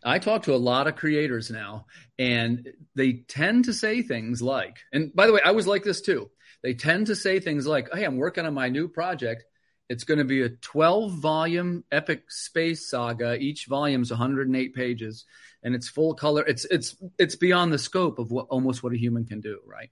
I 0.03 0.19
talk 0.19 0.43
to 0.43 0.53
a 0.53 0.57
lot 0.57 0.87
of 0.87 0.95
creators 0.95 1.49
now, 1.49 1.87
and 2.19 2.71
they 2.95 3.13
tend 3.13 3.65
to 3.65 3.73
say 3.73 4.01
things 4.01 4.41
like, 4.41 4.77
and 4.93 5.13
by 5.13 5.27
the 5.27 5.33
way, 5.33 5.41
I 5.43 5.51
was 5.51 5.67
like 5.67 5.83
this 5.83 6.01
too. 6.01 6.29
They 6.67 6.73
tend 6.73 7.07
to 7.07 7.15
say 7.15 7.39
things 7.39 7.65
like, 7.65 7.87
Hey, 7.93 8.03
I'm 8.03 8.17
working 8.17 8.45
on 8.45 8.53
my 8.53 8.67
new 8.67 8.89
project. 8.89 9.45
It's 9.87 10.03
going 10.03 10.17
to 10.17 10.25
be 10.25 10.41
a 10.41 10.49
12 10.49 11.13
volume 11.13 11.85
epic 11.93 12.29
space 12.29 12.89
saga. 12.89 13.37
Each 13.37 13.67
volume's 13.67 14.09
108 14.09 14.75
pages 14.75 15.23
and 15.63 15.73
it's 15.73 15.87
full 15.87 16.13
color. 16.15 16.43
It's, 16.45 16.65
it's, 16.65 16.97
it's 17.17 17.37
beyond 17.37 17.71
the 17.71 17.77
scope 17.77 18.19
of 18.19 18.31
what 18.31 18.47
almost 18.49 18.83
what 18.83 18.91
a 18.91 18.97
human 18.97 19.23
can 19.23 19.39
do, 19.39 19.61
right? 19.65 19.91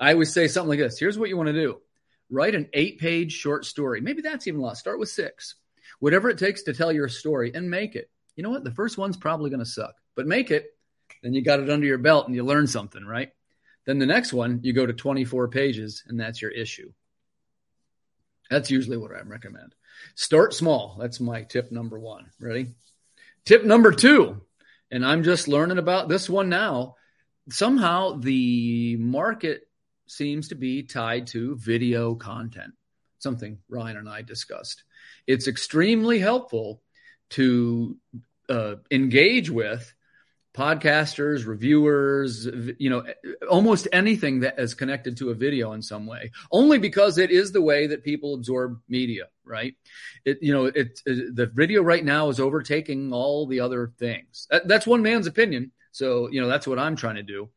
I 0.00 0.14
always 0.14 0.32
say 0.32 0.48
something 0.48 0.70
like 0.70 0.78
this. 0.78 0.98
Here's 0.98 1.18
what 1.18 1.28
you 1.28 1.36
want 1.36 1.48
to 1.48 1.52
do. 1.52 1.82
Write 2.30 2.54
an 2.54 2.70
eight 2.72 2.98
page 2.98 3.32
short 3.32 3.66
story. 3.66 4.00
Maybe 4.00 4.22
that's 4.22 4.46
even 4.46 4.60
a 4.60 4.62
lot. 4.64 4.78
Start 4.78 4.98
with 4.98 5.10
six. 5.10 5.56
Whatever 5.98 6.30
it 6.30 6.38
takes 6.38 6.62
to 6.62 6.72
tell 6.72 6.92
your 6.92 7.10
story 7.10 7.52
and 7.54 7.68
make 7.68 7.94
it. 7.94 8.10
You 8.36 8.42
know 8.42 8.48
what? 8.48 8.64
The 8.64 8.72
first 8.72 8.96
one's 8.96 9.18
probably 9.18 9.50
going 9.50 9.60
to 9.60 9.66
suck, 9.66 9.96
but 10.14 10.26
make 10.26 10.50
it. 10.50 10.68
Then 11.22 11.34
you 11.34 11.42
got 11.42 11.60
it 11.60 11.68
under 11.68 11.86
your 11.86 11.98
belt 11.98 12.26
and 12.26 12.34
you 12.34 12.42
learn 12.42 12.68
something, 12.68 13.04
right? 13.04 13.32
Then 13.86 13.98
the 13.98 14.06
next 14.06 14.32
one, 14.32 14.60
you 14.62 14.72
go 14.72 14.84
to 14.84 14.92
24 14.92 15.48
pages 15.48 16.04
and 16.06 16.18
that's 16.18 16.42
your 16.42 16.50
issue. 16.50 16.92
That's 18.50 18.70
usually 18.70 18.96
what 18.96 19.12
I 19.12 19.20
recommend. 19.20 19.74
Start 20.14 20.54
small. 20.54 20.96
That's 21.00 21.20
my 21.20 21.42
tip 21.42 21.72
number 21.72 21.98
one. 21.98 22.26
Ready? 22.40 22.74
Tip 23.44 23.64
number 23.64 23.92
two, 23.92 24.40
and 24.90 25.06
I'm 25.06 25.22
just 25.22 25.48
learning 25.48 25.78
about 25.78 26.08
this 26.08 26.28
one 26.28 26.48
now. 26.48 26.96
Somehow 27.48 28.18
the 28.18 28.96
market 28.96 29.68
seems 30.08 30.48
to 30.48 30.56
be 30.56 30.82
tied 30.82 31.28
to 31.28 31.56
video 31.56 32.16
content, 32.16 32.74
something 33.18 33.58
Ryan 33.68 33.98
and 33.98 34.08
I 34.08 34.22
discussed. 34.22 34.82
It's 35.26 35.46
extremely 35.46 36.18
helpful 36.18 36.82
to 37.30 37.96
uh, 38.48 38.76
engage 38.90 39.48
with 39.48 39.92
podcasters, 40.56 41.46
reviewers, 41.46 42.46
you 42.78 42.88
know, 42.88 43.04
almost 43.50 43.86
anything 43.92 44.40
that 44.40 44.58
is 44.58 44.74
connected 44.74 45.16
to 45.18 45.30
a 45.30 45.34
video 45.34 45.72
in 45.72 45.82
some 45.82 46.06
way, 46.06 46.30
only 46.50 46.78
because 46.78 47.18
it 47.18 47.30
is 47.30 47.52
the 47.52 47.60
way 47.60 47.86
that 47.86 48.02
people 48.02 48.34
absorb 48.34 48.80
media, 48.88 49.28
right? 49.44 49.74
It, 50.24 50.38
you 50.40 50.52
know, 50.52 50.64
it, 50.66 51.00
it 51.04 51.36
the 51.36 51.46
video 51.46 51.82
right 51.82 52.04
now 52.04 52.30
is 52.30 52.40
overtaking 52.40 53.12
all 53.12 53.46
the 53.46 53.60
other 53.60 53.92
things. 53.98 54.46
That, 54.50 54.66
that's 54.66 54.86
one 54.86 55.02
man's 55.02 55.26
opinion. 55.26 55.72
So, 55.92 56.28
you 56.30 56.40
know, 56.40 56.48
that's 56.48 56.66
what 56.66 56.78
I'm 56.78 56.96
trying 56.96 57.16
to 57.16 57.22
do. 57.22 57.48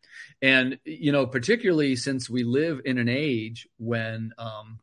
And, 0.41 0.77
you 0.85 1.11
know, 1.11 1.25
particularly 1.25 1.95
since 1.95 2.29
we 2.29 2.43
live 2.43 2.81
in 2.85 2.97
an 2.97 3.09
age 3.09 3.67
when, 3.77 4.33
um, 4.37 4.79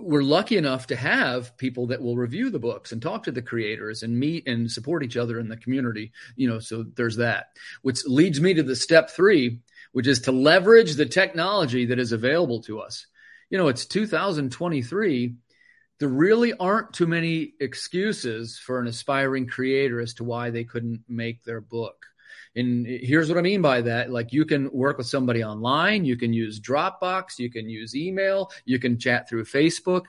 we're 0.00 0.22
lucky 0.22 0.56
enough 0.56 0.88
to 0.88 0.96
have 0.96 1.56
people 1.56 1.88
that 1.88 2.02
will 2.02 2.16
review 2.16 2.50
the 2.50 2.58
books 2.58 2.92
and 2.92 3.00
talk 3.00 3.24
to 3.24 3.32
the 3.32 3.42
creators 3.42 4.02
and 4.02 4.18
meet 4.18 4.46
and 4.48 4.70
support 4.70 5.02
each 5.02 5.16
other 5.16 5.38
in 5.38 5.48
the 5.48 5.56
community. 5.56 6.12
You 6.36 6.48
know, 6.48 6.58
so 6.58 6.84
there's 6.96 7.16
that, 7.16 7.50
which 7.82 8.04
leads 8.06 8.40
me 8.40 8.54
to 8.54 8.62
the 8.62 8.76
step 8.76 9.10
three, 9.10 9.60
which 9.92 10.06
is 10.06 10.20
to 10.22 10.32
leverage 10.32 10.94
the 10.94 11.06
technology 11.06 11.86
that 11.86 11.98
is 11.98 12.12
available 12.12 12.62
to 12.62 12.80
us. 12.80 13.06
You 13.50 13.58
know, 13.58 13.68
it's 13.68 13.86
2023. 13.86 15.34
There 15.98 16.08
really 16.08 16.52
aren't 16.54 16.94
too 16.94 17.06
many 17.06 17.52
excuses 17.60 18.58
for 18.58 18.80
an 18.80 18.88
aspiring 18.88 19.46
creator 19.46 20.00
as 20.00 20.14
to 20.14 20.24
why 20.24 20.50
they 20.50 20.64
couldn't 20.64 21.04
make 21.08 21.44
their 21.44 21.60
book. 21.60 22.06
And 22.54 22.86
here's 22.86 23.28
what 23.28 23.38
I 23.38 23.42
mean 23.42 23.62
by 23.62 23.80
that. 23.82 24.10
Like 24.10 24.32
you 24.32 24.44
can 24.44 24.70
work 24.72 24.98
with 24.98 25.06
somebody 25.06 25.42
online, 25.42 26.04
you 26.04 26.16
can 26.16 26.32
use 26.32 26.60
Dropbox, 26.60 27.38
you 27.38 27.50
can 27.50 27.68
use 27.68 27.96
email, 27.96 28.50
you 28.64 28.78
can 28.78 28.98
chat 28.98 29.28
through 29.28 29.44
Facebook. 29.44 30.04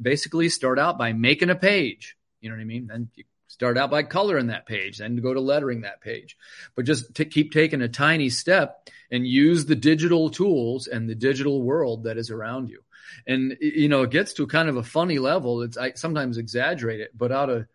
Basically, 0.00 0.48
start 0.48 0.78
out 0.78 0.96
by 0.96 1.12
making 1.12 1.50
a 1.50 1.56
page. 1.56 2.16
You 2.40 2.50
know 2.50 2.56
what 2.56 2.62
I 2.62 2.66
mean? 2.66 2.86
Then 2.86 3.08
you 3.14 3.24
start 3.48 3.76
out 3.76 3.90
by 3.90 4.02
coloring 4.02 4.46
that 4.46 4.66
page, 4.66 4.98
then 4.98 5.16
go 5.16 5.34
to 5.34 5.40
lettering 5.40 5.82
that 5.82 6.00
page. 6.00 6.36
But 6.74 6.84
just 6.84 7.14
to 7.16 7.24
keep 7.24 7.52
taking 7.52 7.82
a 7.82 7.88
tiny 7.88 8.28
step 8.30 8.88
and 9.10 9.26
use 9.26 9.66
the 9.66 9.76
digital 9.76 10.30
tools 10.30 10.86
and 10.86 11.08
the 11.08 11.14
digital 11.14 11.62
world 11.62 12.04
that 12.04 12.16
is 12.16 12.30
around 12.30 12.70
you. 12.70 12.82
And 13.26 13.56
you 13.60 13.88
know, 13.88 14.02
it 14.02 14.10
gets 14.10 14.32
to 14.34 14.46
kind 14.46 14.68
of 14.68 14.76
a 14.76 14.82
funny 14.82 15.18
level. 15.18 15.62
It's 15.62 15.76
I 15.76 15.92
sometimes 15.92 16.38
exaggerate 16.38 17.00
it, 17.00 17.10
but 17.16 17.32
out 17.32 17.50
of 17.50 17.66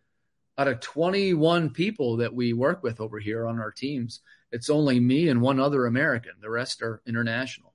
out 0.58 0.68
of 0.68 0.80
21 0.80 1.70
people 1.70 2.18
that 2.18 2.34
we 2.34 2.54
work 2.54 2.82
with 2.84 3.00
over 3.00 3.20
here 3.20 3.46
on 3.46 3.60
our 3.60 3.72
teams, 3.72 4.22
it's 4.52 4.70
only 4.70 5.00
me 5.00 5.30
and 5.30 5.42
one 5.42 5.60
other 5.60 5.86
American. 5.86 6.34
The 6.42 6.50
rest 6.50 6.82
are 6.82 7.02
international. 7.06 7.74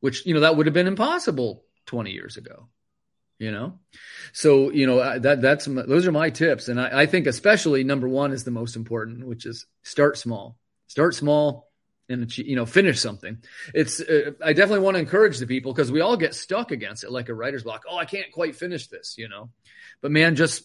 Which, 0.00 0.26
you 0.26 0.34
know, 0.34 0.40
that 0.40 0.56
would 0.56 0.66
have 0.66 0.74
been 0.74 0.86
impossible 0.86 1.64
20 1.86 2.10
years 2.10 2.36
ago. 2.36 2.68
You 3.38 3.50
know, 3.50 3.78
so 4.34 4.70
you 4.70 4.86
know 4.86 5.18
that 5.18 5.40
that's 5.40 5.64
those 5.64 6.06
are 6.06 6.12
my 6.12 6.28
tips, 6.28 6.68
and 6.68 6.78
I, 6.78 7.00
I 7.00 7.06
think 7.06 7.26
especially 7.26 7.84
number 7.84 8.06
one 8.06 8.32
is 8.32 8.44
the 8.44 8.50
most 8.50 8.76
important, 8.76 9.26
which 9.26 9.46
is 9.46 9.64
start 9.82 10.18
small. 10.18 10.58
Start 10.88 11.14
small, 11.14 11.69
and 12.10 12.36
you 12.36 12.56
know 12.56 12.66
finish 12.66 13.00
something. 13.00 13.38
It's 13.72 14.00
uh, 14.00 14.32
i 14.44 14.52
definitely 14.52 14.84
want 14.84 14.96
to 14.96 15.00
encourage 15.00 15.38
the 15.38 15.46
people 15.46 15.72
because 15.72 15.92
we 15.92 16.00
all 16.00 16.16
get 16.16 16.34
stuck 16.34 16.72
against 16.72 17.04
it 17.04 17.12
like 17.12 17.28
a 17.28 17.34
writer's 17.34 17.62
block. 17.62 17.84
Oh 17.88 17.96
i 17.96 18.04
can't 18.04 18.32
quite 18.32 18.56
finish 18.56 18.88
this 18.88 19.14
you 19.16 19.28
know? 19.28 19.50
But 20.02 20.10
man 20.10 20.36
just 20.36 20.64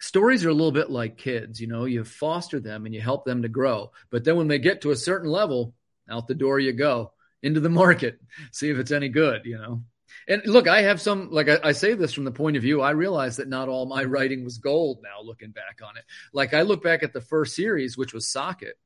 stories 0.00 0.44
are 0.44 0.48
a 0.48 0.54
little 0.54 0.72
bit 0.72 0.90
like 0.90 1.18
kids 1.18 1.60
you 1.60 1.66
know? 1.66 1.84
You 1.84 2.04
foster 2.04 2.58
them 2.58 2.86
and 2.86 2.94
you 2.94 3.00
help 3.00 3.24
them 3.24 3.42
to 3.42 3.48
grow. 3.48 3.92
But 4.10 4.24
then 4.24 4.36
when 4.36 4.48
they 4.48 4.58
get 4.58 4.80
to 4.80 4.90
a 4.90 4.96
certain 4.96 5.30
level 5.30 5.74
out 6.10 6.26
the 6.26 6.34
door 6.34 6.58
you 6.58 6.72
go 6.72 7.12
into 7.42 7.60
the 7.60 7.68
market 7.68 8.18
see 8.50 8.70
if 8.70 8.78
it's 8.78 8.90
any 8.90 9.10
good 9.10 9.42
you 9.44 9.58
know? 9.58 9.82
And 10.26 10.42
look 10.46 10.68
i 10.68 10.82
have 10.82 11.02
some 11.02 11.30
like 11.30 11.50
I, 11.50 11.58
I 11.62 11.72
say 11.72 11.92
this 11.92 12.14
from 12.14 12.24
the 12.24 12.32
point 12.32 12.56
of 12.56 12.62
view 12.62 12.80
i 12.80 12.90
realize 12.90 13.36
that 13.36 13.48
not 13.48 13.68
all 13.68 13.84
my 13.84 14.04
writing 14.04 14.42
was 14.42 14.56
gold 14.56 15.00
now 15.02 15.22
looking 15.22 15.50
back 15.50 15.80
on 15.86 15.98
it. 15.98 16.04
Like 16.32 16.54
i 16.54 16.62
look 16.62 16.82
back 16.82 17.02
at 17.02 17.12
the 17.12 17.20
first 17.20 17.54
series 17.54 17.98
which 17.98 18.14
was 18.14 18.26
socket 18.26 18.78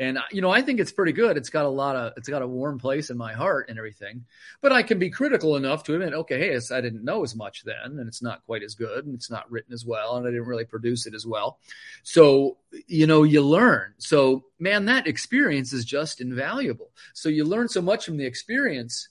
and 0.00 0.18
uh, 0.18 0.22
you 0.32 0.40
know 0.40 0.50
i 0.50 0.62
think 0.62 0.80
it's 0.80 0.90
pretty 0.90 1.12
good. 1.12 1.36
It's 1.36 1.50
got 1.50 1.66
a 1.66 1.68
lot 1.68 1.94
of 1.94 2.14
it's 2.16 2.28
got 2.28 2.42
a 2.42 2.46
warm 2.46 2.78
place 2.78 3.10
in 3.10 3.16
my 3.16 3.34
heart 3.34 3.68
and 3.68 3.78
everything. 3.78 4.24
But 4.60 4.72
i 4.72 4.82
can 4.82 4.98
be 4.98 5.10
critical 5.10 5.56
enough 5.56 5.84
to 5.84 5.94
admit 5.94 6.14
okay 6.14 6.38
hey 6.38 6.58
i 6.72 6.80
didn't 6.80 7.04
know 7.04 7.22
as 7.22 7.36
much 7.36 7.62
then 7.62 7.98
and 7.98 8.08
it's 8.08 8.22
not 8.22 8.44
quite 8.46 8.64
as 8.64 8.74
good 8.74 9.04
and 9.06 9.14
it's 9.14 9.30
not 9.30 9.50
written 9.50 9.72
as 9.72 9.84
well 9.84 10.16
and 10.16 10.26
i 10.26 10.30
didn't 10.30 10.46
really 10.46 10.64
produce 10.64 11.06
it 11.06 11.14
as 11.14 11.26
well. 11.26 11.58
So 12.02 12.56
you 12.86 13.06
know 13.06 13.22
you 13.22 13.42
learn. 13.42 13.94
So 13.98 14.44
man 14.58 14.86
that 14.86 15.06
experience 15.06 15.72
is 15.72 15.84
just 15.84 16.20
invaluable. 16.20 16.90
So 17.12 17.28
you 17.28 17.44
learn 17.44 17.68
so 17.68 17.82
much 17.82 18.06
from 18.06 18.16
the 18.16 18.26
experience. 18.26 19.08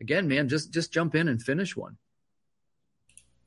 Again 0.00 0.28
man 0.28 0.48
just 0.48 0.72
just 0.72 0.92
jump 0.92 1.14
in 1.14 1.28
and 1.28 1.42
finish 1.42 1.76
one 1.76 1.98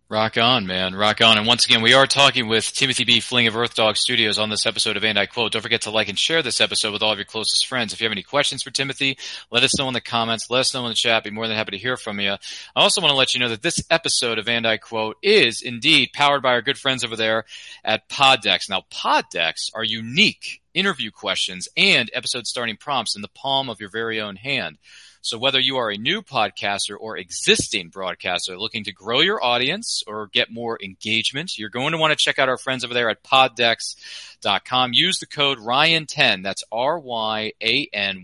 Rock 0.07 0.37
on, 0.37 0.67
man. 0.67 0.93
Rock 0.93 1.19
on. 1.21 1.39
And 1.39 1.47
once 1.47 1.65
again, 1.65 1.81
we 1.81 1.95
are 1.95 2.05
talking 2.05 2.47
with 2.47 2.71
Timothy 2.71 3.05
B. 3.05 3.19
Fling 3.19 3.47
of 3.47 3.57
Earth 3.57 3.73
Dog 3.73 3.97
Studios 3.97 4.37
on 4.37 4.51
this 4.51 4.67
episode 4.67 4.97
of 4.97 5.03
And 5.03 5.17
I 5.17 5.25
Quote. 5.25 5.51
Don't 5.51 5.63
forget 5.63 5.81
to 5.81 5.89
like 5.89 6.09
and 6.09 6.19
share 6.19 6.43
this 6.43 6.61
episode 6.61 6.93
with 6.93 7.01
all 7.01 7.11
of 7.11 7.17
your 7.17 7.25
closest 7.25 7.65
friends. 7.65 7.91
If 7.91 7.99
you 7.99 8.05
have 8.05 8.11
any 8.11 8.21
questions 8.21 8.61
for 8.61 8.69
Timothy, 8.69 9.17
let 9.49 9.63
us 9.63 9.75
know 9.79 9.87
in 9.87 9.95
the 9.95 10.01
comments. 10.01 10.51
Let 10.51 10.59
us 10.59 10.75
know 10.75 10.83
in 10.85 10.89
the 10.89 10.95
chat. 10.95 11.23
Be 11.23 11.31
more 11.31 11.47
than 11.47 11.57
happy 11.57 11.71
to 11.71 11.79
hear 11.79 11.97
from 11.97 12.19
you. 12.19 12.33
I 12.33 12.37
also 12.75 13.01
want 13.01 13.13
to 13.13 13.17
let 13.17 13.33
you 13.33 13.39
know 13.39 13.49
that 13.49 13.63
this 13.63 13.81
episode 13.89 14.37
of 14.37 14.47
And 14.47 14.67
I 14.67 14.77
Quote 14.77 15.17
is 15.23 15.63
indeed 15.63 16.11
powered 16.13 16.43
by 16.43 16.51
our 16.51 16.61
good 16.61 16.77
friends 16.77 17.03
over 17.03 17.15
there 17.15 17.45
at 17.83 18.07
Poddex. 18.07 18.69
Now, 18.69 18.83
Poddex 18.93 19.71
are 19.73 19.83
unique 19.83 20.61
interview 20.75 21.09
questions 21.09 21.67
and 21.75 22.11
episode 22.13 22.45
starting 22.45 22.77
prompts 22.77 23.15
in 23.15 23.23
the 23.23 23.27
palm 23.29 23.71
of 23.71 23.79
your 23.79 23.89
very 23.89 24.21
own 24.21 24.35
hand. 24.35 24.77
So 25.25 25.39
whether 25.39 25.59
you 25.59 25.77
are 25.77 25.89
a 25.89 25.97
new 25.97 26.21
podcaster 26.21 26.95
or 26.99 27.17
existing 27.17 27.89
broadcaster 27.89 28.59
looking 28.59 28.83
to 28.83 28.93
grow 28.93 29.21
your 29.21 29.43
audience 29.43 30.03
or 30.05 30.27
get 30.27 30.51
more 30.51 30.77
engagement, 30.83 31.57
you're 31.57 31.69
going 31.69 31.93
to 31.93 31.97
want 31.97 32.11
to 32.11 32.15
check 32.15 32.37
out 32.37 32.47
our 32.47 32.59
friends 32.59 32.85
over 32.85 32.93
there 32.93 33.09
at 33.09 33.23
poddex.com. 33.23 34.91
Use 34.93 35.17
the 35.17 35.25
code 35.25 35.57
Ryan10, 35.57 36.43
that's 36.43 36.63
R-Y-A-N 36.71 38.23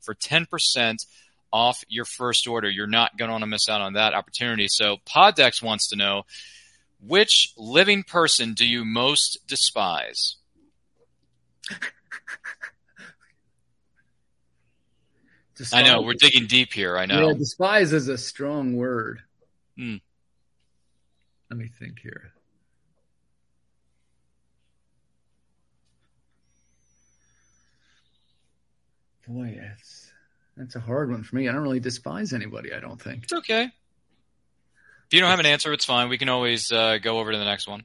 for 0.00 0.14
10% 0.14 0.96
off 1.52 1.84
your 1.88 2.06
first 2.06 2.48
order. 2.48 2.70
You're 2.70 2.86
not 2.86 3.18
going 3.18 3.28
to 3.28 3.32
want 3.32 3.42
to 3.42 3.46
miss 3.46 3.68
out 3.68 3.82
on 3.82 3.92
that 3.92 4.14
opportunity. 4.14 4.68
So 4.70 4.96
Poddex 5.06 5.62
wants 5.62 5.90
to 5.90 5.96
know, 5.96 6.22
which 7.06 7.52
living 7.58 8.02
person 8.02 8.54
do 8.54 8.66
you 8.66 8.86
most 8.86 9.40
despise? 9.46 10.36
Despise. 15.62 15.80
I 15.80 15.86
know 15.86 16.02
we're 16.02 16.14
digging 16.14 16.48
deep 16.48 16.72
here. 16.72 16.98
I 16.98 17.06
know. 17.06 17.28
Yeah, 17.28 17.34
despise 17.34 17.92
is 17.92 18.08
a 18.08 18.18
strong 18.18 18.74
word. 18.74 19.20
Hmm. 19.78 19.98
Let 21.48 21.56
me 21.56 21.68
think 21.78 22.00
here. 22.00 22.32
Boy, 29.28 29.56
that's 29.62 30.10
that's 30.56 30.74
a 30.74 30.80
hard 30.80 31.12
one 31.12 31.22
for 31.22 31.36
me. 31.36 31.48
I 31.48 31.52
don't 31.52 31.62
really 31.62 31.78
despise 31.78 32.32
anybody. 32.32 32.74
I 32.74 32.80
don't 32.80 33.00
think. 33.00 33.22
It's 33.22 33.32
okay. 33.32 33.62
If 33.62 35.12
you 35.12 35.20
don't 35.20 35.30
have 35.30 35.38
an 35.38 35.46
answer, 35.46 35.72
it's 35.72 35.84
fine. 35.84 36.08
We 36.08 36.18
can 36.18 36.28
always 36.28 36.72
uh, 36.72 36.98
go 36.98 37.20
over 37.20 37.30
to 37.30 37.38
the 37.38 37.44
next 37.44 37.68
one. 37.68 37.84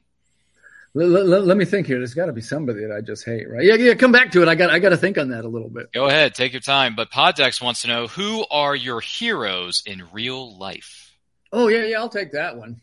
Let, 0.98 1.26
let, 1.26 1.44
let 1.44 1.56
me 1.56 1.64
think 1.64 1.86
here. 1.86 1.98
There's 1.98 2.14
got 2.14 2.26
to 2.26 2.32
be 2.32 2.40
somebody 2.40 2.80
that 2.80 2.92
I 2.92 3.00
just 3.00 3.24
hate, 3.24 3.48
right? 3.48 3.62
Yeah, 3.62 3.74
yeah. 3.74 3.94
Come 3.94 4.10
back 4.10 4.32
to 4.32 4.42
it. 4.42 4.48
I 4.48 4.56
got 4.56 4.70
I 4.70 4.80
got 4.80 4.88
to 4.88 4.96
think 4.96 5.16
on 5.16 5.28
that 5.28 5.44
a 5.44 5.48
little 5.48 5.68
bit. 5.68 5.92
Go 5.92 6.06
ahead, 6.06 6.34
take 6.34 6.52
your 6.52 6.60
time. 6.60 6.96
But 6.96 7.12
Poddex 7.12 7.62
wants 7.62 7.82
to 7.82 7.88
know 7.88 8.08
who 8.08 8.44
are 8.50 8.74
your 8.74 9.00
heroes 9.00 9.84
in 9.86 10.02
real 10.12 10.58
life. 10.58 11.16
Oh 11.52 11.68
yeah, 11.68 11.84
yeah. 11.84 11.98
I'll 11.98 12.08
take 12.08 12.32
that 12.32 12.56
one. 12.56 12.80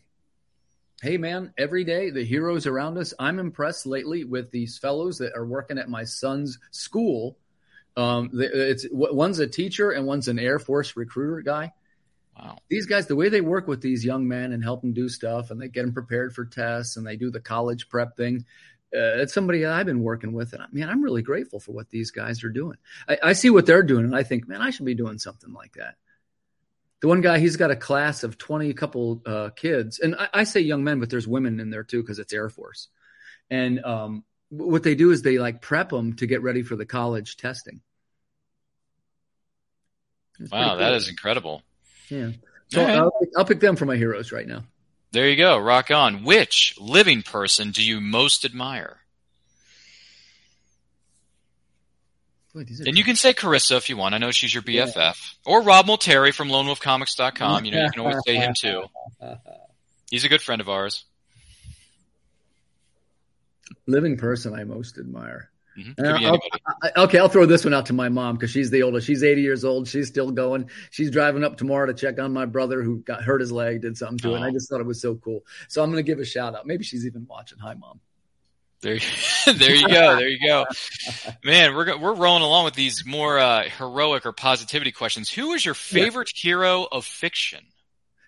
Hey 1.02 1.18
man, 1.18 1.52
every 1.58 1.84
day 1.84 2.08
the 2.08 2.24
heroes 2.24 2.66
around 2.66 2.96
us. 2.96 3.12
I'm 3.18 3.38
impressed 3.38 3.84
lately 3.84 4.24
with 4.24 4.50
these 4.50 4.78
fellows 4.78 5.18
that 5.18 5.34
are 5.36 5.44
working 5.44 5.76
at 5.76 5.90
my 5.90 6.04
son's 6.04 6.58
school. 6.70 7.36
Um, 7.98 8.30
it's 8.32 8.86
one's 8.90 9.40
a 9.40 9.46
teacher 9.46 9.90
and 9.90 10.06
one's 10.06 10.28
an 10.28 10.38
Air 10.38 10.58
Force 10.58 10.96
recruiter 10.96 11.42
guy. 11.42 11.74
Wow. 12.38 12.58
These 12.68 12.86
guys, 12.86 13.06
the 13.06 13.16
way 13.16 13.28
they 13.28 13.40
work 13.40 13.66
with 13.66 13.80
these 13.80 14.04
young 14.04 14.28
men 14.28 14.52
and 14.52 14.62
help 14.62 14.82
them 14.82 14.92
do 14.92 15.08
stuff 15.08 15.50
and 15.50 15.60
they 15.60 15.68
get 15.68 15.82
them 15.82 15.94
prepared 15.94 16.34
for 16.34 16.44
tests 16.44 16.96
and 16.96 17.06
they 17.06 17.16
do 17.16 17.30
the 17.30 17.40
college 17.40 17.88
prep 17.88 18.16
thing. 18.16 18.44
Uh, 18.94 19.20
it's 19.20 19.34
somebody 19.34 19.62
that 19.62 19.72
I've 19.72 19.86
been 19.86 20.02
working 20.02 20.32
with. 20.32 20.52
And 20.52 20.62
man, 20.72 20.90
I'm 20.90 21.02
really 21.02 21.22
grateful 21.22 21.60
for 21.60 21.72
what 21.72 21.88
these 21.88 22.10
guys 22.10 22.44
are 22.44 22.50
doing. 22.50 22.76
I, 23.08 23.18
I 23.22 23.32
see 23.32 23.50
what 23.50 23.66
they're 23.66 23.82
doing 23.82 24.04
and 24.04 24.14
I 24.14 24.22
think, 24.22 24.46
man, 24.48 24.60
I 24.60 24.70
should 24.70 24.84
be 24.84 24.94
doing 24.94 25.18
something 25.18 25.52
like 25.52 25.74
that. 25.74 25.94
The 27.00 27.08
one 27.08 27.20
guy, 27.20 27.38
he's 27.38 27.56
got 27.56 27.70
a 27.70 27.76
class 27.76 28.22
of 28.22 28.38
20 28.38 28.72
couple 28.74 29.22
uh, 29.24 29.50
kids. 29.50 29.98
And 29.98 30.14
I, 30.16 30.28
I, 30.32 30.44
say 30.44 30.60
young 30.60 30.82
men, 30.82 30.98
but 30.98 31.10
there's 31.10 31.28
women 31.28 31.60
in 31.60 31.70
there 31.70 31.84
too 31.84 32.02
because 32.02 32.18
it's 32.18 32.32
Air 32.32 32.48
Force. 32.48 32.88
And 33.50 33.84
um, 33.84 34.24
what 34.48 34.82
they 34.82 34.94
do 34.94 35.10
is 35.10 35.22
they 35.22 35.38
like 35.38 35.60
prep 35.60 35.90
them 35.90 36.14
to 36.16 36.26
get 36.26 36.42
ready 36.42 36.62
for 36.62 36.76
the 36.76 36.86
college 36.86 37.36
testing. 37.36 37.80
It's 40.38 40.50
wow, 40.50 40.70
cool. 40.70 40.78
that 40.78 40.94
is 40.94 41.08
incredible. 41.08 41.62
Yeah. 42.08 42.30
So 42.68 42.84
right. 42.84 42.96
I'll, 42.96 43.12
I'll 43.36 43.44
pick 43.44 43.60
them 43.60 43.76
for 43.76 43.86
my 43.86 43.96
heroes 43.96 44.32
right 44.32 44.46
now. 44.46 44.64
There 45.12 45.28
you 45.28 45.36
go. 45.36 45.58
Rock 45.58 45.90
on. 45.90 46.24
Which 46.24 46.74
living 46.78 47.22
person 47.22 47.70
do 47.70 47.82
you 47.82 48.00
most 48.00 48.44
admire? 48.44 48.98
Boy, 52.56 52.64
and 52.86 52.96
you 52.96 53.04
can 53.04 53.16
say 53.16 53.34
Carissa 53.34 53.76
if 53.76 53.90
you 53.90 53.96
want. 53.96 54.14
I 54.14 54.18
know 54.18 54.30
she's 54.30 54.52
your 54.52 54.62
BFF. 54.62 54.96
Yeah. 54.96 55.12
Or 55.44 55.62
Rob 55.62 55.86
Multeri 55.86 56.32
from 56.32 56.48
LoneWolfComics.com. 56.48 57.66
You 57.66 57.70
know, 57.70 57.82
you 57.82 57.90
can 57.90 58.00
always 58.00 58.16
say 58.26 58.36
him 58.36 58.54
too. 58.58 58.84
He's 60.10 60.24
a 60.24 60.28
good 60.28 60.40
friend 60.40 60.60
of 60.60 60.68
ours. 60.68 61.04
Living 63.86 64.16
person 64.16 64.54
I 64.54 64.64
most 64.64 64.98
admire. 64.98 65.50
Mm-hmm. 65.76 66.26
I'll, 66.26 66.40
I, 66.82 67.02
okay, 67.04 67.18
I'll 67.18 67.28
throw 67.28 67.46
this 67.46 67.64
one 67.64 67.74
out 67.74 67.86
to 67.86 67.92
my 67.92 68.08
mom 68.08 68.36
because 68.36 68.50
she's 68.50 68.70
the 68.70 68.82
oldest. 68.82 69.06
She's 69.06 69.22
80 69.22 69.42
years 69.42 69.64
old. 69.64 69.88
She's 69.88 70.08
still 70.08 70.30
going. 70.30 70.70
She's 70.90 71.10
driving 71.10 71.44
up 71.44 71.56
tomorrow 71.56 71.86
to 71.86 71.94
check 71.94 72.18
on 72.18 72.32
my 72.32 72.46
brother 72.46 72.82
who 72.82 72.98
got 72.98 73.22
hurt 73.22 73.40
his 73.40 73.52
leg, 73.52 73.82
did 73.82 73.96
something 73.96 74.18
to 74.18 74.30
oh. 74.30 74.32
it. 74.32 74.36
And 74.36 74.44
I 74.44 74.50
just 74.50 74.68
thought 74.68 74.80
it 74.80 74.86
was 74.86 75.00
so 75.00 75.16
cool. 75.16 75.44
So 75.68 75.82
I'm 75.82 75.90
going 75.90 76.04
to 76.04 76.10
give 76.10 76.18
a 76.18 76.24
shout 76.24 76.54
out. 76.54 76.66
Maybe 76.66 76.84
she's 76.84 77.06
even 77.06 77.26
watching. 77.28 77.58
Hi, 77.58 77.74
mom. 77.74 78.00
There, 78.80 78.98
there 79.54 79.74
you 79.74 79.88
go. 79.88 80.16
There 80.16 80.28
you 80.28 80.46
go. 80.46 80.66
Man, 81.44 81.74
we're 81.74 81.98
we're 81.98 82.14
rolling 82.14 82.42
along 82.42 82.66
with 82.66 82.74
these 82.74 83.04
more 83.06 83.38
uh, 83.38 83.64
heroic 83.68 84.26
or 84.26 84.32
positivity 84.32 84.92
questions. 84.92 85.30
Who 85.30 85.52
is 85.52 85.64
your 85.64 85.74
favorite 85.74 86.30
yeah. 86.34 86.50
hero 86.50 86.86
of 86.90 87.04
fiction? 87.04 87.60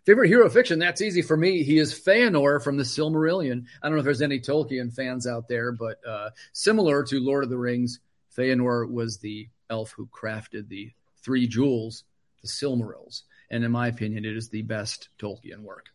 Favorite 0.09 0.28
hero 0.28 0.48
fiction? 0.48 0.78
That's 0.78 1.02
easy 1.02 1.20
for 1.20 1.36
me. 1.36 1.62
He 1.62 1.76
is 1.76 1.92
Feanor 1.92 2.64
from 2.64 2.78
the 2.78 2.82
Silmarillion. 2.82 3.66
I 3.82 3.86
don't 3.86 3.92
know 3.92 3.98
if 3.98 4.06
there's 4.06 4.22
any 4.22 4.40
Tolkien 4.40 4.90
fans 4.90 5.26
out 5.26 5.48
there, 5.48 5.70
but 5.70 5.98
uh, 6.02 6.30
similar 6.54 7.04
to 7.04 7.20
Lord 7.20 7.44
of 7.44 7.50
the 7.50 7.59
Rings, 7.59 8.00
Feanor 8.34 8.90
was 8.90 9.18
the 9.18 9.50
elf 9.68 9.90
who 9.90 10.06
crafted 10.06 10.70
the 10.70 10.90
three 11.22 11.46
jewels, 11.46 12.04
the 12.40 12.48
Silmarils. 12.48 13.24
And 13.50 13.62
in 13.62 13.70
my 13.70 13.88
opinion, 13.88 14.24
it 14.24 14.34
is 14.34 14.48
the 14.48 14.62
best 14.62 15.11
Tolkien 15.18 15.61
work. 15.61 15.90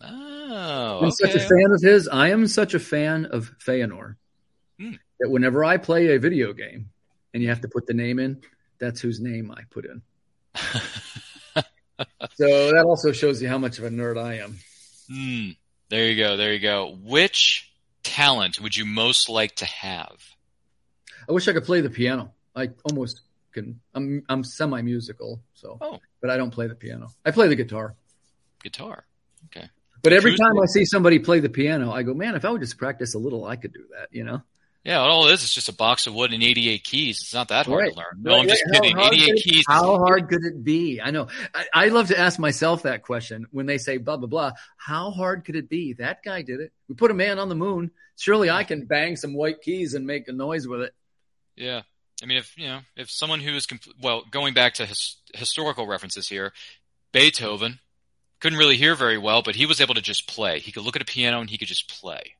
Oh, 0.00 1.02
I'm 1.04 1.12
such 1.12 1.36
a 1.36 1.38
fan 1.38 1.70
of 1.70 1.80
his. 1.80 2.08
I 2.08 2.30
am 2.30 2.48
such 2.48 2.74
a 2.74 2.80
fan 2.80 3.26
of 3.26 3.52
Feanor 3.64 4.16
hmm. 4.80 4.94
that 5.20 5.30
whenever 5.30 5.64
I 5.64 5.76
play 5.76 6.08
a 6.08 6.18
video 6.18 6.54
game 6.54 6.90
and 7.32 7.40
you 7.40 7.50
have 7.50 7.60
to 7.60 7.68
put 7.68 7.86
the 7.86 7.94
name 7.94 8.18
in, 8.18 8.42
that's 8.80 9.00
whose 9.00 9.20
name 9.20 9.52
I 9.52 9.62
put 9.70 9.84
in. 9.84 10.02
so 12.34 12.72
that 12.72 12.84
also 12.86 13.12
shows 13.12 13.40
you 13.42 13.48
how 13.48 13.58
much 13.58 13.78
of 13.78 13.84
a 13.84 13.90
nerd 13.90 14.22
I 14.22 14.38
am. 14.38 14.58
Mm, 15.10 15.56
there 15.88 16.08
you 16.08 16.16
go. 16.16 16.36
There 16.36 16.52
you 16.52 16.60
go. 16.60 16.96
Which 17.02 17.70
talent 18.02 18.60
would 18.60 18.76
you 18.76 18.84
most 18.84 19.28
like 19.28 19.56
to 19.56 19.64
have? 19.64 20.16
I 21.28 21.32
wish 21.32 21.48
I 21.48 21.52
could 21.52 21.64
play 21.64 21.80
the 21.80 21.90
piano. 21.90 22.32
I 22.54 22.70
almost 22.84 23.22
can. 23.52 23.80
I'm 23.94 24.22
I'm 24.28 24.44
semi 24.44 24.82
musical, 24.82 25.40
so 25.54 25.78
oh. 25.80 26.00
but 26.20 26.30
I 26.30 26.36
don't 26.36 26.50
play 26.50 26.66
the 26.66 26.74
piano. 26.74 27.08
I 27.24 27.30
play 27.30 27.48
the 27.48 27.56
guitar. 27.56 27.94
Guitar. 28.62 29.04
Okay. 29.46 29.68
But 30.02 30.12
every 30.12 30.36
time 30.36 30.58
I 30.62 30.66
see 30.66 30.84
somebody 30.84 31.18
play 31.18 31.40
the 31.40 31.48
piano, 31.48 31.90
I 31.90 32.02
go, 32.02 32.12
man, 32.12 32.34
if 32.34 32.44
I 32.44 32.50
would 32.50 32.60
just 32.60 32.76
practice 32.76 33.14
a 33.14 33.18
little, 33.18 33.46
I 33.46 33.56
could 33.56 33.72
do 33.72 33.84
that. 33.96 34.08
You 34.10 34.24
know. 34.24 34.42
Yeah, 34.84 34.98
all 34.98 35.26
it 35.28 35.32
is 35.32 35.42
is 35.42 35.52
just 35.52 35.70
a 35.70 35.72
box 35.72 36.06
of 36.06 36.14
wood 36.14 36.34
and 36.34 36.42
88 36.42 36.84
keys. 36.84 37.20
It's 37.22 37.32
not 37.32 37.48
that 37.48 37.64
hard 37.64 37.84
right. 37.84 37.92
to 37.92 37.96
learn. 37.96 38.18
No, 38.20 38.36
I'm 38.36 38.48
just 38.48 38.62
how 38.66 38.80
kidding. 38.80 38.98
88 38.98 39.42
keys. 39.42 39.64
How 39.66 39.96
hard 39.96 40.28
could 40.28 40.44
it 40.44 40.62
be? 40.62 41.00
I 41.00 41.10
know. 41.10 41.28
I, 41.54 41.64
I, 41.72 41.88
love 41.88 42.08
to 42.08 42.18
ask 42.18 42.38
myself 42.38 42.82
that 42.82 43.02
question 43.02 43.46
when 43.50 43.64
they 43.64 43.78
say 43.78 43.96
blah, 43.96 44.18
blah, 44.18 44.28
blah. 44.28 44.52
How 44.76 45.10
hard 45.10 45.46
could 45.46 45.56
it 45.56 45.70
be? 45.70 45.94
That 45.94 46.22
guy 46.22 46.42
did 46.42 46.60
it. 46.60 46.70
We 46.86 46.96
put 46.96 47.10
a 47.10 47.14
man 47.14 47.38
on 47.38 47.48
the 47.48 47.54
moon. 47.54 47.92
Surely 48.18 48.50
I 48.50 48.64
can 48.64 48.84
bang 48.84 49.16
some 49.16 49.32
white 49.32 49.62
keys 49.62 49.94
and 49.94 50.06
make 50.06 50.28
a 50.28 50.32
noise 50.32 50.68
with 50.68 50.82
it. 50.82 50.94
Yeah. 51.56 51.80
I 52.22 52.26
mean, 52.26 52.36
if, 52.36 52.52
you 52.58 52.66
know, 52.66 52.80
if 52.94 53.10
someone 53.10 53.40
who 53.40 53.56
is, 53.56 53.64
comp- 53.64 53.94
well, 54.02 54.22
going 54.30 54.52
back 54.52 54.74
to 54.74 54.86
his, 54.86 55.16
historical 55.34 55.86
references 55.86 56.28
here, 56.28 56.52
Beethoven 57.12 57.78
couldn't 58.40 58.58
really 58.58 58.76
hear 58.76 58.94
very 58.94 59.16
well, 59.16 59.40
but 59.40 59.56
he 59.56 59.64
was 59.64 59.80
able 59.80 59.94
to 59.94 60.02
just 60.02 60.28
play. 60.28 60.58
He 60.58 60.72
could 60.72 60.84
look 60.84 60.96
at 60.96 61.02
a 61.02 61.06
piano 61.06 61.40
and 61.40 61.48
he 61.48 61.56
could 61.56 61.68
just 61.68 61.88
play. 61.88 62.34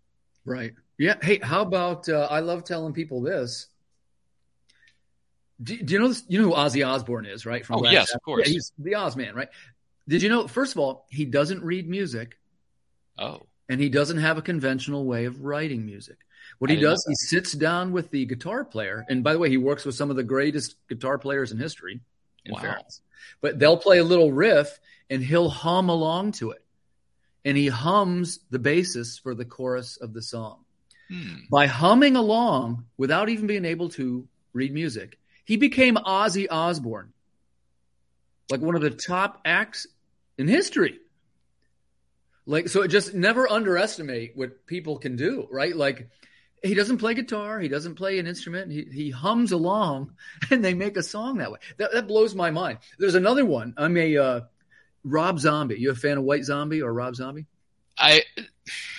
Right. 0.45 0.75
Yeah. 0.99 1.17
Hey, 1.23 1.41
how 1.43 1.63
about 1.63 2.09
uh, 2.09 2.29
I 2.31 2.41
love 2.41 2.65
telling 2.65 2.93
people 2.93 3.23
this. 3.23 3.69
Do, 5.63 5.77
do, 5.77 5.95
you 5.95 6.01
know 6.01 6.09
this? 6.09 6.25
You 6.29 6.43
know 6.43 6.49
who 6.49 6.55
Ozzy 6.55 6.87
Osbourne 6.87 7.27
is, 7.27 7.47
right? 7.47 7.65
From 7.65 7.81
oh 7.81 7.91
yes, 7.91 8.15
of 8.15 8.23
course. 8.23 8.47
Yeah, 8.47 8.53
he's 8.53 8.73
the 8.79 8.97
Oz 8.97 9.17
man, 9.17 9.35
right? 9.35 9.49
Did 10.09 10.23
you 10.23 10.29
know? 10.29 10.47
First 10.49 10.73
of 10.73 10.79
all, 10.79 11.07
he 11.09 11.25
doesn't 11.25 11.63
read 11.63 11.89
music. 11.89 12.39
Oh. 13.19 13.43
And 13.69 13.81
he 13.81 13.89
doesn't 13.89 14.19
have 14.19 14.37
a 14.37 14.43
conventional 14.43 15.07
way 15.07 15.25
of 15.25 15.43
writing 15.43 15.87
music. 15.87 16.19
What 16.59 16.71
he 16.71 16.77
does, 16.77 17.03
he 17.09 17.15
sits 17.15 17.53
down 17.53 17.93
with 17.93 18.11
the 18.11 18.27
guitar 18.27 18.65
player, 18.65 19.07
and 19.09 19.25
by 19.25 19.33
the 19.33 19.39
way, 19.39 19.49
he 19.49 19.57
works 19.57 19.85
with 19.85 19.95
some 19.95 20.11
of 20.11 20.17
the 20.17 20.23
greatest 20.23 20.77
guitar 20.89 21.19
players 21.19 21.51
in 21.53 21.59
history. 21.59 22.01
In 22.45 22.53
wow. 22.53 22.61
fairness, 22.61 23.01
but 23.41 23.59
they'll 23.59 23.79
play 23.79 23.99
a 23.99 24.05
little 24.05 24.31
riff, 24.31 24.79
and 25.09 25.23
he'll 25.23 25.49
hum 25.49 25.89
along 25.89 26.33
to 26.33 26.51
it, 26.51 26.64
and 27.45 27.57
he 27.57 27.69
hums 27.69 28.41
the 28.51 28.59
basis 28.59 29.19
for 29.19 29.35
the 29.35 29.45
chorus 29.45 29.97
of 29.97 30.13
the 30.13 30.23
song. 30.23 30.65
Hmm. 31.09 31.37
By 31.51 31.67
humming 31.67 32.17
along 32.17 32.87
without 32.97 33.29
even 33.29 33.47
being 33.47 33.65
able 33.65 33.91
to 33.91 34.27
read 34.53 34.73
music, 34.73 35.19
he 35.45 35.57
became 35.57 35.97
Ozzy 35.97 36.47
Osbourne, 36.51 37.13
like 38.51 38.61
one 38.61 38.75
of 38.75 38.81
the 38.81 38.91
top 38.91 39.41
acts 39.45 39.87
in 40.39 40.49
history. 40.49 40.99
Like 42.47 42.69
so, 42.69 42.87
just 42.87 43.15
never 43.15 43.51
underestimate 43.51 44.33
what 44.35 44.67
people 44.67 44.99
can 44.99 45.17
do, 45.17 45.47
right? 45.51 45.75
Like 45.75 46.09
he 46.63 46.75
doesn't 46.75 46.99
play 46.99 47.15
guitar, 47.15 47.61
he 47.61 47.69
doesn't 47.69 47.95
play 47.95 48.19
an 48.19 48.27
instrument, 48.27 48.73
he 48.73 48.87
he 48.91 49.11
hums 49.11 49.53
along, 49.53 50.13
and 50.51 50.65
they 50.65 50.75
make 50.75 50.97
a 50.97 51.03
song 51.03 51.39
that 51.39 51.53
way. 51.53 51.59
That 51.77 51.93
that 51.93 52.07
blows 52.07 52.35
my 52.35 52.51
mind. 52.51 52.79
There's 52.99 53.15
another 53.15 53.45
one. 53.45 53.75
I'm 53.77 53.97
a 53.97 54.17
uh, 54.17 54.41
Rob 55.05 55.39
Zombie. 55.39 55.77
You 55.79 55.91
a 55.91 55.95
fan 55.95 56.19
of 56.19 56.25
White 56.25 56.45
Zombie 56.45 56.83
or 56.83 56.93
Rob 56.93 57.15
Zombie? 57.15 57.47
I 57.99 58.23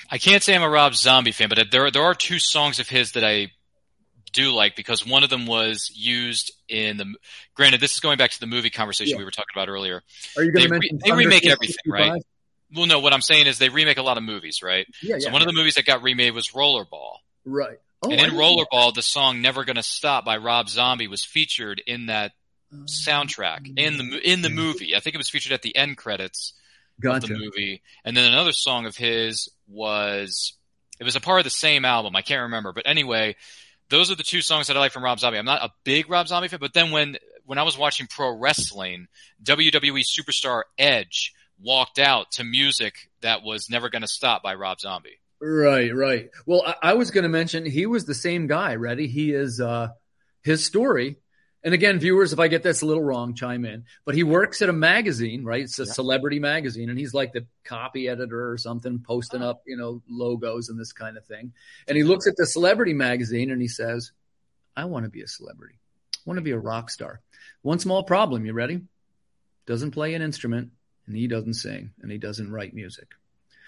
I 0.09 0.17
can't 0.17 0.41
say 0.43 0.55
I'm 0.55 0.61
a 0.63 0.69
Rob 0.69 0.95
Zombie 0.95 1.31
fan, 1.31 1.49
but 1.49 1.59
there 1.71 1.91
there 1.91 2.03
are 2.03 2.13
two 2.15 2.39
songs 2.39 2.79
of 2.79 2.87
his 2.87 3.11
that 3.13 3.23
I 3.23 3.51
do 4.31 4.51
like 4.51 4.75
because 4.75 5.05
one 5.05 5.23
of 5.23 5.29
them 5.29 5.45
was 5.47 5.91
used 5.95 6.53
in 6.69 6.97
the. 6.97 7.13
Granted, 7.55 7.81
this 7.81 7.93
is 7.93 7.99
going 7.99 8.17
back 8.17 8.31
to 8.31 8.39
the 8.39 8.47
movie 8.47 8.69
conversation 8.69 9.13
Yeah. 9.13 9.19
we 9.19 9.25
were 9.25 9.31
talking 9.31 9.53
about 9.55 9.69
earlier. 9.69 10.01
Are 10.37 10.43
you 10.43 10.51
going 10.51 10.65
to 10.65 10.69
mention 10.71 10.99
they 11.03 11.11
remake 11.11 11.45
everything, 11.45 11.75
right? 11.87 12.21
Well, 12.75 12.85
no. 12.85 12.99
What 12.99 13.13
I'm 13.13 13.21
saying 13.21 13.47
is 13.47 13.59
they 13.59 13.69
remake 13.69 13.97
a 13.97 14.03
lot 14.03 14.17
of 14.17 14.23
movies, 14.23 14.59
right? 14.61 14.85
Yeah, 15.01 15.15
yeah 15.15 15.19
So 15.19 15.27
yeah, 15.27 15.33
one 15.33 15.41
of 15.41 15.47
the 15.47 15.53
movies 15.53 15.75
that 15.75 15.85
got 15.85 16.03
remade 16.03 16.33
was 16.33 16.49
Rollerball. 16.49 17.17
Right. 17.45 17.77
Oh, 18.01 18.11
and 18.11 18.19
in 18.19 18.31
Rollerball, 18.31 18.93
the 18.93 19.01
song 19.01 19.41
"Never 19.41 19.63
Gonna 19.63 19.83
Stop" 19.83 20.25
by 20.25 20.37
Rob 20.37 20.69
Zombie 20.69 21.07
was 21.07 21.23
featured 21.23 21.81
in 21.87 22.07
that 22.07 22.33
soundtrack 22.85 23.77
in 23.77 23.97
the 23.97 24.31
in 24.31 24.41
the 24.41 24.49
movie. 24.49 24.95
I 24.95 24.99
think 24.99 25.15
it 25.15 25.17
was 25.17 25.29
featured 25.29 25.53
at 25.53 25.61
the 25.61 25.75
end 25.75 25.97
credits 25.97 26.53
of 27.03 27.21
the 27.21 27.37
movie. 27.37 27.81
And 28.03 28.15
then 28.15 28.31
another 28.31 28.51
song 28.51 28.85
of 28.85 28.95
his 28.95 29.49
was 29.67 30.53
it 30.99 31.03
was 31.03 31.15
a 31.15 31.21
part 31.21 31.39
of 31.39 31.43
the 31.43 31.49
same 31.49 31.85
album. 31.85 32.15
I 32.15 32.21
can't 32.21 32.43
remember, 32.43 32.73
but 32.73 32.87
anyway, 32.87 33.35
those 33.89 34.11
are 34.11 34.15
the 34.15 34.23
two 34.23 34.41
songs 34.41 34.67
that 34.67 34.77
I 34.77 34.79
like 34.79 34.91
from 34.91 35.03
Rob 35.03 35.19
Zombie. 35.19 35.37
I'm 35.37 35.45
not 35.45 35.63
a 35.63 35.73
big 35.83 36.09
Rob 36.09 36.27
Zombie 36.27 36.47
fan, 36.47 36.59
but 36.59 36.73
then 36.73 36.91
when 36.91 37.17
when 37.45 37.57
I 37.57 37.63
was 37.63 37.77
watching 37.77 38.07
pro 38.07 38.31
wrestling, 38.37 39.07
WWE 39.43 40.03
superstar 40.03 40.63
Edge 40.77 41.33
walked 41.61 41.99
out 41.99 42.31
to 42.33 42.43
music 42.43 43.09
that 43.21 43.43
was 43.43 43.69
"Never 43.69 43.89
Gonna 43.89 44.07
Stop" 44.07 44.43
by 44.43 44.55
Rob 44.55 44.79
Zombie. 44.79 45.19
Right, 45.41 45.93
right. 45.93 46.29
Well, 46.45 46.63
I, 46.65 46.75
I 46.81 46.93
was 46.93 47.11
going 47.11 47.23
to 47.23 47.29
mention 47.29 47.65
he 47.65 47.85
was 47.85 48.05
the 48.05 48.15
same 48.15 48.47
guy. 48.47 48.75
Ready? 48.75 49.07
He 49.07 49.31
is 49.33 49.59
uh, 49.59 49.89
his 50.41 50.65
story. 50.65 51.17
And 51.65 51.73
again, 51.73 51.97
viewers, 51.97 52.31
if 52.31 52.39
I 52.39 52.47
get 52.47 52.61
this 52.61 52.83
a 52.83 52.85
little 52.85 53.01
wrong, 53.01 53.33
chime 53.33 53.65
in. 53.65 53.85
But 54.05 54.13
he 54.13 54.21
works 54.21 54.61
at 54.61 54.69
a 54.69 54.73
magazine, 54.73 55.43
right? 55.43 55.63
It's 55.63 55.79
a 55.79 55.85
celebrity 55.87 56.37
magazine, 56.37 56.91
and 56.91 56.99
he's 56.99 57.15
like 57.15 57.33
the 57.33 57.47
copy 57.63 58.07
editor 58.07 58.51
or 58.51 58.57
something, 58.59 58.99
posting 58.99 59.41
uh-huh. 59.41 59.49
up, 59.49 59.63
you 59.65 59.75
know, 59.75 60.03
logos 60.07 60.69
and 60.69 60.79
this 60.79 60.93
kind 60.93 61.17
of 61.17 61.25
thing. 61.25 61.53
And 61.87 61.97
he 61.97 62.03
looks 62.03 62.27
at 62.27 62.35
the 62.37 62.45
celebrity 62.45 62.93
magazine 62.93 63.49
and 63.49 63.59
he 63.59 63.67
says, 63.67 64.11
"I 64.77 64.85
want 64.85 65.05
to 65.05 65.09
be 65.09 65.23
a 65.23 65.27
celebrity. 65.27 65.79
I 66.13 66.21
want 66.27 66.37
to 66.37 66.43
be 66.43 66.51
a 66.51 66.59
rock 66.59 66.91
star." 66.91 67.19
One 67.63 67.79
small 67.79 68.03
problem. 68.03 68.45
You 68.45 68.53
ready? 68.53 68.81
Doesn't 69.65 69.89
play 69.89 70.13
an 70.13 70.21
instrument, 70.21 70.69
and 71.07 71.17
he 71.17 71.27
doesn't 71.27 71.55
sing, 71.55 71.89
and 71.99 72.11
he 72.11 72.19
doesn't 72.19 72.51
write 72.51 72.75
music. 72.75 73.07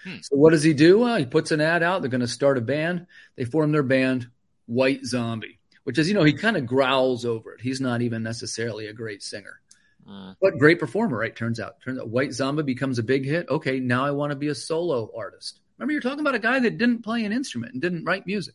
Hmm. 0.04 0.18
So 0.22 0.36
what 0.36 0.50
does 0.50 0.62
he 0.62 0.72
do? 0.72 1.00
Well, 1.00 1.16
he 1.16 1.26
puts 1.26 1.50
an 1.50 1.60
ad 1.60 1.82
out. 1.82 2.02
They're 2.02 2.10
going 2.10 2.20
to 2.20 2.28
start 2.28 2.58
a 2.58 2.60
band. 2.60 3.08
They 3.34 3.44
form 3.44 3.72
their 3.72 3.82
band, 3.82 4.28
White 4.66 5.04
Zombie, 5.04 5.57
which 5.88 5.96
is, 5.96 6.06
you 6.06 6.12
know, 6.12 6.22
he 6.22 6.34
kind 6.34 6.58
of 6.58 6.66
growls 6.66 7.24
over 7.24 7.54
it. 7.54 7.62
He's 7.62 7.80
not 7.80 8.02
even 8.02 8.22
necessarily 8.22 8.88
a 8.88 8.92
great 8.92 9.22
singer, 9.22 9.58
mm. 10.06 10.36
but 10.38 10.58
great 10.58 10.78
performer, 10.78 11.16
right? 11.16 11.34
Turns 11.34 11.58
out, 11.58 11.80
turns 11.80 11.98
out 11.98 12.10
White 12.10 12.34
Zombie 12.34 12.62
becomes 12.62 12.98
a 12.98 13.02
big 13.02 13.24
hit. 13.24 13.48
Okay, 13.48 13.80
now 13.80 14.04
I 14.04 14.10
want 14.10 14.30
to 14.30 14.36
be 14.36 14.48
a 14.48 14.54
solo 14.54 15.10
artist. 15.16 15.60
Remember, 15.78 15.92
you're 15.92 16.02
talking 16.02 16.20
about 16.20 16.34
a 16.34 16.40
guy 16.40 16.60
that 16.60 16.76
didn't 16.76 17.04
play 17.04 17.24
an 17.24 17.32
instrument 17.32 17.72
and 17.72 17.80
didn't 17.80 18.04
write 18.04 18.26
music. 18.26 18.54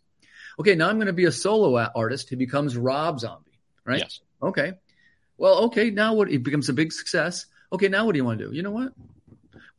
Okay, 0.59 0.75
now 0.75 0.89
I'm 0.89 0.97
going 0.97 1.07
to 1.07 1.11
be 1.11 1.25
a 1.25 1.31
solo 1.31 1.75
artist. 1.95 2.29
He 2.29 2.35
becomes 2.35 2.77
Rob 2.77 3.19
Zombie, 3.19 3.57
right? 3.83 4.01
Yes. 4.01 4.19
Okay. 4.39 4.73
Well, 5.39 5.63
okay, 5.63 5.89
now 5.89 6.13
what? 6.13 6.29
He 6.29 6.37
becomes 6.37 6.69
a 6.69 6.73
big 6.73 6.93
success. 6.93 7.47
Okay, 7.71 7.87
now 7.87 8.05
what 8.05 8.11
do 8.11 8.17
you 8.17 8.25
want 8.25 8.37
to 8.37 8.49
do? 8.49 8.55
You 8.55 8.61
know 8.61 8.69
what? 8.69 8.93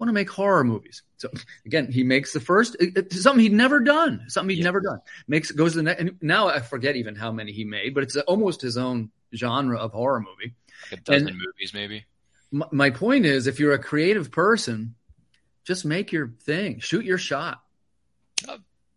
Want 0.05 0.11
to 0.11 0.21
make 0.21 0.29
horror 0.29 0.65
movies. 0.65 1.03
So 1.17 1.31
again, 1.65 1.91
he 1.91 2.05
makes 2.05 2.35
the 2.35 2.41
first 2.41 2.77
it- 2.79 2.95
it- 2.95 3.13
something 3.15 3.43
he'd 3.43 3.55
never 3.55 3.81
done, 3.81 4.27
something 4.29 4.55
he'd 4.55 4.63
never 4.63 4.83
done. 4.83 4.99
Makes 5.27 5.51
goes 5.53 5.73
to 5.73 5.77
the 5.79 5.83
next. 5.85 5.99
And 6.03 6.19
now 6.21 6.49
I 6.49 6.61
forget 6.61 6.95
even 6.97 7.15
how 7.15 7.33
many 7.33 7.53
he 7.53 7.65
made, 7.65 7.95
but 7.95 8.03
it's 8.03 8.15
almost 8.15 8.61
his 8.61 8.77
own 8.77 9.11
genre 9.35 9.79
of 9.79 9.93
horror 9.93 10.21
movie. 10.21 10.53
Like 10.93 11.01
a 11.01 11.03
dozen 11.05 11.29
And- 11.29 11.39
movies, 11.39 11.73
maybe. 11.73 12.05
My, 12.53 12.67
my 12.71 12.91
point 12.91 13.25
is, 13.25 13.47
if 13.47 13.59
you're 13.59 13.73
a 13.73 13.79
creative 13.79 14.31
person, 14.31 14.95
just 15.65 15.87
make 15.87 16.13
your 16.13 16.35
thing, 16.43 16.81
shoot 16.81 17.07
your 17.07 17.17
shot. 17.17 17.64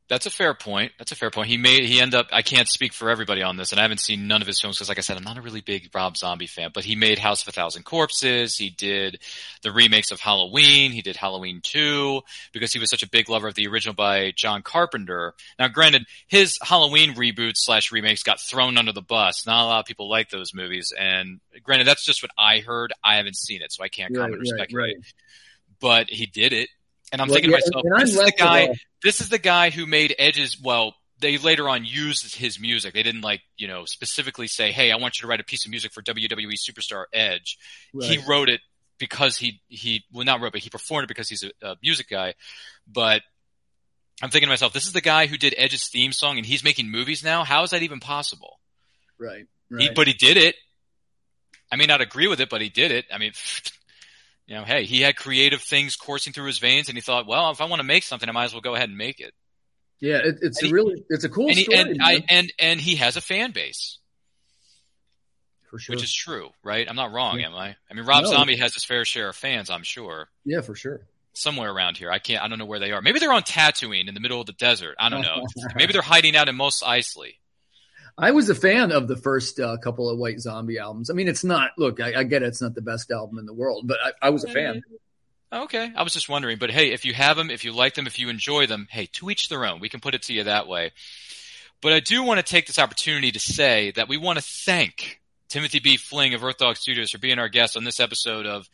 That's 0.10 0.26
a 0.26 0.30
fair 0.30 0.54
point. 0.54 0.94
That's 0.98 1.12
a 1.12 1.16
fair 1.16 1.30
point. 1.30 1.50
He 1.50 1.58
made 1.58 1.84
he 1.84 2.00
end 2.00 2.16
up. 2.16 2.28
I 2.32 2.42
can't 2.42 2.68
speak 2.70 2.94
for 2.94 3.10
everybody 3.10 3.42
on 3.44 3.58
this, 3.58 3.72
and 3.72 3.80
I 3.80 3.82
haven't 3.82 4.00
seen 4.00 4.26
none 4.28 4.42
of 4.42 4.48
his 4.48 4.62
films 4.62 4.78
because, 4.78 4.88
like 4.88 4.98
I 4.98 5.02
said, 5.02 5.18
I'm 5.18 5.24
not 5.26 5.38
a 5.38 5.42
really 5.42 5.60
big 5.60 5.90
Rob 5.94 6.16
Zombie 6.16 6.48
fan. 6.48 6.72
But 6.74 6.86
he 6.86 6.96
made 6.96 7.20
House 7.20 7.42
of 7.42 7.50
a 7.50 7.52
Thousand 7.52 7.84
Corpses. 7.84 8.56
He 8.56 8.70
did 8.70 9.20
the 9.64 9.72
remakes 9.74 10.12
of 10.12 10.22
Halloween. 10.22 10.92
He 10.94 11.02
did 11.02 11.18
Halloween 11.18 11.60
Two 11.62 12.22
because 12.54 12.72
he 12.72 12.80
was 12.80 12.90
such 12.90 13.04
a 13.04 13.10
big 13.10 13.28
lover 13.28 13.50
of 13.50 13.56
the 13.56 13.68
original 13.68 13.96
by 13.96 14.32
John 14.34 14.62
Carpenter. 14.62 15.34
Now, 15.60 15.68
granted, 15.68 16.06
his 16.28 16.58
Halloween 16.62 17.14
reboots 17.16 17.56
slash 17.58 17.92
remakes 17.92 18.24
got 18.24 18.40
thrown 18.40 18.78
under 18.78 18.94
the 18.94 19.02
bus. 19.02 19.46
Not 19.46 19.66
a 19.66 19.68
lot 19.68 19.80
of 19.82 19.86
people 19.88 20.10
like 20.10 20.30
those 20.30 20.54
movies, 20.54 20.94
and 20.98 21.42
granted, 21.64 21.86
that's 21.86 22.06
just 22.06 22.24
what 22.24 22.32
I 22.38 22.60
heard. 22.60 22.94
I 23.04 23.18
haven't 23.18 23.36
seen 23.36 23.62
it, 23.62 23.74
so 23.74 23.84
I 23.84 23.90
can't 23.90 24.16
Right, 24.16 24.22
comment 24.22 24.40
right, 24.40 24.48
speculate. 24.58 24.96
right. 24.98 25.06
But 25.80 26.10
he 26.10 26.26
did 26.26 26.54
it. 26.54 26.70
And 27.12 27.22
I'm 27.22 27.28
Well, 27.28 27.36
thinking 27.36 27.52
yeah, 27.52 27.58
to 27.60 27.72
myself, 27.74 27.86
this 28.00 28.10
is 28.12 28.26
the 28.26 28.34
guy. 28.38 28.76
This 29.04 29.22
is 29.22 29.30
the 29.30 29.40
guy 29.40 29.70
who 29.70 29.86
made 29.86 30.14
Edge's. 30.20 30.60
Well, 30.62 30.94
they 31.20 31.38
later 31.38 31.68
on 31.70 31.86
used 31.86 32.36
his 32.36 32.60
music. 32.60 32.94
They 32.94 33.04
didn't 33.04 33.22
like 33.22 33.42
you 33.58 33.68
know 33.68 33.86
specifically 33.86 34.48
say, 34.48 34.72
"Hey, 34.72 34.92
I 34.92 34.98
want 34.98 35.18
you 35.18 35.22
to 35.24 35.28
write 35.28 35.40
a 35.40 35.44
piece 35.46 35.66
of 35.66 35.72
music 35.72 35.94
for 35.94 36.02
WWE 36.02 36.54
superstar 36.58 37.06
Edge." 37.14 37.58
He 38.00 38.20
wrote 38.28 38.50
it 38.50 38.62
because 39.00 39.38
he 39.38 39.62
he 39.68 40.04
well 40.12 40.26
not 40.26 40.42
wrote, 40.42 40.52
but 40.52 40.62
he 40.62 40.70
performed 40.70 41.06
it 41.06 41.08
because 41.08 41.30
he's 41.30 41.44
a, 41.44 41.52
a 41.66 41.76
music 41.82 42.10
guy. 42.10 42.34
But 42.88 43.22
I'm 44.22 44.30
thinking 44.30 44.48
to 44.48 44.52
myself, 44.52 44.74
this 44.74 44.86
is 44.88 44.94
the 44.94 45.02
guy 45.02 45.28
who 45.28 45.38
did 45.38 45.54
Edge's 45.58 45.88
theme 45.90 46.12
song, 46.12 46.38
and 46.38 46.46
he's 46.46 46.64
making 46.64 46.90
movies 46.90 47.24
now. 47.24 47.44
How 47.44 47.64
is 47.64 47.70
that 47.70 47.84
even 47.84 48.00
possible? 48.00 48.60
Right. 49.20 49.46
He, 49.70 49.88
Right. 49.88 49.96
but 49.96 50.08
he 50.08 50.14
did 50.14 50.38
it. 50.38 50.56
I 51.72 51.76
may 51.76 51.86
not 51.86 52.02
agree 52.02 52.28
with 52.28 52.40
it, 52.40 52.50
but 52.50 52.62
he 52.62 52.70
did 52.70 52.92
it. 52.92 53.06
I 53.14 53.18
mean, 53.18 53.34
you 54.48 54.56
know, 54.56 54.64
hey, 54.64 54.86
he 54.86 55.02
had 55.02 55.16
creative 55.16 55.62
things 55.62 55.96
coursing 55.96 56.34
through 56.34 56.48
his 56.48 56.58
veins, 56.60 56.88
and 56.90 56.98
he 56.98 57.02
thought, 57.02 57.28
well, 57.28 57.52
if 57.52 57.62
I 57.62 57.66
want 57.66 57.80
to 57.82 57.84
make 57.86 58.04
something, 58.04 58.28
I 58.28 58.32
might 58.32 58.46
as 58.46 58.54
well 58.54 58.62
go 58.62 58.76
ahead 58.76 58.90
and 58.90 58.98
make 58.98 59.20
it. 59.20 59.34
yeah, 60.00 60.18
it, 60.24 60.38
it's 60.42 60.62
And 60.64 60.72
a 60.72 60.74
really 60.74 61.04
it's 61.10 61.24
a 61.26 61.30
cool 61.30 61.48
and, 61.50 61.58
he, 61.58 61.64
story. 61.66 61.78
and, 61.80 62.02
I, 62.02 62.24
and 62.30 62.54
and 62.60 62.80
he 62.82 62.96
has 62.96 63.18
a 63.18 63.22
fan 63.22 63.52
base, 63.52 64.00
for 65.70 65.80
sure. 65.80 65.96
which 65.96 66.04
is 66.04 66.14
true, 66.14 66.50
right? 66.64 66.88
I'm 66.90 66.96
not 66.96 67.12
wrong, 67.12 67.40
Yeah. 67.40 67.48
am 67.48 67.56
I? 67.56 67.76
I 67.90 67.94
mean, 67.94 68.06
Rob 68.06 68.24
No. 68.24 68.30
Zombie 68.30 68.56
has 68.58 68.74
his 68.74 68.86
fair 68.86 69.04
share 69.06 69.30
of 69.30 69.36
fans, 69.36 69.70
I'm 69.70 69.84
sure, 69.84 70.30
yeah, 70.46 70.62
for 70.62 70.76
sure. 70.76 71.02
somewhere 71.34 71.72
around 71.72 71.98
here. 71.98 72.10
I 72.10 72.20
can't, 72.20 72.42
I 72.42 72.48
don't 72.48 72.58
know 72.60 72.66
where 72.66 72.80
they 72.80 72.92
are. 72.94 73.02
Maybe 73.02 73.20
they're 73.20 73.34
on 73.34 73.44
Tatooine 73.44 74.08
in 74.08 74.14
the 74.14 74.20
middle 74.22 74.40
of 74.40 74.46
the 74.48 74.54
desert. 74.54 74.96
I 75.00 75.10
don't 75.10 75.22
know. 75.22 75.46
Maybe 75.76 75.92
they're 75.94 76.02
hiding 76.02 76.36
out 76.38 76.48
in 76.48 76.56
Mos 76.56 76.82
Eisley. 76.82 77.36
I 78.18 78.32
was 78.32 78.50
a 78.50 78.56
fan 78.56 78.92
of 78.92 79.08
the 79.08 79.16
first 79.16 79.60
uh, 79.60 79.78
couple 79.78 80.10
of 80.10 80.18
White 80.18 80.40
Zombie 80.40 80.80
albums. 80.80 81.10
I 81.10 81.14
mean, 81.14 81.28
it's 81.28 81.44
not. 81.44 81.72
Look, 81.78 82.00
I, 82.02 82.20
I 82.22 82.24
get 82.24 82.42
it, 82.42 82.48
it's 82.48 82.62
not 82.62 82.74
the 82.74 82.82
best 82.82 83.12
album 83.12 83.38
in 83.38 83.46
the 83.46 83.54
world, 83.54 83.88
but 83.88 83.98
I, 84.04 84.28
I 84.28 84.30
was 84.32 84.44
a 84.44 84.52
fan. 84.52 84.82
Okay, 85.54 85.92
I 85.96 86.04
was 86.04 86.14
just 86.14 86.28
wondering, 86.28 86.58
but 86.58 86.72
hey, 86.72 86.92
if 86.92 87.06
you 87.06 87.14
have 87.14 87.38
them, 87.38 87.50
if 87.50 87.64
you 87.64 87.72
like 87.72 87.94
them, 87.94 88.06
if 88.08 88.20
you 88.20 88.28
enjoy 88.30 88.66
them, 88.68 88.88
hey, 88.90 89.08
to 89.14 89.30
each 89.30 89.48
their 89.50 89.66
own. 89.66 89.80
We 89.80 89.88
can 89.88 90.00
put 90.02 90.14
it 90.16 90.24
to 90.24 90.34
you 90.34 90.44
that 90.44 90.68
way. 90.68 90.92
But 91.82 91.94
I 91.94 92.00
do 92.00 92.24
want 92.24 92.40
to 92.40 92.44
take 92.44 92.66
this 92.68 92.80
opportunity 92.80 93.32
to 93.32 93.40
say 93.40 93.92
that 93.92 94.10
we 94.10 94.18
want 94.18 94.40
to 94.40 94.44
thank 94.66 95.22
Timothy 95.48 95.80
B. 95.80 95.96
Fling 95.96 96.34
of 96.34 96.44
Earth 96.44 96.58
Dog 96.58 96.76
Studios 96.76 97.12
for 97.12 97.20
being 97.20 97.40
our 97.40 97.48
guest 97.50 97.78
on 97.78 97.84
this 97.86 98.00
episode 98.00 98.46
of, 98.46 98.68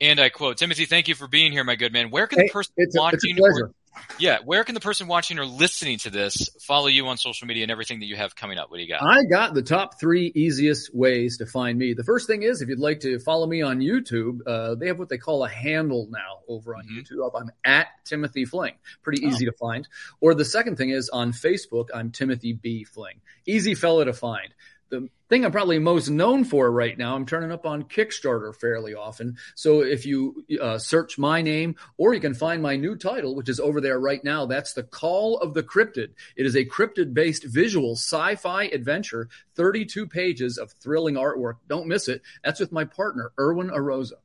and 0.00 0.20
I 0.20 0.28
quote, 0.28 0.58
Timothy, 0.58 0.84
thank 0.84 1.08
you 1.08 1.14
for 1.14 1.26
being 1.26 1.50
here, 1.52 1.64
my 1.64 1.74
good 1.74 1.92
man. 1.92 2.10
Where 2.10 2.26
can 2.26 2.40
Hey, 2.40 2.46
the 2.48 2.52
person 2.52 2.74
it's 2.76 2.94
a- 2.94 3.00
watching, 3.00 3.18
it's 3.30 3.38
a 3.38 3.42
pleasure. 3.42 3.64
or- 3.66 3.74
yeah, 4.18 4.38
where 4.44 4.64
can 4.64 4.74
the 4.74 4.80
person 4.80 5.06
watching 5.06 5.38
or 5.38 5.46
listening 5.46 5.98
to 5.98 6.10
this 6.10 6.48
follow 6.60 6.86
you 6.86 7.06
on 7.08 7.16
social 7.16 7.46
media 7.46 7.62
and 7.62 7.70
everything 7.70 8.00
that 8.00 8.06
you 8.06 8.16
have 8.16 8.36
coming 8.36 8.58
up? 8.58 8.70
What 8.70 8.78
do 8.78 8.82
you 8.82 8.88
got? 8.88 9.02
I 9.02 9.24
got 9.24 9.54
the 9.54 9.62
top 9.62 9.98
three 9.98 10.32
easiest 10.34 10.94
ways 10.94 11.38
to 11.38 11.46
find 11.46 11.78
me. 11.78 11.94
The 11.94 12.04
first 12.04 12.26
thing 12.26 12.42
is 12.42 12.62
if 12.62 12.68
you'd 12.68 12.78
like 12.78 13.00
to 13.00 13.18
follow 13.18 13.46
me 13.46 13.62
on 13.62 13.80
YouTube, 13.80 14.40
uh, 14.46 14.74
they 14.74 14.86
have 14.88 14.98
what 14.98 15.08
they 15.08 15.18
call 15.18 15.44
a 15.44 15.48
handle 15.48 16.08
now 16.10 16.40
over 16.48 16.76
on 16.76 16.84
YouTube. 16.86 17.30
I'm 17.34 17.50
at 17.64 17.88
Timothy 18.04 18.44
Fling. 18.44 18.74
Pretty 19.02 19.24
easy 19.26 19.46
to 19.46 19.52
find. 19.52 19.88
Or 20.20 20.34
the 20.34 20.44
second 20.44 20.76
thing 20.76 20.90
is 20.90 21.08
on 21.08 21.32
Facebook, 21.32 21.88
I'm 21.94 22.10
Timothy 22.10 22.52
B. 22.52 22.84
Fling. 22.84 23.20
Easy 23.46 23.74
fella 23.74 24.04
to 24.06 24.12
find. 24.12 24.54
The 24.90 25.08
thing 25.28 25.44
I'm 25.44 25.52
probably 25.52 25.78
most 25.78 26.08
known 26.08 26.44
for 26.44 26.70
right 26.70 26.96
now, 26.96 27.14
I'm 27.14 27.26
turning 27.26 27.50
up 27.50 27.66
on 27.66 27.84
Kickstarter 27.84 28.54
fairly 28.54 28.94
often. 28.94 29.36
So 29.54 29.82
if 29.82 30.06
you 30.06 30.44
uh, 30.60 30.78
search 30.78 31.18
my 31.18 31.42
name, 31.42 31.76
or 31.96 32.14
you 32.14 32.20
can 32.20 32.34
find 32.34 32.62
my 32.62 32.76
new 32.76 32.96
title, 32.96 33.34
which 33.34 33.48
is 33.48 33.58
over 33.58 33.80
there 33.80 33.98
right 33.98 34.22
now, 34.22 34.46
that's 34.46 34.72
The 34.72 34.82
Call 34.82 35.38
of 35.38 35.54
the 35.54 35.62
Cryptid. 35.62 36.10
It 36.36 36.46
is 36.46 36.54
a 36.54 36.64
cryptid 36.64 37.14
based 37.14 37.44
visual 37.44 37.92
sci 37.92 38.36
fi 38.36 38.64
adventure, 38.64 39.28
32 39.56 40.06
pages 40.06 40.58
of 40.58 40.72
thrilling 40.72 41.14
artwork. 41.14 41.54
Don't 41.68 41.88
miss 41.88 42.08
it. 42.08 42.22
That's 42.42 42.60
with 42.60 42.72
my 42.72 42.84
partner, 42.84 43.32
Erwin 43.38 43.70
Arosa. 43.70 44.23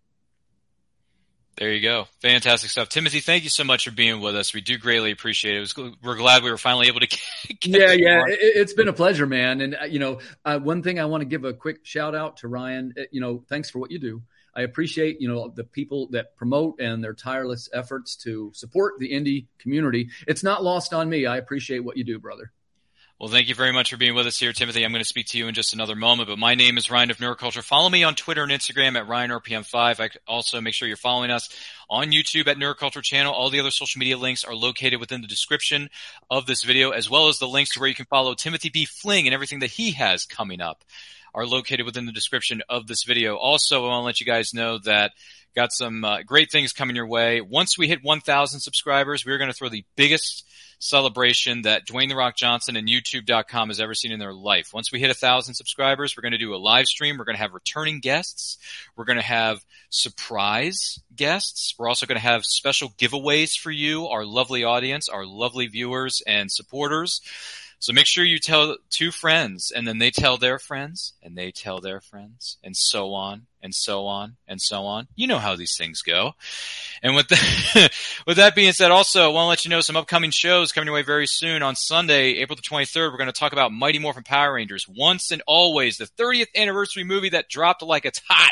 There 1.60 1.74
you 1.74 1.82
go. 1.82 2.08
Fantastic 2.22 2.70
stuff. 2.70 2.88
Timothy, 2.88 3.20
thank 3.20 3.44
you 3.44 3.50
so 3.50 3.66
much 3.66 3.84
for 3.84 3.92
being 3.92 4.22
with 4.22 4.34
us. 4.34 4.54
We 4.54 4.62
do 4.62 4.78
greatly 4.78 5.12
appreciate 5.12 5.56
it. 5.56 5.58
it 5.58 5.60
was, 5.60 5.78
we're 6.02 6.16
glad 6.16 6.42
we 6.42 6.52
were 6.52 6.58
finally 6.58 6.88
able 6.88 7.02
to 7.02 7.08
get, 7.08 7.20
get 7.60 7.82
yeah, 7.82 7.92
yeah, 7.92 8.24
it, 8.28 8.40
it's 8.40 8.72
been 8.72 8.88
a 8.88 8.94
pleasure, 8.94 9.26
man. 9.26 9.60
And 9.60 9.76
uh, 9.76 9.84
you 9.84 10.00
know, 10.00 10.20
uh, 10.46 10.58
one 10.60 10.84
thing 10.84 11.02
I 11.02 11.06
want 11.06 11.20
to 11.20 11.26
give 11.26 11.44
a 11.44 11.54
quick 11.54 11.86
shout 11.86 12.16
out 12.16 12.38
to 12.38 12.48
Ryan. 12.48 12.94
Uh, 12.98 13.02
you 13.12 13.20
know, 13.20 13.44
thanks 13.50 13.70
for 13.70 13.80
what 13.80 13.92
you 13.92 14.00
do. 14.00 14.22
I 14.56 14.62
appreciate, 14.62 15.20
you 15.20 15.28
know, 15.28 15.50
the 15.50 15.66
people 15.66 16.08
that 16.12 16.38
promote 16.38 16.80
and 16.80 17.04
their 17.04 17.14
tireless 17.14 17.68
efforts 17.74 18.16
to 18.24 18.52
support 18.56 18.94
the 18.98 19.12
indie 19.12 19.48
community. 19.60 20.12
It's 20.28 20.44
not 20.44 20.64
lost 20.64 20.94
on 20.94 21.10
me. 21.10 21.26
I 21.26 21.38
appreciate 21.38 21.80
what 21.80 21.98
you 21.98 22.06
do, 22.06 22.20
brother. 22.20 22.54
Well, 23.20 23.28
thank 23.28 23.50
you 23.50 23.56
very 23.56 23.74
much 23.74 23.90
for 23.90 23.98
being 23.98 24.16
with 24.16 24.28
us 24.28 24.40
here, 24.40 24.54
Timothy. 24.54 24.86
I'm 24.86 24.94
going 24.94 25.04
to 25.04 25.06
speak 25.06 25.28
to 25.28 25.38
you 25.38 25.50
in 25.50 25.54
just 25.54 25.74
another 25.74 25.94
moment, 25.94 26.30
but 26.30 26.40
my 26.40 26.56
name 26.56 26.78
is 26.78 26.90
Ryan 26.90 27.12
of 27.12 27.18
Nerdculture. 27.18 27.62
Follow 27.62 27.90
me 27.90 28.06
on 28.06 28.16
Twitter 28.16 28.44
and 28.44 28.52
Instagram 28.54 28.98
at 28.98 29.10
RyanRPM5. 29.10 30.00
I 30.00 30.10
also 30.26 30.62
make 30.62 30.74
sure 30.74 30.88
you're 30.88 30.96
following 30.96 31.30
us 31.30 31.50
on 31.90 32.14
YouTube 32.14 32.48
at 32.48 32.56
Nerdculture 32.56 33.04
Channel. 33.04 33.34
All 33.34 33.50
the 33.50 33.60
other 33.60 33.72
social 33.72 34.00
media 34.00 34.18
links 34.18 34.46
are 34.46 34.56
located 34.56 35.02
within 35.02 35.20
the 35.20 35.28
description 35.28 35.90
of 36.32 36.46
this 36.46 36.64
video, 36.64 36.92
as 36.92 37.10
well 37.10 37.28
as 37.28 37.40
the 37.40 37.48
links 37.50 37.72
to 37.72 37.82
where 37.82 37.90
you 37.90 37.94
can 37.94 38.06
follow 38.06 38.36
Timothy 38.36 38.70
B. 38.70 38.86
Fling 38.86 39.28
and 39.28 39.34
everything 39.34 39.60
that 39.60 39.72
he 39.72 39.92
has 39.92 40.24
coming 40.24 40.62
up 40.62 40.86
are 41.34 41.46
located 41.46 41.86
within 41.86 42.06
the 42.06 42.14
description 42.14 42.62
of 42.70 42.88
this 42.88 43.04
video. 43.04 43.36
Also, 43.36 43.84
I 43.84 43.90
want 43.90 44.02
to 44.02 44.06
let 44.06 44.22
you 44.22 44.26
guys 44.26 44.54
know 44.54 44.78
that 44.86 45.12
got 45.58 45.74
some 45.74 46.06
uh, 46.06 46.22
great 46.22 46.52
things 46.52 46.72
coming 46.72 46.96
your 46.96 47.08
way. 47.08 47.42
Once 47.42 47.78
we 47.78 47.90
hit 47.90 48.02
1,000 48.02 48.62
subscribers, 48.62 49.26
we're 49.26 49.38
going 49.38 49.50
to 49.50 49.54
throw 49.54 49.68
the 49.68 49.84
biggest 49.98 50.46
celebration 50.80 51.64
that 51.64 51.86
Dwayne 51.86 52.10
The 52.10 52.16
Rock 52.16 52.36
Johnson 52.36 52.76
and 52.76 52.88
YouTube.com 52.88 53.68
has 53.68 53.80
ever 53.80 53.94
seen 53.94 54.12
in 54.12 54.20
their 54.20 54.34
life. 54.34 54.70
Once 54.74 54.92
we 54.92 55.00
hit 55.00 55.12
a 55.12 55.14
thousand 55.16 55.54
subscribers, 55.54 56.16
we're 56.16 56.22
going 56.22 56.32
to 56.32 56.38
do 56.38 56.56
a 56.56 56.58
live 56.58 56.86
stream. 56.86 57.18
We're 57.18 57.26
going 57.26 57.36
to 57.36 57.42
have 57.42 57.54
returning 57.54 58.00
guests. 58.00 58.58
We're 58.96 59.06
going 59.06 59.20
to 59.20 59.24
have 59.24 59.64
surprise 59.90 61.00
guests. 61.16 61.76
We're 61.78 61.90
also 61.90 62.06
going 62.06 62.18
to 62.18 62.22
have 62.22 62.44
special 62.46 62.90
giveaways 62.98 63.52
for 63.62 63.72
you, 63.72 64.08
our 64.08 64.26
lovely 64.26 64.64
audience, 64.64 65.10
our 65.10 65.26
lovely 65.26 65.68
viewers 65.68 66.22
and 66.26 66.52
supporters. 66.52 67.22
So 67.80 67.94
make 67.94 68.06
sure 68.06 68.26
you 68.26 68.40
tell 68.40 68.76
two 68.90 69.10
friends 69.10 69.72
and 69.74 69.88
then 69.88 70.00
they 70.00 70.12
tell 70.12 70.38
their 70.38 70.60
friends 70.60 71.14
and 71.24 71.38
they 71.38 71.52
tell 71.52 71.80
their 71.80 72.02
friends 72.02 72.58
and 72.62 72.76
so 72.76 73.14
on 73.14 73.48
and 73.64 73.74
so 73.74 74.06
on 74.06 74.36
and 74.48 74.62
so 74.62 74.84
on. 74.84 75.08
You 75.16 75.28
know 75.28 75.38
how 75.38 75.56
these 75.56 75.78
things 75.78 76.02
go. 76.02 76.34
And 77.02 77.16
with 77.16 77.30
that, 77.30 77.92
with 78.28 78.36
that 78.36 78.54
being 78.54 78.74
said, 78.74 78.92
also 78.92 79.24
I 79.24 79.28
want 79.28 79.46
to 79.46 79.50
let 79.50 79.66
you 79.66 79.70
know 79.70 79.80
some 79.80 79.96
upcoming 79.96 80.32
shows 80.32 80.74
coming 80.74 80.88
your 80.88 80.96
way 80.96 81.04
very 81.04 81.26
soon 81.26 81.64
on 81.64 81.78
Sunday, 81.78 82.34
April 82.36 82.58
the 82.58 82.62
23rd. 82.62 83.12
We're 83.12 83.18
going 83.18 83.28
to 83.28 83.34
talk 83.34 83.54
about 83.54 83.72
Mighty 83.72 84.00
Morphin 84.00 84.24
Power 84.24 84.54
Rangers 84.54 84.86
once 84.88 85.32
and 85.32 85.42
always, 85.48 85.98
the 85.98 86.06
30th 86.06 86.48
anniversary 86.58 87.06
movie 87.06 87.30
that 87.30 87.48
dropped 87.48 87.82
like 87.82 88.04
it's 88.04 88.22
hot 88.28 88.52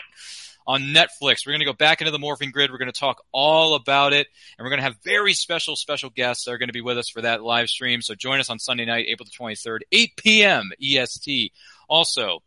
on 0.68 0.82
Netflix. 0.94 1.46
We're 1.46 1.54
going 1.54 1.60
to 1.60 1.66
go 1.66 1.74
back 1.74 2.02
into 2.02 2.12
the 2.12 2.20
morphing 2.20 2.52
grid. 2.52 2.70
We're 2.72 2.78
going 2.78 2.92
to 2.92 3.00
talk 3.00 3.24
all 3.32 3.74
about 3.74 4.14
it, 4.14 4.28
and 4.58 4.66
we're 4.66 4.70
going 4.70 4.80
to 4.80 4.84
have 4.84 4.98
very 5.04 5.34
special, 5.34 5.76
special 5.76 6.10
guests 6.10 6.46
that 6.46 6.52
are 6.52 6.58
going 6.58 6.70
to 6.70 6.74
be 6.74 6.82
with 6.82 6.98
us 6.98 7.10
for 7.10 7.22
that 7.22 7.42
live 7.42 7.70
stream. 7.70 8.02
So 8.02 8.14
join 8.14 8.40
us 8.40 8.50
on 8.50 8.60
Sunday 8.60 8.86
night, 8.86 9.06
April 9.08 9.26
the 9.26 9.44
23rd, 9.44 9.80
8 9.92 10.12
p.m. 10.18 10.72
EST. 10.84 11.54
Also, 11.88 12.44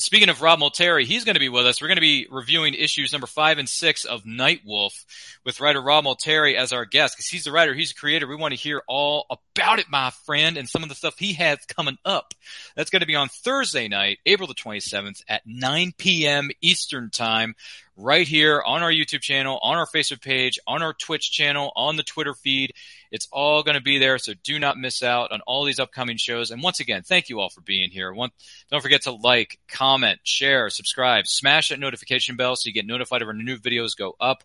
Speaking 0.00 0.30
of 0.30 0.40
Rob 0.40 0.60
Molteri, 0.60 1.04
he's 1.04 1.24
going 1.24 1.34
to 1.34 1.40
be 1.40 1.50
with 1.50 1.66
us. 1.66 1.80
We're 1.80 1.88
going 1.88 1.98
to 1.98 2.00
be 2.00 2.26
reviewing 2.30 2.72
issues 2.72 3.12
number 3.12 3.26
five 3.26 3.58
and 3.58 3.68
six 3.68 4.06
of 4.06 4.24
Nightwolf 4.24 5.04
with 5.44 5.60
writer 5.60 5.80
Rob 5.82 6.06
Molteri 6.06 6.54
as 6.54 6.72
our 6.72 6.86
guest 6.86 7.16
because 7.16 7.26
he's 7.26 7.44
the 7.44 7.52
writer, 7.52 7.74
he's 7.74 7.92
the 7.92 8.00
creator. 8.00 8.26
We 8.26 8.34
want 8.34 8.52
to 8.52 8.60
hear 8.60 8.82
all 8.88 9.26
about 9.28 9.78
it, 9.78 9.90
my 9.90 10.10
friend, 10.24 10.56
and 10.56 10.66
some 10.66 10.82
of 10.82 10.88
the 10.88 10.94
stuff 10.94 11.18
he 11.18 11.34
has 11.34 11.58
coming 11.66 11.98
up. 12.04 12.32
That's 12.76 12.88
going 12.88 13.00
to 13.00 13.06
be 13.06 13.14
on 13.14 13.28
Thursday 13.28 13.88
night, 13.88 14.20
April 14.24 14.48
the 14.48 14.54
27th 14.54 15.22
at 15.28 15.42
9 15.44 15.92
p.m. 15.98 16.48
Eastern 16.62 17.10
Time 17.10 17.54
right 18.00 18.26
here 18.26 18.62
on 18.64 18.82
our 18.82 18.90
YouTube 18.90 19.20
channel, 19.20 19.58
on 19.62 19.76
our 19.76 19.86
Facebook 19.86 20.22
page, 20.22 20.58
on 20.66 20.82
our 20.82 20.92
Twitch 20.92 21.30
channel, 21.30 21.72
on 21.76 21.96
the 21.96 22.02
Twitter 22.02 22.34
feed. 22.34 22.72
It's 23.10 23.28
all 23.30 23.62
going 23.62 23.76
to 23.76 23.82
be 23.82 23.98
there, 23.98 24.18
so 24.18 24.32
do 24.42 24.58
not 24.58 24.78
miss 24.78 25.02
out 25.02 25.32
on 25.32 25.40
all 25.42 25.64
these 25.64 25.78
upcoming 25.78 26.16
shows. 26.16 26.50
And 26.50 26.62
once 26.62 26.80
again, 26.80 27.02
thank 27.02 27.28
you 27.28 27.40
all 27.40 27.50
for 27.50 27.60
being 27.60 27.90
here. 27.90 28.12
One, 28.12 28.30
don't 28.70 28.82
forget 28.82 29.02
to 29.02 29.12
like, 29.12 29.58
comment, 29.68 30.20
share, 30.24 30.70
subscribe, 30.70 31.26
smash 31.26 31.68
that 31.68 31.80
notification 31.80 32.36
bell 32.36 32.56
so 32.56 32.68
you 32.68 32.72
get 32.72 32.86
notified 32.86 33.22
of 33.22 33.28
our 33.28 33.34
new 33.34 33.58
videos 33.58 33.96
go 33.96 34.16
up. 34.20 34.44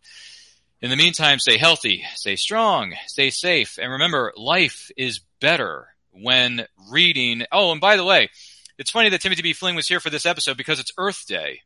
In 0.81 0.89
the 0.89 0.97
meantime, 0.97 1.39
stay 1.39 1.57
healthy, 1.57 2.03
stay 2.15 2.35
strong, 2.35 2.93
stay 3.07 3.29
safe, 3.29 3.79
and 3.81 3.93
remember, 3.93 4.33
life 4.35 4.91
is 4.97 5.21
better 5.39 5.87
when 6.11 6.67
reading. 6.91 7.45
Oh, 7.51 7.71
and 7.71 7.81
by 7.81 7.95
the 7.95 8.05
way, 8.05 8.29
it's 8.77 8.91
funny 8.91 9.09
that 9.09 9.21
Timothy 9.21 9.41
B. 9.41 9.53
Fling 9.53 9.75
was 9.75 9.87
here 9.87 9.99
for 9.99 10.09
this 10.09 10.25
episode 10.25 10.57
because 10.57 10.79
it's 10.79 10.91
Earth 10.97 11.25
Day. 11.27 11.61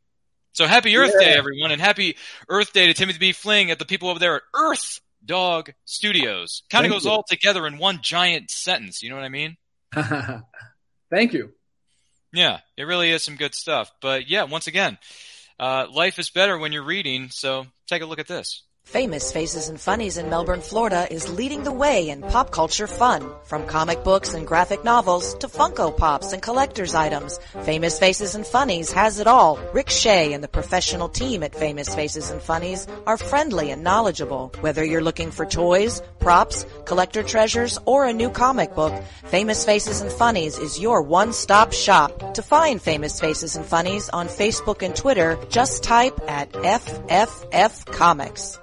So 0.53 0.67
happy 0.67 0.95
Earth 0.97 1.13
yeah. 1.19 1.25
Day, 1.25 1.37
everyone, 1.37 1.71
and 1.71 1.81
happy 1.81 2.17
Earth 2.49 2.73
Day 2.73 2.87
to 2.87 2.93
Timothy 2.93 3.19
B. 3.19 3.31
Fling 3.31 3.71
at 3.71 3.79
the 3.79 3.85
people 3.85 4.09
over 4.09 4.19
there 4.19 4.35
at 4.35 4.41
Earth 4.53 4.99
Dog 5.23 5.73
Studios. 5.85 6.63
Kind 6.69 6.85
of 6.85 6.91
goes 6.91 7.05
you. 7.05 7.11
all 7.11 7.23
together 7.23 7.67
in 7.67 7.77
one 7.77 7.99
giant 8.01 8.49
sentence. 8.49 9.01
You 9.01 9.09
know 9.09 9.15
what 9.15 9.25
I 9.25 9.29
mean? 9.29 9.57
Thank 11.11 11.33
you. 11.33 11.51
Yeah, 12.33 12.59
it 12.77 12.83
really 12.83 13.09
is 13.11 13.23
some 13.23 13.35
good 13.35 13.55
stuff. 13.55 13.91
But 14.01 14.29
yeah, 14.29 14.43
once 14.43 14.67
again, 14.67 14.97
uh, 15.59 15.87
life 15.91 16.19
is 16.19 16.29
better 16.29 16.57
when 16.57 16.71
you're 16.71 16.83
reading. 16.83 17.29
So 17.29 17.65
take 17.87 18.01
a 18.01 18.05
look 18.05 18.19
at 18.19 18.27
this. 18.27 18.63
Famous 18.89 19.31
Faces 19.31 19.69
and 19.69 19.79
Funnies 19.79 20.17
in 20.17 20.31
Melbourne, 20.31 20.61
Florida 20.61 21.07
is 21.11 21.29
leading 21.29 21.63
the 21.63 21.71
way 21.71 22.09
in 22.09 22.23
pop 22.23 22.49
culture 22.49 22.87
fun. 22.87 23.23
From 23.43 23.67
comic 23.67 24.03
books 24.03 24.33
and 24.33 24.47
graphic 24.47 24.83
novels 24.83 25.35
to 25.35 25.47
Funko 25.47 25.95
Pops 25.95 26.33
and 26.33 26.41
collector's 26.41 26.95
items, 26.95 27.39
Famous 27.65 27.99
Faces 27.99 28.33
and 28.33 28.47
Funnies 28.47 28.91
has 28.91 29.19
it 29.19 29.27
all. 29.27 29.59
Rick 29.73 29.91
Shea 29.91 30.33
and 30.33 30.43
the 30.43 30.47
professional 30.47 31.07
team 31.07 31.43
at 31.43 31.53
Famous 31.53 31.93
Faces 31.93 32.31
and 32.31 32.41
Funnies 32.41 32.87
are 33.05 33.15
friendly 33.15 33.69
and 33.69 33.83
knowledgeable. 33.83 34.51
Whether 34.61 34.83
you're 34.83 35.03
looking 35.03 35.29
for 35.29 35.45
toys, 35.45 36.01
props, 36.17 36.65
collector 36.85 37.21
treasures, 37.21 37.77
or 37.85 38.05
a 38.05 38.13
new 38.13 38.31
comic 38.31 38.73
book, 38.73 39.03
Famous 39.25 39.65
Faces 39.65 40.01
and 40.01 40.11
Funnies 40.11 40.57
is 40.57 40.79
your 40.79 41.03
one-stop 41.03 41.73
shop. 41.73 42.33
To 42.33 42.41
find 42.41 42.81
Famous 42.81 43.19
Faces 43.19 43.55
and 43.55 43.67
Funnies 43.67 44.09
on 44.09 44.27
Facebook 44.27 44.81
and 44.81 44.95
Twitter, 44.95 45.37
just 45.49 45.83
type 45.83 46.19
at 46.27 46.51
FFF 46.53 47.85
Comics. 47.85 48.57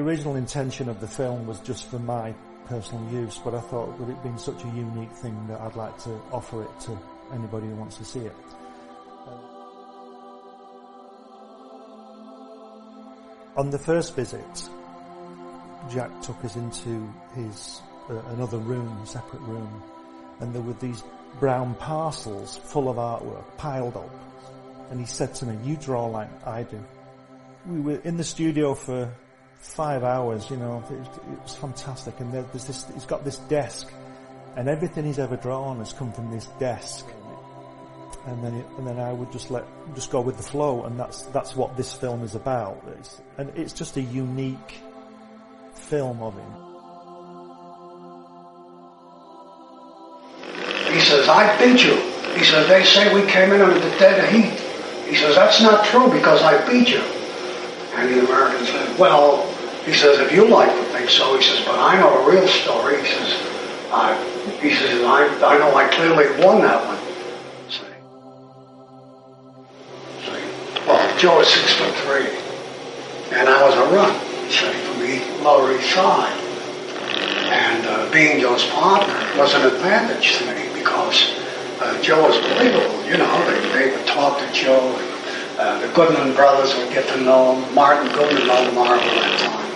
Original 0.00 0.36
intention 0.36 0.88
of 0.88 1.00
the 1.00 1.08
film 1.08 1.46
was 1.46 1.60
just 1.60 1.86
for 1.90 1.98
my 1.98 2.34
personal 2.66 3.04
use, 3.12 3.38
but 3.38 3.54
I 3.54 3.60
thought 3.60 3.98
with 3.98 4.10
it 4.10 4.22
being 4.22 4.38
such 4.38 4.62
a 4.64 4.68
unique 4.68 5.12
thing 5.12 5.46
that 5.48 5.60
I'd 5.60 5.76
like 5.76 5.96
to 6.04 6.10
offer 6.32 6.62
it 6.62 6.80
to 6.80 6.98
anybody 7.32 7.66
who 7.66 7.74
wants 7.74 7.96
to 7.98 8.04
see 8.04 8.20
it. 8.20 8.36
On 13.56 13.70
the 13.70 13.78
first 13.78 14.14
visit, 14.14 14.70
Jack 15.90 16.10
took 16.22 16.44
us 16.44 16.56
into 16.56 17.12
his 17.34 17.80
uh, 18.08 18.14
another 18.28 18.58
room, 18.58 19.00
separate 19.04 19.42
room, 19.42 19.82
and 20.40 20.54
there 20.54 20.62
were 20.62 20.74
these 20.74 21.02
brown 21.38 21.74
parcels 21.74 22.56
full 22.56 22.88
of 22.88 22.96
artwork 22.96 23.44
piled 23.56 23.96
up. 23.96 24.10
And 24.90 25.00
he 25.00 25.06
said 25.06 25.34
to 25.36 25.46
me, 25.46 25.58
"You 25.64 25.76
draw 25.76 26.06
like 26.06 26.30
I 26.46 26.62
do." 26.62 26.82
We 27.66 27.80
were 27.80 28.00
in 28.04 28.16
the 28.16 28.24
studio 28.24 28.74
for 28.74 29.12
five 29.60 30.02
hours, 30.02 30.50
you 30.50 30.56
know, 30.56 30.82
it, 30.90 30.94
it 31.32 31.42
was 31.42 31.54
fantastic. 31.54 32.18
And 32.20 32.32
there, 32.32 32.42
there's 32.42 32.64
this, 32.64 32.86
he's 32.92 33.04
got 33.06 33.24
this 33.24 33.36
desk, 33.36 33.88
and 34.56 34.68
everything 34.68 35.04
he's 35.04 35.18
ever 35.18 35.36
drawn 35.36 35.78
has 35.78 35.92
come 35.92 36.12
from 36.12 36.30
this 36.30 36.46
desk. 36.58 37.06
And 38.26 38.44
then, 38.44 38.64
and 38.76 38.86
then 38.86 38.98
I 39.00 39.12
would 39.12 39.32
just 39.32 39.50
let, 39.50 39.64
just 39.94 40.10
go 40.10 40.20
with 40.20 40.36
the 40.36 40.42
flow, 40.42 40.84
and 40.84 41.00
that's 41.00 41.22
that's 41.32 41.56
what 41.56 41.76
this 41.76 41.94
film 41.94 42.22
is 42.22 42.34
about. 42.34 42.82
It's, 42.98 43.20
and 43.38 43.50
it's 43.56 43.72
just 43.72 43.96
a 43.96 44.02
unique 44.02 44.74
film 45.74 46.20
of 46.20 46.34
him. 46.34 46.52
He 50.92 51.00
says, 51.00 51.28
I 51.28 51.56
beat 51.58 51.82
you. 51.82 51.94
He 52.36 52.44
says, 52.44 52.68
they 52.68 52.84
say 52.84 53.14
we 53.14 53.26
came 53.30 53.52
in 53.52 53.62
under 53.62 53.78
the 53.78 53.90
dead 53.98 54.28
heat. 54.32 54.58
He 55.08 55.16
says, 55.16 55.34
that's 55.34 55.62
not 55.62 55.84
true 55.86 56.10
because 56.10 56.42
I 56.42 56.68
beat 56.70 56.90
you. 56.90 57.00
And 57.94 58.14
the 58.14 58.26
American 58.26 58.66
said, 58.66 58.98
well, 58.98 59.39
he 59.84 59.94
says, 59.94 60.18
if 60.18 60.32
you 60.32 60.46
like 60.48 60.70
to 60.70 60.84
think 60.92 61.08
so, 61.10 61.36
he 61.36 61.42
says, 61.42 61.64
but 61.64 61.78
I 61.78 61.98
know 61.98 62.24
the 62.24 62.30
real 62.30 62.46
story. 62.48 63.00
He 63.00 63.06
says, 63.06 63.34
I, 63.92 64.14
he 64.60 64.74
says, 64.74 65.02
I, 65.02 65.26
I 65.44 65.58
know 65.58 65.74
I 65.74 65.88
clearly 65.88 66.26
won 66.44 66.60
that 66.62 66.84
one. 66.84 66.98
See? 67.68 67.84
See? 70.26 70.86
Well, 70.86 71.18
Joe 71.18 71.38
was 71.38 71.48
six 71.48 71.72
foot 71.74 71.94
three. 72.04 72.28
And 73.36 73.48
I 73.48 73.62
was 73.64 73.74
a 73.74 73.94
run, 73.94 74.14
see, 74.50 74.72
from 74.84 74.98
the 75.00 75.42
Lower 75.44 75.72
East 75.76 75.94
Side. 75.94 76.36
And 77.50 77.86
uh, 77.86 78.12
being 78.12 78.40
Joe's 78.40 78.66
partner 78.66 79.14
was 79.38 79.54
an 79.54 79.66
advantage 79.66 80.36
to 80.38 80.46
me 80.46 80.68
because 80.78 81.34
uh, 81.80 82.00
Joe 82.02 82.22
was 82.28 82.38
believable. 82.38 83.04
You 83.06 83.18
know, 83.18 83.44
they, 83.46 83.60
they 83.72 83.96
would 83.96 84.06
talk 84.06 84.38
to 84.38 84.52
Joe. 84.52 84.96
And, 84.98 85.10
uh, 85.60 85.78
the 85.80 85.92
Goodman 85.92 86.34
brothers 86.34 86.74
would 86.76 86.90
get 86.90 87.06
to 87.08 87.20
know 87.20 87.54
him. 87.54 87.74
Martin 87.74 88.10
Goodman 88.14 88.48
owned 88.48 88.74
Marvel 88.74 88.96
at 88.96 89.14
that 89.22 89.38
time. 89.40 89.69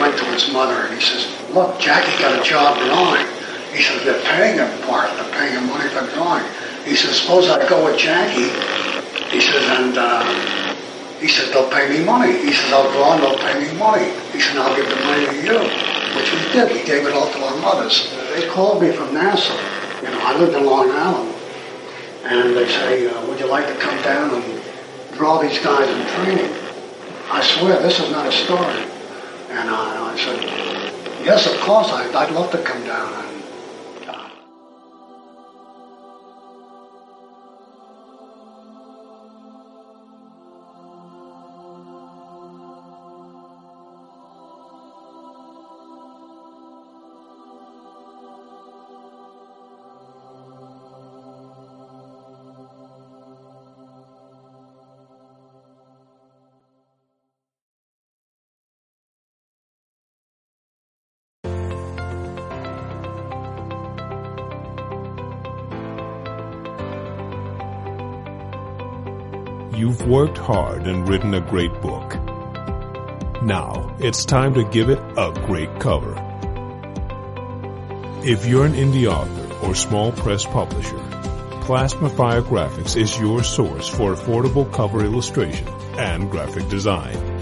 Went 0.00 0.16
to 0.18 0.24
his 0.26 0.52
mother 0.52 0.86
and 0.86 0.94
he 0.94 1.00
says, 1.00 1.26
look, 1.50 1.78
Jackie 1.80 2.16
got 2.22 2.38
a 2.38 2.42
job 2.42 2.78
drawing. 2.78 3.26
He 3.74 3.82
says, 3.82 4.04
they're 4.04 4.22
paying 4.22 4.58
him 4.58 4.68
it. 4.68 5.10
They're 5.16 5.32
paying 5.32 5.54
him 5.54 5.66
money 5.66 5.88
for 5.90 6.06
drawing. 6.14 6.44
He 6.84 6.94
says, 6.94 7.20
suppose 7.20 7.48
I 7.48 7.68
go 7.68 7.84
with 7.84 7.98
Jackie. 7.98 8.48
He 9.34 9.40
says, 9.40 9.64
and 9.76 9.98
uh, 9.98 10.24
he 11.20 11.28
says, 11.28 11.50
they'll 11.52 11.68
pay 11.70 11.88
me 11.90 12.04
money. 12.04 12.32
He 12.32 12.52
says, 12.52 12.72
I'll 12.72 12.90
draw 12.92 13.14
and 13.14 13.22
they'll 13.22 13.38
pay 13.38 13.58
me 13.60 13.76
money. 13.78 14.08
He 14.32 14.40
said, 14.40 14.56
I'll 14.56 14.74
give 14.76 14.88
the 14.88 14.96
money 15.04 15.26
to 15.26 15.34
you, 15.42 15.58
which 16.16 16.32
we 16.32 16.40
did. 16.52 16.70
He 16.70 16.86
gave 16.86 17.04
it 17.04 17.12
all 17.12 17.30
to 17.30 17.38
our 17.44 17.56
mothers. 17.60 18.08
They 18.34 18.46
called 18.48 18.80
me 18.80 18.92
from 18.92 19.12
Nassau. 19.12 19.52
You 20.02 20.10
know, 20.10 20.20
I 20.22 20.38
lived 20.38 20.54
in 20.54 20.64
Long 20.64 20.90
Island. 20.90 21.34
And 22.24 22.56
they 22.56 22.68
say, 22.68 23.06
uh, 23.08 23.26
would 23.26 23.40
you 23.40 23.46
like 23.46 23.66
to 23.66 23.74
come 23.80 24.00
down 24.02 24.34
and 24.34 24.62
draw 25.14 25.42
these 25.42 25.58
guys 25.58 25.88
in 25.88 26.24
training? 26.24 26.52
I 27.30 27.42
swear, 27.42 27.82
this 27.82 28.00
is 28.00 28.10
not 28.10 28.26
a 28.26 28.32
story. 28.32 28.84
And 29.50 29.70
I, 29.70 30.12
I 30.12 30.16
said, 30.16 31.24
yes, 31.24 31.46
of 31.46 31.58
course, 31.60 31.88
I'd, 31.90 32.14
I'd 32.14 32.32
love 32.32 32.50
to 32.52 32.62
come 32.62 32.84
down. 32.84 33.27
Worked 70.08 70.38
hard 70.38 70.86
and 70.86 71.06
written 71.06 71.34
a 71.34 71.40
great 71.40 71.72
book. 71.82 72.14
Now 73.42 73.94
it's 74.00 74.24
time 74.24 74.54
to 74.54 74.64
give 74.64 74.88
it 74.88 74.98
a 75.18 75.32
great 75.46 75.78
cover. 75.80 76.14
If 78.24 78.46
you're 78.46 78.64
an 78.64 78.72
indie 78.72 79.06
author 79.06 79.66
or 79.66 79.74
small 79.74 80.12
press 80.12 80.46
publisher, 80.46 80.96
Plasmafire 81.66 82.42
Graphics 82.42 82.96
is 82.96 83.20
your 83.20 83.44
source 83.44 83.88
for 83.88 84.14
affordable 84.14 84.72
cover 84.72 85.04
illustration 85.04 85.68
and 85.98 86.30
graphic 86.30 86.68
design. 86.70 87.37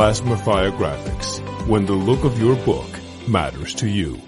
Plasmafire 0.00 0.72
Graphics, 0.78 1.40
when 1.66 1.84
the 1.84 1.92
look 1.92 2.24
of 2.24 2.40
your 2.40 2.56
book 2.64 2.88
matters 3.28 3.74
to 3.74 3.86
you. 3.86 4.18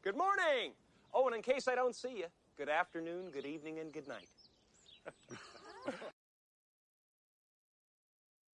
Good 0.00 0.16
morning. 0.16 0.72
Oh, 1.12 1.26
and 1.26 1.36
in 1.36 1.42
case 1.42 1.68
I 1.68 1.74
don't 1.74 1.94
see 1.94 2.16
you, 2.16 2.28
good 2.56 2.70
afternoon, 2.70 3.28
good 3.30 3.44
evening, 3.44 3.80
and 3.80 3.92
good 3.92 4.08
night. 4.08 4.30